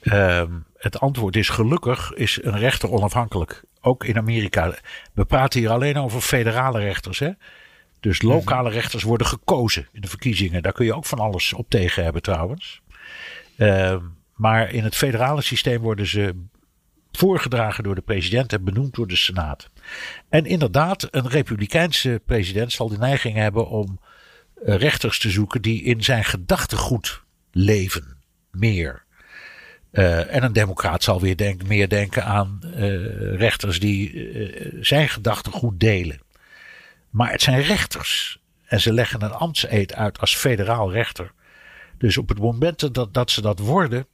Ehm, 0.00 0.50
het 0.76 1.00
antwoord 1.00 1.36
is 1.36 1.48
gelukkig 1.48 2.12
is 2.12 2.38
een 2.42 2.58
rechter 2.58 2.90
onafhankelijk. 2.90 3.62
Ook 3.80 4.04
in 4.04 4.16
Amerika. 4.16 4.74
We 5.12 5.24
praten 5.24 5.60
hier 5.60 5.70
alleen 5.70 5.96
over 5.96 6.20
federale 6.20 6.78
rechters. 6.78 7.18
Hè? 7.18 7.30
Dus 8.04 8.22
lokale 8.22 8.70
rechters 8.70 9.02
worden 9.02 9.26
gekozen 9.26 9.88
in 9.92 10.00
de 10.00 10.08
verkiezingen. 10.08 10.62
Daar 10.62 10.72
kun 10.72 10.84
je 10.84 10.94
ook 10.94 11.06
van 11.06 11.18
alles 11.18 11.52
op 11.52 11.70
tegen 11.70 12.04
hebben 12.04 12.22
trouwens. 12.22 12.80
Ehm, 13.56 14.00
maar 14.34 14.72
in 14.72 14.84
het 14.84 14.96
federale 14.96 15.42
systeem 15.42 15.80
worden 15.80 16.06
ze 16.06 16.44
voorgedragen 17.12 17.84
door 17.84 17.94
de 17.94 18.00
president 18.00 18.52
en 18.52 18.64
benoemd 18.64 18.94
door 18.94 19.06
de 19.06 19.16
Senaat. 19.16 19.70
En 20.28 20.44
inderdaad, 20.44 21.08
een 21.10 21.28
republikeinse 21.28 22.20
president 22.26 22.72
zal 22.72 22.88
de 22.88 22.98
neiging 22.98 23.36
hebben 23.36 23.68
om 23.68 24.00
eh, 24.64 24.76
rechters 24.76 25.18
te 25.18 25.30
zoeken 25.30 25.62
die 25.62 25.82
in 25.82 26.02
zijn 26.02 26.24
gedachtegoed 26.24 27.22
leven. 27.50 28.16
Meer. 28.50 29.04
Eh, 29.90 30.34
en 30.34 30.42
een 30.42 30.52
democraat 30.52 31.02
zal 31.02 31.20
weer 31.20 31.36
denk, 31.36 31.66
meer 31.66 31.88
denken 31.88 32.24
aan 32.24 32.60
eh, 32.74 33.36
rechters 33.36 33.80
die 33.80 34.30
eh, 34.30 34.72
zijn 34.80 35.08
gedachtegoed 35.08 35.80
delen. 35.80 36.23
Maar 37.14 37.30
het 37.30 37.42
zijn 37.42 37.62
rechters. 37.62 38.38
En 38.64 38.80
ze 38.80 38.92
leggen 38.92 39.22
een 39.22 39.32
ambtseed 39.32 39.94
uit 39.94 40.20
als 40.20 40.36
federaal 40.36 40.92
rechter. 40.92 41.32
Dus 41.98 42.18
op 42.18 42.28
het 42.28 42.38
moment 42.38 42.94
dat, 42.94 43.14
dat 43.14 43.30
ze 43.30 43.40
dat 43.40 43.58
worden, 43.58 44.06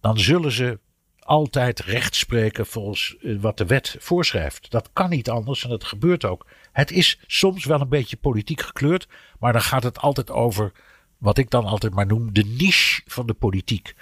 dan 0.00 0.18
zullen 0.18 0.52
ze 0.52 0.78
altijd 1.18 1.80
recht 1.80 2.14
spreken 2.14 2.66
volgens 2.66 3.16
eh, 3.22 3.36
wat 3.40 3.58
de 3.58 3.66
wet 3.66 3.96
voorschrijft. 3.98 4.70
Dat 4.70 4.90
kan 4.92 5.10
niet 5.10 5.30
anders 5.30 5.64
en 5.64 5.68
dat 5.68 5.84
gebeurt 5.84 6.24
ook. 6.24 6.46
Het 6.72 6.90
is 6.90 7.18
soms 7.26 7.64
wel 7.64 7.80
een 7.80 7.88
beetje 7.88 8.16
politiek 8.16 8.60
gekleurd, 8.60 9.08
maar 9.38 9.52
dan 9.52 9.62
gaat 9.62 9.82
het 9.82 9.98
altijd 9.98 10.30
over 10.30 10.72
wat 11.18 11.38
ik 11.38 11.50
dan 11.50 11.64
altijd 11.64 11.94
maar 11.94 12.06
noem 12.06 12.32
de 12.32 12.44
niche 12.44 13.02
van 13.06 13.26
de 13.26 13.34
politiek. 13.34 13.94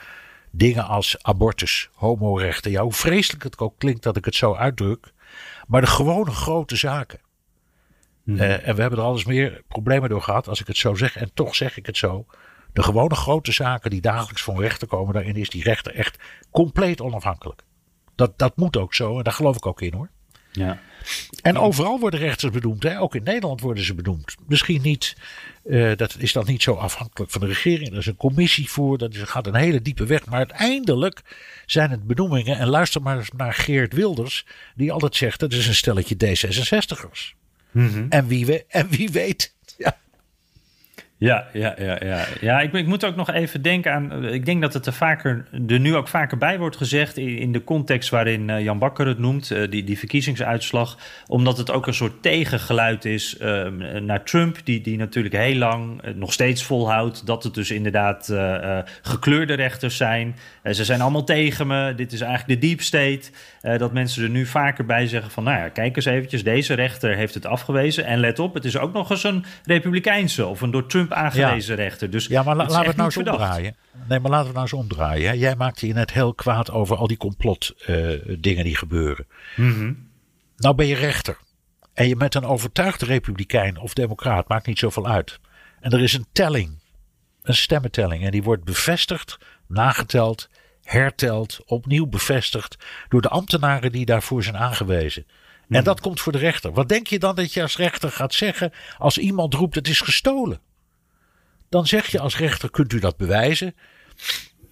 Dingen 0.51 0.87
als 0.87 1.23
abortus, 1.23 1.89
homorechten. 1.95 2.71
Ja, 2.71 2.83
hoe 2.83 2.93
vreselijk 2.93 3.43
het 3.43 3.59
ook 3.59 3.79
klinkt 3.79 4.03
dat 4.03 4.17
ik 4.17 4.25
het 4.25 4.35
zo 4.35 4.55
uitdruk. 4.55 5.13
Maar 5.67 5.81
de 5.81 5.87
gewone 5.87 6.31
grote 6.31 6.77
zaken. 6.77 7.24
Mhm. 8.25 8.41
Eh, 8.41 8.69
en 8.69 8.75
we 8.75 8.81
hebben 8.81 8.99
er 8.99 9.05
alles 9.05 9.25
meer 9.25 9.63
problemen 9.69 10.09
door 10.09 10.23
gehad 10.23 10.49
als 10.49 10.61
ik 10.61 10.67
het 10.67 10.77
zo 10.77 10.95
zeg. 10.95 11.17
En 11.17 11.31
toch 11.35 11.55
zeg 11.55 11.77
ik 11.77 11.87
het 11.87 11.97
zo. 11.97 12.27
De 12.73 12.83
gewone 12.83 13.15
grote 13.15 13.53
zaken 13.53 13.91
die 13.91 14.01
dagelijks 14.01 14.43
voor 14.43 14.61
rechter 14.61 14.89
komen, 14.89 15.15
daarin 15.15 15.37
is 15.37 15.51
die 15.51 15.63
rechter 15.63 15.95
echt 15.95 16.19
compleet 16.51 17.01
onafhankelijk. 17.01 17.63
Dat, 18.15 18.39
dat 18.39 18.57
moet 18.57 18.77
ook 18.77 18.95
zo 18.95 19.19
en 19.19 19.25
daar 19.25 19.33
geloof 19.33 19.57
ik 19.57 19.67
ook 19.67 19.81
in 19.81 19.95
hoor. 19.95 20.11
Ja. 20.53 20.81
En 21.43 21.59
overal 21.59 22.01
worden 22.01 22.21
rechters 22.21 22.53
benoemd. 22.53 22.83
Hè? 22.83 23.01
Ook 23.01 23.15
in 23.15 23.23
Nederland 23.23 23.61
worden 23.61 23.85
ze 23.85 23.95
benoemd. 23.95 24.35
Misschien 24.47 24.83
niet, 24.83 25.17
eh, 25.65 25.97
dat 25.97 26.17
is 26.19 26.33
dan 26.33 26.45
niet 26.47 26.63
zo 26.63 26.75
afhankelijk 26.75 27.31
van 27.31 27.41
de 27.41 27.47
regering. 27.47 27.91
Er 27.91 27.97
is 27.97 28.07
een 28.07 28.17
commissie 28.17 28.71
voor, 28.71 28.99
dat 28.99 29.15
is, 29.15 29.23
gaat 29.23 29.47
een 29.47 29.55
hele 29.55 29.83
diepe 29.83 30.07
weg. 30.07 30.27
Maar 30.27 30.39
uiteindelijk 30.39 31.23
zijn 31.67 31.91
het 31.91 32.07
benoemingen. 32.07 32.59
En 32.59 32.69
luister 32.69 33.03
maar 33.03 33.29
naar 33.37 33.55
Geert 33.55 33.93
Wilders, 33.93 34.47
die 34.75 34.93
altijd 34.93 35.17
zegt: 35.17 35.41
dat 35.41 35.53
is 35.53 35.67
een 35.67 35.75
stelletje 35.75 36.15
D66'ers. 36.15 37.44
En, 38.09 38.27
wie 38.27 38.47
we, 38.47 38.65
en 38.69 38.89
wie 38.89 39.11
weet. 39.11 39.53
Ja. 39.77 39.97
Ja, 41.25 41.47
ja, 41.53 41.75
ja, 41.79 41.99
ja. 42.05 42.25
ja 42.41 42.61
ik, 42.61 42.73
ik 42.73 42.87
moet 42.87 43.05
ook 43.05 43.17
nog 43.17 43.31
even 43.31 43.63
denken 43.63 43.93
aan. 43.93 44.25
Ik 44.25 44.47
denk 44.47 44.63
dat 44.63 44.73
het 44.73 44.87
er, 44.87 44.93
vaker, 44.93 45.45
er 45.67 45.81
nu 45.81 45.97
ook 45.97 46.09
vaker 46.09 46.39
bij 46.39 46.59
wordt 46.59 46.77
gezegd. 46.77 47.17
in, 47.17 47.39
in 47.39 47.53
de 47.53 47.65
context 47.65 48.11
waarin 48.11 48.51
eh, 48.51 48.63
Jan 48.63 48.79
Bakker 48.79 49.07
het 49.07 49.19
noemt, 49.19 49.51
eh, 49.51 49.71
die, 49.71 49.85
die 49.85 49.99
verkiezingsuitslag. 49.99 50.99
Omdat 51.27 51.59
het 51.59 51.71
ook 51.71 51.87
een 51.87 51.95
soort 51.95 52.23
tegengeluid 52.23 53.05
is 53.05 53.37
eh, 53.37 53.67
naar 54.01 54.25
Trump, 54.25 54.59
die, 54.65 54.81
die 54.81 54.97
natuurlijk 54.99 55.35
heel 55.35 55.57
lang 55.57 56.03
eh, 56.03 56.15
nog 56.15 56.33
steeds 56.33 56.63
volhoudt. 56.63 57.27
dat 57.27 57.43
het 57.43 57.55
dus 57.55 57.71
inderdaad 57.71 58.29
eh, 58.29 58.79
eh, 58.79 58.85
gekleurde 59.03 59.55
rechters 59.55 59.97
zijn. 59.97 60.37
Eh, 60.63 60.73
ze 60.73 60.85
zijn 60.85 61.01
allemaal 61.01 61.25
tegen 61.25 61.67
me. 61.67 61.95
Dit 61.95 62.13
is 62.13 62.21
eigenlijk 62.21 62.61
de 62.61 62.67
deep 62.67 62.81
state. 62.81 63.23
Eh, 63.61 63.79
dat 63.79 63.93
mensen 63.93 64.23
er 64.23 64.31
nu 64.31 64.47
vaker 64.47 64.85
bij 64.85 65.07
zeggen: 65.07 65.31
van 65.31 65.45
nou 65.45 65.59
ja, 65.59 65.69
kijk 65.69 65.97
eens 65.97 66.05
eventjes. 66.05 66.45
Deze 66.45 66.75
rechter 66.75 67.17
heeft 67.17 67.35
het 67.35 67.47
afgewezen. 67.47 68.05
En 68.05 68.19
let 68.19 68.39
op, 68.39 68.55
het 68.55 68.65
is 68.65 68.79
ook 68.79 68.93
nog 68.93 69.11
eens 69.11 69.25
een 69.25 69.45
republikeinse 69.65 70.47
of 70.47 70.61
een 70.61 70.71
door 70.71 70.87
Trump 70.87 71.13
aangewezen 71.15 71.77
rechter. 71.77 72.11
Dus 72.11 72.27
Ja, 72.27 72.43
maar 72.43 72.57
la- 72.57 72.63
het 72.63 72.71
is 72.71 72.77
laten 72.77 72.83
we 72.83 72.87
het 72.89 72.97
nou 72.97 73.07
eens 73.07 73.15
verdacht. 73.17 73.39
omdraaien. 73.39 73.77
Nee, 74.09 74.21
maar 74.21 74.31
laten 74.31 74.53
we 74.53 74.59
het 74.59 74.71
nou 74.71 74.81
eens 74.81 74.91
omdraaien. 74.91 75.39
Jij 75.39 75.57
maakte 75.57 75.87
je 75.87 75.93
net 75.93 76.13
heel 76.13 76.35
kwaad 76.35 76.71
over 76.71 76.97
al 76.97 77.07
die 77.07 77.17
complot 77.17 77.75
eh, 77.87 78.09
dingen 78.39 78.65
die 78.65 78.77
gebeuren. 78.77 79.27
Mhm. 79.57 79.93
Nou 80.57 80.75
ben 80.75 80.87
je 80.87 80.95
rechter. 80.95 81.37
En 81.95 82.09
je 82.09 82.17
bent 82.17 82.35
een 82.35 82.45
overtuigde 82.45 83.07
republikein 83.07 83.79
of 83.79 83.95
democraat, 83.95 84.49
maakt 84.49 84.67
niet 84.67 84.79
zoveel 84.79 85.07
uit. 85.07 85.39
En 85.81 85.91
er 85.91 86.01
is 86.03 86.13
een 86.13 86.27
telling, 86.33 86.83
een 87.43 87.55
stemmentelling. 87.55 88.25
En 88.25 88.31
die 88.31 88.43
wordt 88.43 88.65
bevestigd, 88.65 89.39
nageteld, 89.69 90.49
herteld, 90.83 91.61
opnieuw 91.67 92.07
bevestigd 92.07 92.77
door 93.09 93.21
de 93.23 93.29
ambtenaren 93.29 93.93
die 93.93 94.05
daarvoor 94.05 94.43
zijn 94.43 94.57
aangewezen. 94.57 95.27
En 95.69 95.85
dat 95.85 96.01
komt 96.01 96.21
voor 96.21 96.33
de 96.33 96.39
rechter. 96.39 96.73
Wat 96.73 96.89
denk 96.89 97.07
je 97.07 97.19
dan 97.19 97.35
dat 97.35 97.53
je 97.53 97.63
als 97.63 97.77
rechter 97.77 98.11
gaat 98.11 98.35
zeggen 98.35 98.73
als 98.99 99.19
iemand 99.19 99.55
roept 99.55 99.75
het 99.75 99.89
is 99.89 100.01
gestolen? 100.01 100.61
Dan 101.69 101.87
zeg 101.87 102.07
je 102.07 102.21
als 102.21 102.37
rechter, 102.39 102.71
kunt 102.71 102.93
u 102.93 102.99
dat 102.99 103.17
bewijzen? 103.17 103.75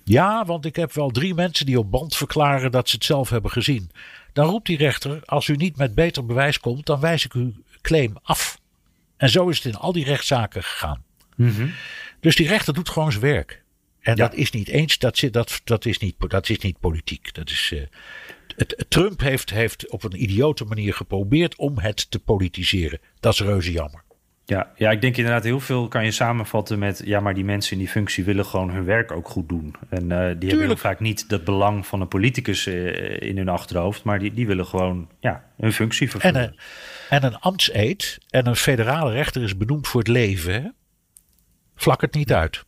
Ja, 0.05 0.45
want 0.45 0.65
ik 0.65 0.77
heb 0.77 0.93
wel 0.93 1.11
drie 1.11 1.35
mensen 1.35 1.67
die 1.67 1.79
op 1.79 1.91
band 1.91 2.17
verklaren 2.17 2.71
dat 2.71 2.89
ze 2.89 2.95
het 2.95 3.05
zelf 3.05 3.31
hebben 3.31 3.51
gezien. 3.51 3.91
Dan 4.33 4.47
roept 4.49 4.67
die 4.67 4.77
rechter, 4.77 5.23
als 5.25 5.49
u 5.49 5.57
niet 5.57 5.77
met 5.77 5.95
beter 5.95 6.27
bewijs 6.27 6.61
komt, 6.61 6.87
dan 6.87 7.01
wijs 7.01 7.25
ik 7.25 7.33
uw 7.33 7.53
claim 7.81 8.17
af. 8.23 8.61
En 9.17 9.29
zo 9.31 9.49
is 9.49 9.57
het 9.57 9.65
in 9.73 9.79
al 9.79 9.93
die 9.93 10.05
rechtszaken 10.05 10.63
gegaan. 10.63 11.05
Dus 12.21 12.37
die 12.37 12.49
rechter 12.49 12.75
doet 12.75 12.89
gewoon 12.89 13.11
zijn 13.11 13.23
werk. 13.25 13.63
En 14.01 14.17
Ja. 14.17 14.29
dat 14.29 14.35
is 14.35 14.51
niet 14.51 14.69
eens, 14.69 14.99
dat, 14.99 15.23
dat, 15.31 15.61
dat, 15.65 15.85
is, 15.85 15.99
niet, 15.99 16.15
dat 16.19 16.49
is 16.49 16.59
niet 16.59 16.81
politiek. 16.81 17.35
Dat 17.35 17.51
is, 17.51 17.71
eh, 17.75 17.83
het, 18.57 18.85
Trump 18.89 19.21
heeft, 19.21 19.51
heeft 19.51 19.91
op 19.91 20.05
een 20.05 20.23
idiote 20.23 20.65
manier 20.65 20.95
geprobeerd 20.95 21.57
om 21.57 21.79
het 21.79 22.11
te 22.11 22.19
politiseren. 22.19 23.01
Dat 23.21 23.33
is 23.33 23.41
reuze 23.41 23.73
jammer. 23.73 24.02
Ja, 24.53 24.71
ja, 24.77 24.91
ik 24.91 25.01
denk 25.01 25.17
inderdaad 25.17 25.45
heel 25.45 25.61
veel 25.61 25.89
kan 25.89 26.05
je 26.05 26.11
samenvatten 26.11 26.79
met... 26.79 27.03
ja, 27.05 27.21
maar 27.21 27.35
die 27.35 27.45
mensen 27.45 27.73
in 27.73 27.79
die 27.79 27.89
functie 27.89 28.25
willen 28.25 28.45
gewoon 28.45 28.71
hun 28.71 28.85
werk 28.85 29.13
ook 29.13 29.29
goed 29.29 29.49
doen. 29.49 29.75
En 29.89 30.13
eh, 30.13 30.19
die 30.39 30.49
hebben 30.49 30.67
heel 30.67 30.77
vaak 30.77 31.01
niet 31.01 31.25
het 31.29 31.45
belang 31.45 31.87
van 31.87 32.01
een 32.01 32.09
politicus 32.09 32.67
eh, 32.67 33.21
in 33.21 33.37
hun 33.37 33.49
achterhoofd... 33.49 34.03
maar 34.03 34.19
die, 34.19 34.35
die 34.35 34.47
willen 34.47 34.67
gewoon 34.67 35.09
ja, 35.21 35.45
hun 35.57 35.73
functie 35.73 36.07
En 36.07 36.11
vervullen. 36.11 36.43
een, 36.43 36.57
en 37.09 37.25
een 37.25 37.39
ambtseed 37.39 38.19
en 38.31 38.47
een 38.47 38.57
federale 38.57 39.13
rechter 39.13 39.43
is 39.43 39.57
benoemd 39.57 39.89
voor 39.89 40.01
het 40.01 40.09
leven. 40.09 40.53
Hè? 40.53 40.69
Vlak 41.75 42.01
het 42.01 42.15
niet 42.15 42.33
uit. 42.33 42.65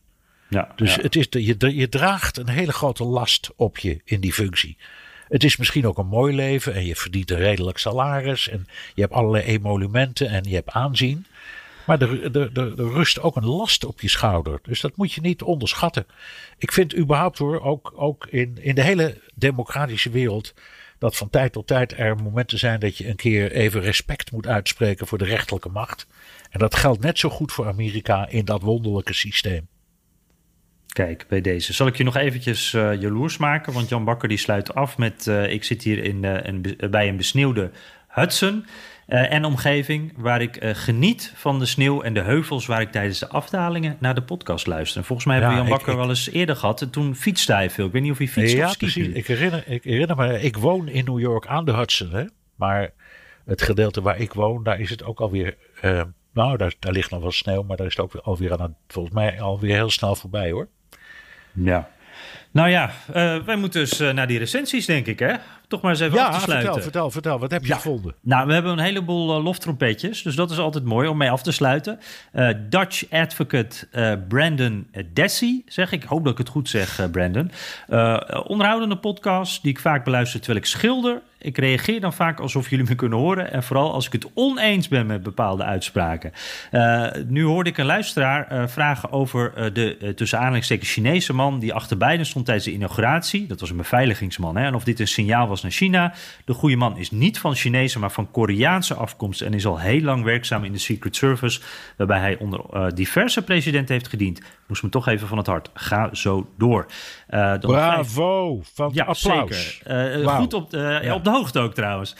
ja, 0.49 0.71
Dus 0.75 0.95
ja. 0.95 1.01
het 1.01 1.15
is 1.15 1.29
de, 1.29 1.45
je, 1.45 1.75
je 1.75 1.89
draagt 1.89 2.37
een 2.37 2.49
hele 2.49 2.73
grote 2.73 3.03
last 3.03 3.51
op 3.55 3.77
je 3.77 4.01
in 4.03 4.19
die 4.19 4.33
functie. 4.33 4.77
Het 5.27 5.43
is 5.43 5.57
misschien 5.57 5.87
ook 5.87 5.97
een 5.97 6.07
mooi 6.07 6.35
leven 6.35 6.73
en 6.73 6.85
je 6.85 6.95
verdient 6.95 7.31
een 7.31 7.37
redelijk 7.37 7.77
salaris. 7.77 8.49
En 8.49 8.67
je 8.93 9.01
hebt 9.01 9.13
allerlei 9.13 9.43
emolumenten 9.43 10.29
en 10.29 10.43
je 10.43 10.55
hebt 10.55 10.69
aanzien. 10.69 11.25
Maar 11.85 12.01
er, 12.01 12.31
rust 12.75 13.21
ook 13.21 13.35
een 13.35 13.45
last 13.45 13.85
op 13.85 14.01
je 14.01 14.09
schouder. 14.09 14.59
Dus 14.61 14.81
dat 14.81 14.97
moet 14.97 15.13
je 15.13 15.21
niet 15.21 15.41
onderschatten. 15.41 16.05
Ik 16.57 16.71
vind 16.71 16.97
überhaupt 16.97 17.37
hoor, 17.37 17.61
ook, 17.61 17.93
ook 17.95 18.27
in, 18.29 18.57
in 18.61 18.75
de 18.75 18.81
hele 18.81 19.21
democratische 19.35 20.09
wereld. 20.09 20.53
dat 20.99 21.17
van 21.17 21.29
tijd 21.29 21.51
tot 21.51 21.67
tijd 21.67 21.97
er 21.97 22.15
momenten 22.15 22.59
zijn 22.59 22.79
dat 22.79 22.97
je 22.97 23.07
een 23.07 23.15
keer 23.15 23.51
even 23.51 23.81
respect 23.81 24.31
moet 24.31 24.47
uitspreken 24.47 25.07
voor 25.07 25.17
de 25.17 25.25
rechterlijke 25.25 25.69
macht. 25.69 26.07
En 26.49 26.59
dat 26.59 26.75
geldt 26.75 27.01
net 27.01 27.19
zo 27.19 27.29
goed 27.29 27.51
voor 27.51 27.67
Amerika 27.67 28.27
in 28.27 28.45
dat 28.45 28.61
wonderlijke 28.61 29.13
systeem. 29.13 29.67
Kijk, 30.95 31.25
bij 31.27 31.41
deze. 31.41 31.73
Zal 31.73 31.87
ik 31.87 31.95
je 31.95 32.03
nog 32.03 32.15
eventjes 32.15 32.73
eh, 32.73 33.01
jaloers 33.01 33.37
maken? 33.37 33.73
Want 33.73 33.89
Jan 33.89 34.03
Bakker 34.03 34.29
die 34.29 34.37
sluit 34.37 34.75
af 34.75 34.97
met... 34.97 35.27
eh, 35.27 35.51
ik 35.51 35.63
zit 35.63 35.83
hier 35.83 36.03
in, 36.03 36.23
eh, 36.23 36.43
een 36.43 36.77
bij 36.91 37.07
een 37.07 37.17
besneeuwde 37.17 37.71
Hudson 38.07 38.65
eh, 39.05 39.31
en 39.33 39.45
omgeving... 39.45 40.13
waar 40.17 40.41
ik 40.41 40.55
eh, 40.55 40.69
geniet 40.73 41.33
van 41.35 41.59
de 41.59 41.65
sneeuw 41.65 42.01
en 42.01 42.13
de 42.13 42.21
heuvels... 42.21 42.65
waar 42.65 42.81
ik 42.81 42.91
tijdens 42.91 43.19
de 43.19 43.27
afdalingen 43.27 43.97
naar 43.99 44.15
de 44.15 44.21
podcast 44.21 44.67
luister. 44.67 44.97
En 44.99 45.05
volgens 45.05 45.27
mij 45.27 45.35
hebben 45.37 45.53
we 45.55 45.61
Ja, 45.61 45.67
Jan 45.67 45.77
Bakker 45.77 45.93
ik- 45.93 45.99
wel 45.99 46.09
eens 46.09 46.29
eerder 46.29 46.55
gehad. 46.55 46.81
En 46.81 46.89
toen 46.89 47.15
fietste 47.15 47.53
hij 47.53 47.69
veel. 47.69 47.85
Ik 47.85 47.91
weet 47.91 48.01
niet 48.01 48.11
of 48.11 48.17
hij 48.17 48.27
fietst 48.27 48.55
ja, 48.55 48.67
of 48.69 48.77
precies. 48.77 49.07
Ik 49.07 49.27
herinner, 49.27 49.63
ik 49.67 49.83
herinner 49.83 50.15
me, 50.15 50.41
ik 50.41 50.57
woon 50.57 50.87
in 50.87 51.05
New 51.05 51.19
York 51.19 51.47
aan 51.47 51.65
de 51.65 51.73
Hudson. 51.73 52.11
Hè? 52.11 52.23
Maar 52.55 52.89
het 53.45 53.61
gedeelte 53.61 54.01
waar 54.01 54.19
ik 54.19 54.33
woon, 54.33 54.63
daar 54.63 54.79
is 54.79 54.89
het 54.89 55.03
ook 55.03 55.19
alweer... 55.19 55.57
eh, 55.81 56.01
nou, 56.33 56.57
daar, 56.57 56.73
daar 56.79 56.91
ligt 56.93 57.11
nog 57.11 57.21
wel 57.21 57.31
sneeuw, 57.31 57.63
maar 57.63 57.77
daar 57.77 57.85
is 57.87 57.95
het 57.95 58.05
ook 58.05 58.13
weer- 58.13 58.21
alweer 58.21 58.51
aan 58.53 58.61
het, 58.61 58.71
volgens 58.87 59.15
mij 59.15 59.41
alweer 59.41 59.75
heel 59.75 59.89
snel 59.89 60.15
voorbij 60.15 60.51
hoor. 60.51 60.67
Ja. 61.53 61.89
Nou 62.51 62.69
ja, 62.69 62.91
eh, 63.13 63.37
wij 63.45 63.55
moeten 63.55 63.79
dus 63.81 63.99
naar 63.99 64.27
die 64.27 64.37
recensies, 64.37 64.85
denk 64.85 65.05
ik, 65.07 65.19
hè? 65.19 65.33
Toch 65.67 65.81
maar 65.81 65.91
eens 65.91 65.99
even 65.99 66.19
af 66.19 66.35
te 66.35 66.41
sluiten. 66.41 66.73
vertel, 66.73 66.83
vertel, 66.83 67.11
vertel. 67.11 67.39
Wat 67.39 67.51
heb 67.51 67.65
je 67.65 67.73
gevonden? 67.73 68.15
Nou, 68.21 68.47
we 68.47 68.53
hebben 68.53 68.71
een 68.71 68.79
heleboel 68.79 69.37
uh, 69.37 69.43
loftrompetjes, 69.43 70.21
dus 70.23 70.35
dat 70.35 70.51
is 70.51 70.57
altijd 70.57 70.83
mooi 70.83 71.07
om 71.07 71.17
mee 71.17 71.31
af 71.31 71.41
te 71.41 71.51
sluiten. 71.51 71.99
Eh, 72.31 72.49
Dutch 72.69 73.11
advocate 73.11 73.87
eh, 73.91 74.13
Brandon 74.27 74.87
Dessy, 75.13 75.61
zeg 75.67 75.91
ik. 75.91 76.03
Hoop 76.03 76.23
dat 76.23 76.31
ik 76.31 76.37
het 76.37 76.49
goed 76.49 76.69
zeg, 76.69 76.99
eh, 76.99 77.09
Brandon. 77.09 77.51
Eh, 77.87 78.19
onderhoudende 78.43 78.97
podcast 78.97 79.61
die 79.61 79.71
ik 79.71 79.79
vaak 79.79 80.03
beluister 80.03 80.39
terwijl 80.39 80.59
ik 80.59 80.65
schilder. 80.65 81.21
Ik 81.37 81.57
reageer 81.57 82.01
dan 82.01 82.13
vaak 82.13 82.39
alsof 82.39 82.69
jullie 82.69 82.85
me 82.89 82.95
kunnen 82.95 83.17
horen. 83.17 83.51
En 83.51 83.63
vooral 83.63 83.93
als 83.93 84.05
ik 84.05 84.11
het 84.11 84.27
oneens 84.33 84.87
ben 84.87 85.05
met 85.05 85.23
bepaalde 85.23 85.63
uitspraken. 85.63 86.31
Eh, 86.71 87.07
nu 87.27 87.43
hoorde 87.43 87.69
ik 87.69 87.77
een 87.77 87.85
luisteraar 87.85 88.47
eh, 88.47 88.67
vragen 88.67 89.11
over 89.11 89.53
eh, 89.55 89.73
de 89.73 90.13
tussen 90.15 90.39
aanhalingstekens 90.39 90.91
Chinese 90.91 91.33
man... 91.33 91.59
die 91.59 91.73
achter 91.73 91.97
Biden 91.97 92.25
stond 92.25 92.45
tijdens 92.45 92.65
de 92.65 92.73
inauguratie. 92.73 93.47
Dat 93.47 93.59
was 93.59 93.69
een 93.69 93.77
beveiligingsman. 93.77 94.57
Hè? 94.57 94.65
En 94.65 94.75
of 94.75 94.83
dit 94.83 94.99
een 94.99 95.07
signaal 95.07 95.47
was 95.47 95.61
naar 95.61 95.71
China. 95.71 96.13
De 96.45 96.53
goede 96.53 96.75
man 96.75 96.97
is 96.97 97.11
niet 97.11 97.39
van 97.39 97.55
Chinese, 97.55 97.99
maar 97.99 98.11
van 98.11 98.31
Koreaanse 98.31 98.93
afkomst... 98.93 99.41
en 99.41 99.53
is 99.53 99.65
al 99.65 99.79
heel 99.79 100.01
lang 100.01 100.23
werkzaam 100.23 100.63
in 100.63 100.71
de 100.71 100.77
Secret 100.77 101.15
Service... 101.15 101.61
waarbij 101.97 102.19
hij 102.19 102.37
onder 102.37 102.95
diverse 102.95 103.43
presidenten 103.43 103.93
heeft 103.93 104.07
gediend. 104.07 104.41
Moest 104.67 104.83
me 104.83 104.89
toch 104.89 105.07
even 105.07 105.27
van 105.27 105.37
het 105.37 105.47
hart. 105.47 105.69
Ga 105.73 106.09
zo 106.13 106.49
door. 106.57 106.85
Vijf- 107.27 107.59
Bravo, 107.59 108.61
van 108.73 108.91
ja, 108.93 109.05
applaus. 109.05 109.81
zeker. 109.85 110.29
Goed 110.29 110.53
op 110.53 110.73
op 111.13 111.23
de 111.23 111.29
hoogte 111.35 111.59
ook 111.59 111.73
trouwens. 111.73 112.15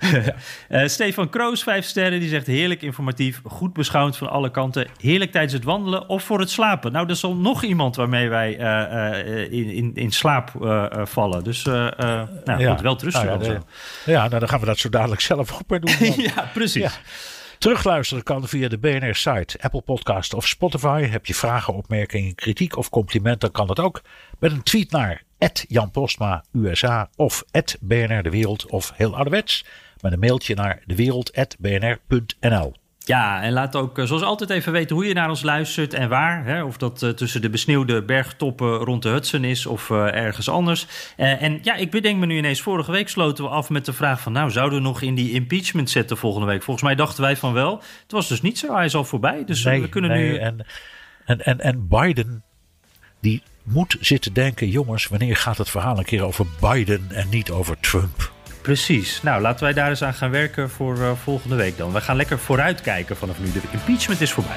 Eh, 0.68 0.86
Stefan 0.86 1.28
Kroos, 1.28 1.62
vijf 1.62 1.84
sterren, 1.84 2.20
die 2.20 2.28
zegt 2.28 2.46
heerlijk 2.46 2.82
informatief, 2.82 3.40
goed 3.44 3.72
beschouwd 3.72 4.16
van 4.16 4.30
alle 4.30 4.50
kanten. 4.50 4.88
Heerlijk 5.00 5.32
tijdens 5.32 5.52
het 5.52 5.64
wandelen 5.64 6.08
of 6.08 6.22
voor 6.22 6.40
het 6.40 6.50
slapen. 6.50 6.92
Nou, 6.92 7.04
er 7.04 7.10
is 7.10 7.24
al 7.24 7.36
nog 7.36 7.62
iemand 7.62 7.96
waarmee 7.96 8.28
wij 8.28 8.58
eh, 8.58 9.20
eh, 9.20 9.52
in, 9.52 9.70
in, 9.70 9.94
in 9.94 10.10
slaap 10.10 10.50
vallen. 11.04 11.44
Dus 11.44 11.64
nou, 11.64 12.64
goed, 12.66 12.80
wel 12.80 12.98
rusten 12.98 13.26
nou 13.26 13.44
ja, 13.44 13.60
ja, 14.04 14.28
nou, 14.28 14.38
dan 14.40 14.48
gaan 14.48 14.60
we 14.60 14.66
dat 14.66 14.78
zo 14.78 14.88
dadelijk 14.88 15.20
zelf 15.20 15.52
ook 15.52 15.66
maar 15.66 15.80
doen. 15.80 16.12
ja, 16.34 16.50
precies. 16.52 16.82
Ja. 16.82 16.90
Terugluisteren 17.58 18.22
kan 18.22 18.48
via 18.48 18.68
de 18.68 18.78
BNR-site, 18.78 19.58
Apple 19.60 19.80
Podcast 19.80 20.34
of 20.34 20.46
Spotify. 20.46 21.02
Heb 21.02 21.26
je 21.26 21.34
vragen, 21.34 21.74
opmerkingen, 21.74 22.34
kritiek 22.34 22.76
of 22.76 22.88
complimenten, 22.88 23.40
dan 23.40 23.50
kan 23.50 23.66
dat 23.66 23.80
ook. 23.80 24.02
Met 24.38 24.52
een 24.52 24.62
tweet 24.62 24.90
naar 24.90 25.22
Jan 25.68 25.90
Postma 25.90 26.44
USA 26.52 27.08
of 27.16 27.44
BNR 27.80 28.22
De 28.22 28.30
Wereld 28.30 28.70
of 28.70 28.92
heel 28.96 29.14
ouderwets 29.14 29.64
met 30.00 30.12
een 30.12 30.18
mailtje 30.18 30.54
naar 30.54 30.82
dewereld.bnr.nl. 30.86 32.74
Ja, 32.98 33.42
en 33.42 33.52
laat 33.52 33.76
ook 33.76 34.00
zoals 34.04 34.22
altijd 34.22 34.50
even 34.50 34.72
weten 34.72 34.96
hoe 34.96 35.06
je 35.06 35.14
naar 35.14 35.28
ons 35.28 35.42
luistert 35.42 35.94
en 35.94 36.08
waar. 36.08 36.44
Hè? 36.44 36.64
Of 36.64 36.76
dat 36.76 37.02
uh, 37.02 37.10
tussen 37.10 37.40
de 37.40 37.50
besneeuwde 37.50 38.02
bergtoppen 38.02 38.74
rond 38.76 39.02
de 39.02 39.08
Hudson 39.08 39.44
is 39.44 39.66
of 39.66 39.88
uh, 39.88 40.14
ergens 40.14 40.48
anders. 40.48 40.86
Uh, 41.16 41.42
en 41.42 41.58
ja, 41.62 41.74
ik 41.74 41.90
bedenk 41.90 42.18
me 42.18 42.26
nu 42.26 42.36
ineens, 42.36 42.60
vorige 42.60 42.90
week 42.92 43.08
sloten 43.08 43.44
we 43.44 43.50
af 43.50 43.70
met 43.70 43.84
de 43.84 43.92
vraag 43.92 44.20
van... 44.20 44.32
nou, 44.32 44.50
zouden 44.50 44.78
we 44.78 44.84
nog 44.84 45.02
in 45.02 45.14
die 45.14 45.32
impeachment 45.32 45.90
zetten 45.90 46.16
volgende 46.16 46.46
week? 46.46 46.62
Volgens 46.62 46.86
mij 46.86 46.94
dachten 46.94 47.22
wij 47.22 47.36
van 47.36 47.52
wel. 47.52 47.76
Het 48.02 48.12
was 48.12 48.28
dus 48.28 48.40
niet 48.40 48.58
zo, 48.58 48.74
hij 48.74 48.84
is 48.84 48.94
al 48.94 49.04
voorbij. 49.04 49.44
Dus 49.44 49.64
nee, 49.64 49.80
we 49.80 49.88
kunnen 49.88 50.10
nee, 50.10 50.30
nu... 50.30 50.36
En, 50.36 50.66
en, 51.24 51.44
en, 51.44 51.60
en 51.60 51.88
Biden, 51.88 52.42
die 53.20 53.42
moet 53.62 53.96
zitten 54.00 54.32
denken... 54.32 54.68
jongens, 54.68 55.06
wanneer 55.06 55.36
gaat 55.36 55.58
het 55.58 55.70
verhaal 55.70 55.98
een 55.98 56.04
keer 56.04 56.22
over 56.22 56.46
Biden 56.60 57.06
en 57.12 57.28
niet 57.28 57.50
over 57.50 57.76
Trump? 57.80 58.32
Precies. 58.62 59.22
Nou, 59.22 59.42
laten 59.42 59.64
wij 59.64 59.72
daar 59.72 59.88
eens 59.88 60.02
aan 60.02 60.14
gaan 60.14 60.30
werken 60.30 60.70
voor 60.70 60.96
uh, 60.96 61.12
volgende 61.12 61.56
week 61.56 61.76
dan. 61.76 61.92
We 61.92 62.00
gaan 62.00 62.16
lekker 62.16 62.38
vooruitkijken 62.38 63.16
vanaf 63.16 63.38
nu. 63.38 63.52
De 63.52 63.60
impeachment 63.72 64.20
is 64.20 64.32
voorbij. 64.32 64.56